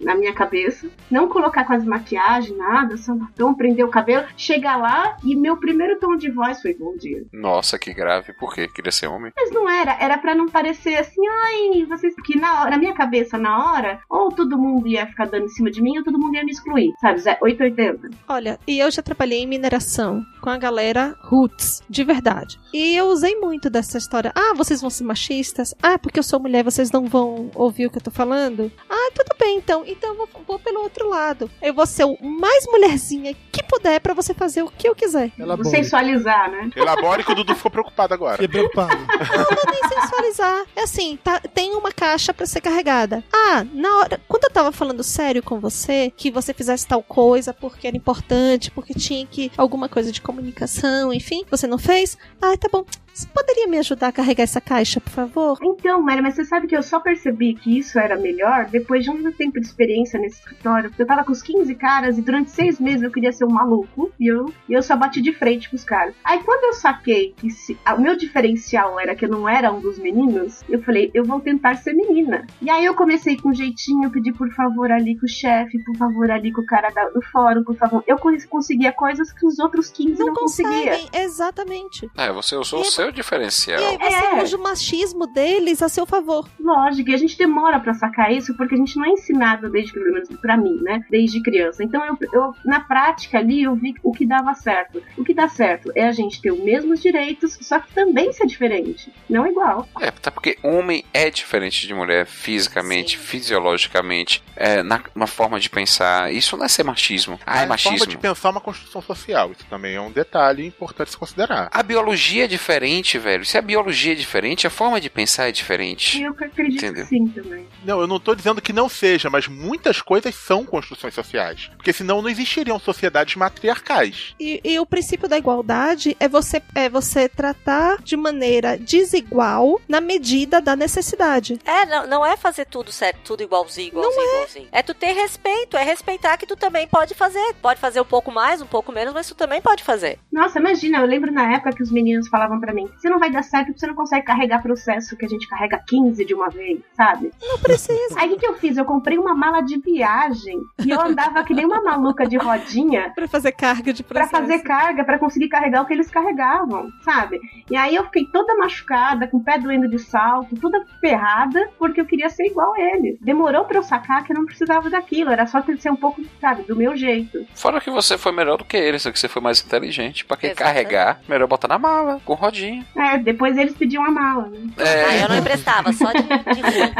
na 0.00 0.14
minha 0.14 0.32
cabeça. 0.32 0.88
Não 1.10 1.28
colocar 1.28 1.64
quase 1.64 1.86
maquiagem, 1.86 2.56
nada, 2.56 2.96
só 2.96 3.14
batom, 3.14 3.54
prender 3.54 3.84
o 3.84 3.90
cabelo. 3.90 4.26
Chegar 4.36 4.76
lá 4.76 5.16
e 5.22 5.36
meu 5.36 5.56
primeiro 5.58 5.98
tom 5.98 6.16
de 6.16 6.30
voz 6.30 6.62
foi 6.62 6.74
bom 6.74 6.96
dia. 6.96 7.24
Nossa, 7.32 7.78
que 7.78 7.92
grave. 7.92 8.32
Por 8.32 8.54
quê? 8.54 8.68
Queria 8.68 8.92
ser 8.92 9.06
homem? 9.06 9.32
Mas 9.36 9.50
não 9.50 9.68
era, 9.68 9.96
era 10.00 10.16
pra 10.18 10.34
não 10.34 10.46
parecer 10.48 10.96
assim, 10.96 11.20
ai, 11.26 11.84
vocês. 11.86 12.14
Que 12.24 12.38
na, 12.38 12.60
hora, 12.60 12.70
na 12.70 12.78
minha 12.78 12.94
cabeça, 12.94 13.36
na 13.36 13.72
hora, 13.72 14.00
ou 14.08 14.30
todo 14.30 14.58
mundo 14.58 14.86
ia 14.86 15.06
ficar 15.06 15.26
dando 15.26 15.44
em 15.44 15.48
cima 15.48 15.70
de 15.70 15.82
mim, 15.82 15.98
ou 15.98 16.04
todo 16.04 16.18
mundo 16.18 16.34
ia 16.34 16.44
me 16.44 16.52
excluir, 16.52 16.92
sabe? 17.00 17.18
Zé, 17.18 17.38
880. 17.40 18.10
Olha, 18.28 18.58
e 18.66 18.78
eu 18.78 18.90
já 18.90 19.02
trabalhei 19.02 19.40
em 19.40 19.46
mineração 19.46 20.22
com 20.40 20.50
a 20.50 20.56
galera 20.56 21.16
roots, 21.22 21.82
de 21.88 22.04
verdade. 22.04 22.58
E 22.72 22.96
eu 22.96 23.06
usei 23.06 23.36
muito 23.36 23.68
dessa 23.68 23.98
história. 23.98 24.31
Ah, 24.34 24.54
vocês 24.54 24.80
vão 24.80 24.90
ser 24.90 25.04
machistas? 25.04 25.74
Ah, 25.82 25.98
porque 25.98 26.18
eu 26.18 26.22
sou 26.22 26.40
mulher, 26.40 26.62
vocês 26.64 26.90
não 26.90 27.06
vão 27.06 27.50
ouvir 27.54 27.86
o 27.86 27.90
que 27.90 27.98
eu 27.98 28.02
tô 28.02 28.10
falando? 28.10 28.70
Ah, 28.88 29.10
tudo 29.14 29.36
bem, 29.38 29.58
então. 29.58 29.84
Então 29.86 30.10
eu 30.10 30.16
vou, 30.16 30.28
vou 30.46 30.58
pelo 30.58 30.80
outro 30.82 31.08
lado. 31.08 31.50
Eu 31.60 31.74
vou 31.74 31.86
ser 31.86 32.04
o 32.04 32.16
mais 32.22 32.66
mulherzinha 32.66 33.34
que 33.50 33.62
puder 33.62 34.00
pra 34.00 34.14
você 34.14 34.34
fazer 34.34 34.62
o 34.62 34.70
que 34.70 34.88
eu 34.88 34.94
quiser. 34.94 35.32
Vou 35.38 35.64
sensualizar, 35.64 36.50
né? 36.50 36.70
Elabore 36.76 37.24
que 37.24 37.32
o 37.32 37.34
Dudu 37.34 37.54
ficou 37.54 37.70
preocupado 37.70 38.14
agora. 38.14 38.34
Fiquei 38.34 38.48
preocupado. 38.48 38.96
Não, 38.96 39.72
nem 39.72 40.00
sensualizar. 40.00 40.64
É 40.76 40.82
assim, 40.82 41.18
tá, 41.22 41.40
tem 41.40 41.74
uma 41.74 41.92
caixa 41.92 42.32
pra 42.32 42.46
ser 42.46 42.60
carregada. 42.60 43.22
Ah, 43.32 43.64
na 43.72 43.98
hora. 43.98 44.20
Quando 44.28 44.44
eu 44.44 44.50
tava 44.50 44.72
falando 44.72 45.02
sério 45.02 45.42
com 45.42 45.60
você, 45.60 46.12
que 46.16 46.30
você 46.30 46.54
fizesse 46.54 46.86
tal 46.86 47.02
coisa 47.02 47.52
porque 47.52 47.86
era 47.86 47.96
importante, 47.96 48.70
porque 48.70 48.94
tinha 48.94 49.26
que. 49.26 49.50
alguma 49.56 49.88
coisa 49.88 50.10
de 50.12 50.20
comunicação, 50.20 51.12
enfim, 51.12 51.44
você 51.50 51.66
não 51.66 51.78
fez? 51.78 52.16
Ah, 52.40 52.56
tá 52.56 52.68
bom. 52.70 52.84
Você 53.12 53.26
poderia 53.28 53.66
me 53.68 53.78
ajudar 53.78 54.08
a 54.08 54.12
carregar 54.12 54.42
essa 54.44 54.60
caixa, 54.60 55.00
por 55.00 55.10
favor? 55.10 55.58
Então, 55.62 56.00
Mary, 56.02 56.22
mas 56.22 56.34
você 56.34 56.44
sabe 56.44 56.66
que 56.66 56.76
eu 56.76 56.82
só 56.82 56.98
percebi 57.00 57.54
que 57.54 57.78
isso 57.78 57.98
era 57.98 58.16
melhor 58.16 58.66
depois 58.66 59.04
de 59.04 59.10
um 59.10 59.30
tempo 59.32 59.60
de 59.60 59.66
experiência 59.66 60.18
nesse 60.18 60.38
escritório. 60.38 60.88
Porque 60.90 61.02
eu 61.02 61.06
tava 61.06 61.22
com 61.24 61.32
os 61.32 61.42
15 61.42 61.74
caras 61.74 62.16
e 62.18 62.22
durante 62.22 62.50
seis 62.50 62.80
meses 62.80 63.02
eu 63.02 63.10
queria 63.10 63.32
ser 63.32 63.44
um 63.44 63.50
maluco 63.52 64.10
e 64.18 64.26
eu, 64.32 64.52
e 64.68 64.72
eu 64.72 64.82
só 64.82 64.96
bati 64.96 65.20
de 65.20 65.32
frente 65.32 65.68
com 65.68 65.76
os 65.76 65.84
caras. 65.84 66.14
Aí 66.24 66.42
quando 66.42 66.64
eu 66.64 66.72
saquei 66.74 67.34
que 67.36 67.50
se- 67.50 67.76
a- 67.84 67.94
o 67.94 68.00
meu 68.00 68.16
diferencial 68.16 68.98
era 68.98 69.14
que 69.14 69.24
eu 69.24 69.28
não 69.28 69.48
era 69.48 69.70
um 69.72 69.80
dos 69.80 69.98
meninos, 69.98 70.62
eu 70.68 70.82
falei, 70.82 71.10
eu 71.12 71.24
vou 71.24 71.40
tentar 71.40 71.76
ser 71.76 71.92
menina. 71.92 72.46
E 72.62 72.70
aí 72.70 72.84
eu 72.84 72.94
comecei 72.94 73.36
com 73.36 73.50
um 73.50 73.54
jeitinho, 73.54 74.10
pedi 74.10 74.32
por 74.32 74.50
favor 74.54 74.90
ali 74.90 75.18
com 75.18 75.26
o 75.26 75.28
chefe, 75.28 75.82
por 75.84 75.96
favor 75.96 76.30
ali 76.30 76.50
com 76.52 76.62
o 76.62 76.66
cara 76.66 76.88
da- 76.90 77.10
do 77.10 77.20
fórum, 77.30 77.62
por 77.62 77.76
favor. 77.76 78.02
Eu 78.06 78.16
cons- 78.18 78.46
conseguia 78.46 78.92
coisas 78.92 79.30
que 79.32 79.46
os 79.46 79.58
outros 79.58 79.90
15 79.90 80.18
não, 80.24 80.32
conseguiam. 80.34 80.72
Conseguem, 80.72 81.08
exatamente. 81.12 82.10
É, 82.16 82.32
você 82.32 82.56
usou 82.56 82.80
o 82.80 82.84
seu 83.02 83.12
diferencial. 83.12 83.80
E 83.80 83.84
aí 83.84 83.98
você 83.98 84.26
É. 84.26 84.42
usa 84.42 84.56
o 84.56 84.62
machismo 84.62 85.26
deles 85.26 85.82
a 85.82 85.88
seu 85.88 86.06
favor. 86.06 86.48
Lógico, 86.60 87.10
e 87.10 87.14
a 87.14 87.18
gente 87.18 87.36
demora 87.36 87.80
pra 87.80 87.94
sacar 87.94 88.32
isso 88.32 88.56
porque 88.56 88.74
a 88.74 88.78
gente 88.78 88.96
não 88.96 89.04
é 89.04 89.08
ensinado 89.10 89.68
desde, 89.70 89.92
pelo 89.92 90.12
menos 90.12 90.28
pra 90.40 90.56
mim, 90.56 90.78
né? 90.82 91.04
Desde 91.10 91.40
criança. 91.42 91.82
Então, 91.82 92.04
eu, 92.04 92.16
eu, 92.32 92.54
na 92.64 92.80
prática 92.80 93.38
ali, 93.38 93.62
eu 93.64 93.74
vi 93.74 93.94
o 94.02 94.12
que 94.12 94.24
dava 94.26 94.54
certo. 94.54 95.02
O 95.16 95.24
que 95.24 95.34
dá 95.34 95.48
certo 95.48 95.90
é 95.94 96.06
a 96.06 96.12
gente 96.12 96.40
ter 96.40 96.52
os 96.52 96.60
mesmos 96.62 97.00
direitos, 97.02 97.58
só 97.60 97.80
que 97.80 97.92
também 97.92 98.32
ser 98.32 98.46
diferente. 98.46 99.12
Não 99.28 99.46
igual. 99.46 99.88
É, 100.00 100.10
tá 100.10 100.30
porque 100.30 100.56
homem 100.62 101.04
é 101.12 101.30
diferente 101.30 101.86
de 101.86 101.94
mulher 101.94 102.26
fisicamente, 102.26 103.18
fisiologicamente, 103.18 104.42
é, 104.56 104.82
na, 104.82 105.00
na 105.14 105.26
forma 105.26 105.58
de 105.58 105.68
pensar. 105.68 106.32
Isso 106.32 106.56
não 106.56 106.64
é 106.64 106.68
ser 106.68 106.84
machismo. 106.84 107.38
Ah, 107.46 107.60
é 107.60 107.64
a 107.64 107.66
machismo. 107.66 107.98
forma 107.98 108.10
de 108.12 108.18
pensar 108.18 108.48
é 108.48 108.52
uma 108.52 108.60
construção 108.60 109.02
social. 109.02 109.50
Isso 109.52 109.64
também 109.68 109.94
é 109.94 110.00
um 110.00 110.10
detalhe 110.10 110.66
importante 110.66 111.10
se 111.10 111.16
considerar. 111.16 111.68
A 111.72 111.82
biologia 111.82 112.44
é 112.44 112.46
diferente, 112.46 112.91
velho. 113.00 113.44
Se 113.44 113.56
a 113.56 113.62
biologia 113.62 114.12
é 114.12 114.14
diferente, 114.14 114.66
a 114.66 114.70
forma 114.70 115.00
de 115.00 115.08
pensar 115.08 115.48
é 115.48 115.52
diferente. 115.52 116.20
Eu 116.22 116.32
acredito 116.32 116.84
Entendeu? 116.84 117.04
que 117.04 117.08
sim 117.08 117.26
também. 117.28 117.66
Não, 117.84 118.00
eu 118.00 118.06
não 118.06 118.20
tô 118.20 118.34
dizendo 118.34 118.60
que 118.60 118.72
não 118.72 118.88
seja, 118.88 119.30
mas 119.30 119.48
muitas 119.48 120.02
coisas 120.02 120.34
são 120.34 120.64
construções 120.64 121.14
sociais. 121.14 121.70
Porque 121.76 121.92
senão 121.92 122.20
não 122.20 122.28
existiriam 122.28 122.78
sociedades 122.78 123.36
matriarcais. 123.36 124.34
E, 124.38 124.60
e 124.62 124.78
o 124.78 124.86
princípio 124.86 125.28
da 125.28 125.38
igualdade 125.38 126.16
é 126.20 126.28
você, 126.28 126.62
é 126.74 126.88
você 126.88 127.28
tratar 127.28 128.02
de 128.02 128.16
maneira 128.16 128.76
desigual 128.76 129.80
na 129.88 130.00
medida 130.00 130.60
da 130.60 130.76
necessidade. 130.76 131.58
É, 131.64 131.86
não, 131.86 132.06
não 132.06 132.26
é 132.26 132.36
fazer 132.36 132.66
tudo 132.66 132.90
certo, 132.92 133.20
tudo 133.24 133.42
igualzinho, 133.42 133.88
igualzinho, 133.88 134.24
igualzinho. 134.24 134.68
É 134.72 134.82
tu 134.82 134.94
ter 134.94 135.12
respeito, 135.12 135.76
é 135.76 135.84
respeitar 135.84 136.36
que 136.36 136.46
tu 136.46 136.56
também 136.56 136.86
pode 136.86 137.14
fazer. 137.14 137.54
Pode 137.60 137.80
fazer 137.80 138.00
um 138.00 138.04
pouco 138.04 138.30
mais, 138.30 138.60
um 138.60 138.66
pouco 138.66 138.92
menos, 138.92 139.14
mas 139.14 139.28
tu 139.28 139.34
também 139.34 139.60
pode 139.60 139.82
fazer. 139.82 140.18
Nossa, 140.30 140.58
imagina, 140.58 140.98
eu 140.98 141.06
lembro 141.06 141.32
na 141.32 141.54
época 141.54 141.72
que 141.76 141.82
os 141.82 141.90
meninos 141.90 142.28
falavam 142.28 142.60
pra 142.60 142.72
mim: 142.72 142.81
se 142.98 143.08
não 143.08 143.18
vai 143.18 143.30
dar 143.30 143.42
certo, 143.42 143.72
você 143.76 143.86
não 143.86 143.94
consegue 143.94 144.24
carregar 144.26 144.62
processo 144.62 145.16
que 145.16 145.24
a 145.24 145.28
gente 145.28 145.48
carrega 145.48 145.82
15 145.86 146.24
de 146.24 146.34
uma 146.34 146.48
vez, 146.48 146.80
sabe? 146.96 147.30
Não 147.42 147.58
precisa. 147.58 148.18
Aí 148.20 148.32
o 148.32 148.36
que, 148.36 148.46
eu 148.46 148.54
fiz? 148.54 148.76
Eu 148.76 148.84
comprei 148.84 149.18
uma 149.18 149.34
mala 149.34 149.60
de 149.62 149.78
viagem 149.80 150.58
e 150.84 150.90
eu 150.90 151.00
andava 151.00 151.42
que 151.44 151.54
nem 151.54 151.64
uma 151.64 151.82
maluca 151.82 152.26
de 152.26 152.36
rodinha 152.36 153.10
Pra 153.14 153.28
fazer 153.28 153.52
carga 153.52 153.92
de 153.92 154.02
pra 154.02 154.20
processo. 154.26 154.42
fazer 154.42 154.58
carga, 154.62 155.04
pra 155.04 155.18
conseguir 155.18 155.48
carregar 155.48 155.82
o 155.82 155.86
que 155.86 155.92
eles 155.92 156.10
carregavam, 156.10 156.88
sabe? 157.02 157.40
E 157.70 157.76
aí 157.76 157.94
eu 157.94 158.04
fiquei 158.04 158.26
toda 158.26 158.56
machucada, 158.56 159.26
com 159.26 159.38
o 159.38 159.44
pé 159.44 159.58
doendo 159.58 159.88
de 159.88 159.98
salto, 159.98 160.54
toda 160.60 160.84
ferrada, 161.00 161.68
porque 161.78 162.00
eu 162.00 162.06
queria 162.06 162.28
ser 162.28 162.46
igual 162.46 162.72
a 162.74 162.80
eles. 162.80 163.18
Demorou 163.20 163.64
pra 163.64 163.78
eu 163.78 163.82
sacar 163.82 164.24
que 164.24 164.32
eu 164.32 164.36
não 164.36 164.46
precisava 164.46 164.88
daquilo, 164.90 165.30
era 165.30 165.46
só 165.46 165.60
ter 165.60 165.78
ser 165.78 165.90
um 165.90 165.96
pouco, 165.96 166.22
sabe, 166.40 166.62
do 166.62 166.76
meu 166.76 166.96
jeito. 166.96 167.44
Fora 167.54 167.80
que 167.80 167.90
você 167.90 168.16
foi 168.16 168.32
melhor 168.32 168.56
do 168.58 168.64
que 168.64 168.76
eles, 168.76 169.02
que 169.04 169.18
você 169.18 169.28
foi 169.28 169.42
mais 169.42 169.60
inteligente. 169.64 170.24
Pra 170.24 170.36
quem 170.36 170.50
Exatamente. 170.50 170.74
carregar, 170.74 171.20
melhor 171.28 171.46
botar 171.48 171.68
na 171.68 171.78
mala, 171.78 172.20
com 172.24 172.34
rodinha. 172.34 172.71
É, 172.96 173.18
depois 173.18 173.56
eles 173.56 173.74
pediam 173.74 174.04
a 174.04 174.10
mala, 174.10 174.48
né? 174.48 174.58
É, 174.78 175.04
Aí 175.04 175.22
eu 175.22 175.28
não 175.28 175.38
emprestava, 175.38 175.92
só 175.92 176.12
de, 176.12 176.22
de 176.22 176.60
ruim. 176.60 176.92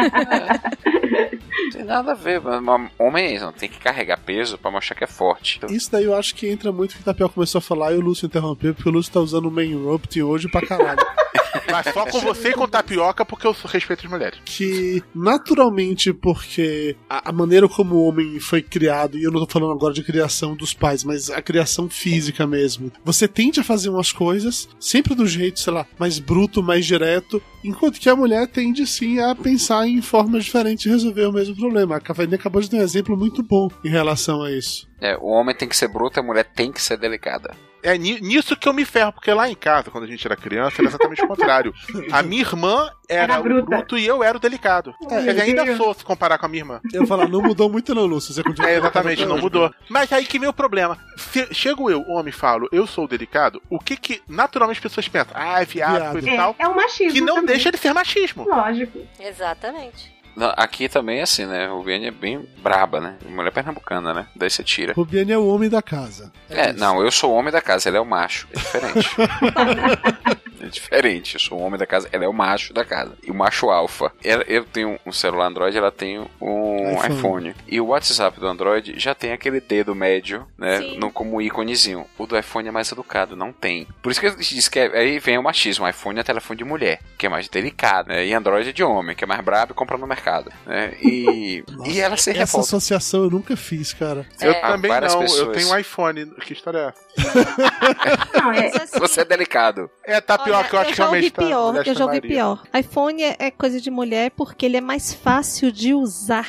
tem 1.72 1.84
nada 1.84 2.12
a 2.12 2.14
ver. 2.14 2.40
mas- 2.40 2.60
mas 2.62 2.90
Homem 2.98 3.24
é 3.26 3.34
isso, 3.34 3.44
não 3.44 3.52
tem 3.52 3.68
que 3.68 3.78
carregar 3.78 4.18
peso 4.18 4.58
pra 4.58 4.70
mostrar 4.70 4.96
que 4.96 5.04
é 5.04 5.06
forte. 5.06 5.60
Isso 5.70 5.90
daí 5.90 6.04
eu 6.04 6.14
acho 6.16 6.34
que 6.34 6.48
entra 6.48 6.70
muito 6.72 6.94
que 6.94 7.00
o 7.00 7.04
Tapioca 7.04 7.34
começou 7.34 7.58
a 7.58 7.62
falar 7.62 7.92
e 7.92 7.96
o 7.96 8.00
Lúcio 8.00 8.26
interrompeu, 8.26 8.74
porque 8.74 8.88
o 8.88 8.92
Lúcio 8.92 9.12
tá 9.12 9.20
usando 9.20 9.46
o 9.46 9.50
main 9.50 9.74
rope 9.84 10.22
hoje 10.22 10.48
pra 10.50 10.66
caralho. 10.66 11.00
Mas 11.70 11.92
só 11.92 12.06
com 12.06 12.20
você 12.20 12.50
e 12.50 12.54
com 12.54 12.68
tapioca, 12.68 13.24
porque 13.24 13.46
eu 13.46 13.54
respeito 13.64 14.04
as 14.04 14.10
mulheres. 14.10 14.38
que 14.44 15.02
naturalmente, 15.14 16.12
porque 16.12 16.96
a, 17.08 17.30
a 17.30 17.32
maneira 17.32 17.68
como 17.68 17.96
o 17.96 18.08
homem 18.08 18.38
foi 18.40 18.62
criado, 18.62 19.18
e 19.18 19.22
eu 19.22 19.30
não 19.30 19.40
tô 19.40 19.46
falando 19.46 19.72
agora 19.72 19.94
de 19.94 20.02
criação 20.02 20.54
dos 20.54 20.74
pais, 20.74 21.04
mas 21.04 21.30
a 21.30 21.40
criação 21.40 21.88
física 21.88 22.46
mesmo, 22.46 22.92
você 23.04 23.26
tende 23.26 23.60
a 23.60 23.64
fazer 23.64 23.88
umas 23.88 24.12
coisas 24.12 24.68
sempre 24.78 25.14
do 25.14 25.26
jeito, 25.26 25.60
sei 25.60 25.72
lá, 25.72 25.86
mais 25.98 26.18
bruto, 26.18 26.62
mais 26.62 26.84
direto, 26.86 27.42
enquanto 27.64 28.00
que 28.00 28.08
a 28.08 28.16
mulher 28.16 28.46
tende 28.46 28.86
sim 28.86 29.20
a 29.20 29.34
pensar 29.34 29.86
em 29.86 30.02
formas 30.02 30.44
diferentes 30.44 30.84
de 30.84 30.90
resolver 30.90 31.26
o 31.26 31.32
mesmo 31.32 31.56
problema. 31.56 31.96
A 31.96 32.00
Cavalinha 32.00 32.36
acabou 32.36 32.60
de 32.60 32.70
dar 32.70 32.78
um 32.78 32.82
exemplo 32.82 33.16
muito 33.16 33.42
bom 33.42 33.68
em 33.84 33.88
relação 33.88 34.42
a 34.42 34.50
isso. 34.50 34.91
É, 35.02 35.16
o 35.20 35.26
homem 35.26 35.54
tem 35.54 35.68
que 35.68 35.76
ser 35.76 35.88
bruto, 35.88 36.18
a 36.20 36.22
mulher 36.22 36.44
tem 36.44 36.70
que 36.72 36.80
ser 36.80 36.96
delicada. 36.96 37.54
É 37.84 37.98
ni- 37.98 38.20
nisso 38.20 38.56
que 38.56 38.68
eu 38.68 38.72
me 38.72 38.84
ferro, 38.84 39.12
porque 39.12 39.32
lá 39.32 39.48
em 39.50 39.56
casa, 39.56 39.90
quando 39.90 40.04
a 40.04 40.06
gente 40.06 40.24
era 40.24 40.36
criança, 40.36 40.76
era 40.78 40.86
exatamente 40.86 41.20
o 41.24 41.26
contrário. 41.26 41.74
A 42.12 42.22
minha 42.22 42.42
irmã 42.42 42.88
era, 43.08 43.32
Era 43.34 43.40
o 43.40 43.42
bruta. 43.42 43.64
bruto 43.76 43.98
e 43.98 44.06
eu 44.06 44.22
era 44.22 44.36
o 44.36 44.40
delicado. 44.40 44.94
É, 45.10 45.18
dizer, 45.18 45.40
ainda 45.42 45.76
sou 45.76 45.92
se 45.92 46.04
comparar 46.04 46.38
com 46.38 46.46
a 46.46 46.48
minha 46.48 46.60
irmã. 46.60 46.80
Eu 46.92 47.00
vou 47.00 47.08
falar, 47.08 47.26
não 47.28 47.42
mudou 47.42 47.68
muito 47.68 47.92
não, 47.92 48.06
Lúcio. 48.06 48.32
Você 48.32 48.40
continua 48.44 48.70
É, 48.70 48.76
exatamente, 48.76 49.24
não 49.24 49.32
hoje, 49.34 49.42
mudou. 49.42 49.74
Mas 49.90 50.12
aí 50.12 50.24
que 50.24 50.38
vem 50.38 50.48
o 50.48 50.52
problema. 50.52 50.96
Se- 51.16 51.52
chego 51.52 51.90
eu, 51.90 52.02
homem, 52.08 52.28
e 52.28 52.32
falo, 52.32 52.68
eu 52.70 52.86
sou 52.86 53.04
o 53.06 53.08
delicado, 53.08 53.60
o 53.68 53.80
que 53.80 53.96
que 53.96 54.22
naturalmente 54.28 54.76
as 54.76 54.82
pessoas 54.84 55.08
pensam? 55.08 55.32
Ah, 55.34 55.60
é 55.60 55.64
viado, 55.64 55.96
Viado. 55.96 56.12
coisa 56.12 56.30
e 56.30 56.34
É, 56.34 56.36
tal. 56.36 56.54
é 56.60 56.68
o 56.68 56.76
machismo. 56.76 57.12
Que 57.14 57.20
não 57.20 57.34
também. 57.34 57.46
deixa 57.46 57.72
de 57.72 57.78
ser 57.78 57.92
machismo. 57.92 58.44
Lógico. 58.48 59.00
Exatamente. 59.18 60.11
Aqui 60.56 60.88
também 60.88 61.18
é 61.18 61.22
assim, 61.22 61.44
né? 61.46 61.68
O 61.70 61.82
Viane 61.82 62.06
é 62.06 62.10
bem 62.10 62.46
braba, 62.62 63.00
né? 63.00 63.16
Mulher 63.28 63.50
pernambucana, 63.52 64.14
né? 64.14 64.26
Daí 64.34 64.48
você 64.50 64.62
tira. 64.64 64.92
Rubiane 64.94 65.32
é 65.32 65.38
o 65.38 65.46
homem 65.46 65.68
da 65.68 65.82
casa. 65.82 66.32
É, 66.48 66.70
isso. 66.70 66.78
não, 66.80 67.02
eu 67.02 67.10
sou 67.10 67.32
o 67.32 67.34
homem 67.34 67.52
da 67.52 67.60
casa, 67.60 67.88
ele 67.88 67.96
é 67.96 68.00
o 68.00 68.06
macho. 68.06 68.48
É 68.52 68.56
diferente. 68.58 69.10
é 70.62 70.66
diferente. 70.66 71.34
Eu 71.34 71.40
sou 71.40 71.58
o 71.58 71.62
homem 71.62 71.78
da 71.78 71.86
casa, 71.86 72.08
ela 72.12 72.24
é 72.24 72.28
o 72.28 72.32
macho 72.32 72.72
da 72.72 72.84
casa. 72.84 73.12
E 73.22 73.30
o 73.30 73.34
macho 73.34 73.68
alfa. 73.70 74.12
Ela- 74.24 74.44
Eu 74.46 74.64
tenho 74.64 74.98
um 75.04 75.12
celular 75.12 75.46
Android, 75.46 75.76
ela 75.76 75.90
tem 75.92 76.18
um 76.40 76.92
iPhone. 76.94 77.14
iPhone. 77.18 77.54
E 77.68 77.80
o 77.80 77.86
WhatsApp 77.88 78.38
do 78.40 78.46
Android 78.46 78.98
já 78.98 79.14
tem 79.14 79.32
aquele 79.32 79.60
dedo 79.60 79.94
médio, 79.94 80.46
né? 80.56 80.78
Sim. 80.78 80.98
No, 80.98 81.10
como 81.12 81.40
íconezinho. 81.42 82.06
O 82.18 82.26
do 82.26 82.38
iPhone 82.38 82.68
é 82.68 82.72
mais 82.72 82.90
educado, 82.90 83.36
não 83.36 83.52
tem. 83.52 83.86
Por 84.02 84.10
isso 84.10 84.20
que 84.20 84.26
eu 84.26 84.36
disse 84.36 84.70
que 84.70 84.78
é- 84.78 84.98
aí 84.98 85.18
vem 85.18 85.38
o 85.38 85.42
machismo. 85.42 85.84
O 85.84 85.88
iPhone 85.88 86.18
é 86.18 86.22
telefone 86.22 86.58
de 86.58 86.64
mulher, 86.64 87.00
que 87.18 87.26
é 87.26 87.28
mais 87.28 87.48
delicado, 87.48 88.08
né? 88.08 88.24
E 88.26 88.32
Android 88.34 88.68
é 88.68 88.72
de 88.72 88.82
homem, 88.82 89.14
que 89.14 89.24
é 89.24 89.26
mais 89.26 89.40
brabo 89.44 89.72
e 89.72 89.74
compra 89.74 89.96
no 89.98 90.06
mercado. 90.06 90.21
Né? 90.66 90.94
E, 91.02 91.64
e 91.86 92.00
ela 92.00 92.16
se 92.16 92.30
Essa 92.30 92.38
revolta. 92.40 92.66
associação 92.66 93.24
eu 93.24 93.30
nunca 93.30 93.56
fiz, 93.56 93.92
cara. 93.92 94.26
Eu 94.40 94.52
É. 94.52 94.60
também 94.60 94.90
Várias 94.90 95.14
não, 95.14 95.22
eu 95.22 95.26
pessoas. 95.28 95.56
tenho 95.56 95.70
um 95.74 95.78
iPhone. 95.78 96.26
Que 96.40 96.52
história 96.52 96.78
é 96.78 96.88
essa? 96.88 98.40
Não, 98.42 98.52
é, 98.52 98.66
assim, 98.68 98.98
Você 98.98 99.20
é 99.20 99.24
delicado. 99.24 99.90
É 100.04 100.20
tapioca, 100.20 100.58
olha, 100.58 100.68
eu 100.76 100.80
acho 100.80 100.90
que 100.90 100.96
já 100.96 101.04
ouvi 101.06 101.20
realmente 101.20 101.32
pior, 101.32 101.86
eu 101.86 101.94
já 101.94 102.04
ouvi 102.04 102.20
pior. 102.20 102.62
iPhone 102.78 103.22
é, 103.22 103.36
é 103.38 103.50
coisa 103.50 103.80
de 103.80 103.90
mulher 103.90 104.30
porque 104.32 104.66
ele 104.66 104.76
é 104.76 104.80
mais 104.80 105.12
fácil 105.12 105.70
de 105.72 105.94
usar. 105.94 106.48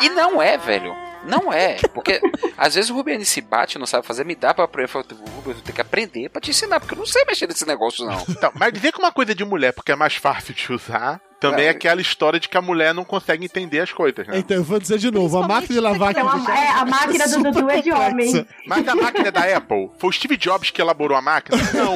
E 0.00 0.08
não 0.10 0.40
é, 0.40 0.56
velho. 0.56 0.94
Não 1.26 1.52
é. 1.52 1.76
Porque 1.94 2.20
às 2.56 2.74
vezes 2.74 2.90
o 2.90 2.94
Rubiane 2.94 3.24
se 3.24 3.40
bate, 3.40 3.78
não 3.78 3.86
sabe 3.86 4.06
fazer, 4.06 4.24
me 4.24 4.34
dá 4.34 4.52
pra 4.52 4.64
aprender. 4.64 4.84
Eu 4.84 4.88
falo, 4.88 5.06
Rubens, 5.36 5.56
eu 5.58 5.62
tenho 5.62 5.74
que 5.74 5.80
aprender 5.80 6.28
pra 6.28 6.40
te 6.40 6.50
ensinar, 6.50 6.80
porque 6.80 6.94
eu 6.94 6.98
não 6.98 7.06
sei 7.06 7.24
mexer 7.24 7.46
nesse 7.48 7.66
negócio, 7.66 8.04
não. 8.04 8.24
Então, 8.28 8.52
mas 8.54 8.72
dizer 8.72 8.92
que 8.92 8.98
uma 8.98 9.12
coisa 9.12 9.32
é 9.32 9.34
de 9.34 9.44
mulher 9.44 9.72
porque 9.72 9.92
é 9.92 9.96
mais 9.96 10.14
fácil 10.14 10.52
de 10.54 10.72
usar, 10.72 11.20
também 11.40 11.64
é, 11.66 11.68
É. 11.68 11.70
aquela 11.70 12.00
história 12.00 12.40
de 12.40 12.48
que 12.48 12.56
a 12.56 12.62
mulher 12.62 12.94
não 12.94 13.04
consegue 13.04 13.44
entender 13.44 13.80
as 13.80 13.92
coisas, 13.92 14.26
né? 14.26 14.38
Então, 14.38 14.56
eu 14.56 14.64
vou 14.64 14.78
dizer 14.78 14.98
de 14.98 15.10
novo, 15.10 15.36
a 15.38 15.46
máquina 15.46 15.74
de 15.74 15.80
lavar 15.80 16.10
aqui 16.10 16.20
Então, 16.20 16.46
a, 16.46 16.58
é, 16.58 16.68
a 16.70 16.84
máquina 16.86 17.28
do 17.28 17.42
Dudu 17.42 17.70
é 17.70 17.80
de 17.82 17.92
homem. 17.92 18.46
Mas 18.66 18.88
a 18.88 18.94
máquina 18.94 19.30
da 19.30 19.56
Apple, 19.56 19.90
foi 19.98 20.10
o 20.10 20.12
Steve 20.12 20.36
Jobs 20.36 20.70
que 20.70 20.80
elaborou 20.80 21.16
a 21.18 21.22
máquina? 21.22 21.58
Não. 21.74 21.94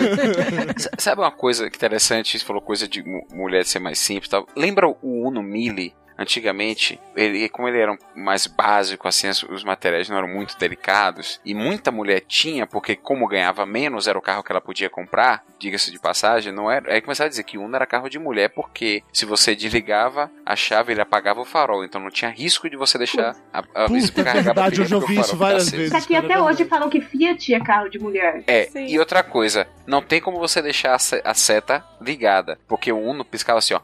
Sabe 0.99 1.20
uma 1.22 1.31
coisa 1.33 1.68
que 1.70 1.76
interessante? 1.76 2.39
Você 2.39 2.45
falou 2.45 2.61
coisa 2.62 2.87
de 2.89 3.03
mu- 3.03 3.26
mulher 3.33 3.64
ser 3.64 3.79
mais 3.79 3.99
simples 3.99 4.26
e 4.26 4.31
tal. 4.31 4.47
Lembra 4.57 4.87
o 4.89 4.97
Uno 5.03 5.43
Mille? 5.43 5.95
Antigamente, 6.19 7.01
ele, 7.16 7.49
como 7.49 7.69
ele 7.69 7.79
era 7.79 7.97
mais 8.14 8.47
básico, 8.47 9.07
assim, 9.07 9.29
as- 9.29 9.43
os 9.45 9.62
materiais 9.62 10.09
não 10.09 10.19
eram 10.19 10.29
muito 10.29 10.59
delicados, 10.59 11.41
e 11.45 11.55
muita 11.55 11.91
mulher 11.93 12.21
tinha, 12.27 12.66
porque 12.66 12.97
como 12.97 13.27
ganhava 13.29 13.64
menos, 13.64 14.09
era 14.09 14.19
o 14.19 14.23
carro 14.23 14.43
que 14.43 14.51
ela 14.53 14.61
podia 14.61 14.91
comprar, 14.91 15.45
diga-se 15.59 15.91
de 15.91 15.99
passagem, 15.99 16.53
não 16.53 16.71
era. 16.71 16.93
Aí 16.93 17.01
começaram 17.01 17.27
a 17.27 17.31
dizer 17.31 17.45
que 17.45 17.57
Uno 17.57 17.75
era 17.77 17.87
carro 17.87 18.09
de 18.09 18.19
mulher, 18.19 18.49
porque 18.51 19.03
se 19.12 19.25
você 19.25 19.55
desligava 19.55 20.31
a 20.45 20.55
chave, 20.57 20.93
ele 20.93 21.01
apagava 21.01 21.41
o 21.41 21.45
farol, 21.45 21.85
então 21.85 22.01
não 22.01 22.11
tinha 22.11 22.31
risco 22.31 22.69
de 22.69 22.77
você 22.77 22.99
deixar 22.99 23.37
a, 23.53 23.59
a 23.59 23.87
Puta, 23.87 24.25
carregar 24.25 24.39
a 24.39 24.43
verdade, 24.43 24.81
eu 24.81 24.87
já 24.87 24.97
ouvi 24.97 25.19
isso 25.21 25.37
várias 25.37 25.71
vezes. 25.71 25.91
Só 25.93 26.01
que 26.07 26.14
até 26.16 26.35
é 26.35 26.41
hoje 26.41 26.64
falam 26.64 26.91
que 26.91 27.01
Fiat 27.01 27.55
é 27.55 27.61
carro 27.61 27.89
de 27.89 27.99
mulher. 27.99 28.43
É, 28.47 28.64
Sim. 28.64 28.87
e 28.87 28.99
outra 28.99 29.23
coisa, 29.23 29.66
não 29.87 30.03
tem 30.03 30.21
como 30.21 30.39
você 30.39 30.61
deixar 30.61 30.97
a 31.25 31.35
seta 31.35 31.85
ligada, 32.01 32.59
porque 32.66 32.91
o 32.93 32.99
Uno 32.99 33.25
piscava 33.25 33.59
assim, 33.59 33.75
ó. 33.75 33.81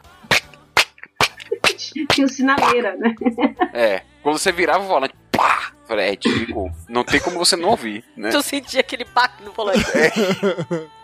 Tinha 2.11 2.26
o 2.26 2.28
sinaleira, 2.28 2.97
né? 2.97 3.14
É, 3.72 4.03
quando 4.22 4.38
você 4.38 4.51
virava 4.53 4.84
o 4.84 4.86
volante, 4.88 5.14
pá! 5.30 5.70
Falei, 5.86 6.14
é. 6.14 6.18
Não 6.88 7.05
tem 7.05 7.20
como 7.20 7.36
você 7.38 7.57
não 7.57 7.68
ouvir, 7.68 8.03
né? 8.16 8.30
Tu 8.30 8.42
sentia 8.42 8.80
aquele 8.80 9.05
baque 9.05 9.42
no 9.45 9.53
volante. 9.53 9.84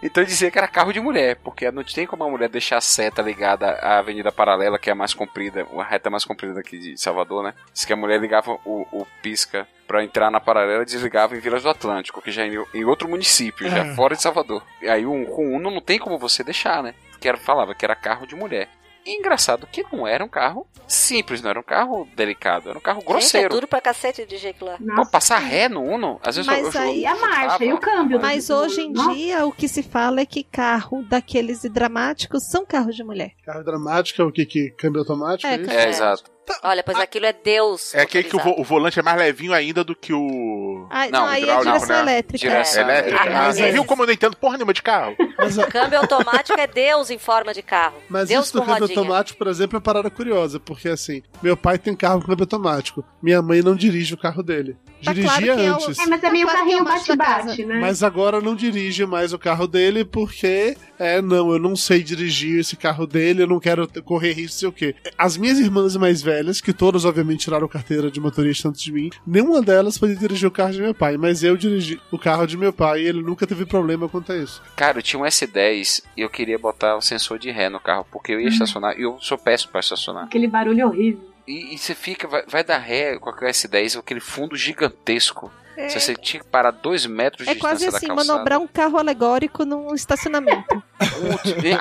Então 0.03 0.23
eu 0.23 0.27
dizia 0.27 0.51
que 0.51 0.57
era 0.57 0.67
carro 0.67 0.91
de 0.91 0.99
mulher, 1.01 1.37
porque 1.45 1.71
não 1.71 1.85
tem 1.85 2.07
como 2.07 2.25
a 2.25 2.31
mulher 2.31 2.49
deixar 2.49 2.79
a 2.79 2.81
seta 2.81 3.21
ligada 3.21 3.73
à 3.73 3.99
avenida 3.99 4.33
paralela, 4.33 4.79
que 4.79 4.89
é 4.89 4.93
a 4.95 4.97
mais 4.97 5.13
comprida, 5.13 5.67
a 5.77 5.83
reta 5.85 6.09
mais 6.09 6.25
comprida 6.25 6.59
aqui 6.61 6.79
de 6.79 6.99
Salvador, 6.99 7.43
né? 7.45 7.55
Diz 7.75 7.85
que 7.85 7.93
a 7.93 7.97
mulher 7.97 8.19
ligava 8.19 8.53
o, 8.65 8.87
o 8.91 9.07
pisca 9.23 9.69
pra 9.87 10.03
entrar 10.03 10.31
na 10.31 10.41
paralela 10.41 10.83
e 10.83 10.87
desligava 10.87 11.37
em 11.37 11.41
Vilas 11.41 11.63
do 11.63 11.69
Atlântico, 11.69 12.23
que 12.23 12.31
já 12.31 12.45
é 12.45 12.47
em, 12.47 12.65
em 12.75 12.85
outro 12.85 13.07
município, 13.07 13.69
já 13.69 13.85
É. 13.85 13.95
fora 13.95 14.17
de 14.17 14.23
Salvador. 14.23 14.63
E 14.81 14.89
aí 14.89 15.05
o, 15.05 15.27
com 15.27 15.47
o 15.49 15.57
Uno 15.57 15.71
não 15.71 15.83
tem 15.83 15.99
como 15.99 16.17
você 16.19 16.43
deixar, 16.43 16.83
né? 16.83 16.95
Que 17.21 17.29
era, 17.29 17.37
falava 17.37 17.75
que 17.75 17.85
era 17.85 17.95
carro 17.95 18.27
de 18.27 18.35
mulher. 18.35 18.67
E 19.07 19.17
engraçado 19.19 19.67
que 19.67 19.85
não 19.93 20.07
era 20.07 20.25
um 20.25 20.29
carro 20.29 20.67
simples, 20.87 21.41
não 21.41 21.51
era 21.51 21.59
um 21.59 21.63
carro 21.63 22.07
delicado, 22.15 22.69
era 22.69 22.79
um 22.79 22.83
carro 22.83 23.01
Gente, 23.01 23.09
é 23.09 23.13
grosseiro. 23.13 23.49
duro 23.49 23.67
pra 23.67 23.81
cacete 23.81 24.27
de 24.27 24.37
jeito 24.37 24.65
lá. 24.65 24.77
Pô, 24.97 25.07
passar 25.07 25.39
ré 25.39 25.69
no 25.69 25.83
Uno, 25.83 26.21
às 26.23 26.37
vezes 26.37 26.47
Mas 26.47 26.75
eu, 26.75 26.81
eu, 26.83 26.89
aí 26.89 27.01
E 27.01 27.07
a 27.07 27.15
marcha, 27.17 27.65
e 27.65 27.73
o 27.73 27.79
câmbio. 27.79 28.21
Mas 28.21 28.49
do- 28.49 28.57
hoje 28.57 28.83
em 28.83 28.93
Nossa. 28.93 29.15
dia 29.15 29.47
o 29.47 29.53
que 29.53 29.67
se 29.69 29.83
fala 29.83 30.21
é 30.21 30.27
que 30.27 30.43
carro 30.45 31.03
daqueles 31.03 31.63
dramáticos 31.63 32.49
são 32.51 32.65
carros 32.67 32.95
de 32.95 33.03
mulher. 33.03 33.33
Carro 33.45 33.65
dramático 33.65 34.21
é 34.21 34.25
o 34.25 34.31
que? 34.33 34.45
que 34.45 34.71
câmbio 34.73 35.01
automático? 35.01 35.47
É, 35.51 35.55
É, 35.55 35.61
isso? 35.61 35.71
É, 35.71 35.89
exato. 35.89 36.31
Olha, 36.63 36.83
pois 36.83 36.99
aquilo 36.99 37.27
é 37.27 37.33
Deus. 37.33 37.95
É 37.95 38.03
aquele 38.03 38.29
que 38.29 38.37
o, 38.37 38.39
vo- 38.41 38.55
o 38.61 38.65
volante 38.65 38.99
é 38.99 39.03
mais 39.03 39.17
levinho 39.19 39.53
ainda 39.53 39.83
do 39.85 39.95
que 39.95 40.13
o. 40.13 40.87
Ah, 40.91 41.07
Não, 41.09 41.21
não, 41.21 41.27
aí 41.29 41.49
é 41.49 41.59
direção 41.59 41.89
né? 41.97 42.01
elétrica. 42.03 42.39
Direção. 42.49 42.83
Elétrico. 42.83 43.19
Ah, 43.19 43.23
Ah, 43.27 43.31
mas 43.47 43.57
você 43.57 43.63
é. 43.63 43.73
viu 43.73 43.85
como 43.85 44.03
eu 44.03 44.07
não 44.07 44.13
entendo 44.15 44.37
porra 44.37 44.57
nenhuma 44.57 44.73
de 44.75 44.83
carro? 44.83 45.15
Mas, 45.39 45.59
a- 45.59 45.67
Câmbio 45.67 45.99
automático 45.99 46.59
é 46.61 46.67
Deus 46.67 47.11
em 47.11 47.19
forma 47.19 47.53
de 47.55 47.63
carro. 47.63 47.97
mas 48.09 48.29
Deus 48.29 48.47
isso 48.47 48.55
do 48.55 48.61
câmbio 48.65 48.81
rodinha. 48.81 48.99
automático, 48.99 49.39
por 49.39 49.47
exemplo, 49.47 49.77
é 49.77 49.79
uma 49.79 49.83
parada 49.83 50.11
curiosa, 50.11 50.59
porque 50.61 50.89
assim, 50.89 51.23
meu 51.43 51.57
pai 51.57 51.79
tem 51.79 51.95
carro 51.95 52.21
com 52.21 52.27
câmbio 52.27 52.43
automático. 52.45 53.05
Minha 53.23 53.41
mãe 53.43 53.63
não 53.63 53.75
dirige 53.75 54.15
o 54.15 54.19
carro 54.19 54.43
dele. 54.43 54.77
Tá 55.05 55.13
Dirigia 55.13 55.39
claro 55.39 55.45
que 55.45 55.51
é 55.67 55.73
o- 55.73 55.75
antes. 55.89 55.99
É, 55.99 56.07
mas 56.07 56.23
é 56.23 56.31
meio 56.31 56.47
Tá 56.47 56.53
é 56.53 56.57
carrinho 56.57 56.85
da 56.85 56.91
bate-bate, 56.93 57.65
né? 57.65 57.81
Mas 57.81 58.03
agora 58.03 58.41
não 58.41 58.55
dirige 58.55 59.07
mais 59.07 59.33
o 59.33 59.39
carro 59.39 59.67
dele 59.67 60.05
porque, 60.05 60.77
é, 60.99 61.23
não, 61.23 61.53
eu 61.53 61.59
não 61.59 61.75
sei 61.77 62.03
dirigir 62.03 62.61
esse 62.61 62.77
carro 62.77 63.07
dele, 63.07 63.43
eu 63.43 63.47
não 63.47 63.59
quero 63.61 63.89
correr 64.05 64.33
risco, 64.33 64.59
sei 64.59 64.69
o 64.69 64.73
quê. 64.73 64.95
As 65.17 65.37
minhas 65.37 65.59
irmãs 65.59 65.97
mais 65.97 66.21
velhas, 66.23 66.61
que 66.61 66.73
todas 66.73 67.05
obviamente 67.05 67.41
tiraram 67.41 67.67
carteira 67.69 68.11
de 68.11 68.21
motorista 68.21 68.69
antes 68.69 68.83
de 68.83 68.93
mim, 68.93 69.11
nenhuma 69.27 69.63
delas 69.63 69.97
podia 69.99 70.17
dirigir 70.17 70.49
o 70.49 70.51
carro 70.51 70.73
de 70.73 70.81
meu 70.81 70.95
pai, 70.95 71.17
mas 71.17 71.43
eu 71.43 71.57
dirigi 71.57 72.01
o 72.11 72.19
carro 72.19 72.47
de 72.47 72.57
meu 72.57 72.73
pai 72.73 73.01
e 73.03 73.07
ele 73.07 73.23
nunca 73.23 73.47
teve 73.47 73.65
problema 73.65 74.09
quanto 74.09 74.33
a 74.33 74.37
isso. 74.37 74.61
Cara, 74.77 74.99
eu 74.99 75.03
tinha 75.03 75.21
um 75.21 75.25
S10 75.27 76.03
e 76.17 76.21
eu 76.21 76.29
queria 76.29 76.59
botar 76.59 76.97
o 76.97 77.01
sensor 77.01 77.39
de 77.39 77.51
ré 77.51 77.69
no 77.69 77.81
carro, 77.81 78.07
porque 78.11 78.33
eu 78.33 78.41
ia 78.41 78.49
estacionar 78.49 78.99
e 78.99 79.03
eu 79.03 79.17
sou 79.21 79.39
péssimo 79.39 79.71
pra 79.73 79.81
estacionar. 79.81 80.25
Aquele 80.25 80.47
barulho 80.49 80.87
horrível. 80.87 81.30
E, 81.51 81.75
e 81.75 81.79
você 81.79 81.97
fica, 81.97 82.29
vai, 82.29 82.45
vai 82.47 82.63
dar 82.63 82.79
ré 82.79 83.19
com 83.19 83.29
aquele 83.29 83.51
S10, 83.51 83.95
com 83.95 84.01
aquele 84.01 84.21
fundo 84.21 84.57
gigantesco. 84.57 85.51
É. 85.77 85.89
Se 85.89 85.99
você 85.99 86.15
tinha 86.15 86.43
que 86.43 86.49
parar 86.49 86.71
dois 86.71 87.07
metros 87.07 87.47
de 87.47 87.53
É 87.53 87.57
quase 87.57 87.85
distância 87.85 87.97
assim, 87.97 88.09
da 88.09 88.15
calçada. 88.15 88.33
manobrar 88.35 88.61
um 88.61 88.67
carro 88.67 88.99
alegórico 88.99 89.65
num 89.65 89.95
estacionamento. 89.95 90.83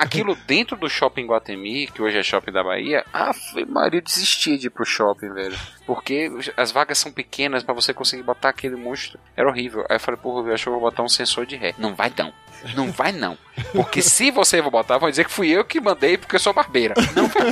Aquilo 0.00 0.34
dentro 0.46 0.76
do 0.76 0.88
shopping 0.88 1.26
Guatemi, 1.26 1.86
que 1.86 2.00
hoje 2.00 2.18
é 2.18 2.22
shopping 2.22 2.50
da 2.50 2.64
Bahia, 2.64 3.04
ah, 3.12 3.32
Maria 3.68 4.00
desistia 4.00 4.56
de 4.56 4.68
ir 4.68 4.70
pro 4.70 4.84
shopping, 4.84 5.32
velho. 5.32 5.58
Porque 5.86 6.30
as 6.56 6.72
vagas 6.72 6.98
são 6.98 7.12
pequenas 7.12 7.62
pra 7.62 7.74
você 7.74 7.92
conseguir 7.92 8.22
botar 8.22 8.48
aquele 8.48 8.76
monstro. 8.76 9.20
Era 9.36 9.48
horrível. 9.48 9.84
Aí 9.88 9.96
eu 9.96 10.00
falei, 10.00 10.18
porra, 10.20 10.48
eu 10.48 10.54
acho 10.54 10.64
que 10.64 10.68
eu 10.68 10.72
vou 10.72 10.82
botar 10.82 11.02
um 11.02 11.08
sensor 11.08 11.44
de 11.44 11.56
ré. 11.56 11.74
Não 11.78 11.94
vai 11.94 12.12
não. 12.16 12.32
Não 12.74 12.90
vai 12.92 13.12
não. 13.12 13.36
Porque 13.72 14.02
se 14.02 14.30
você 14.30 14.62
for 14.62 14.70
botar, 14.70 14.98
vão 14.98 15.08
dizer 15.10 15.24
que 15.24 15.32
fui 15.32 15.48
eu 15.48 15.64
que 15.64 15.80
mandei 15.80 16.16
porque 16.16 16.36
eu 16.36 16.40
sou 16.40 16.52
barbeira. 16.52 16.94
Não 17.14 17.26
vai, 17.26 17.44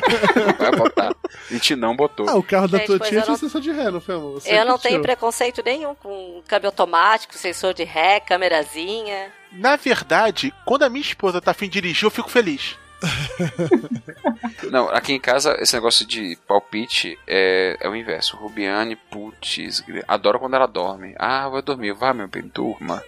não 0.46 0.54
vai 0.54 0.70
botar. 0.72 1.08
A 1.50 1.52
gente 1.52 1.74
não 1.76 1.94
botou. 1.96 2.28
Ah, 2.28 2.34
o 2.36 2.42
carro 2.42 2.68
da 2.68 2.78
Gente, 2.78 2.86
tua 2.86 2.98
tia 2.98 3.18
eu 3.18 3.22
tinha 3.22 3.32
não- 3.32 3.36
sensor 3.38 3.60
de 3.60 3.70
ré, 3.72 3.90
não 3.90 4.00
foi, 4.00 4.14
amor? 4.14 4.32
Você 4.40 4.52
Eu 4.52 4.64
não 4.64 4.78
tenho 4.78 5.00
preconceito 5.02 5.62
nenhum 5.64 5.94
com 5.94 6.42
câmbio 6.46 6.68
automático, 6.68 7.34
sensor 7.34 7.72
de 7.74 7.84
ré, 7.84 8.20
câmerazinha. 8.20 9.30
Na 9.52 9.76
verdade, 9.76 10.52
quando 10.64 10.82
a 10.84 10.88
minha 10.88 11.02
esposa 11.02 11.40
tá 11.40 11.50
afim 11.52 11.66
de 11.66 11.72
dirigir, 11.80 12.04
eu 12.04 12.10
fico 12.10 12.28
feliz. 12.30 12.76
Não, 14.70 14.88
aqui 14.90 15.12
em 15.12 15.20
casa, 15.20 15.56
esse 15.60 15.74
negócio 15.74 16.06
de 16.06 16.36
palpite 16.46 17.18
é, 17.26 17.76
é 17.80 17.88
o 17.88 17.94
inverso. 17.96 18.36
Rubiane, 18.36 18.96
putz, 18.96 19.82
adoro 20.06 20.38
quando 20.38 20.54
ela 20.54 20.66
dorme. 20.66 21.14
Ah, 21.18 21.48
vai 21.48 21.62
dormir, 21.62 21.92
vai, 21.92 22.12
meu 22.12 22.28
bem, 22.28 22.50
durma. 22.52 23.02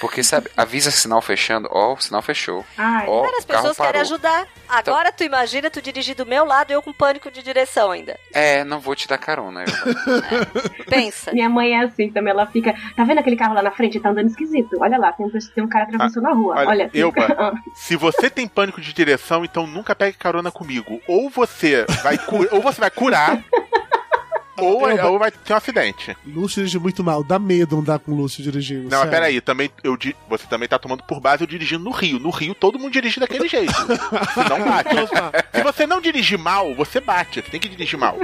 Porque, 0.00 0.22
sabe, 0.22 0.48
avisa 0.56 0.90
sinal 0.90 1.20
fechando, 1.20 1.68
ó, 1.70 1.94
o 1.94 2.00
sinal 2.00 2.22
fechou. 2.22 2.64
Ai, 2.76 3.06
Ó, 3.08 3.22
Várias 3.22 3.44
o 3.44 3.46
carro 3.48 3.60
pessoas 3.68 3.76
querem 3.76 4.00
ajudar. 4.00 4.46
Agora 4.68 5.12
tu 5.12 5.24
imagina 5.24 5.70
tu 5.70 5.80
dirigir 5.82 6.14
do 6.16 6.26
meu 6.26 6.44
lado 6.44 6.70
e 6.70 6.74
eu 6.74 6.82
com 6.82 6.92
pânico 6.92 7.30
de 7.30 7.42
direção 7.42 7.90
ainda. 7.90 8.18
É, 8.32 8.64
não 8.64 8.80
vou 8.80 8.94
te 8.96 9.06
dar 9.06 9.18
carona. 9.18 9.64
Eu. 9.64 10.84
Pensa. 10.86 11.32
Minha 11.32 11.48
mãe 11.48 11.72
é 11.74 11.84
assim 11.84 12.10
também, 12.10 12.32
ela 12.32 12.46
fica. 12.46 12.74
Tá 12.96 13.04
vendo 13.04 13.18
aquele 13.18 13.36
carro 13.36 13.54
lá 13.54 13.62
na 13.62 13.70
frente? 13.70 14.00
Tá 14.00 14.10
andando 14.10 14.28
esquisito. 14.28 14.76
Olha 14.80 14.98
lá, 14.98 15.12
tem 15.12 15.26
um, 15.26 15.30
tem 15.30 15.64
um 15.64 15.68
cara 15.68 15.84
atravessou 15.84 16.22
na 16.22 16.32
rua. 16.32 16.54
Olha, 16.56 16.68
Olha, 16.68 16.88
tem 16.88 17.02
um 17.04 17.06
Elba, 17.08 17.34
ca- 17.34 17.52
se 17.74 17.96
você 17.96 18.28
tem 18.30 18.48
pânico 18.48 18.80
de 18.80 18.92
direção, 18.92 19.15
então 19.44 19.66
nunca 19.66 19.94
pegue 19.94 20.16
carona 20.16 20.50
comigo. 20.50 21.00
Ou 21.06 21.30
você 21.30 21.84
vai, 22.02 22.18
ou 22.50 22.60
você 22.60 22.80
vai 22.80 22.90
curar, 22.90 23.42
ou, 24.58 24.88
Elba. 24.88 25.06
ou 25.08 25.18
vai 25.18 25.30
ter 25.30 25.52
um 25.52 25.56
acidente. 25.56 26.16
Lúcio 26.26 26.56
dirige 26.56 26.78
muito 26.78 27.04
mal, 27.04 27.22
dá 27.22 27.38
medo 27.38 27.78
andar 27.78 27.98
com 27.98 28.12
o 28.12 28.16
Lúcio 28.16 28.42
dirigindo. 28.42 28.84
Não, 28.84 28.90
mas 28.90 28.98
sério. 28.98 29.10
peraí, 29.10 29.40
também, 29.40 29.70
eu, 29.82 29.98
você 30.28 30.46
também 30.46 30.68
tá 30.68 30.78
tomando 30.78 31.02
por 31.02 31.20
base 31.20 31.42
eu 31.42 31.46
dirigindo 31.46 31.84
no 31.84 31.90
Rio. 31.90 32.18
No 32.18 32.30
Rio 32.30 32.54
todo 32.54 32.78
mundo 32.78 32.92
dirige 32.92 33.20
daquele 33.20 33.48
jeito. 33.48 33.72
Se 33.74 34.48
não 34.48 34.64
bate. 34.64 34.96
Se 35.54 35.62
você 35.62 35.86
não 35.86 36.00
dirigir 36.00 36.38
mal, 36.38 36.74
você 36.74 37.00
bate. 37.00 37.42
Você 37.42 37.50
tem 37.50 37.60
que 37.60 37.68
dirigir 37.68 37.98
mal. 37.98 38.16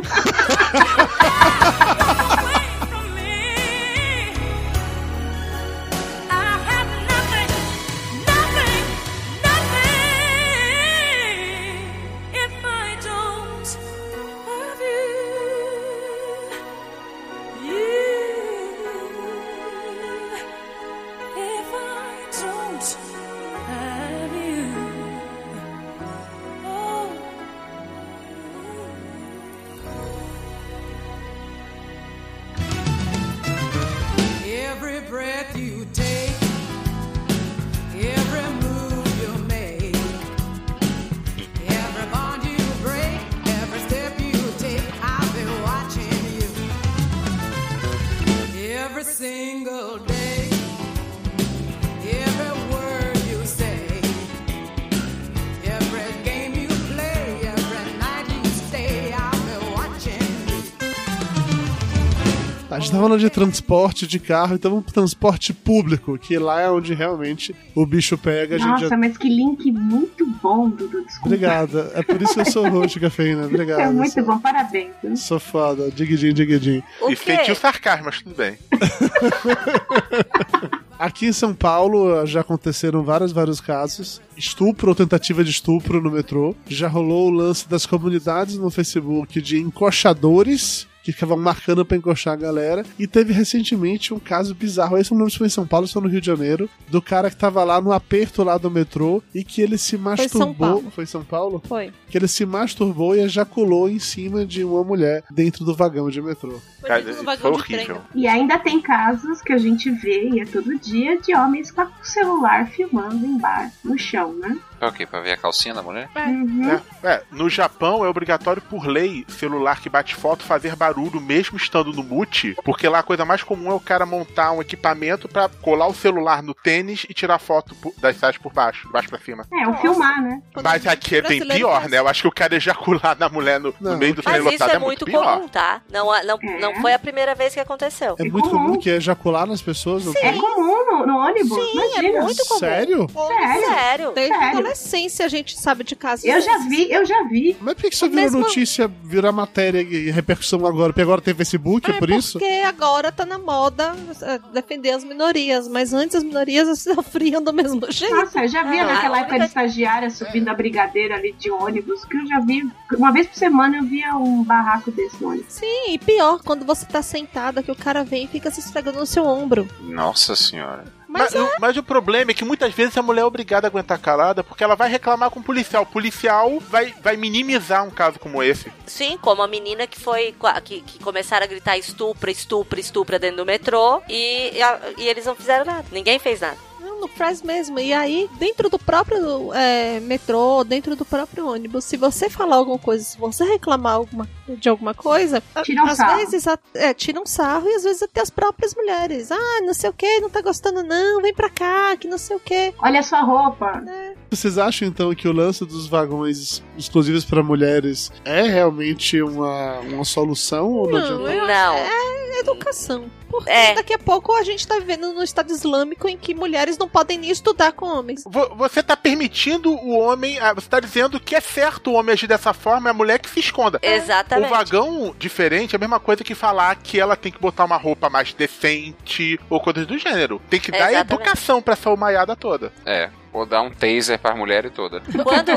Falando 63.03 63.19
de 63.19 63.29
transporte 63.29 64.07
de 64.07 64.21
carro, 64.21 64.55
então 64.55 64.71
vamos 64.71 64.85
pro 64.85 64.95
transporte 64.95 65.53
público, 65.53 66.17
que 66.17 66.39
lá 66.39 66.61
é 66.61 66.71
onde 66.71 66.95
realmente 66.95 67.53
o 67.75 67.85
bicho 67.85 68.17
pega. 68.17 68.55
A 68.55 68.59
gente 68.59 68.69
Nossa, 68.69 68.89
já... 68.91 68.97
mas 68.97 69.19
que 69.19 69.29
link 69.29 69.73
muito 69.73 70.25
bom, 70.41 70.69
Dudu. 70.69 71.05
Desculpa. 71.05 71.27
Obrigada. 71.27 71.91
É 71.97 72.03
por 72.05 72.23
isso 72.23 72.35
que 72.35 72.41
eu 72.43 72.45
sou 72.45 72.69
roxo, 72.69 73.01
cafeína. 73.01 73.47
Obrigado. 73.47 73.81
É 73.81 73.91
muito 73.91 74.13
sou, 74.13 74.25
bom, 74.25 74.39
parabéns. 74.39 74.93
sou 75.17 75.41
foda. 75.41 75.91
Digidinho, 75.91 76.33
digidinho. 76.33 76.85
O 77.01 77.11
e 77.11 77.17
sentiu 77.17 77.57
sarcasmo, 77.57 78.05
mas 78.05 78.23
tudo 78.23 78.37
bem. 78.37 78.57
Aqui 80.97 81.27
em 81.27 81.33
São 81.33 81.53
Paulo 81.53 82.25
já 82.25 82.43
aconteceram 82.43 83.03
vários, 83.03 83.33
vários 83.33 83.61
casos. 83.61 84.23
Estupro 84.37 84.91
ou 84.91 84.95
tentativa 84.95 85.43
de 85.43 85.51
estupro 85.51 86.01
no 86.01 86.13
metrô. 86.13 86.55
Já 86.69 86.87
rolou 86.87 87.27
o 87.27 87.33
lance 87.33 87.69
das 87.69 87.85
comunidades 87.85 88.57
no 88.57 88.71
Facebook 88.71 89.41
de 89.41 89.59
encoxadores 89.59 90.87
que 91.03 91.13
ficavam 91.13 91.37
marcando 91.37 91.85
pra 91.85 91.97
encoxar 91.97 92.35
a 92.35 92.37
galera. 92.37 92.85
E 92.99 93.07
teve 93.07 93.33
recentemente 93.33 94.15
um 94.15 94.19
caso 94.19 94.55
bizarro. 94.55 94.97
Esse 94.97 95.11
não 95.11 95.19
lembro 95.19 95.33
se 95.33 95.39
foi 95.39 95.47
em 95.47 95.51
São 95.51 95.67
Paulo 95.67 95.85
ou 95.85 95.89
se 95.89 95.93
foi 95.93 96.03
no 96.03 96.09
Rio 96.09 96.21
de 96.21 96.27
Janeiro. 96.27 96.69
Do 96.89 97.03
cara 97.03 97.31
que 97.31 97.37
tava 97.37 97.65
lá 97.65 97.81
no 97.81 97.93
aperto 97.93 98.43
lá 98.45 98.57
do 98.57 98.71
metrô 98.71 99.23
e 99.35 99.43
que 99.43 99.61
ele 99.61 99.77
se 99.79 99.97
São 99.97 100.01
masturbou. 100.01 100.55
Paulo. 100.55 100.91
Foi 100.91 101.05
em 101.05 101.07
São 101.07 101.25
Paulo? 101.25 101.63
Foi. 101.67 101.93
Que 102.09 102.19
ele 102.19 102.29
se 102.29 102.47
masturbou 102.47 103.17
e 103.17 103.21
ejaculou 103.21 103.89
em 103.89 103.99
cima 103.99 104.47
de 104.47 104.65
uma 104.65 104.85
mulher 104.85 105.25
dentro 105.31 105.65
do 105.65 105.75
vagão 105.75 106.11
de 106.11 106.23
metrô. 106.23 106.61
Cara, 106.83 107.03
dentro 107.03 107.13
do 107.13 107.17
isso 107.17 107.25
vagão 107.25 107.59
foi 107.59 107.77
horrível. 107.77 108.01
E 108.15 108.27
ainda 108.27 108.59
tem 108.59 108.81
casos 108.81 109.41
que 109.43 109.53
a 109.53 109.59
gente 109.59 109.91
vê, 109.91 110.29
e 110.29 110.41
é 110.41 110.45
todo 110.45 110.79
dia, 110.79 111.21
de 111.21 111.35
homens 111.35 111.71
com 111.71 111.83
o 111.83 111.91
celular 112.03 112.69
filmando 112.69 113.25
em 113.25 113.39
bar, 113.39 113.73
no 113.85 113.99
chão, 113.99 114.33
né? 114.35 114.59
Pra 114.83 114.89
o 114.89 114.93
quê? 114.93 115.07
Pra 115.07 115.21
ver 115.21 115.31
a 115.31 115.37
calcinha 115.37 115.73
da 115.73 115.81
mulher? 115.81 116.09
Uhum. 116.17 116.69
É, 117.05 117.09
é, 117.09 117.23
no 117.31 117.49
Japão 117.49 118.05
é 118.05 118.09
obrigatório 118.09 118.61
por 118.63 118.85
lei 118.85 119.25
celular 119.29 119.81
que 119.81 119.89
bate 119.89 120.17
foto 120.17 120.43
fazer 120.43 120.75
barulho 120.75 121.21
mesmo 121.21 121.57
estando 121.57 121.93
no 121.93 122.03
mute, 122.03 122.57
porque 122.65 122.89
lá 122.89 122.99
a 122.99 123.03
coisa 123.05 123.25
mais 123.25 123.45
comum 123.45 123.71
é 123.71 123.75
o 123.75 123.79
cara 123.79 124.05
montar 124.05 124.51
um 124.51 124.61
equipamento 124.61 125.29
pra 125.29 125.49
colar 125.49 125.87
o 125.87 125.95
celular 125.95 126.43
no 126.43 126.53
tênis 126.53 127.07
e 127.09 127.15
tirar 127.15 127.39
foto 127.39 127.77
por- 127.77 127.95
das 128.01 128.17
sites 128.17 128.39
por 128.39 128.53
baixo, 128.53 128.89
de 128.89 128.93
baixo 128.93 129.09
pra 129.09 129.21
cima. 129.21 129.47
É, 129.53 129.69
o 129.69 129.75
filmar, 129.75 130.21
né? 130.21 130.43
Quando 130.53 130.65
Mas 130.67 130.85
aqui 130.85 131.15
é 131.15 131.23
bem 131.23 131.47
pior, 131.47 131.89
né? 131.89 131.99
Eu 132.01 132.09
acho 132.09 132.23
que 132.23 132.29
o 132.29 132.33
cara 132.33 132.57
ejacular 132.57 133.17
na 133.17 133.29
mulher 133.29 133.61
no, 133.61 133.73
no 133.81 133.91
Não. 133.93 133.97
meio 133.99 134.15
do 134.17 134.23
trem 134.23 134.41
Mas 134.43 134.55
isso 134.55 134.65
lotado 134.65 134.77
é 134.77 134.79
muito 134.81 135.05
pior. 135.05 135.37
comum, 135.37 135.47
tá? 135.47 135.81
Não, 135.93 136.07
não, 136.25 136.39
É. 136.43 136.59
não 136.59 136.75
foi 136.81 136.93
a 136.93 136.99
primeira 136.99 137.37
vez 137.37 137.55
que 137.55 137.61
aconteceu. 137.61 138.17
É 138.19 138.23
É 138.27 138.29
muito 138.29 138.51
comum. 138.51 138.65
comum 138.67 138.79
que 138.81 138.91
é 138.91 138.97
ejacular 138.97 139.47
nas 139.47 139.63
pessoas. 139.63 140.05
Não 140.05 140.13
É 140.17 140.33
comum 140.33 140.85
no, 140.99 141.07
no 141.07 141.19
ônibus, 141.19 141.55
Sim, 141.57 141.73
imagina. 141.73 142.19
é 142.19 142.23
muito 142.23 142.45
comum. 142.49 142.59
Sério? 142.59 143.07
Sério? 143.13 144.13
Sério. 144.13 144.13
Sério? 144.15 144.72
Adolescência 144.73 145.25
a 145.25 145.29
gente 145.29 145.59
sabe 145.59 145.85
de 145.85 145.95
casos 145.95 146.25
Eu 146.25 146.41
já 146.41 146.59
vi, 146.59 146.91
eu 146.91 147.05
já 147.05 147.23
vi. 147.25 147.57
Mas 147.61 147.75
por 147.75 147.83
que 147.83 147.91
que 147.91 147.95
isso 147.95 148.09
virou 148.09 148.23
Mesmo- 148.25 148.41
notícia, 148.41 148.89
virar 149.05 149.33
matéria 149.33 149.81
e 149.81 150.11
repercussão 150.11 150.67
agora? 150.67 150.93
Porque 150.93 151.03
agora 151.03 151.21
tem 151.21 151.35
Facebook, 151.35 151.91
é, 151.91 151.95
É 151.95 151.99
por 151.99 152.11
isso? 152.11 152.39
porque 152.39 152.53
agora 152.65 153.13
tá 153.13 153.25
na 153.25 153.39
moda 153.39 153.95
é, 154.23 154.39
defender 154.53 154.91
as 154.91 155.05
minorias, 155.05 155.69
mas 155.69 155.93
antes 155.93 156.17
as 156.17 156.25
minorias 156.25 156.69
sofriam 156.83 157.43
do 157.43 157.53
mesmo 157.53 157.81
jeito. 157.91 158.15
Nossa, 158.15 158.41
eu 158.45 158.49
já 158.49 158.63
vi 158.65 158.79
Ah, 158.79 158.87
naquela 158.87 159.21
época 159.21 159.39
de 159.39 159.45
estagiária 159.47 160.11
subindo 160.11 160.49
a 160.49 160.55
brigadeira 160.55 161.15
ali 161.17 161.33
de 161.33 161.51
ônibus, 161.51 162.05
que 162.05 162.17
eu 162.17 162.27
já 162.27 162.41
vi. 162.41 162.63
Uma 162.97 163.13
vez 163.13 163.27
por 163.27 163.37
semana 163.37 163.77
eu 163.79 163.85
via 163.85 164.17
um 164.17 164.43
barraco 164.43 164.91
desse 164.91 165.21
no 165.23 165.31
ônibus. 165.31 165.53
Sim, 165.55 165.91
e 165.93 165.99
pior, 165.99 166.41
quando 166.43 166.65
você 166.65 166.87
tá 166.87 167.03
sentada, 167.03 167.63
que 167.63 167.71
o 167.71 167.77
cara 167.77 168.05
vem 168.05 168.25
e 168.25 168.29
fica 168.29 168.51
se 168.51 168.61
esfregando 168.61 168.99
no 168.99 169.07
seu 169.07 169.25
ombro. 169.25 169.69
Nossa 169.81 170.35
senhora. 170.35 170.85
Mas, 171.13 171.35
o, 171.35 171.51
mas 171.61 171.77
o 171.77 171.83
problema 171.83 172.31
é 172.31 172.35
que 172.35 172.45
muitas 172.45 172.73
vezes 172.73 172.97
a 172.97 173.03
mulher 173.03 173.21
é 173.21 173.25
obrigada 173.25 173.67
a 173.67 173.69
aguentar 173.69 173.99
calada 173.99 174.43
porque 174.43 174.65
ela 174.65 174.75
vai 174.75 174.89
reclamar 174.89 175.31
com 175.31 175.41
o 175.41 175.43
policial. 175.43 175.83
O 175.83 175.87
policial 175.87 176.59
vai, 176.61 176.95
vai 177.03 177.17
minimizar 177.17 177.85
um 177.85 177.91
caso 177.91 178.19
como 178.19 178.43
esse. 178.43 178.73
Sim, 178.87 179.19
como 179.21 179.43
a 179.43 179.49
menina 179.49 179.87
que 179.87 180.01
foi. 180.01 180.35
que, 180.65 180.81
que 180.81 180.99
começaram 180.99 181.45
a 181.45 181.49
gritar 181.49 181.77
estupra, 181.77 182.31
estupra, 182.31 182.81
estupra 182.81 183.19
dentro 183.19 183.39
do 183.39 183.47
metrô 183.47 184.03
e, 184.09 184.53
e 184.97 185.09
eles 185.09 185.27
não 185.27 185.35
fizeram 185.35 185.65
nada. 185.65 185.85
Ninguém 185.93 186.19
fez 186.19 186.41
nada. 186.41 186.72
Não, 187.03 187.09
não 187.09 187.09
faz 187.17 187.43
mesmo. 187.43 187.79
E 187.79 187.93
aí, 187.93 188.29
dentro 188.39 188.69
do 188.71 188.79
próprio 188.79 189.53
é, 189.53 189.99
metrô, 190.01 190.63
dentro 190.65 190.95
do 190.95 191.05
próprio 191.05 191.49
ônibus, 191.49 191.85
se 191.85 191.97
você 191.97 192.31
falar 192.31 192.57
alguma 192.57 192.79
coisa, 192.79 193.03
se 193.05 193.19
você 193.19 193.45
reclamar 193.45 193.95
alguma, 193.95 194.29
de 194.49 194.69
alguma 194.69 194.95
coisa, 194.95 195.43
Tira 195.65 195.83
um 195.83 195.87
às 195.87 195.97
sarro. 195.97 196.17
vezes 196.19 196.47
a- 196.47 196.59
é, 196.75 196.95
tira 196.95 197.21
um 197.21 197.27
sarro 197.27 197.69
e 197.69 197.75
às 197.75 197.83
vezes 197.83 198.03
até 198.03 198.21
as 198.21 198.31
próprias 198.31 198.75
mulheres. 198.75 199.31
Ah, 199.33 199.61
não 199.65 199.75
sei 199.75 199.91
o 199.91 199.93
que, 199.93 200.21
não 200.21 200.31
tá 200.31 200.41
gostando 200.41 200.83
não, 200.83 201.21
vem 201.21 201.35
pra 201.35 201.51
cá, 201.51 201.97
que 201.97 202.07
não 202.09 202.19
sei 202.19 202.37
o 202.37 202.41
que. 202.41 202.73
Olha 202.79 203.01
a 203.01 203.03
sua 203.03 203.21
roupa. 203.23 203.83
Vocês 204.31 204.57
acham 204.59 204.87
então 204.89 205.15
que 205.15 205.27
o 205.29 205.33
lance 205.33 205.65
dos 205.65 205.87
vagões 205.87 206.63
exclusivos 206.79 207.25
para 207.25 207.43
mulheres 207.43 208.11
é 208.25 208.43
realmente 208.43 209.21
uma, 209.21 209.81
uma 209.81 210.05
solução 210.05 210.71
ou 210.73 210.91
não, 210.91 210.99
Não, 210.99 211.25
adianta? 211.27 211.33
eu- 211.35 211.47
Não. 211.47 211.75
É 211.77 212.41
educação. 212.41 213.05
Porque 213.33 213.51
É. 213.51 213.75
daqui 213.75 213.95
a 213.95 213.99
pouco 213.99 214.33
a 214.37 214.43
gente 214.45 214.67
tá 214.69 214.77
vivendo 214.79 215.13
no 215.13 215.23
Estado 215.25 215.51
Islâmico 215.51 216.07
em 216.09 216.17
que 216.17 216.35
mulheres 216.35 216.77
não 216.79 216.89
podem 216.89 217.19
nem 217.19 217.31
estudar 217.31 217.73
com 217.73 217.87
homens. 217.87 218.23
Vo- 218.27 218.55
Você 218.57 218.83
tá 218.83 218.97
permitindo 218.97 219.73
o 219.73 219.99
homem. 219.99 220.39
ah, 220.39 220.53
Você 220.53 220.69
tá 220.69 220.79
dizendo 220.79 221.19
que 221.19 221.35
é 221.35 221.41
certo 221.41 221.91
o 221.91 221.95
homem 221.95 222.13
agir 222.13 222.27
dessa 222.27 222.53
forma, 222.53 222.89
é 222.89 222.93
a 222.93 222.95
mulher 222.95 223.19
que 223.19 223.29
se 223.31 223.41
esconda. 223.41 223.79
Exatamente. 223.83 224.47
O 224.47 224.51
vagão 224.55 225.15
diferente 225.19 225.75
é 225.75 225.77
a 225.77 225.81
mesma 225.81 225.99
coisa 225.99 226.23
que 226.23 226.35
falar 226.35 226.77
que 226.77 227.01
ela 227.01 227.17
tem 227.17 227.33
que 227.33 227.41
botar 227.41 227.65
uma 227.65 227.77
roupa 227.79 228.11
mais 228.11 228.33
decente 228.35 229.41
ou 229.49 229.61
coisas 229.61 229.87
do 229.87 229.97
gênero. 229.99 230.41
Tem 230.51 230.61
que 230.61 230.71
dar 230.71 230.91
Exatamente. 230.93 231.13
educação 231.15 231.63
pra 231.63 231.73
essa 231.73 231.91
humaiada 231.91 232.37
toda. 232.37 232.73
É, 232.85 233.09
vou 233.33 233.47
dar 233.47 233.63
um 233.63 233.71
taser 233.71 234.19
pra 234.19 234.35
mulher 234.35 234.71
toda. 234.71 235.01
Quando 235.23 235.53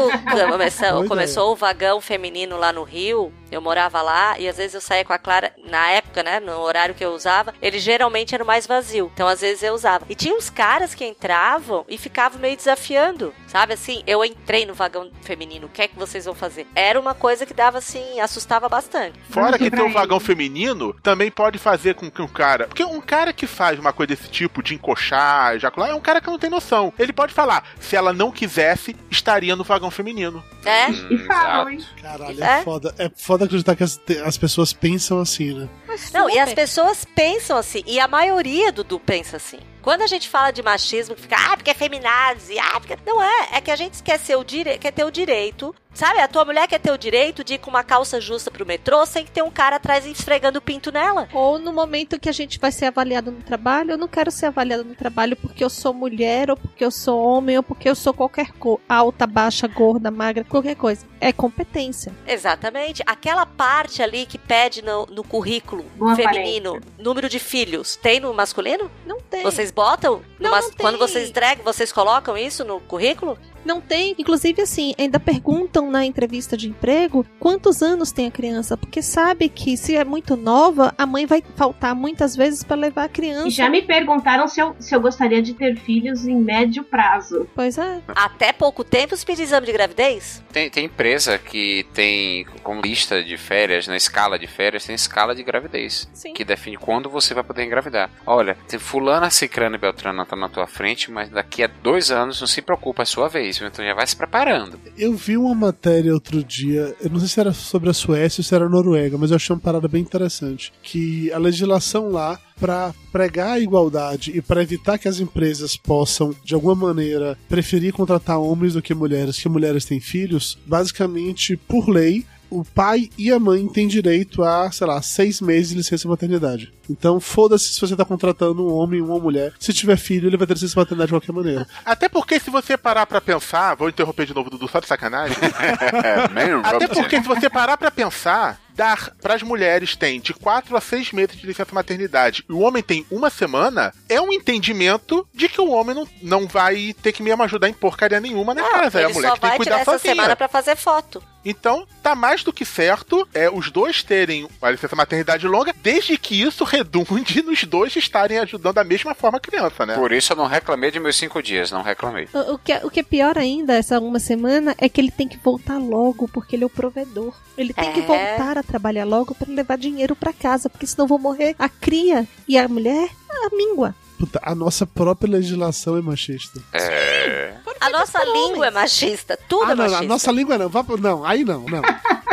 começou, 0.49 1.07
começou 1.07 1.51
o 1.51 1.55
vagão 1.55 1.99
feminino 1.99 2.57
lá 2.57 2.71
no 2.71 2.83
Rio, 2.83 3.33
eu 3.51 3.61
morava 3.61 4.01
lá 4.01 4.39
e 4.39 4.47
às 4.47 4.57
vezes 4.57 4.75
eu 4.75 4.81
saía 4.81 5.03
com 5.03 5.13
a 5.13 5.17
Clara, 5.17 5.53
na 5.69 5.89
época, 5.89 6.23
né, 6.23 6.39
no 6.39 6.59
horário 6.59 6.95
que 6.95 7.03
eu 7.03 7.11
usava, 7.11 7.53
ele 7.61 7.79
geralmente 7.79 8.33
era 8.33 8.43
mais 8.43 8.65
vazio. 8.65 9.11
Então 9.13 9.27
às 9.27 9.41
vezes 9.41 9.63
eu 9.63 9.73
usava. 9.73 10.05
E 10.09 10.15
tinha 10.15 10.35
uns 10.35 10.49
caras 10.49 10.95
que 10.95 11.05
entravam 11.05 11.85
e 11.87 11.97
ficavam 11.97 12.39
meio 12.39 12.55
desafiando, 12.55 13.33
sabe 13.47 13.73
assim? 13.73 14.03
Eu 14.07 14.23
entrei 14.23 14.65
no 14.65 14.73
vagão 14.73 15.11
feminino, 15.21 15.67
o 15.67 15.69
que 15.69 15.81
é 15.81 15.87
que 15.87 15.97
vocês 15.97 16.25
vão 16.25 16.35
fazer? 16.35 16.67
Era 16.75 16.99
uma 16.99 17.13
coisa 17.13 17.45
que 17.45 17.53
dava 17.53 17.77
assim, 17.79 18.19
assustava 18.19 18.69
bastante. 18.69 19.19
Fora 19.29 19.57
que 19.57 19.69
tem 19.69 19.83
um 19.83 19.91
vagão 19.91 20.19
feminino, 20.19 20.93
também 21.03 21.29
pode 21.29 21.57
fazer 21.57 21.95
com 21.95 22.09
que 22.09 22.21
um 22.21 22.27
cara. 22.27 22.67
Porque 22.67 22.83
um 22.83 23.01
cara 23.01 23.33
que 23.33 23.47
faz 23.47 23.79
uma 23.79 23.91
coisa 23.91 24.15
desse 24.15 24.29
tipo, 24.29 24.63
de 24.63 24.75
encoxar, 24.75 25.55
ejacular, 25.55 25.89
é 25.89 25.95
um 25.95 26.01
cara 26.01 26.21
que 26.21 26.27
não 26.27 26.39
tem 26.39 26.49
noção. 26.49 26.93
Ele 26.97 27.13
pode 27.13 27.33
falar, 27.33 27.64
se 27.79 27.95
ela 27.95 28.13
não 28.13 28.31
quisesse, 28.31 28.95
estaria 29.09 29.55
no 29.55 29.63
vagão 29.63 29.91
feminino. 29.91 30.43
É? 30.65 30.87
Hum, 30.87 31.07
E 31.11 31.17
falam, 31.19 31.69
exato. 31.69 31.69
hein? 31.69 31.85
Caralho, 32.01 32.43
é, 32.43 32.59
É? 32.59 32.63
foda. 32.63 32.95
É 32.97 33.09
foda 33.15 33.45
acreditar 33.45 33.75
que 33.75 33.83
as, 33.83 33.99
as 34.25 34.37
pessoas 34.37 34.73
pensam 34.73 35.19
assim, 35.19 35.53
né? 35.53 35.69
Não, 36.13 36.29
e 36.29 36.39
as 36.39 36.53
pessoas 36.53 37.05
pensam 37.05 37.57
assim, 37.57 37.83
e 37.85 37.99
a 37.99 38.07
maioria, 38.07 38.71
Dudu, 38.71 38.99
pensa 38.99 39.37
assim. 39.37 39.59
Quando 39.85 40.01
a 40.01 40.07
gente 40.07 40.27
fala 40.27 40.49
de 40.49 40.63
machismo, 40.63 41.13
que 41.13 41.21
fica, 41.21 41.35
ah, 41.37 41.55
porque 41.55 41.69
é 41.69 41.73
feminazi, 41.75 42.57
ah, 42.57 42.79
porque... 42.79 42.97
Não 43.05 43.21
é, 43.21 43.49
é 43.51 43.61
que 43.61 43.69
a 43.69 43.75
gente 43.75 44.01
quer, 44.01 44.17
ser 44.17 44.35
o 44.35 44.43
dire... 44.43 44.79
quer 44.79 44.91
ter 44.91 45.03
o 45.03 45.11
direito, 45.11 45.75
sabe? 45.93 46.19
A 46.19 46.27
tua 46.27 46.43
mulher 46.43 46.67
quer 46.67 46.79
ter 46.79 46.91
o 46.91 46.97
direito 46.97 47.43
de 47.43 47.53
ir 47.53 47.57
com 47.59 47.69
uma 47.69 47.83
calça 47.83 48.19
justa 48.19 48.49
pro 48.49 48.65
metrô 48.65 49.05
sem 49.05 49.23
que 49.23 49.29
ter 49.29 49.43
um 49.43 49.51
cara 49.51 49.75
atrás 49.75 50.03
esfregando 50.07 50.57
o 50.57 50.61
pinto 50.61 50.91
nela. 50.91 51.29
Ou 51.31 51.59
no 51.59 51.71
momento 51.71 52.19
que 52.19 52.27
a 52.27 52.31
gente 52.31 52.57
vai 52.57 52.71
ser 52.71 52.85
avaliado 52.85 53.31
no 53.31 53.43
trabalho, 53.43 53.91
eu 53.91 53.97
não 53.97 54.07
quero 54.07 54.31
ser 54.31 54.47
avaliado 54.47 54.83
no 54.83 54.95
trabalho 54.95 55.37
porque 55.37 55.63
eu 55.63 55.69
sou 55.69 55.93
mulher, 55.93 56.49
ou 56.49 56.57
porque 56.57 56.83
eu 56.83 56.89
sou 56.89 57.23
homem, 57.23 57.55
ou 57.55 57.61
porque 57.61 57.87
eu 57.87 57.93
sou 57.93 58.11
qualquer 58.11 58.53
coisa. 58.53 58.81
Alta, 58.89 59.27
baixa, 59.27 59.67
gorda, 59.67 60.09
magra, 60.09 60.43
qualquer 60.43 60.75
coisa. 60.75 61.05
É 61.21 61.31
competência. 61.31 62.11
Exatamente. 62.25 63.03
Aquela 63.05 63.45
parte 63.45 64.01
ali 64.01 64.25
que 64.25 64.39
pede 64.39 64.81
no, 64.81 65.05
no 65.05 65.23
currículo 65.23 65.84
Boa 65.95 66.15
feminino, 66.15 66.79
número 66.97 67.29
de 67.29 67.39
filhos, 67.39 67.95
tem 67.95 68.19
no 68.19 68.33
masculino? 68.33 68.89
Não 69.05 69.19
tem. 69.21 69.43
Vocês 69.43 69.71
botam? 69.71 70.21
Não, 70.39 70.51
mas- 70.51 70.65
não. 70.65 70.73
Quando 70.77 70.97
vocês 70.97 71.29
entregam, 71.29 71.63
vocês 71.63 71.91
colocam 71.91 72.37
isso 72.37 72.63
no 72.65 72.79
currículo? 72.81 73.37
Não 73.65 73.81
tem. 73.81 74.15
Inclusive, 74.17 74.61
assim, 74.61 74.93
ainda 74.97 75.19
perguntam 75.19 75.89
na 75.89 76.05
entrevista 76.05 76.55
de 76.55 76.69
emprego 76.69 77.25
quantos 77.39 77.81
anos 77.81 78.11
tem 78.11 78.27
a 78.27 78.31
criança, 78.31 78.77
porque 78.77 79.01
sabe 79.01 79.49
que 79.49 79.75
se 79.75 79.95
é 79.95 80.03
muito 80.03 80.35
nova, 80.35 80.93
a 80.97 81.05
mãe 81.05 81.25
vai 81.25 81.43
faltar 81.55 81.95
muitas 81.95 82.35
vezes 82.35 82.63
para 82.63 82.75
levar 82.75 83.05
a 83.05 83.09
criança. 83.09 83.47
E 83.47 83.51
já 83.51 83.69
me 83.69 83.81
perguntaram 83.81 84.47
se 84.47 84.61
eu, 84.61 84.75
se 84.79 84.95
eu 84.95 85.01
gostaria 85.01 85.41
de 85.41 85.53
ter 85.53 85.75
filhos 85.77 86.25
em 86.27 86.35
médio 86.35 86.83
prazo. 86.83 87.47
Pois 87.55 87.77
é. 87.77 88.01
Até 88.07 88.53
pouco 88.53 88.83
tempo 88.83 89.15
se 89.17 89.25
pedir 89.25 89.43
exame 89.43 89.65
de 89.65 89.73
gravidez? 89.73 90.43
Tem, 90.51 90.69
tem 90.69 90.85
empresa 90.85 91.37
que 91.37 91.85
tem 91.93 92.45
como 92.63 92.81
lista 92.81 93.23
de 93.23 93.37
férias, 93.37 93.87
na 93.87 93.95
escala 93.95 94.37
de 94.37 94.47
férias, 94.47 94.85
tem 94.85 94.95
escala 94.95 95.35
de 95.35 95.43
gravidez. 95.43 96.09
Sim. 96.13 96.33
Que 96.33 96.45
define 96.45 96.77
quando 96.77 97.09
você 97.09 97.33
vai 97.33 97.43
poder 97.43 97.65
engravidar. 97.65 98.09
Olha, 98.25 98.57
tem 98.67 98.79
fulana, 98.79 99.29
cicrana 99.29 99.75
e 99.75 99.79
beltrana 99.79 100.25
tá 100.25 100.35
na 100.35 100.49
tua 100.49 100.67
frente, 100.67 101.11
mas 101.11 101.29
daqui 101.29 101.63
a 101.63 101.67
dois 101.67 102.11
anos 102.11 102.39
não 102.39 102.47
se 102.47 102.61
preocupa, 102.61 103.01
é 103.01 103.03
a 103.03 103.05
sua 103.05 103.27
vez, 103.27 103.54
viu? 103.59 103.67
então 103.67 103.85
já 103.85 103.93
vai 103.93 104.05
se 104.05 104.15
preparando. 104.15 104.79
Eu 104.97 105.13
vi 105.13 105.37
uma 105.37 105.55
matéria 105.55 106.13
outro 106.13 106.43
dia, 106.43 106.95
eu 107.01 107.09
não 107.09 107.19
sei 107.19 107.27
se 107.27 107.39
era 107.39 107.53
sobre 107.53 107.89
a 107.89 107.93
Suécia 107.93 108.41
ou 108.41 108.45
se 108.45 108.55
era 108.55 108.65
a 108.65 108.69
Noruega, 108.69 109.17
mas 109.17 109.31
eu 109.31 109.35
achei 109.35 109.53
uma 109.53 109.61
parada 109.61 109.87
bem 109.87 110.01
interessante. 110.01 110.71
Que 110.81 111.31
a 111.31 111.37
legislação 111.37 112.09
lá, 112.09 112.39
para 112.59 112.93
pregar 113.11 113.53
a 113.53 113.59
igualdade 113.59 114.31
e 114.35 114.41
para 114.41 114.61
evitar 114.61 114.97
que 114.97 115.07
as 115.07 115.19
empresas 115.19 115.75
possam, 115.75 116.33
de 116.43 116.53
alguma 116.53 116.75
maneira, 116.75 117.37
preferir 117.49 117.93
contratar 117.93 118.39
homens 118.39 118.73
do 118.73 118.81
que 118.81 118.93
mulheres, 118.93 119.39
que 119.39 119.49
mulheres 119.49 119.85
têm 119.85 119.99
filhos, 119.99 120.57
basicamente, 120.65 121.57
por 121.57 121.89
lei, 121.89 122.25
o 122.55 122.63
pai 122.63 123.09
e 123.17 123.31
a 123.31 123.39
mãe 123.39 123.67
têm 123.67 123.87
direito 123.87 124.43
a, 124.43 124.71
sei 124.71 124.87
lá, 124.87 125.01
seis 125.01 125.41
meses 125.41 125.69
de 125.69 125.75
licença 125.75 126.07
maternidade. 126.07 126.73
Então, 126.89 127.19
foda-se 127.19 127.73
se 127.73 127.81
você 127.81 127.95
tá 127.95 128.05
contratando 128.05 128.65
um 128.65 128.73
homem 128.73 129.01
ou 129.01 129.07
uma 129.07 129.19
mulher. 129.19 129.53
Se 129.59 129.73
tiver 129.73 129.97
filho, 129.97 130.29
ele 130.29 130.37
vai 130.37 130.45
ter 130.47 130.53
licença 130.53 130.79
maternidade 130.79 131.07
de 131.07 131.13
qualquer 131.13 131.31
maneira. 131.33 131.67
Até 131.83 132.07
porque 132.07 132.39
se 132.39 132.49
você 132.49 132.77
parar 132.77 133.05
pra 133.05 133.19
pensar, 133.19 133.75
vou 133.75 133.89
interromper 133.89 134.25
de 134.25 134.33
novo, 134.33 134.49
Dudu, 134.49 134.67
só 134.67 134.79
de 134.79 134.87
sacanagem. 134.87 135.35
Até 136.63 136.87
porque 136.87 137.21
se 137.21 137.27
você 137.27 137.49
parar 137.49 137.75
pra 137.77 137.91
pensar, 137.91 138.59
dar 138.75 139.11
pras 139.21 139.41
mulheres 139.41 139.95
tem 139.95 140.19
de 140.21 140.33
4 140.33 140.75
a 140.77 140.81
6 140.81 141.11
meses 141.11 141.37
de 141.37 141.47
licença 141.47 141.73
maternidade 141.73 142.45
e 142.47 142.53
o 142.53 142.59
homem 142.59 142.83
tem 142.83 143.05
uma 143.09 143.29
semana, 143.29 143.93
é 144.07 144.21
um 144.21 144.31
entendimento 144.31 145.27
de 145.33 145.49
que 145.49 145.59
o 145.61 145.71
homem 145.71 145.95
não, 145.95 146.07
não 146.21 146.47
vai 146.47 146.95
ter 147.01 147.11
que 147.11 147.23
mesmo 147.23 147.41
ajudar 147.43 147.67
em 147.69 147.73
porcaria 147.73 148.19
nenhuma 148.19 148.53
na 148.53 148.63
casa. 148.63 149.01
É 149.01 149.05
a 149.05 149.09
mulher 149.09 149.29
só 149.29 149.35
que 149.35 149.41
tem 149.41 149.49
vai 149.49 149.57
que 149.57 149.63
tirar 149.63 149.77
cuidar 149.77 149.81
essa 149.81 149.91
sozinha. 149.99 150.15
semana 150.15 150.35
pra 150.35 150.47
fazer 150.47 150.75
foto. 150.75 151.23
Então, 151.45 151.85
tá 152.01 152.15
mais 152.15 152.43
do 152.43 152.51
que 152.51 152.65
certo 152.65 153.27
é 153.33 153.49
os 153.49 153.69
dois 153.69 154.01
terem 154.03 154.47
a 154.61 154.71
licença 154.71 154.95
maternidade 154.95 155.47
longa, 155.47 155.73
desde 155.83 156.17
que 156.17 156.41
isso 156.41 156.63
redunde 156.65 157.41
nos 157.43 157.63
dois 157.63 157.95
estarem 157.95 158.39
ajudando 158.39 158.75
da 158.75 158.83
mesma 158.83 159.13
forma 159.13 159.37
a 159.37 159.41
criança, 159.41 159.85
né? 159.85 159.95
Por 159.95 160.11
isso 160.11 160.33
eu 160.33 160.37
não 160.37 160.47
reclamei 160.47 160.89
de 160.91 160.99
meus 160.99 161.15
cinco 161.15 161.41
dias, 161.43 161.71
não 161.71 161.81
reclamei. 161.83 162.27
O, 162.33 162.53
o 162.53 162.57
que, 162.59 162.71
é- 162.73 162.81
o 162.85 162.89
que 162.89 162.99
é 163.01 163.03
pior 163.03 163.37
ainda, 163.37 163.73
essa 163.73 163.99
uma 163.99 164.19
semana, 164.19 164.73
é 164.77 164.89
que 164.89 164.99
ele 164.99 165.11
tem 165.11 165.27
que 165.27 165.37
voltar 165.37 165.77
logo, 165.77 166.27
porque 166.27 166.55
ele 166.55 166.63
é 166.63 166.67
o 166.67 166.69
provedor. 166.69 167.33
Ele 167.57 167.73
tem 167.73 167.91
que 167.93 167.99
É. 167.99 168.03
voltar 168.05 168.57
a 168.57 168.63
trabalhar 168.63 169.05
logo 169.05 169.35
para 169.35 169.51
levar 169.53 169.77
dinheiro 169.77 170.15
para 170.15 170.33
casa, 170.33 170.69
porque 170.69 170.87
senão 170.87 171.07
vão 171.07 171.19
morrer 171.19 171.55
a 171.59 171.69
cria 171.69 172.27
e 172.47 172.57
a 172.57 172.67
mulher, 172.67 173.09
a 173.45 173.55
míngua. 173.55 173.93
Puta, 174.17 174.39
a 174.41 174.55
nossa 174.55 174.85
própria 174.87 175.29
legislação 175.29 175.97
é 175.97 176.01
machista. 176.01 176.61
É. 176.73 177.55
A 177.79 177.89
nossa 177.89 178.23
língua 178.23 178.67
é 178.67 178.71
machista, 178.71 179.37
tudo 179.47 179.65
Ah, 179.65 179.71
é 179.71 179.75
não, 179.75 179.83
machista. 179.83 180.03
a 180.03 180.07
nossa 180.07 180.31
língua 180.31 180.57
não. 180.57 180.71
Não, 180.99 181.25
aí 181.25 181.43
não, 181.43 181.61
não. 181.61 181.81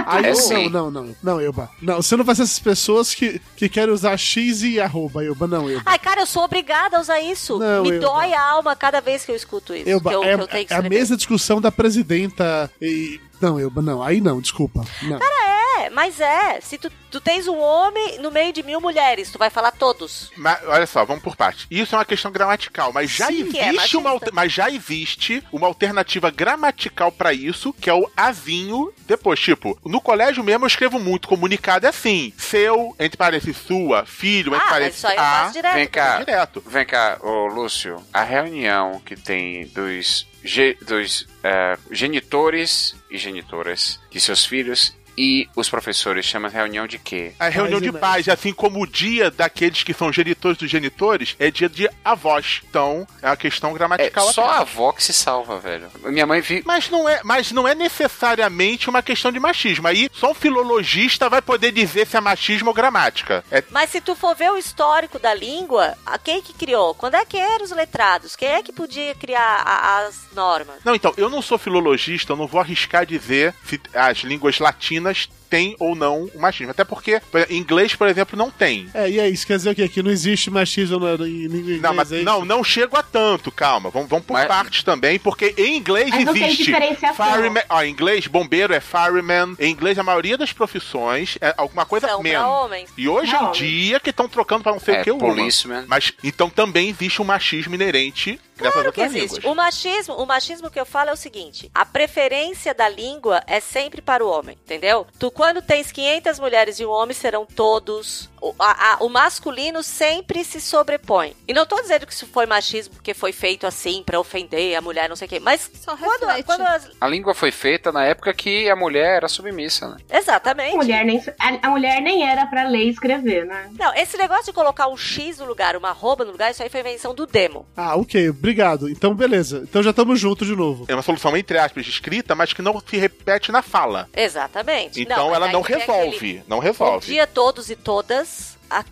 Aí 0.06 0.24
É 0.26 0.28
não, 0.30 0.34
sim. 0.36 0.68
não, 0.68 0.90
não, 0.90 1.02
não. 1.04 1.16
Não, 1.22 1.40
Elba. 1.40 1.70
Não, 1.80 1.96
você 2.02 2.16
não 2.16 2.24
vai 2.24 2.34
ser 2.34 2.42
essas 2.42 2.58
pessoas 2.58 3.14
que, 3.14 3.40
que 3.56 3.68
querem 3.68 3.92
usar 3.94 4.16
X 4.16 4.62
e 4.62 4.80
arroba, 4.80 5.24
Elba. 5.24 5.46
Não, 5.46 5.68
Elba. 5.68 5.82
Ai, 5.86 5.98
cara, 5.98 6.22
eu 6.22 6.26
sou 6.26 6.42
obrigada 6.44 6.96
a 6.96 7.00
usar 7.00 7.20
isso. 7.20 7.58
Não, 7.58 7.82
Me 7.82 7.90
eu- 7.92 8.00
doi 8.00 8.32
a 8.34 8.42
alma 8.42 8.74
cada 8.74 9.00
vez 9.00 9.24
que 9.24 9.32
eu 9.32 9.36
escuto 9.36 9.74
isso. 9.74 9.84
Que 9.84 9.90
eu, 9.90 10.24
é, 10.24 10.36
que 10.36 10.42
eu 10.42 10.48
tenho 10.48 10.66
que 10.66 10.72
é 10.74 10.76
a 10.76 10.82
mesma 10.82 11.16
discussão 11.16 11.60
da 11.60 11.70
presidenta 11.70 12.70
e... 12.80 13.20
Não, 13.40 13.58
Elba, 13.58 13.82
não. 13.82 14.02
Aí 14.02 14.20
não, 14.20 14.40
desculpa. 14.40 14.84
Não. 15.02 15.16
É, 15.16 15.61
mas 15.90 16.20
é. 16.20 16.60
Se 16.60 16.78
tu, 16.78 16.90
tu 17.10 17.20
tens 17.20 17.46
um 17.48 17.58
homem 17.58 18.18
no 18.18 18.30
meio 18.30 18.52
de 18.52 18.62
mil 18.62 18.80
mulheres, 18.80 19.30
tu 19.30 19.38
vai 19.38 19.50
falar 19.50 19.72
todos. 19.72 20.30
Mas, 20.36 20.58
olha 20.66 20.86
só, 20.86 21.04
vamos 21.04 21.22
por 21.22 21.36
parte. 21.36 21.66
Isso 21.70 21.94
é 21.94 21.98
uma 21.98 22.04
questão 22.04 22.30
gramatical, 22.30 22.92
mas 22.92 23.10
já 23.10 23.26
Sim, 23.26 23.50
que 23.50 23.58
é 23.58 23.68
existe 23.68 23.96
uma 23.96 24.18
mas 24.32 24.52
já 24.52 24.70
existe 24.70 25.42
uma 25.52 25.66
alternativa 25.66 26.30
gramatical 26.30 27.10
pra 27.12 27.32
isso, 27.32 27.72
que 27.72 27.88
é 27.90 27.94
o 27.94 28.10
azinho 28.16 28.92
depois, 29.06 29.38
tipo, 29.40 29.78
no 29.84 30.00
colégio 30.00 30.42
mesmo 30.44 30.64
eu 30.64 30.68
escrevo 30.68 30.98
muito 30.98 31.28
comunicado 31.28 31.84
é 31.86 31.88
assim, 31.88 32.32
seu, 32.36 32.94
entre 32.98 33.16
parênteses 33.16 33.56
sua, 33.56 34.06
filho, 34.06 34.54
entre 34.54 34.56
Ah, 34.56 34.60
mas 34.60 34.70
parênteses 34.70 34.98
isso 34.98 35.06
aí 35.06 35.16
eu 35.16 35.22
a, 35.22 35.40
faço 35.40 35.52
direto. 35.52 35.74
Vem 35.74 35.86
cá, 35.88 36.16
direto. 36.18 36.62
vem 36.66 36.86
cá, 36.86 37.18
ô 37.22 37.46
Lúcio. 37.46 38.02
A 38.12 38.22
reunião 38.22 39.00
que 39.04 39.16
tem 39.16 39.66
dos, 39.68 40.26
ge- 40.42 40.76
dos 40.82 41.26
eh, 41.42 41.76
genitores 41.90 42.94
e 43.10 43.18
genitoras 43.18 43.98
de 44.10 44.20
seus 44.20 44.44
filhos 44.44 44.94
E 45.16 45.48
os 45.54 45.68
professores 45.68 46.24
chamam 46.24 46.48
a 46.48 46.52
reunião 46.52 46.86
de 46.86 46.98
quê? 46.98 47.32
A 47.38 47.48
reunião 47.48 47.80
de 47.80 47.92
pais, 47.92 48.28
assim 48.28 48.52
como 48.52 48.80
o 48.82 48.86
dia 48.86 49.30
daqueles 49.30 49.82
que 49.82 49.92
são 49.92 50.12
genitores 50.12 50.56
dos 50.58 50.70
genitores, 50.70 51.36
é 51.38 51.50
dia 51.50 51.68
de 51.68 51.88
avós. 52.04 52.62
Então, 52.68 53.06
é 53.20 53.26
uma 53.26 53.36
questão 53.36 53.70
É 53.70 53.74
gramatical. 53.74 54.32
só 54.32 54.42
apenas. 54.42 54.58
a 54.58 54.62
avó 54.62 54.92
que 54.92 55.02
se 55.04 55.12
salva, 55.12 55.58
velho. 55.58 55.90
Minha 56.04 56.26
mãe 56.26 56.40
vi. 56.40 56.62
Mas 56.64 56.88
não, 56.88 57.08
é, 57.08 57.20
mas 57.24 57.52
não 57.52 57.66
é 57.68 57.74
necessariamente 57.74 58.88
uma 58.88 59.02
questão 59.02 59.30
de 59.32 59.38
machismo. 59.40 59.86
Aí 59.88 60.08
só 60.12 60.30
um 60.30 60.34
filologista 60.34 61.28
vai 61.28 61.42
poder 61.42 61.72
dizer 61.72 62.06
se 62.06 62.16
é 62.16 62.20
machismo 62.20 62.68
ou 62.68 62.74
gramática. 62.74 63.44
É 63.50 63.62
Mas 63.70 63.90
se 63.90 64.00
tu 64.00 64.14
for 64.14 64.34
ver 64.34 64.50
o 64.50 64.56
histórico 64.58 65.18
da 65.18 65.34
língua, 65.34 65.94
quem 66.24 66.40
que 66.40 66.52
criou? 66.52 66.94
Quando 66.94 67.14
é 67.16 67.24
que 67.24 67.36
eram 67.36 67.64
os 67.64 67.70
letrados? 67.70 68.34
Quem 68.36 68.48
é 68.48 68.62
que 68.62 68.72
podia 68.72 69.14
criar 69.14 69.62
a- 69.64 69.98
as 70.06 70.26
normas? 70.34 70.76
Não, 70.84 70.94
então, 70.94 71.12
eu 71.16 71.28
não 71.28 71.42
sou 71.42 71.58
filologista, 71.58 72.32
eu 72.32 72.36
não 72.36 72.46
vou 72.46 72.60
arriscar 72.60 73.04
dizer 73.04 73.54
se 73.64 73.80
as 73.94 74.18
línguas 74.18 74.58
latinas 74.58 75.01
начнут 75.02 75.36
têm 75.52 75.76
ou 75.78 75.94
não 75.94 76.30
o 76.34 76.40
machismo. 76.40 76.70
Até 76.70 76.82
porque, 76.82 77.20
por 77.30 77.38
exemplo, 77.38 77.54
inglês, 77.56 77.94
por 77.94 78.08
exemplo, 78.08 78.38
não 78.38 78.50
tem. 78.50 78.88
É, 78.94 79.10
e 79.10 79.20
é 79.20 79.28
isso, 79.28 79.46
quer 79.46 79.58
dizer 79.58 79.70
o 79.70 79.74
quê? 79.74 79.86
Que 79.86 80.02
não 80.02 80.10
existe 80.10 80.50
machismo 80.50 80.96
em 81.26 81.44
inglesa. 81.44 81.82
Não, 81.82 81.92
mas 81.94 82.10
é 82.10 82.22
não, 82.22 82.42
não 82.44 82.64
chego 82.64 82.96
a 82.96 83.02
tanto, 83.02 83.52
calma. 83.52 83.90
Vamos, 83.90 84.08
vamos 84.08 84.24
por 84.24 84.46
partes 84.46 84.82
também, 84.82 85.18
porque 85.18 85.54
em 85.58 85.76
inglês 85.76 86.08
Mas 86.10 86.24
não 86.24 86.32
tem 86.32 86.44
existe. 86.44 86.72
Fireman, 87.14 87.62
ó, 87.68 87.82
em 87.82 87.90
inglês, 87.90 88.26
bombeiro 88.26 88.72
é 88.72 88.80
fireman. 88.80 89.54
Em 89.58 89.70
inglês, 89.70 89.98
a 89.98 90.02
maioria 90.02 90.38
das 90.38 90.52
profissões 90.52 91.36
é 91.40 91.52
alguma 91.58 91.84
coisa 91.84 92.08
São 92.08 92.22
man. 92.22 92.30
pra 92.30 92.48
homens. 92.48 92.90
E 92.96 93.06
hoje 93.08 93.34
em 93.36 93.50
dia 93.52 94.00
que 94.00 94.08
estão 94.10 94.28
trocando 94.28 94.62
para 94.62 94.72
não 94.72 94.80
sei 94.80 94.94
É, 94.96 95.00
o 95.00 95.04
que 95.04 95.10
o 95.10 95.18
policeman. 95.18 95.84
Mas 95.86 96.12
então 96.24 96.48
também 96.48 96.88
existe 96.88 97.20
um 97.20 97.24
machismo 97.26 97.74
inerente 97.74 98.40
nessas 98.58 98.72
Claro 98.74 98.92
que 98.92 99.00
existe. 99.00 99.20
línguas. 99.36 99.44
O 99.44 99.54
machismo, 99.54 100.14
o 100.14 100.26
machismo 100.26 100.70
que 100.70 100.78
eu 100.80 100.86
falo 100.86 101.10
é 101.10 101.12
o 101.12 101.16
seguinte: 101.16 101.70
a 101.74 101.84
preferência 101.84 102.72
da 102.74 102.88
língua 102.88 103.42
é 103.46 103.58
sempre 103.60 104.00
para 104.00 104.24
o 104.24 104.28
homem, 104.30 104.56
entendeu? 104.64 105.06
Tu 105.18 105.30
quando 105.42 105.60
tens 105.60 105.90
500 105.90 106.38
mulheres 106.38 106.78
e 106.78 106.86
um 106.86 106.90
homem 106.90 107.12
serão 107.12 107.44
todos 107.44 108.30
o, 108.40 108.54
a- 108.60 108.92
a- 108.92 108.96
o 109.00 109.08
masculino 109.08 109.82
sempre 109.82 110.44
se 110.44 110.60
sobrepõe. 110.60 111.34
E 111.48 111.52
não 111.52 111.66
tô 111.66 111.80
dizendo 111.80 112.06
que 112.06 112.12
isso 112.12 112.28
foi 112.28 112.46
machismo 112.46 112.94
porque 112.94 113.12
foi 113.12 113.32
feito 113.32 113.66
assim 113.66 114.04
pra 114.04 114.20
ofender 114.20 114.76
a 114.76 114.80
mulher, 114.80 115.08
não 115.08 115.16
sei 115.16 115.26
o 115.26 115.28
quê, 115.28 115.40
mas 115.40 115.68
quando, 115.84 116.44
quando 116.44 116.60
as- 116.62 116.88
A 117.00 117.08
língua 117.08 117.34
foi 117.34 117.50
feita 117.50 117.90
na 117.90 118.04
época 118.04 118.32
que 118.32 118.70
a 118.70 118.76
mulher 118.76 119.16
era 119.16 119.26
submissa, 119.28 119.88
né? 119.88 119.96
Exatamente. 120.12 120.74
A 120.74 120.76
mulher 120.76 121.04
nem, 121.04 121.18
a, 121.40 121.66
a 121.66 121.70
mulher 121.70 122.00
nem 122.00 122.24
era 122.24 122.46
pra 122.46 122.62
ler 122.68 122.84
e 122.84 122.90
escrever, 122.90 123.44
né? 123.44 123.68
Não, 123.76 123.92
esse 123.96 124.16
negócio 124.16 124.44
de 124.46 124.52
colocar 124.52 124.86
um 124.86 124.96
X 124.96 125.38
no 125.38 125.44
lugar, 125.44 125.76
uma 125.76 125.88
arroba 125.88 126.24
no 126.24 126.30
lugar, 126.30 126.52
isso 126.52 126.62
aí 126.62 126.68
foi 126.68 126.80
invenção 126.80 127.12
do 127.16 127.26
demo. 127.26 127.66
Ah, 127.76 127.96
ok, 127.96 128.30
obrigado. 128.30 128.88
Então, 128.88 129.12
beleza. 129.12 129.62
Então 129.64 129.82
já 129.82 129.90
estamos 129.90 130.20
juntos 130.20 130.46
de 130.46 130.54
novo. 130.54 130.84
É 130.86 130.94
uma 130.94 131.02
solução, 131.02 131.36
entre 131.36 131.58
aspas, 131.58 131.84
escrita, 131.88 132.36
mas 132.36 132.52
que 132.52 132.62
não 132.62 132.80
se 132.80 132.96
repete 132.96 133.50
na 133.50 133.60
fala. 133.62 134.08
Exatamente. 134.14 135.00
Então 135.02 135.31
mas 135.32 135.42
ela 135.42 135.52
não 135.52 135.60
resolve. 135.60 136.16
aquele, 136.16 136.44
Não 136.48 136.56
Bom 136.58 136.62
resolve. 136.62 137.06
dia 137.06 137.24
a 137.24 137.26
todos 137.26 137.70
e 137.70 137.76
todas. 137.76 138.56
A- 138.70 138.84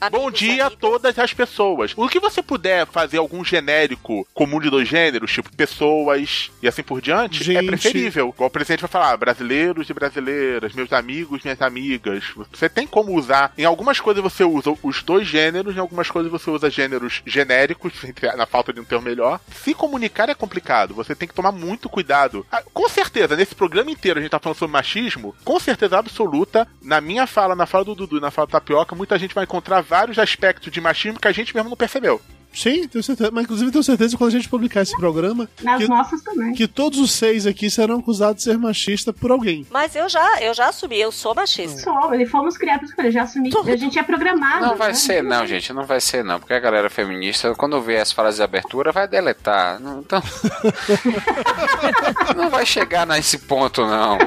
ai, 0.00 0.10
Bom 0.10 0.30
dia 0.30 0.66
a 0.66 0.70
todas 0.70 1.18
as 1.18 1.32
pessoas. 1.32 1.92
O 1.96 2.08
que 2.08 2.20
você 2.20 2.42
puder 2.42 2.86
fazer 2.86 3.16
algum 3.18 3.42
genérico 3.44 4.26
comum 4.34 4.60
de 4.60 4.68
dois 4.70 4.86
gêneros, 4.86 5.32
tipo 5.32 5.50
pessoas 5.56 6.50
e 6.62 6.68
assim 6.68 6.82
por 6.82 7.00
diante, 7.00 7.40
é 7.42 7.60
Gente. 7.60 7.66
preferível. 7.66 8.32
Igual 8.34 8.48
o 8.48 8.52
presidente 8.52 8.80
vai 8.82 8.90
falar, 8.90 9.16
brasileiros 9.16 9.88
e 9.88 9.94
brasileiras, 9.94 10.72
meus 10.74 10.92
amigos, 10.92 11.42
minhas 11.42 11.60
amigas. 11.62 12.24
Você 12.52 12.68
tem 12.68 12.86
como 12.86 13.14
usar. 13.16 13.52
Em 13.56 13.64
algumas 13.64 13.98
coisas 13.98 14.22
você 14.22 14.44
usa 14.44 14.74
os 14.82 15.02
dois 15.02 15.26
gêneros, 15.26 15.74
em 15.74 15.80
algumas 15.80 16.10
coisas 16.10 16.30
você 16.30 16.50
usa 16.50 16.70
gêneros 16.70 17.22
genéricos, 17.26 17.92
na 18.36 18.46
falta 18.46 18.72
de 18.72 18.80
um 18.80 18.84
termo 18.84 19.04
melhor. 19.04 19.40
Se 19.52 19.72
comunicar 19.74 20.28
é 20.28 20.34
complicado, 20.34 20.94
você 20.94 21.14
tem 21.14 21.26
que 21.26 21.34
tomar 21.34 21.52
muito 21.52 21.88
cuidado. 21.88 22.46
Ah, 22.52 22.62
Com 22.74 22.88
certeza, 22.88 23.36
nesse 23.36 23.54
programa 23.54 23.90
inteiro 23.90 24.18
a 24.18 24.22
gente 24.22 24.30
tá 24.30 24.38
falando 24.38 24.58
sobre 24.58 24.72
machismo, 24.72 25.34
com 25.44 25.58
certeza 25.58 25.98
absoluta, 25.98 26.68
na 26.82 27.00
minha 27.00 27.26
fala, 27.26 27.54
na 27.56 27.66
fala 27.66 27.84
do 27.84 27.94
Dudu 27.94 28.18
e 28.18 28.20
na 28.20 28.30
fala 28.30 28.46
do 28.46 28.50
Tapioca, 28.50 28.94
muita 28.98 29.18
gente 29.18 29.34
vai 29.34 29.44
encontrar 29.44 29.80
vários 29.80 30.18
aspectos 30.18 30.70
de 30.70 30.80
machismo 30.80 31.20
que 31.20 31.28
a 31.28 31.32
gente 31.32 31.54
mesmo 31.54 31.70
não 31.70 31.76
percebeu. 31.76 32.20
Sim, 32.58 32.88
tenho 32.88 33.04
certeza. 33.04 33.30
Mas 33.32 33.44
inclusive 33.44 33.70
tenho 33.70 33.84
certeza 33.84 34.10
que 34.10 34.18
quando 34.18 34.30
a 34.30 34.32
gente 34.32 34.48
publicar 34.48 34.82
esse 34.82 34.96
programa. 34.96 35.48
Nas 35.62 35.78
que, 35.78 35.88
nossas 35.88 36.20
também. 36.22 36.52
que 36.54 36.66
todos 36.66 36.98
os 36.98 37.12
seis 37.12 37.46
aqui 37.46 37.70
serão 37.70 38.00
acusados 38.00 38.38
de 38.38 38.42
ser 38.42 38.58
machista 38.58 39.12
por 39.12 39.30
alguém. 39.30 39.64
Mas 39.70 39.94
eu 39.94 40.08
já, 40.08 40.40
eu 40.40 40.52
já 40.52 40.68
assumi, 40.68 41.00
eu 41.00 41.12
sou 41.12 41.36
machista. 41.36 41.78
Só, 41.78 42.12
e 42.14 42.26
fomos 42.26 42.58
criados 42.58 42.92
por 42.92 43.04
ele, 43.04 43.12
já 43.12 43.22
assumi. 43.22 43.50
A 43.64 43.76
gente 43.76 43.96
é 43.96 44.02
programado. 44.02 44.66
Não 44.66 44.76
vai 44.76 44.88
né? 44.88 44.94
ser, 44.94 45.22
não, 45.22 45.46
gente. 45.46 45.72
Não 45.72 45.84
vai 45.84 46.00
ser, 46.00 46.24
não. 46.24 46.40
Porque 46.40 46.52
a 46.52 46.58
galera 46.58 46.90
feminista, 46.90 47.54
quando 47.54 47.80
vê 47.80 47.98
as 47.98 48.10
falas 48.10 48.36
de 48.36 48.42
abertura, 48.42 48.90
vai 48.90 49.06
deletar. 49.06 49.80
Não, 49.80 50.00
então... 50.00 50.20
não 52.36 52.50
vai 52.50 52.66
chegar 52.66 53.06
nesse 53.06 53.38
ponto, 53.38 53.86
não. 53.86 54.18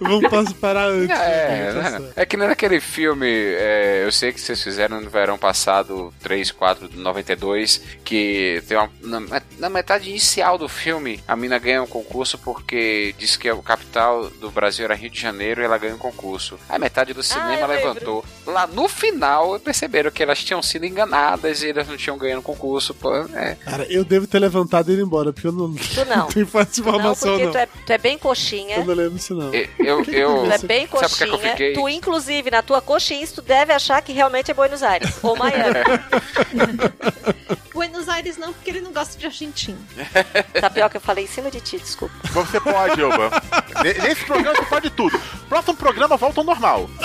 Vamos 0.00 0.52
parar 0.52 0.88
antes. 0.88 1.18
É, 1.18 1.72
né? 1.72 1.82
Tá 1.82 1.98
né? 1.98 2.10
é 2.16 2.26
que 2.26 2.36
nem 2.36 2.48
naquele 2.48 2.80
filme, 2.80 3.28
é, 3.28 4.02
eu 4.04 4.12
sei 4.12 4.32
que 4.32 4.40
vocês 4.40 4.62
fizeram 4.62 5.00
no 5.00 5.08
verão 5.08 5.38
passado, 5.38 6.12
3, 6.22 6.52
4, 6.74 6.90
92, 6.94 7.80
que 8.04 8.62
tem 8.66 8.76
uma, 8.76 8.90
na, 9.02 9.42
na 9.58 9.68
metade 9.68 10.10
inicial 10.10 10.58
do 10.58 10.68
filme, 10.68 11.20
a 11.26 11.36
mina 11.36 11.58
ganha 11.58 11.82
um 11.82 11.86
concurso 11.86 12.38
porque 12.38 13.14
disse 13.18 13.38
que 13.38 13.50
o 13.50 13.62
capital 13.62 14.28
do 14.28 14.50
Brasil 14.50 14.84
era 14.84 14.94
Rio 14.94 15.10
de 15.10 15.20
Janeiro 15.20 15.60
e 15.60 15.64
ela 15.64 15.78
ganha 15.78 15.94
um 15.94 15.98
concurso. 15.98 16.58
A 16.68 16.78
metade 16.78 17.12
do 17.12 17.22
cinema 17.22 17.60
eu 17.60 17.66
levantou. 17.66 18.24
Lá 18.54 18.68
no 18.68 18.88
final, 18.88 19.58
perceberam 19.58 20.12
que 20.12 20.22
elas 20.22 20.42
tinham 20.44 20.62
sido 20.62 20.86
enganadas 20.86 21.60
e 21.62 21.70
elas 21.70 21.88
não 21.88 21.96
tinham 21.96 22.16
ganho 22.16 22.38
o 22.38 22.42
concurso. 22.42 22.94
Pô, 22.94 23.12
é. 23.34 23.56
Cara, 23.64 23.84
eu 23.90 24.04
devo 24.04 24.28
ter 24.28 24.38
levantado 24.38 24.90
e 24.90 24.94
ido 24.94 25.02
embora, 25.02 25.32
porque 25.32 25.48
eu 25.48 25.52
não, 25.52 25.74
Tu 25.74 26.04
não. 26.04 26.26
tenho 26.32 26.46
essa 26.54 26.80
Não, 26.82 27.14
porque 27.16 27.44
não. 27.44 27.50
Tu, 27.52 27.58
é, 27.58 27.66
tu 27.66 27.92
é 27.92 27.98
bem 27.98 28.16
coxinha. 28.16 28.76
Eu 28.76 28.84
não 28.84 28.94
lembro 28.94 29.14
disso, 29.18 29.34
não. 29.34 29.52
Eu, 29.52 29.66
eu, 29.80 30.04
eu- 30.04 30.44
Tu 30.46 30.52
é 30.52 30.58
bem 30.58 30.86
sabe 30.86 30.88
por 30.88 31.00
que 31.10 31.16
que 31.16 31.24
eu 31.24 31.30
coxinha. 31.32 31.50
fiquei? 31.50 31.72
Tu, 31.72 31.88
inclusive, 31.88 32.50
na 32.50 32.62
tua 32.62 32.80
coxinha, 32.80 33.26
tu 33.26 33.42
deve 33.42 33.72
achar 33.72 34.00
que 34.02 34.12
realmente 34.12 34.50
é 34.52 34.54
Buenos 34.54 34.82
Aires 34.84 35.12
ou 35.22 35.36
Miami. 35.36 35.80
Buenos 38.04 38.08
Aires 38.08 38.36
não, 38.36 38.52
porque 38.52 38.68
ele 38.70 38.80
não 38.82 38.92
gosta 38.92 39.16
de 39.18 39.24
argentino. 39.24 39.78
Tapioca, 40.60 40.96
eu 40.96 41.00
falei 41.00 41.24
em 41.24 41.28
cima 41.28 41.50
de 41.50 41.58
ti, 41.60 41.78
desculpa. 41.78 42.14
Você 42.32 42.60
pode, 42.60 43.00
Elba. 43.00 43.30
Ne- 43.82 43.94
Nesse 43.94 44.24
programa 44.26 44.54
você 44.56 44.64
pode 44.66 44.90
tudo. 44.90 45.18
Próximo 45.48 45.74
programa 45.76 46.16
volta 46.16 46.40
ao 46.40 46.44
normal. 46.44 46.88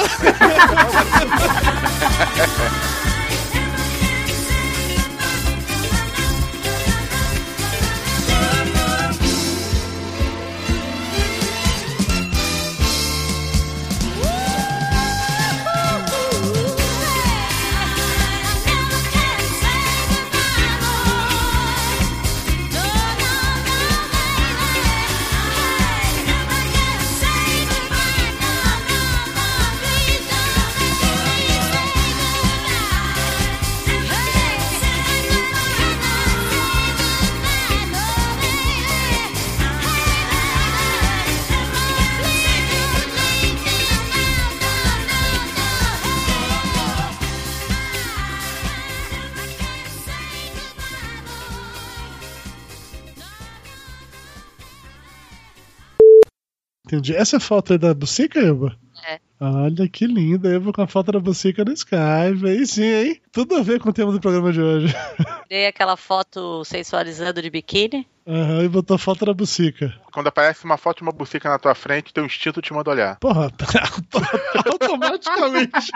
Entendi. 56.89 57.15
Essa 57.15 57.39
foto 57.39 57.73
é 57.73 57.77
da 57.77 57.93
bucica, 57.93 58.39
Eva? 58.39 58.75
É. 59.07 59.19
Olha 59.39 59.87
que 59.87 60.07
linda, 60.07 60.51
Eva 60.51 60.73
com 60.73 60.81
a 60.81 60.87
foto 60.87 61.11
da 61.11 61.19
bucica 61.19 61.63
no 61.63 61.71
Skype. 61.71 62.43
Aí 62.43 62.65
sim, 62.65 62.83
hein? 62.83 63.21
Tudo 63.31 63.57
a 63.57 63.61
ver 63.61 63.79
com 63.79 63.89
o 63.89 63.93
tema 63.93 64.11
do 64.11 64.19
programa 64.19 64.51
de 64.51 64.59
hoje. 64.59 64.87
Dei 65.47 65.67
aquela 65.67 65.95
foto 65.95 66.65
sensualizando 66.65 67.43
de 67.43 67.49
biquíni. 67.51 68.07
Aham, 68.27 68.63
e 68.63 68.67
botou 68.67 68.95
a 68.95 68.97
foto 68.97 69.23
da 69.23 69.35
bucica. 69.35 69.93
Quando 70.11 70.27
aparece 70.27 70.65
uma 70.65 70.77
foto 70.77 70.97
de 70.97 71.03
uma 71.03 71.11
bucica 71.11 71.47
na 71.47 71.59
tua 71.59 71.75
frente, 71.75 72.11
teu 72.11 72.25
instinto 72.25 72.59
te 72.59 72.73
manda 72.73 72.89
olhar. 72.89 73.19
Porra, 73.19 73.51
automaticamente. 74.65 75.91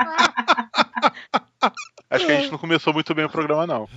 Acho 2.08 2.26
que 2.26 2.32
a 2.32 2.40
gente 2.40 2.52
não 2.52 2.60
começou 2.60 2.94
muito 2.94 3.16
bem 3.16 3.26
o 3.26 3.30
programa, 3.30 3.66
não. 3.66 3.90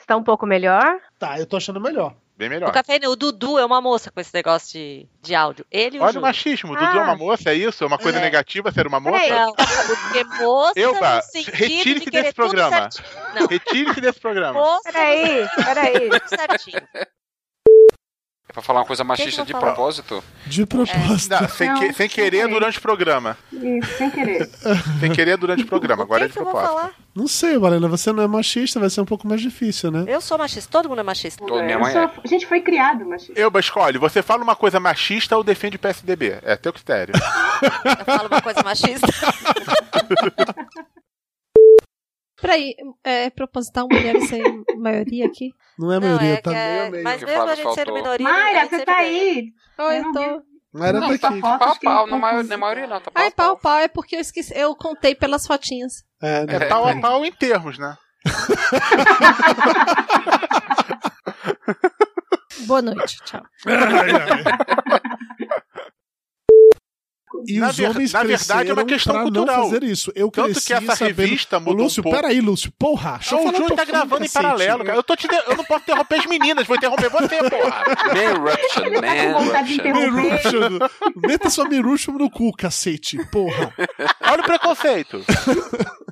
Está 0.00 0.16
um 0.16 0.22
pouco 0.22 0.46
melhor? 0.46 1.00
Tá, 1.18 1.40
eu 1.40 1.46
tô 1.46 1.56
achando 1.56 1.80
melhor. 1.80 2.14
Bem 2.36 2.48
O 2.48 2.50
melhor. 2.50 2.70
café, 2.72 2.98
o 3.06 3.16
Dudu 3.16 3.58
é 3.58 3.64
uma 3.64 3.80
moça 3.80 4.10
com 4.10 4.20
esse 4.20 4.34
negócio 4.34 4.78
de, 4.78 5.08
de 5.22 5.34
áudio. 5.34 5.64
Ele 5.70 5.98
o 5.98 6.02
Olha 6.02 6.10
o 6.10 6.12
Júlio. 6.12 6.26
machismo. 6.26 6.72
O 6.72 6.76
Dudu 6.76 6.98
é 6.98 7.02
uma 7.02 7.12
Ah. 7.12 7.16
moça, 7.16 7.50
é 7.50 7.54
isso? 7.54 7.82
É 7.82 7.86
uma 7.86 7.96
coisa 7.98 8.18
É. 8.18 8.20
negativa 8.20 8.70
ser 8.70 8.86
uma 8.86 9.00
moça? 9.00 9.26
Não, 9.26 9.54
porque 9.54 10.24
moça 10.42 10.72
retire-se 11.50 12.04
de 12.04 12.10
desse 12.10 12.34
programa. 12.34 12.88
Retire-se 13.48 14.00
desse 14.02 14.20
programa. 14.20 14.52
moça 14.60 14.92
Peraí, 14.92 15.48
peraí. 15.64 16.10
tudo 16.10 16.28
certinho. 16.28 16.82
Pra 18.56 18.62
falar 18.62 18.80
uma 18.80 18.86
coisa 18.86 19.04
machista 19.04 19.42
que 19.42 19.48
de 19.48 19.52
falar? 19.52 19.66
propósito? 19.74 20.24
De 20.46 20.64
propósito. 20.64 21.30
Não, 21.30 21.46
sem, 21.46 21.74
que- 21.74 21.86
Não, 21.88 21.92
sem 21.92 22.08
querer 22.08 22.44
sem 22.44 22.50
durante 22.50 22.78
o 22.78 22.80
programa. 22.80 23.36
Isso, 23.52 23.98
sem 23.98 24.08
querer. 24.10 24.48
Sem 24.98 25.12
querer 25.12 25.36
durante 25.36 25.62
o 25.62 25.66
programa. 25.66 26.04
Agora 26.04 26.24
é 26.24 26.26
de 26.28 26.32
que 26.32 26.38
eu 26.38 26.44
vou 26.44 26.52
propósito. 26.54 26.74
falar? 26.74 26.92
Não 27.14 27.28
sei, 27.28 27.58
Valena, 27.58 27.86
você 27.86 28.10
não 28.12 28.22
é 28.22 28.26
machista, 28.26 28.80
vai 28.80 28.88
ser 28.88 29.02
um 29.02 29.04
pouco 29.04 29.28
mais 29.28 29.42
difícil, 29.42 29.90
né? 29.90 30.04
Eu 30.08 30.22
sou 30.22 30.38
machista, 30.38 30.70
todo 30.72 30.88
mundo 30.88 31.00
é 31.00 31.02
machista. 31.02 31.44
Todo 31.44 31.62
minha 31.62 31.78
mãe 31.78 31.92
sou- 31.92 32.00
é. 32.00 32.10
A 32.24 32.26
gente 32.26 32.46
foi 32.46 32.62
criado, 32.62 33.04
mas. 33.04 33.28
Eu, 33.36 33.52
escolhe, 33.58 33.98
você 33.98 34.22
fala 34.22 34.42
uma 34.42 34.56
coisa 34.56 34.80
machista 34.80 35.36
ou 35.36 35.44
defende 35.44 35.76
o 35.76 35.78
PSDB? 35.78 36.38
É 36.42 36.56
teu 36.56 36.72
critério. 36.72 37.12
Eu 37.84 38.04
falo 38.06 38.28
uma 38.28 38.40
coisa 38.40 38.62
machista. 38.62 39.06
Peraí, 42.40 42.74
é 43.02 43.30
proposital 43.30 43.88
mulheres 43.90 44.28
ser 44.28 44.42
maioria 44.78 45.26
aqui? 45.26 45.50
Não 45.78 45.92
é 45.92 45.96
a 45.96 46.00
Não, 46.00 46.08
maioria, 46.08 46.34
é 46.34 46.40
tá 46.40 46.50
meio 46.50 46.60
é... 46.60 46.86
a 46.86 46.90
meio. 46.90 47.04
Mas 47.04 47.18
Que 47.20 47.26
mesmo 47.26 47.42
a 47.42 47.54
gente 47.54 47.74
sendo 47.74 47.76
faltou. 47.76 47.94
minoria. 47.94 48.24
Mayra, 48.28 48.68
você 48.68 48.84
tá 48.84 48.96
aí? 48.96 49.52
Oi, 49.78 49.98
Eu 49.98 50.02
não 50.02 50.12
tô. 50.12 50.42
Mayra 50.72 51.00
Não, 51.00 51.18
tá 51.18 51.28
aqui. 51.28 51.40
Pau, 51.40 51.58
pau, 51.82 52.06
na, 52.06 52.18
maior, 52.18 52.36
confusa. 52.36 52.54
na 52.54 52.58
maioria 52.58 52.86
não, 52.86 53.00
tá 53.00 53.10
pau, 53.10 53.22
Ai, 53.22 53.30
pau, 53.30 53.56
pau, 53.56 53.78
é 53.78 53.88
porque 53.88 54.16
eu 54.16 54.20
esqueci. 54.20 54.52
Eu 54.54 54.74
contei 54.76 55.14
pelas 55.14 55.46
fotinhas. 55.46 56.04
É, 56.22 56.44
É 56.46 56.66
pau 56.68 56.86
a 56.86 56.94
pau 57.00 57.24
em 57.24 57.32
termos, 57.32 57.78
né? 57.78 57.96
Boa 62.66 62.82
noite, 62.82 63.16
tchau. 63.24 63.42
E 67.46 67.58
Na 67.58 67.70
os 67.70 67.76
ver- 67.76 67.90
homens 67.90 68.12
na 68.12 68.22
verdade, 68.24 68.70
é 68.70 68.72
uma 68.72 68.84
questão 68.84 69.22
cultural. 69.22 69.56
não 69.58 69.64
fazer 69.70 69.82
isso. 69.84 70.12
Eu 70.14 70.30
Tanto 70.30 70.50
cresci 70.52 70.66
que 70.66 70.72
essa 70.72 70.96
sabendo... 70.96 71.16
revista 71.16 71.60
mudou 71.60 71.84
Lúcio, 71.84 72.00
um 72.00 72.02
pouco. 72.04 72.16
peraí, 72.18 72.40
Lúcio. 72.40 72.72
Porra, 72.78 73.12
deixa 73.18 73.34
eu 73.34 73.38
o 73.40 73.52
Júnior 73.52 73.72
tá 73.72 73.84
gravando 73.84 74.24
em 74.24 74.28
paralelo, 74.28 74.84
cara. 74.84 74.98
Eu, 74.98 75.02
tô 75.02 75.14
te 75.16 75.28
de- 75.28 75.34
eu 75.34 75.56
não 75.56 75.64
posso 75.64 75.82
interromper 75.82 76.18
as 76.20 76.26
meninas, 76.26 76.66
vou 76.66 76.76
interromper 76.76 77.10
você, 77.10 77.36
porra. 77.50 77.84
Manruption, 78.14 78.84
Ele 78.84 79.00
tá. 79.00 79.92
Miruption. 79.92 80.78
Meta 81.16 81.50
sua 81.50 81.68
Miruption 81.68 82.14
no 82.14 82.30
cu, 82.30 82.52
cacete. 82.52 83.18
Porra. 83.30 83.72
Olha 84.22 84.40
o 84.42 84.44
preconceito. 84.44 85.24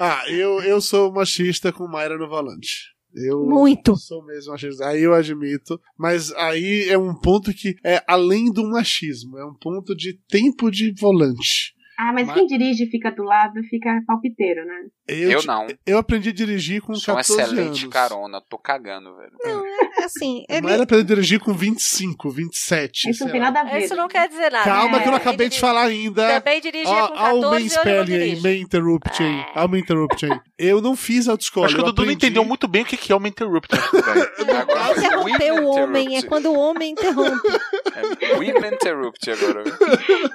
Ah, 0.00 0.22
eu, 0.28 0.60
eu 0.62 0.80
sou 0.80 1.12
machista 1.12 1.72
com 1.72 1.88
Mayra 1.88 2.16
no 2.16 2.28
volante. 2.28 2.94
Eu 3.14 3.44
Muito. 3.46 3.96
sou 3.96 4.24
mesmo 4.24 4.52
machista. 4.52 4.86
Aí 4.86 5.02
eu 5.02 5.14
admito. 5.14 5.80
Mas 5.96 6.32
aí 6.32 6.88
é 6.88 6.98
um 6.98 7.14
ponto 7.14 7.52
que 7.52 7.74
é 7.84 8.02
além 8.06 8.52
do 8.52 8.68
machismo. 8.70 9.38
É 9.38 9.44
um 9.44 9.54
ponto 9.54 9.94
de 9.96 10.18
tempo 10.28 10.70
de 10.70 10.92
volante. 10.98 11.74
Ah, 12.00 12.12
mas 12.12 12.28
Mas- 12.28 12.36
quem 12.36 12.46
dirige 12.46 12.84
e 12.84 12.90
fica 12.90 13.10
do 13.10 13.24
lado 13.24 13.60
fica 13.68 13.90
palpiteiro, 14.06 14.64
né? 14.64 14.86
Eu 15.08 15.40
ti- 15.40 15.46
não. 15.48 15.66
Eu 15.84 15.98
aprendi 15.98 16.28
a 16.28 16.32
dirigir 16.32 16.80
com 16.80 16.94
Sou 16.94 17.12
um 17.12 17.16
14 17.16 17.42
excelente 17.42 17.80
anos. 17.82 17.92
carona, 17.92 18.40
tô 18.40 18.56
cagando, 18.56 19.16
velho. 19.16 19.32
É 19.42 19.52
assim, 20.04 20.44
ele. 20.48 20.62
Mayra 20.62 20.82
aprendeu 20.84 21.04
a 21.04 21.16
dirigir 21.16 21.40
com 21.40 21.52
25, 21.52 22.30
27. 22.30 23.10
Isso 23.10 23.24
não 23.24 23.32
tem 23.32 23.40
nada 23.40 23.60
a 23.60 23.64
ver. 23.64 23.84
Isso 23.84 23.94
não 23.96 24.08
quer 24.08 24.28
dizer 24.28 24.50
nada. 24.50 24.64
Calma 24.64 24.98
É, 24.98 25.00
que 25.00 25.08
eu 25.08 25.10
não 25.12 25.18
acabei 25.18 25.46
ele 25.46 25.54
de 25.54 25.60
falar 25.60 25.82
ainda. 25.84 26.40
Também 26.40 26.60
dirigia 26.60 26.88
Ó, 26.90 27.08
com 27.08 27.14
ó 27.14 27.16
o 27.16 27.40
14 27.40 27.50
main 27.50 27.60
não 27.60 27.68
spelling 27.68 28.14
aí, 28.14 28.40
main 28.40 28.60
interrupt 28.60 29.22
aí. 29.22 29.46
Ó 29.54 29.64
o 29.64 29.68
main 29.68 29.80
interrupt 29.80 30.24
aí. 30.26 30.40
Eu 30.58 30.80
não 30.80 30.96
fiz 30.96 31.28
autoescola. 31.28 31.66
Acho 31.66 31.76
que 31.76 31.80
o 31.80 31.84
Dudu 31.84 32.02
não 32.02 32.04
aprendi- 32.08 32.26
entendeu 32.26 32.44
muito 32.44 32.66
bem 32.66 32.82
o 32.82 32.84
que 32.84 33.12
é 33.12 33.16
uma 33.16 33.28
interrupter. 33.28 33.78
velho. 33.92 34.58
Agora, 34.58 34.98
Interromper 34.98 35.52
o 35.52 35.66
homem 35.68 36.00
é 36.16 36.18
interrupt. 36.18 36.26
quando 36.28 36.46
o 36.46 36.58
homem 36.58 36.92
interrompe. 36.92 37.48
É, 38.20 38.34
women 38.34 38.74
interrupt 38.74 39.30
agora. 39.30 39.64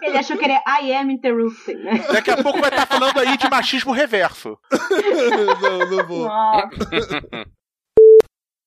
Ele 0.02 0.18
achou 0.18 0.38
que 0.38 0.46
ele 0.46 0.54
é 0.54 0.62
I 0.84 0.94
am 0.96 1.12
interrupting, 1.12 1.76
né? 1.76 2.06
Daqui 2.12 2.32
a 2.32 2.38
pouco 2.42 2.60
vai 2.60 2.70
estar 2.70 2.86
falando 2.86 3.20
aí 3.20 3.38
de 3.38 3.50
machismo 3.50 3.92
reverso. 3.92 4.58
não, 5.62 5.90
não 5.90 6.08
vou. 6.08 6.26
Nossa. 6.26 6.70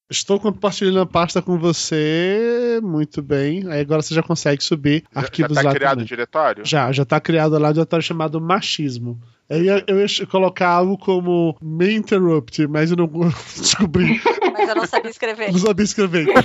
Estou 0.08 0.38
compartilhando 0.38 1.00
a 1.00 1.06
pasta 1.06 1.42
com 1.42 1.58
você. 1.58 2.78
Muito 2.82 3.20
bem. 3.20 3.68
Aí 3.68 3.80
agora 3.80 4.02
você 4.02 4.14
já 4.14 4.22
consegue 4.22 4.62
subir 4.62 5.02
Já, 5.12 5.20
já 5.20 5.26
arquivos 5.26 5.54
tá 5.56 5.62
lá 5.62 5.74
criado 5.74 5.90
o 5.90 5.94
também. 5.96 6.06
diretório? 6.06 6.64
Já, 6.64 6.92
já 6.92 7.04
tá 7.04 7.20
criado 7.20 7.58
lá 7.58 7.70
o 7.70 7.72
diretório 7.72 8.04
chamado 8.04 8.40
machismo. 8.40 9.20
Eu 9.48 9.62
ia, 9.64 9.84
eu 9.86 9.98
ia 10.00 10.26
colocar 10.26 10.68
algo 10.68 10.96
como 10.96 11.56
main 11.60 11.96
interrupt, 11.96 12.66
mas 12.68 12.90
eu 12.92 12.96
não 12.96 13.06
descobri. 13.56 14.20
Mas 14.52 14.68
eu 14.68 14.74
não 14.76 14.86
sabia 14.86 15.10
escrever. 15.10 15.52
Não 15.52 15.58
sabia 15.58 15.84
escrever. 15.84 16.26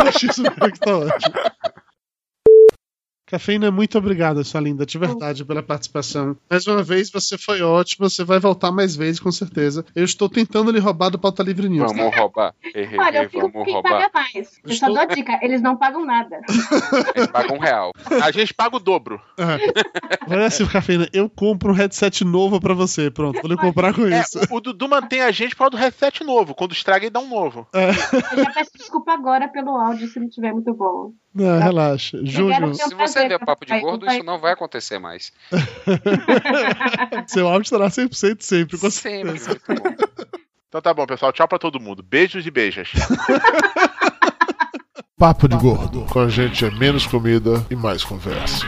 O 0.00 0.04
machismo 0.04 0.46
é 0.46 0.70
que 0.70 0.80
tá 0.80 0.96
ótimo. 0.96 1.34
Cafeína, 3.30 3.70
muito 3.70 3.96
obrigado, 3.96 4.42
sua 4.44 4.60
linda, 4.60 4.84
de 4.84 4.98
verdade, 4.98 5.44
pela 5.44 5.62
participação. 5.62 6.36
Mais 6.50 6.66
uma 6.66 6.82
vez, 6.82 7.10
você 7.10 7.38
foi 7.38 7.62
ótima, 7.62 8.08
você 8.08 8.24
vai 8.24 8.38
voltar 8.40 8.72
mais 8.72 8.96
vezes, 8.96 9.20
com 9.20 9.30
certeza. 9.30 9.84
Eu 9.94 10.04
estou 10.04 10.28
tentando 10.28 10.70
lhe 10.70 10.80
roubar 10.80 11.10
do 11.10 11.18
Pauta 11.18 11.42
Livre 11.42 11.68
News. 11.68 11.92
Vamos 11.92 12.16
roubar. 12.16 12.54
Errei, 12.74 12.98
Olha, 12.98 13.22
eu 13.22 13.30
fico 13.30 13.48
vamos 13.50 13.64
quem 13.64 13.74
roubar. 13.74 13.90
paga 13.92 14.10
mais. 14.12 14.58
Eu 14.64 14.74
só 14.74 14.86
dou 14.88 14.98
a 14.98 15.04
dica, 15.06 15.38
eles 15.42 15.62
não 15.62 15.76
pagam 15.76 16.04
nada. 16.04 16.40
Paga 17.32 17.54
um 17.54 17.58
real. 17.58 17.92
A 18.22 18.30
gente 18.32 18.52
paga 18.52 18.76
o 18.76 18.80
dobro. 18.80 19.20
Olha 20.28 20.46
assim, 20.46 20.66
Cafeína, 20.66 21.08
eu 21.12 21.28
compro 21.28 21.70
um 21.72 21.74
headset 21.74 22.24
novo 22.24 22.60
pra 22.60 22.74
você. 22.74 23.10
Pronto, 23.10 23.40
vou 23.40 23.50
lhe 23.50 23.56
comprar 23.56 23.94
com 23.94 24.06
É, 24.06 24.20
isso. 24.20 24.40
o, 24.50 24.56
o 24.56 24.60
Dudu 24.60 24.88
mantém 24.88 25.20
a 25.20 25.30
gente 25.30 25.50
por 25.54 25.58
causa 25.60 25.70
do 25.70 25.76
reset 25.76 26.24
novo. 26.24 26.54
Quando 26.54 26.72
estraga, 26.72 27.04
ele 27.04 27.10
dá 27.10 27.20
um 27.20 27.28
novo. 27.28 27.66
É. 27.72 27.90
Eu 27.90 28.44
já 28.44 28.50
peço 28.52 28.70
desculpa 28.76 29.12
agora 29.12 29.48
pelo 29.48 29.70
áudio 29.76 30.08
se 30.08 30.18
não 30.18 30.26
estiver 30.26 30.52
muito 30.52 30.72
bom. 30.74 31.12
Não, 31.34 31.58
relaxa. 31.60 32.18
Júnior, 32.24 32.72
quero 32.72 32.74
Se 32.74 32.94
você 32.94 33.28
der 33.28 33.38
papo 33.38 33.64
de 33.64 33.78
gordo, 33.80 34.06
isso 34.06 34.24
não 34.24 34.38
vai 34.38 34.52
acontecer 34.52 34.98
mais. 34.98 35.32
seu 37.28 37.46
áudio 37.46 37.62
estará 37.62 37.86
100% 37.86 38.42
sempre, 38.42 38.78
com 38.78 38.90
Sempre, 38.90 39.32
muito 39.32 39.60
bom. 39.68 39.94
Então 40.68 40.80
tá 40.80 40.94
bom, 40.94 41.06
pessoal. 41.06 41.32
Tchau 41.32 41.48
pra 41.48 41.58
todo 41.58 41.80
mundo. 41.80 42.02
Beijos 42.02 42.46
e 42.46 42.50
beijas. 42.50 42.90
Papo 45.18 45.48
de 45.48 45.56
Gordo. 45.56 46.06
Com 46.06 46.20
a 46.20 46.28
gente 46.28 46.64
é 46.64 46.70
menos 46.70 47.06
comida 47.06 47.64
e 47.68 47.76
mais 47.76 48.02
conversa. 48.02 48.66